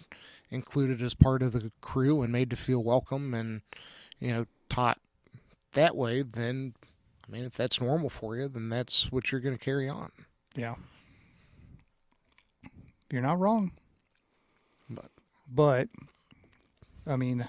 included 0.49 1.01
as 1.01 1.15
part 1.15 1.41
of 1.41 1.53
the 1.53 1.71
crew 1.79 2.21
and 2.21 2.33
made 2.33 2.49
to 2.49 2.57
feel 2.57 2.83
welcome 2.83 3.33
and, 3.33 3.61
you 4.19 4.29
know, 4.29 4.45
taught 4.69 4.99
that 5.73 5.95
way, 5.95 6.21
then, 6.21 6.73
I 7.27 7.31
mean, 7.31 7.45
if 7.45 7.55
that's 7.55 7.79
normal 7.81 8.09
for 8.09 8.35
you, 8.35 8.47
then 8.47 8.69
that's 8.69 9.11
what 9.11 9.31
you're 9.31 9.41
going 9.41 9.57
to 9.57 9.63
carry 9.63 9.87
on. 9.87 10.11
Yeah. 10.55 10.75
You're 13.11 13.21
not 13.21 13.39
wrong. 13.39 13.71
But, 14.89 15.11
But 15.49 15.89
I 17.05 17.15
mean, 17.15 17.47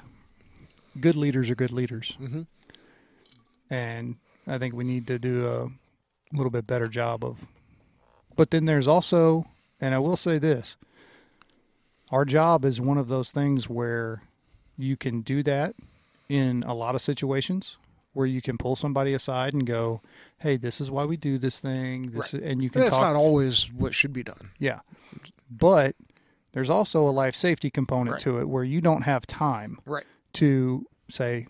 good 1.00 1.16
leaders 1.16 1.50
are 1.50 1.54
good 1.54 1.72
leaders, 1.72 2.16
hmm 2.18 2.42
and 3.70 4.16
I 4.46 4.56
think 4.56 4.74
we 4.74 4.84
need 4.84 5.06
to 5.08 5.18
do 5.18 5.46
a 5.46 5.68
little 6.34 6.50
bit 6.50 6.66
better 6.66 6.86
job 6.86 7.22
of. 7.22 7.46
But 8.34 8.50
then 8.50 8.64
there's 8.64 8.88
also, 8.88 9.44
and 9.78 9.94
I 9.94 9.98
will 9.98 10.16
say 10.16 10.38
this: 10.38 10.76
our 12.10 12.24
job 12.24 12.64
is 12.64 12.80
one 12.80 12.96
of 12.96 13.08
those 13.08 13.30
things 13.30 13.68
where 13.68 14.22
you 14.78 14.96
can 14.96 15.20
do 15.20 15.42
that 15.42 15.74
in 16.28 16.62
a 16.66 16.74
lot 16.74 16.94
of 16.94 17.00
situations 17.00 17.76
where 18.12 18.26
you 18.26 18.40
can 18.42 18.58
pull 18.58 18.74
somebody 18.76 19.12
aside 19.12 19.54
and 19.54 19.66
go, 19.66 20.00
"Hey, 20.38 20.56
this 20.56 20.80
is 20.80 20.90
why 20.90 21.04
we 21.04 21.16
do 21.16 21.38
this 21.38 21.58
thing." 21.60 22.10
This 22.10 22.34
is, 22.34 22.42
and 22.42 22.62
you 22.62 22.70
can 22.70 22.80
that's 22.82 22.94
talk 22.96 23.02
not 23.02 23.16
always 23.16 23.70
what 23.72 23.94
should 23.94 24.12
be 24.12 24.22
done. 24.22 24.50
Yeah. 24.58 24.80
But 25.50 25.94
there's 26.52 26.70
also 26.70 27.06
a 27.08 27.10
life 27.10 27.34
safety 27.36 27.70
component 27.70 28.12
Right. 28.14 28.20
to 28.22 28.38
it 28.40 28.48
where 28.48 28.64
you 28.64 28.80
don't 28.80 29.02
have 29.02 29.26
time 29.26 29.78
Right. 29.86 30.04
to 30.34 30.86
say, 31.10 31.46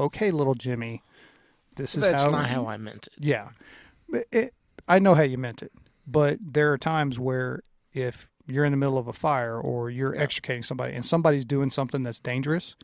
okay, 0.00 0.30
little 0.30 0.54
Jimmy, 0.54 1.02
this 1.76 1.94
is 1.96 2.02
how 2.04 2.10
That's 2.10 2.24
how. 2.24 2.30
not 2.30 2.48
how 2.48 2.66
I 2.66 2.76
meant 2.76 3.08
it. 3.08 3.14
Yeah. 3.18 3.50
It, 4.32 4.54
I 4.88 4.98
know 4.98 5.14
how 5.14 5.22
you 5.22 5.38
meant 5.38 5.62
it. 5.62 5.72
But 6.06 6.38
there 6.40 6.72
are 6.72 6.78
times 6.78 7.18
where 7.18 7.62
if 7.92 8.28
you're 8.46 8.64
in 8.64 8.72
the 8.72 8.76
middle 8.76 8.98
of 8.98 9.08
a 9.08 9.12
fire 9.12 9.58
or 9.58 9.90
you're 9.90 10.14
Yeah. 10.14 10.20
extricating 10.22 10.62
somebody 10.62 10.94
and 10.94 11.04
somebody's 11.04 11.44
doing 11.44 11.70
something 11.70 12.02
that's 12.02 12.20
dangerous, 12.20 12.76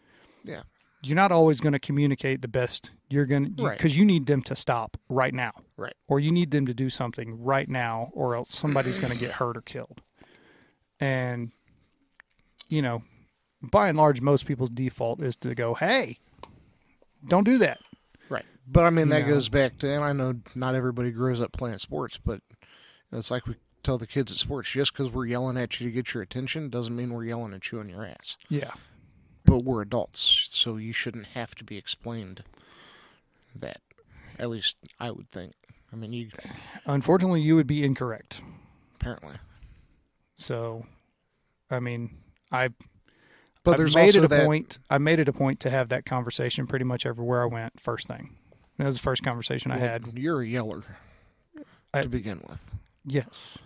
Yeah. 0.45 0.63
You're 1.03 1.17
not 1.17 1.33
always 1.33 1.61
going 1.61 1.73
to 1.73 1.79
communicate 1.79 2.43
the 2.43 2.49
best. 2.49 2.91
You're 3.09 3.27
going 3.27 3.57
to, 3.57 3.71
because 3.71 3.97
you 3.97 4.05
need 4.05 4.27
them 4.27 4.43
to 4.43 4.55
stop 4.55 4.97
right 5.09 5.35
now 5.35 5.53
Right. 5.77 5.95
or 6.09 6.21
you 6.21 6.31
need 6.31 6.51
them 6.51 6.67
to 6.67 6.75
do 6.75 6.89
something 6.91 7.43
right 7.43 7.69
now 7.69 8.11
or 8.13 8.37
else 8.37 8.51
somebody's 8.55 8.99
going 8.99 9.13
to 9.13 9.19
get 9.19 9.33
hurt 9.33 9.57
or 9.57 9.63
killed 9.63 10.03
and 11.01 11.51
you 12.69 12.83
know 12.83 13.03
by 13.63 13.89
and 13.89 13.99
large 13.99 14.21
most 14.21 14.47
people's 14.47 14.71
default 14.71 15.21
is 15.23 15.35
to 15.37 15.55
go 15.55 15.75
hey 15.75 16.19
don't 17.27 17.45
do 17.45 17.59
that 17.59 17.79
Right. 18.29 18.45
But 18.65 18.85
I 18.87 18.91
mean, 18.91 19.09
that 19.09 19.23
No. 19.23 19.29
goes 19.29 19.49
back 19.49 19.79
to, 19.79 19.89
and 19.91 20.05
I 20.05 20.13
know 20.13 20.35
not 20.55 20.77
everybody 20.77 21.11
grows 21.11 21.41
up 21.41 21.51
playing 21.53 21.79
sports, 21.79 22.17
but 22.25 22.41
it's 23.11 23.29
like 23.29 23.45
we 23.49 23.57
tell 23.83 23.99
the 23.99 24.07
kids 24.07 24.31
at 24.31 24.39
sports 24.39 24.71
just 24.71 24.93
because 24.93 25.11
we're 25.11 25.27
yelling 25.27 25.57
at 25.57 25.81
you 25.81 25.89
to 25.89 25.93
get 25.93 26.15
your 26.15 26.23
attention 26.23 26.69
doesn't 26.69 26.95
mean 26.95 27.13
we're 27.13 27.25
yelling 27.25 27.53
at 27.55 27.73
you 27.73 27.81
in 27.81 27.89
your 27.89 28.05
ass. 28.07 28.37
yeah 28.49 28.71
But 29.45 29.65
we're 29.65 29.83
adults, 29.83 30.40
so 30.53 30.77
you 30.77 30.93
shouldn't 30.93 31.27
have 31.29 31.55
to 31.57 31.65
be 31.65 31.77
explained 31.77 32.45
that. 33.55 33.81
At 34.39 34.49
least 34.51 34.77
I 34.99 35.11
would 35.11 35.31
think. 35.31 35.53
I 35.93 35.97
mean, 35.97 36.13
you 36.13 36.31
unfortunately 36.87 37.41
you 37.43 37.57
would 37.57 37.67
be 37.67 37.83
incorrect 37.85 38.41
apparently. 38.95 39.35
so 40.37 40.85
i 41.71 41.81
mean 41.81 42.11
i 42.53 42.69
But 43.65 43.73
I've 43.73 43.77
there's 43.79 43.95
made 43.97 44.03
also 44.03 44.19
it 44.21 44.25
a 44.27 44.29
that. 44.29 44.47
point 44.47 44.79
i 44.89 44.99
made 44.99 45.19
it 45.19 45.29
a 45.29 45.33
point 45.33 45.59
to 45.61 45.71
have 45.71 45.89
that 45.89 46.05
conversation 46.07 46.67
pretty 46.69 46.85
much 46.85 47.05
everywhere 47.07 47.43
i 47.43 47.47
went 47.47 47.81
first 47.81 48.07
thing 48.07 48.37
that 48.79 48.85
was 48.87 48.97
the 48.97 49.03
first 49.03 49.23
conversation 49.25 49.73
i 49.73 49.79
had 49.79 50.17
You're 50.17 50.43
a 50.43 50.47
yeller 50.47 50.83
I- 51.93 52.03
to 52.03 52.09
begin 52.09 52.41
with. 52.49 52.73
Yes. 53.05 53.59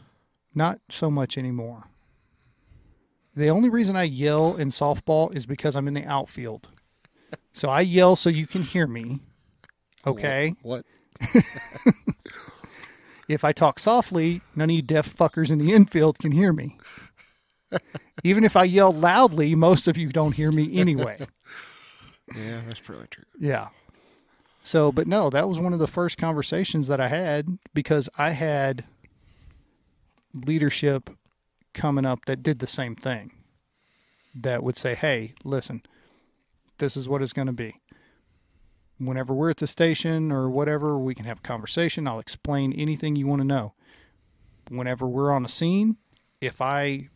Not 0.55 0.81
so 0.89 1.11
much 1.11 1.37
anymore. 1.37 1.85
The 3.37 3.49
only 3.51 3.69
reason 3.69 3.97
I 3.97 4.05
yell 4.05 4.55
in 4.57 4.69
softball 4.69 5.35
is 5.37 5.45
because 5.45 5.75
I'm 5.77 5.89
in 5.89 5.95
the 5.95 6.05
outfield. 6.07 6.69
So 7.55 7.71
I 7.71 7.81
yell 7.81 8.17
so 8.17 8.29
you 8.29 8.47
can 8.47 8.63
hear 8.63 8.87
me. 8.87 9.21
Okay. 10.07 10.55
What? 10.63 10.85
If 13.29 13.45
I 13.45 13.53
talk 13.53 13.79
softly, 13.79 14.43
none 14.55 14.71
of 14.71 14.77
you 14.77 14.83
deaf 14.83 15.13
fuckers 15.15 15.51
in 15.51 15.59
the 15.59 15.73
infield 15.73 16.19
can 16.19 16.33
hear 16.33 16.53
me. 16.53 16.77
Even 18.25 18.45
if 18.45 18.57
I 18.57 18.65
yell 18.65 18.93
loudly, 18.93 19.55
most 19.55 19.89
of 19.89 19.97
you 19.97 20.11
don't 20.11 20.33
hear 20.33 20.51
me 20.53 20.79
anyway. 20.79 21.19
Yeah, 22.35 22.63
that's 22.67 22.81
probably 22.81 23.07
true. 23.09 23.25
Yeah. 23.39 23.69
So, 24.63 24.91
but 24.91 25.07
no, 25.07 25.29
that 25.29 25.47
was 25.47 25.61
one 25.61 25.75
of 25.75 25.79
the 25.79 25.87
first 25.87 26.17
conversations 26.17 26.87
that 26.87 26.99
I 26.99 27.09
had 27.09 27.59
because 27.75 28.09
I 28.17 28.31
had 28.31 28.85
leadership 30.33 31.11
coming 31.75 32.07
up 32.07 32.25
that 32.25 32.43
did 32.43 32.61
the 32.61 32.67
same 32.67 32.97
thing. 32.97 33.31
That 34.35 34.63
would 34.63 34.79
say, 34.79 34.95
"Hey, 34.95 35.35
listen, 35.45 35.83
this 36.79 36.97
is 36.97 37.09
what 37.09 37.23
it's 37.23 37.33
going 37.33 37.47
to 37.47 37.53
be. 37.53 37.81
Whenever 38.99 39.35
we're 39.35 39.51
at 39.51 39.57
the 39.57 39.67
station 39.67 40.31
or 40.31 40.49
whatever, 40.49 40.99
we 40.99 41.15
can 41.15 41.25
have 41.25 41.39
a 41.39 41.43
conversation. 41.43 42.07
I'll 42.07 42.21
explain 42.21 42.73
anything 42.73 43.17
you 43.17 43.27
want 43.27 43.41
to 43.41 43.47
know. 43.47 43.75
Whenever 44.69 45.07
we're 45.07 45.33
on 45.33 45.45
a 45.45 45.49
scene, 45.49 45.97
if 46.41 46.61
I 46.61 47.09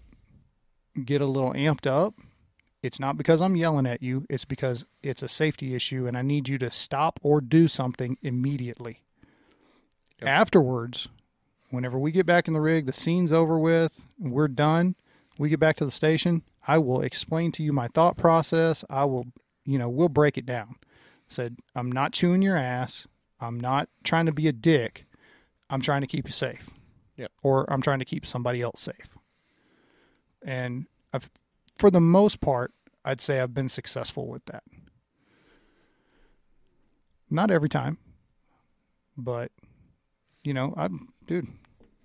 get 1.04 1.20
a 1.20 1.26
little 1.26 1.52
amped 1.52 1.86
up, 1.86 2.14
it's 2.82 3.00
not 3.00 3.16
because 3.16 3.40
I'm 3.40 3.56
yelling 3.56 3.86
at 3.86 4.02
you, 4.02 4.26
it's 4.28 4.44
because 4.44 4.84
it's 5.02 5.22
a 5.22 5.28
safety 5.28 5.74
issue 5.74 6.06
and 6.06 6.16
I 6.16 6.22
need 6.22 6.48
you 6.48 6.58
to 6.58 6.70
stop 6.70 7.18
or 7.22 7.40
do 7.40 7.68
something 7.68 8.18
immediately. 8.22 9.02
Yep. 10.20 10.28
Afterwards, 10.28 11.08
whenever 11.70 11.98
we 11.98 12.12
get 12.12 12.26
back 12.26 12.48
in 12.48 12.54
the 12.54 12.60
rig, 12.60 12.86
the 12.86 12.92
scene's 12.92 13.32
over 13.32 13.58
with, 13.58 14.02
we're 14.18 14.48
done, 14.48 14.96
we 15.38 15.48
get 15.48 15.60
back 15.60 15.76
to 15.76 15.84
the 15.84 15.90
station, 15.90 16.42
I 16.66 16.78
will 16.78 17.00
explain 17.00 17.52
to 17.52 17.62
you 17.62 17.72
my 17.72 17.88
thought 17.88 18.16
process. 18.16 18.84
I 18.90 19.04
will, 19.06 19.26
you 19.68 19.78
know, 19.78 19.90
we'll 19.90 20.08
break 20.08 20.38
it 20.38 20.46
down. 20.46 20.76
Said, 21.28 21.58
I'm 21.76 21.92
not 21.92 22.14
chewing 22.14 22.40
your 22.40 22.56
ass. 22.56 23.06
I'm 23.38 23.60
not 23.60 23.90
trying 24.02 24.24
to 24.24 24.32
be 24.32 24.48
a 24.48 24.52
dick. 24.52 25.04
I'm 25.68 25.82
trying 25.82 26.00
to 26.00 26.06
keep 26.06 26.26
you 26.26 26.32
safe. 26.32 26.70
Yep. 27.18 27.30
Or 27.42 27.70
I'm 27.70 27.82
trying 27.82 27.98
to 27.98 28.06
keep 28.06 28.24
somebody 28.24 28.62
else 28.62 28.80
safe. 28.80 29.18
And 30.42 30.86
I've, 31.12 31.28
for 31.76 31.90
the 31.90 32.00
most 32.00 32.40
part, 32.40 32.72
I'd 33.04 33.20
say 33.20 33.40
I've 33.40 33.52
been 33.52 33.68
successful 33.68 34.26
with 34.26 34.46
that. 34.46 34.62
Not 37.28 37.50
every 37.50 37.68
time, 37.68 37.98
but 39.18 39.52
you 40.42 40.54
know, 40.54 40.72
I'm 40.78 41.12
dude, 41.26 41.46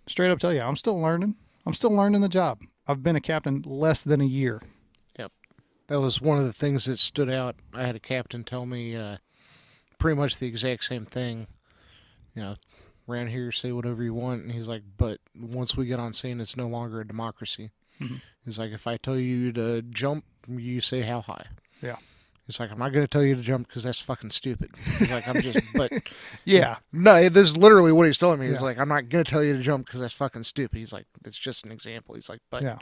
straight 0.06 0.32
up 0.32 0.40
tell 0.40 0.54
you, 0.54 0.60
I'm 0.60 0.76
still 0.76 1.00
learning. 1.00 1.36
I'm 1.66 1.74
still 1.74 1.92
learning 1.92 2.20
the 2.20 2.28
job. 2.28 2.60
I've 2.88 3.02
been 3.02 3.16
a 3.16 3.22
captain 3.22 3.64
less 3.66 4.04
than 4.04 4.20
a 4.20 4.26
year. 4.26 4.62
That 5.88 6.00
was 6.00 6.22
one 6.22 6.38
of 6.38 6.46
the 6.46 6.54
things 6.54 6.86
that 6.86 7.00
stood 7.00 7.30
out. 7.30 7.56
I 7.74 7.84
had 7.84 7.96
a 7.96 8.00
captain 8.00 8.44
tell 8.44 8.66
me 8.66 8.96
uh, 8.96 9.18
pretty 9.98 10.18
much 10.20 10.38
the 10.40 10.48
exact 10.48 10.86
same 10.86 11.06
thing. 11.06 11.48
You 12.36 12.42
know, 12.42 12.56
around 13.08 13.28
here, 13.28 13.52
say 13.52 13.72
whatever 13.72 14.02
you 14.04 14.14
want. 14.14 14.44
And 14.44 14.52
he's 14.52 14.68
like, 14.68 14.84
but 14.98 15.20
once 15.38 15.76
we 15.76 15.86
get 15.86 16.00
on 16.00 16.14
scene, 16.14 16.40
it's 16.42 16.56
no 16.58 16.68
longer 16.68 17.02
a 17.02 17.08
democracy. 17.08 17.72
Mhm. 18.02 18.22
He's 18.46 18.58
like, 18.58 18.72
if 18.72 18.88
I 18.88 18.98
tell 18.98 19.18
you 19.18 19.52
to 19.54 19.82
jump, 19.82 20.26
you 20.48 20.82
say 20.82 21.02
how 21.02 21.22
high. 21.22 21.46
Yeah. 21.82 21.98
He's 22.48 22.60
like, 22.60 22.72
I'm 22.72 22.80
not 22.80 22.92
going 22.92 23.04
to 23.06 23.08
tell 23.08 23.24
you 23.24 23.36
to 23.36 23.42
jump 23.42 23.68
because 23.68 23.84
that's 23.84 24.02
fucking 24.02 24.32
stupid. 24.32 24.72
He's 24.98 25.12
like, 25.12 25.28
I'm 25.30 25.42
just, 25.42 25.74
but 25.78 25.92
Yeah. 26.46 26.78
no, 26.92 27.30
this 27.30 27.50
is 27.50 27.56
literally 27.58 27.92
what 27.94 28.08
he's 28.08 28.18
telling 28.18 28.40
me. 28.40 28.48
He's 28.48 28.56
Yeah. 28.56 28.64
like, 28.64 28.78
I'm 28.80 28.90
not 28.90 29.08
going 29.10 29.24
to 29.24 29.30
tell 29.32 29.44
you 29.44 29.56
to 29.56 29.62
jump 29.64 29.86
because 29.86 30.02
that's 30.02 30.14
fucking 30.14 30.44
stupid. 30.44 30.78
He's 30.78 30.92
like, 30.92 31.06
it's 31.26 31.38
just 31.40 31.66
an 31.66 31.72
example. 31.72 32.16
He's 32.16 32.28
like, 32.30 32.42
but 32.50 32.64
Yeah. 32.64 32.80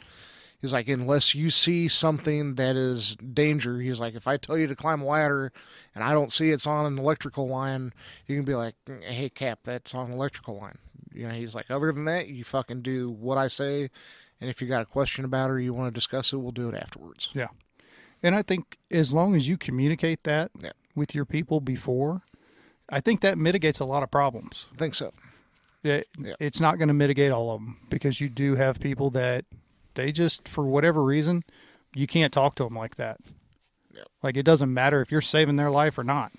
He's 0.61 0.71
like, 0.71 0.87
unless 0.87 1.33
you 1.33 1.49
see 1.49 1.87
something 1.87 2.53
that 2.55 2.75
is 2.75 3.15
danger, 3.15 3.79
he's 3.79 3.99
like, 3.99 4.13
if 4.13 4.27
I 4.27 4.37
tell 4.37 4.57
you 4.57 4.67
to 4.67 4.75
climb 4.75 5.01
a 5.01 5.05
ladder 5.05 5.51
and 5.95 6.03
I 6.03 6.13
don't 6.13 6.31
see 6.31 6.51
it's 6.51 6.67
on 6.67 6.85
an 6.85 6.99
electrical 6.99 7.47
line, 7.47 7.93
you 8.27 8.35
can 8.35 8.45
be 8.45 8.53
like, 8.53 8.75
hey, 9.03 9.29
Cap, 9.29 9.59
that's 9.63 9.95
on 9.95 10.07
an 10.07 10.13
electrical 10.13 10.57
line. 10.57 10.77
You 11.11 11.27
know, 11.27 11.33
he's 11.33 11.55
like, 11.55 11.71
other 11.71 11.91
than 11.91 12.05
that, 12.05 12.27
you 12.27 12.43
fucking 12.43 12.83
do 12.83 13.09
what 13.09 13.37
I 13.39 13.47
say. 13.47 13.89
And 14.39 14.49
if 14.49 14.61
you 14.61 14.67
got 14.67 14.83
a 14.83 14.85
question 14.85 15.25
about 15.25 15.49
it 15.49 15.53
or 15.53 15.59
you 15.59 15.73
want 15.73 15.87
to 15.93 15.97
discuss 15.97 16.31
it, 16.31 16.37
we'll 16.37 16.51
do 16.51 16.69
it 16.69 16.75
afterwards. 16.75 17.29
Yeah. 17.33 17.47
And 18.21 18.35
I 18.35 18.43
think 18.43 18.77
as 18.91 19.13
long 19.13 19.35
as 19.35 19.47
you 19.47 19.57
communicate 19.57 20.23
that 20.23 20.51
Yeah. 20.63 20.71
with 20.95 21.15
your 21.15 21.25
people 21.25 21.59
before, 21.59 22.21
I 22.91 23.01
think 23.01 23.21
that 23.21 23.37
mitigates 23.37 23.79
a 23.79 23.85
lot 23.85 24.03
of 24.03 24.11
problems. 24.11 24.67
I 24.73 24.77
think 24.77 24.93
so. 24.93 25.11
It, 25.83 26.07
Yeah. 26.19 26.35
It's 26.39 26.61
not 26.61 26.77
going 26.77 26.87
to 26.89 26.93
mitigate 26.93 27.31
all 27.31 27.49
of 27.51 27.61
them 27.61 27.77
because 27.89 28.21
you 28.21 28.29
do 28.29 28.55
have 28.55 28.79
people 28.79 29.09
that 29.11 29.45
they 29.95 30.11
just, 30.11 30.47
for 30.47 30.63
whatever 30.65 31.03
reason, 31.03 31.43
you 31.93 32.07
can't 32.07 32.31
talk 32.33 32.55
to 32.55 32.63
them 32.63 32.75
like 32.75 32.95
that. 32.95 33.19
Yep. 33.93 34.07
Like 34.23 34.37
it 34.37 34.43
doesn't 34.43 34.73
matter 34.73 35.01
if 35.01 35.11
you're 35.11 35.21
saving 35.21 35.55
their 35.57 35.71
life 35.71 35.97
or 35.97 36.03
not. 36.03 36.31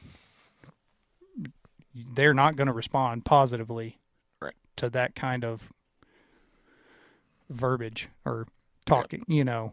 They're 1.95 2.33
not 2.35 2.57
going 2.57 2.69
to 2.69 2.73
respond 2.73 3.25
positively 3.25 3.99
Right. 4.41 4.55
to 4.77 4.89
that 4.91 5.15
kind 5.15 5.45
of 5.45 5.69
verbiage 7.51 8.09
or 8.25 8.47
talking, 8.87 9.25
you 9.29 9.45
know. 9.45 9.73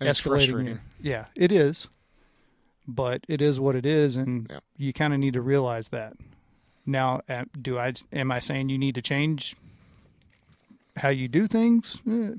And 0.00 0.08
escalating 0.08 0.22
frustrating. 0.28 0.80
Yeah, 1.00 1.26
it 1.34 1.50
is. 1.50 1.88
But 2.86 3.24
it 3.28 3.42
is 3.42 3.58
what 3.60 3.74
it 3.74 3.84
is, 3.84 4.16
and 4.16 4.46
Yep. 4.48 4.62
you 4.76 4.92
kind 4.92 5.12
of 5.12 5.18
need 5.18 5.34
to 5.34 5.42
realize 5.42 5.88
that. 5.88 6.14
Now, 6.86 7.20
do 7.60 7.78
I? 7.78 7.92
Am 8.12 8.30
I 8.30 8.38
saying 8.40 8.68
you 8.70 8.78
need 8.78 8.94
to 8.94 9.02
change 9.02 9.56
how 10.96 11.10
you 11.10 11.28
do 11.28 11.46
things? 11.46 11.98
Eh, 12.08 12.30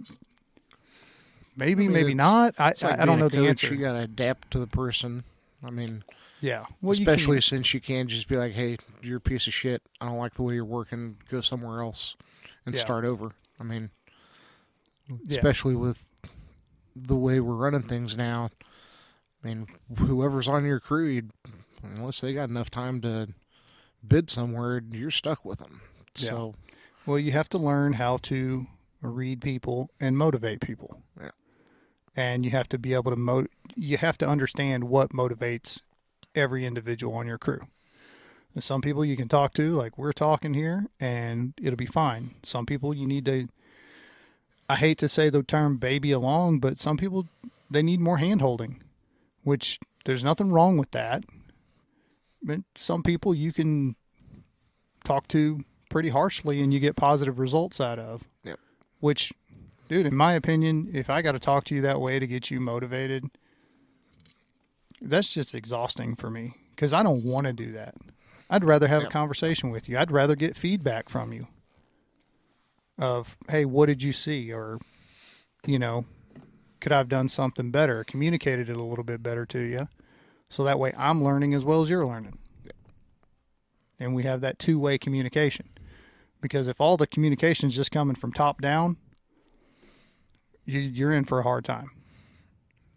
Maybe, 1.59 1.83
I 1.83 1.87
mean, 1.87 1.91
maybe 1.93 2.13
not. 2.13 2.55
I 2.57 2.67
like 2.69 2.83
I, 2.83 3.01
I 3.03 3.05
don't 3.05 3.19
know 3.19 3.29
the 3.29 3.47
answer. 3.47 3.73
You 3.73 3.81
got 3.81 3.93
to 3.93 3.99
adapt 3.99 4.51
to 4.51 4.59
the 4.59 4.67
person. 4.67 5.23
I 5.63 5.69
mean, 5.69 6.03
yeah, 6.41 6.65
well, 6.81 6.91
especially 6.93 7.37
can- 7.37 7.41
since 7.41 7.73
you 7.73 7.81
can't 7.81 8.09
just 8.09 8.27
be 8.27 8.37
like, 8.37 8.53
"Hey, 8.53 8.77
you're 9.01 9.17
a 9.17 9.21
piece 9.21 9.45
of 9.47 9.53
shit. 9.53 9.81
I 9.99 10.05
don't 10.05 10.17
like 10.17 10.33
the 10.35 10.43
way 10.43 10.53
you're 10.55 10.65
working. 10.65 11.17
Go 11.29 11.41
somewhere 11.41 11.81
else 11.81 12.15
and 12.65 12.73
Yeah. 12.73 12.81
start 12.81 13.03
over." 13.05 13.31
I 13.59 13.63
mean, 13.63 13.89
Yeah. 15.07 15.37
especially 15.37 15.75
with 15.75 16.09
the 16.95 17.15
way 17.15 17.39
we're 17.39 17.55
running 17.55 17.81
things 17.83 18.15
now. 18.17 18.49
I 19.43 19.47
mean, 19.47 19.67
whoever's 19.97 20.47
on 20.47 20.65
your 20.65 20.79
crew, 20.79 21.21
unless 21.83 22.21
they 22.21 22.33
got 22.33 22.49
enough 22.49 22.69
time 22.69 22.99
to 23.01 23.29
bid 24.05 24.29
somewhere, 24.29 24.81
you're 24.91 25.11
stuck 25.11 25.43
with 25.45 25.59
them. 25.59 25.81
Yeah. 26.17 26.29
So 26.29 26.55
Well, 27.05 27.17
you 27.19 27.31
have 27.31 27.49
to 27.49 27.57
learn 27.57 27.93
how 27.93 28.17
to 28.17 28.67
read 29.01 29.41
people 29.41 29.89
and 29.99 30.17
motivate 30.17 30.59
people. 30.61 31.01
Yeah. 31.19 31.31
And 32.15 32.43
you 32.45 32.51
have 32.51 32.67
to 32.69 32.77
be 32.77 32.93
able 32.93 33.11
to 33.11 33.17
mo- 33.17 33.47
you 33.75 33.97
have 33.97 34.17
to 34.19 34.27
understand 34.27 34.85
what 34.85 35.11
motivates 35.11 35.81
every 36.35 36.65
individual 36.65 37.15
on 37.15 37.27
your 37.27 37.37
crew. 37.37 37.61
And 38.53 38.63
some 38.63 38.81
people 38.81 39.05
you 39.05 39.15
can 39.15 39.27
talk 39.27 39.53
to 39.55 39.73
like 39.73 39.97
we're 39.97 40.11
talking 40.11 40.53
here 40.53 40.87
and 40.99 41.53
it'll 41.61 41.77
be 41.77 41.85
fine. 41.85 42.35
Some 42.43 42.65
people 42.65 42.93
you 42.93 43.07
need 43.07 43.25
to 43.25 43.47
I 44.67 44.75
hate 44.75 44.97
to 44.99 45.09
say 45.09 45.29
the 45.29 45.43
term 45.43 45.77
baby 45.77 46.11
along, 46.11 46.59
but 46.59 46.79
some 46.79 46.97
people 46.97 47.27
they 47.69 47.81
need 47.81 47.99
more 47.99 48.17
hand 48.17 48.41
holding, 48.41 48.81
which 49.43 49.79
there's 50.05 50.23
nothing 50.23 50.51
wrong 50.51 50.77
with 50.77 50.91
that. 50.91 51.23
But 52.41 52.61
some 52.75 53.03
people 53.03 53.33
you 53.33 53.51
can 53.51 53.95
talk 55.03 55.27
to 55.29 55.63
pretty 55.89 56.09
harshly 56.09 56.61
and 56.61 56.73
you 56.73 56.79
get 56.79 56.95
positive 56.95 57.39
results 57.39 57.81
out 57.81 57.99
of. 57.99 58.27
Yep. 58.43 58.59
Which, 58.99 59.33
dude, 59.89 60.05
in 60.05 60.15
my 60.15 60.33
opinion, 60.33 60.89
if 60.93 61.09
I 61.09 61.21
got 61.21 61.33
to 61.33 61.39
talk 61.39 61.65
to 61.65 61.75
you 61.75 61.81
that 61.81 61.99
way 61.99 62.19
to 62.19 62.27
get 62.27 62.49
you 62.49 62.61
motivated, 62.61 63.25
that's 65.01 65.33
just 65.33 65.53
exhausting 65.53 66.15
for 66.15 66.29
me 66.29 66.53
because 66.71 66.93
I 66.93 67.03
don't 67.03 67.23
want 67.25 67.47
to 67.47 67.53
do 67.53 67.73
that. 67.73 67.95
I'd 68.49 68.63
rather 68.63 68.87
have 68.87 69.01
Yep. 69.01 69.09
a 69.09 69.13
conversation 69.13 69.69
with 69.69 69.89
you. 69.89 69.97
I'd 69.97 70.11
rather 70.11 70.35
get 70.35 70.55
feedback 70.55 71.09
from 71.09 71.33
you 71.33 71.47
of, 72.97 73.37
hey, 73.49 73.65
what 73.65 73.87
did 73.87 74.01
you 74.03 74.13
see? 74.13 74.51
Or, 74.53 74.79
you 75.65 75.79
know, 75.79 76.05
could 76.79 76.91
I 76.91 76.97
have 76.97 77.09
done 77.09 77.29
something 77.29 77.71
better? 77.71 78.03
Communicated 78.03 78.69
it 78.69 78.75
a 78.77 78.83
little 78.83 79.03
bit 79.03 79.21
better 79.21 79.45
to 79.47 79.59
you. 79.59 79.87
So 80.49 80.63
that 80.63 80.79
way 80.79 80.93
I'm 80.97 81.23
learning 81.23 81.53
as 81.53 81.63
well 81.65 81.81
as 81.81 81.89
you're 81.89 82.05
learning. 82.05 82.37
And 83.99 84.15
we 84.15 84.23
have 84.23 84.41
that 84.41 84.59
two 84.59 84.79
way 84.79 84.97
communication. 84.97 85.67
Because 86.41 86.67
if 86.67 86.79
all 86.79 86.95
the 86.97 87.07
communication 87.07 87.67
is 87.67 87.75
just 87.75 87.91
coming 87.91 88.15
from 88.15 88.31
top 88.31 88.61
down, 88.61 88.97
you, 90.69 90.79
you're 90.81 91.11
in 91.11 91.23
for 91.23 91.39
a 91.39 91.43
hard 91.43 91.65
time. 91.65 91.89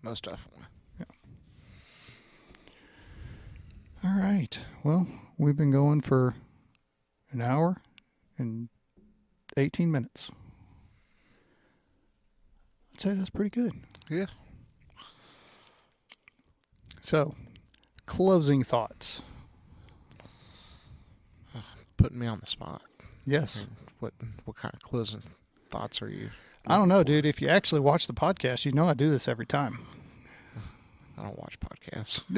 most 0.03 0.24
definitely. 0.24 0.65
Yeah. 0.99 1.07
All 4.05 4.19
right. 4.20 4.59
Well, 4.85 5.07
we've 5.39 5.57
been 5.57 5.70
going 5.70 6.03
for 6.03 6.35
an 7.31 7.40
hour 7.40 7.78
and 8.36 8.69
18 9.57 9.90
minutes. 9.90 10.31
I'd 12.93 13.01
say 13.01 13.15
that's 13.15 13.31
pretty 13.31 13.51
good. 13.51 13.73
Yeah. 14.11 14.27
So, 17.01 17.35
closing 18.07 18.62
thoughts. 18.62 19.23
Uh, 21.55 21.61
putting 21.97 22.19
me 22.19 22.27
on 22.27 22.39
the 22.39 22.47
spot. 22.47 22.82
Yes. 23.24 23.66
What 23.99 24.12
what 24.44 24.57
kind 24.57 24.74
of 24.74 24.82
closing 24.82 25.23
thoughts 25.70 26.03
are 26.03 26.09
you? 26.09 26.31
I 26.66 26.76
don't 26.76 26.89
know, 26.89 27.02
dude. 27.02 27.26
If 27.26 27.43
you 27.43 27.48
actually 27.48 27.80
watch 27.80 28.06
the 28.06 28.12
podcast, 28.12 28.64
you 28.64 28.72
know 28.72 28.86
I 28.86 28.94
do 28.94 29.10
this 29.10 29.28
every 29.28 29.47
time. 29.47 29.80
I 31.18 31.22
don't 31.22 31.39
watch 31.39 31.59
podcasts. 31.60 32.24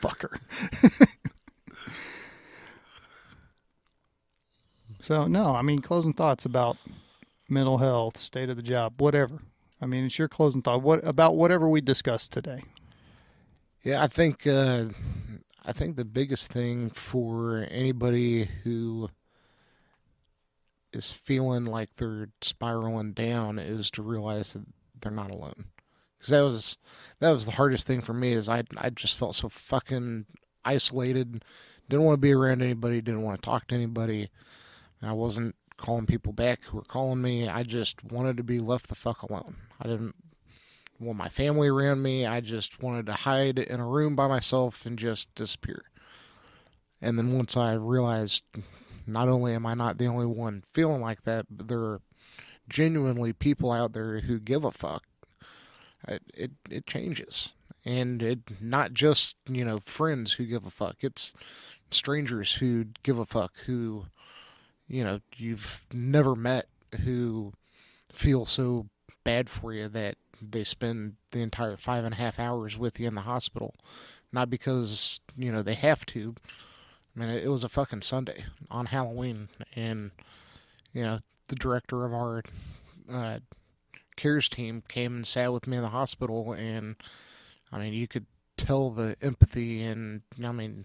Fucker. 0.00 0.38
so, 5.00 5.26
no, 5.26 5.54
I 5.54 5.62
mean, 5.62 5.80
closing 5.80 6.12
thoughts 6.12 6.44
about 6.44 6.76
mental 7.48 7.78
health, 7.78 8.16
state 8.16 8.50
of 8.50 8.56
the 8.56 8.62
job, 8.62 9.00
whatever. 9.00 9.40
I 9.80 9.86
mean, 9.86 10.04
it's 10.04 10.18
your 10.18 10.28
closing 10.28 10.62
thought. 10.62 10.82
What 10.82 11.06
about 11.06 11.36
whatever 11.36 11.68
we 11.68 11.80
discussed 11.80 12.32
today? 12.32 12.62
Yeah, 13.82 14.02
I 14.02 14.06
think 14.06 14.46
uh, 14.46 14.86
I 15.64 15.72
think 15.72 15.96
the 15.96 16.04
biggest 16.04 16.52
thing 16.52 16.90
for 16.90 17.66
anybody 17.70 18.48
who 18.64 19.08
is 20.92 21.12
feeling 21.12 21.64
like 21.64 21.96
they're 21.96 22.28
spiraling 22.40 23.12
down 23.12 23.58
is 23.58 23.90
to 23.92 24.02
realize 24.02 24.54
that 24.54 24.64
they're 25.00 25.12
not 25.12 25.30
alone. 25.30 25.66
Because 26.18 26.30
that 26.30 26.40
was 26.40 26.76
that 27.20 27.30
was 27.30 27.46
the 27.46 27.52
hardest 27.52 27.86
thing 27.86 28.00
for 28.00 28.14
me 28.14 28.32
is 28.32 28.48
I 28.48 28.64
I 28.76 28.90
just 28.90 29.18
felt 29.18 29.34
so 29.34 29.48
fucking 29.48 30.26
isolated, 30.64 31.44
didn't 31.88 32.04
want 32.04 32.16
to 32.16 32.20
be 32.20 32.32
around 32.32 32.62
anybody, 32.62 33.00
didn't 33.00 33.22
want 33.22 33.40
to 33.40 33.46
talk 33.46 33.68
to 33.68 33.74
anybody. 33.74 34.30
I 35.00 35.12
wasn't 35.12 35.54
calling 35.76 36.06
people 36.06 36.32
back 36.32 36.64
who 36.64 36.76
were 36.76 36.82
calling 36.82 37.22
me. 37.22 37.48
I 37.48 37.62
just 37.62 38.02
wanted 38.04 38.36
to 38.36 38.42
be 38.42 38.58
left 38.58 38.88
the 38.88 38.96
fuck 38.96 39.22
alone. 39.22 39.56
I 39.80 39.86
didn't 39.86 40.16
want 40.98 41.18
my 41.18 41.28
family 41.28 41.68
around 41.68 42.02
me. 42.02 42.26
I 42.26 42.40
just 42.40 42.82
wanted 42.82 43.06
to 43.06 43.12
hide 43.12 43.58
in 43.58 43.78
a 43.78 43.86
room 43.86 44.16
by 44.16 44.26
myself 44.26 44.84
and 44.84 44.98
just 44.98 45.32
disappear. 45.36 45.84
And 47.00 47.16
then 47.16 47.36
once 47.36 47.56
I 47.56 47.74
realized 47.74 48.42
not 49.08 49.28
only 49.28 49.54
am 49.54 49.66
I 49.66 49.74
not 49.74 49.98
the 49.98 50.06
only 50.06 50.26
one 50.26 50.62
feeling 50.72 51.00
like 51.00 51.22
that, 51.22 51.46
but 51.50 51.68
there 51.68 51.80
are 51.80 52.00
genuinely 52.68 53.32
people 53.32 53.72
out 53.72 53.92
there 53.92 54.20
who 54.20 54.38
give 54.38 54.64
a 54.64 54.70
fuck. 54.70 55.04
It 56.06 56.22
it, 56.34 56.50
it 56.70 56.86
changes, 56.86 57.52
and 57.84 58.22
it 58.22 58.40
not 58.60 58.92
just 58.92 59.36
you 59.48 59.64
know 59.64 59.78
friends 59.78 60.34
who 60.34 60.46
give 60.46 60.66
a 60.66 60.70
fuck. 60.70 60.96
It's 61.00 61.32
strangers 61.90 62.54
who 62.54 62.86
give 63.02 63.18
a 63.18 63.26
fuck 63.26 63.56
who 63.66 64.06
you 64.86 65.02
know 65.02 65.20
you've 65.36 65.86
never 65.92 66.36
met 66.36 66.66
who 67.04 67.52
feel 68.12 68.44
so 68.44 68.86
bad 69.24 69.48
for 69.48 69.72
you 69.72 69.88
that 69.88 70.16
they 70.40 70.64
spend 70.64 71.14
the 71.32 71.40
entire 71.40 71.76
five 71.76 72.04
and 72.04 72.14
a 72.14 72.18
half 72.18 72.38
hours 72.38 72.78
with 72.78 73.00
you 73.00 73.08
in 73.08 73.14
the 73.14 73.22
hospital, 73.22 73.74
not 74.32 74.50
because 74.50 75.20
you 75.36 75.50
know 75.50 75.62
they 75.62 75.74
have 75.74 76.06
to. 76.06 76.34
I 77.18 77.20
mean, 77.20 77.30
it 77.30 77.48
was 77.48 77.64
a 77.64 77.68
fucking 77.68 78.02
Sunday 78.02 78.44
on 78.70 78.86
Halloween, 78.86 79.48
and 79.74 80.12
you 80.92 81.02
know 81.02 81.18
the 81.48 81.56
director 81.56 82.04
of 82.04 82.12
our 82.12 82.42
uh, 83.10 83.38
cares 84.16 84.48
team 84.48 84.82
came 84.86 85.16
and 85.16 85.26
sat 85.26 85.52
with 85.52 85.66
me 85.66 85.78
in 85.78 85.82
the 85.82 85.88
hospital, 85.88 86.52
and 86.52 86.94
I 87.72 87.78
mean, 87.78 87.92
you 87.92 88.06
could 88.06 88.26
tell 88.56 88.90
the 88.90 89.16
empathy 89.22 89.82
and 89.82 90.22
I 90.42 90.52
mean 90.52 90.84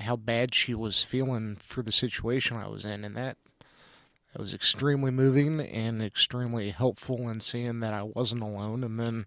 how 0.00 0.16
bad 0.16 0.54
she 0.54 0.74
was 0.74 1.04
feeling 1.04 1.56
for 1.56 1.82
the 1.82 1.92
situation 1.92 2.56
I 2.58 2.68
was 2.68 2.84
in, 2.84 3.02
and 3.02 3.16
that 3.16 3.38
that 4.32 4.40
was 4.40 4.52
extremely 4.52 5.10
moving 5.10 5.60
and 5.60 6.02
extremely 6.02 6.68
helpful 6.68 7.30
in 7.30 7.40
seeing 7.40 7.80
that 7.80 7.94
I 7.94 8.02
wasn't 8.02 8.42
alone. 8.42 8.84
And 8.84 9.00
then, 9.00 9.24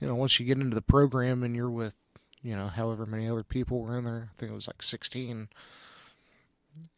you 0.00 0.08
know, 0.08 0.14
once 0.14 0.40
you 0.40 0.46
get 0.46 0.56
into 0.56 0.74
the 0.74 0.80
program 0.80 1.42
and 1.42 1.54
you're 1.54 1.70
with, 1.70 1.94
you 2.48 2.56
know, 2.56 2.68
however 2.68 3.04
many 3.04 3.28
other 3.28 3.42
people 3.42 3.80
were 3.82 3.98
in 3.98 4.04
there, 4.04 4.30
I 4.32 4.34
think 4.38 4.50
it 4.50 4.54
was 4.54 4.68
like 4.68 4.82
16, 4.82 5.48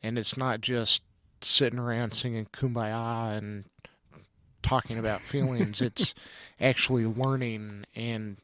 and 0.00 0.18
it's 0.18 0.36
not 0.36 0.60
just 0.60 1.02
sitting 1.40 1.80
around 1.80 2.12
singing 2.14 2.46
kumbaya 2.52 3.36
and 3.36 3.64
talking 4.62 4.96
about 4.96 5.22
feelings. 5.22 5.80
it's 5.82 6.14
actually 6.60 7.04
learning 7.04 7.84
and 7.96 8.36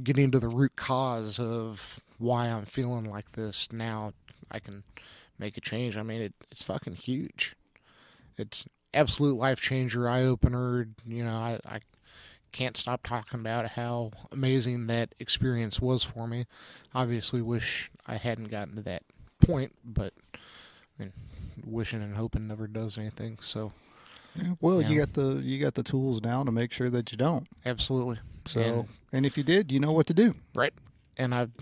getting 0.00 0.30
to 0.30 0.38
the 0.38 0.46
root 0.46 0.76
cause 0.76 1.40
of 1.40 1.98
why 2.18 2.46
I'm 2.46 2.66
feeling 2.66 3.10
like 3.10 3.32
this. 3.32 3.72
Now 3.72 4.12
I 4.48 4.60
can 4.60 4.84
make 5.40 5.56
a 5.56 5.60
change. 5.60 5.96
I 5.96 6.04
mean, 6.04 6.20
it, 6.20 6.34
it's 6.52 6.62
fucking 6.62 6.94
huge. 6.94 7.56
It's 8.38 8.64
absolute 8.92 9.34
life 9.34 9.60
changer, 9.60 10.08
eye 10.08 10.22
opener. 10.22 10.86
You 11.04 11.24
know, 11.24 11.34
I, 11.34 11.58
I 11.66 11.80
can't 12.54 12.76
stop 12.76 13.02
talking 13.02 13.40
about 13.40 13.70
how 13.70 14.12
amazing 14.32 14.86
that 14.86 15.14
experience 15.18 15.80
was 15.80 16.04
for 16.04 16.26
me. 16.26 16.46
Obviously, 16.94 17.42
wish 17.42 17.90
I 18.06 18.16
hadn't 18.16 18.50
gotten 18.50 18.76
to 18.76 18.82
that 18.82 19.02
point, 19.40 19.72
but 19.84 20.14
I 20.34 20.38
mean, 21.02 21.12
wishing 21.64 22.02
and 22.02 22.16
hoping 22.16 22.46
never 22.46 22.66
does 22.66 22.96
anything. 22.96 23.38
So, 23.40 23.72
Yeah, 24.36 24.52
well, 24.60 24.80
you 24.80 24.98
got 24.98 25.12
the 25.14 25.40
you 25.44 25.58
got 25.60 25.74
the 25.74 25.82
tools 25.82 26.22
now 26.22 26.44
to 26.44 26.52
make 26.52 26.72
sure 26.72 26.90
that 26.90 27.10
you 27.12 27.18
don't. 27.18 27.46
absolutely. 27.66 28.18
So, 28.46 28.60
And- 28.60 28.88
and 29.12 29.26
if 29.26 29.36
you 29.38 29.44
did, 29.44 29.72
you 29.72 29.80
know 29.80 29.92
what 29.92 30.06
to 30.08 30.14
do. 30.14 30.34
Right. 30.54 30.74
And 31.16 31.34
I'm 31.34 31.52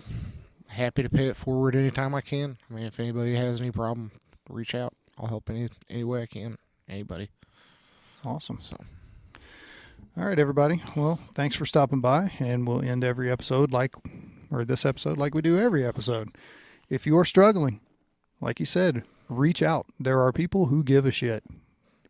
happy 0.67 1.03
to 1.03 1.09
pay 1.09 1.27
it 1.27 1.37
forward 1.37 1.75
anytime 1.75 2.13
I 2.15 2.21
can. 2.21 2.57
I 2.69 2.73
mean, 2.73 2.85
if 2.85 2.99
anybody 2.99 3.35
has 3.35 3.61
any 3.61 3.71
problem, 3.71 4.11
reach 4.49 4.73
out. 4.75 4.93
I'll 5.17 5.27
help 5.27 5.49
any 5.49 5.69
any 5.89 6.03
way 6.03 6.23
I 6.23 6.25
can. 6.25 6.57
Anybody. 6.89 7.29
Awesome. 8.25 8.59
So 8.59 8.77
All 10.15 10.25
right, 10.25 10.37
everybody. 10.37 10.79
Well, 10.95 11.19
thanks 11.33 11.55
for 11.55 11.65
stopping 11.65 11.99
by, 11.99 12.31
and 12.37 12.67
we'll 12.67 12.83
end 12.83 13.03
every 13.03 13.31
episode 13.31 13.71
like, 13.71 13.95
or 14.51 14.63
this 14.63 14.85
episode 14.85 15.17
like 15.17 15.33
we 15.33 15.41
do 15.41 15.57
every 15.57 15.83
episode. 15.83 16.29
If 16.87 17.07
you're 17.07 17.25
struggling, 17.25 17.79
like 18.39 18.59
you 18.59 18.67
said, 18.67 19.05
reach 19.27 19.63
out. 19.63 19.87
There 19.99 20.21
are 20.21 20.31
people 20.31 20.67
who 20.67 20.83
give 20.83 21.07
a 21.07 21.11
shit. 21.11 21.43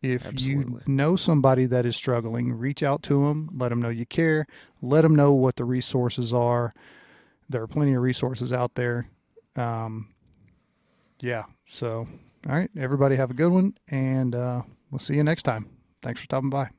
If 0.01 0.25
Absolutely. 0.25 0.81
you 0.85 0.93
know 0.93 1.15
somebody 1.15 1.65
that 1.67 1.85
is 1.85 1.95
struggling, 1.95 2.51
reach 2.51 2.83
out 2.83 3.03
to 3.03 3.25
them. 3.25 3.49
Let 3.53 3.69
them 3.69 3.81
know 3.81 3.87
you 3.87 4.05
care. 4.05 4.47
Let 4.81 5.03
them 5.03 5.15
know 5.15 5.31
what 5.31 5.55
the 5.55 5.63
resources 5.63 6.33
are. 6.33 6.73
There 7.47 7.61
are 7.61 7.67
plenty 7.67 7.93
of 7.93 8.01
resources 8.01 8.51
out 8.51 8.75
there. 8.75 9.07
Um, 9.55 10.13
yeah. 11.21 11.43
So, 11.67 12.05
all 12.49 12.53
right, 12.53 12.69
everybody 12.77 13.15
have 13.15 13.31
a 13.31 13.33
good 13.33 13.53
one, 13.53 13.75
and 13.87 14.35
uh, 14.35 14.63
we'll 14.91 14.99
see 14.99 15.15
you 15.15 15.23
next 15.23 15.43
time. 15.43 15.69
Thanks 16.01 16.19
for 16.19 16.25
stopping 16.25 16.49
by. 16.49 16.69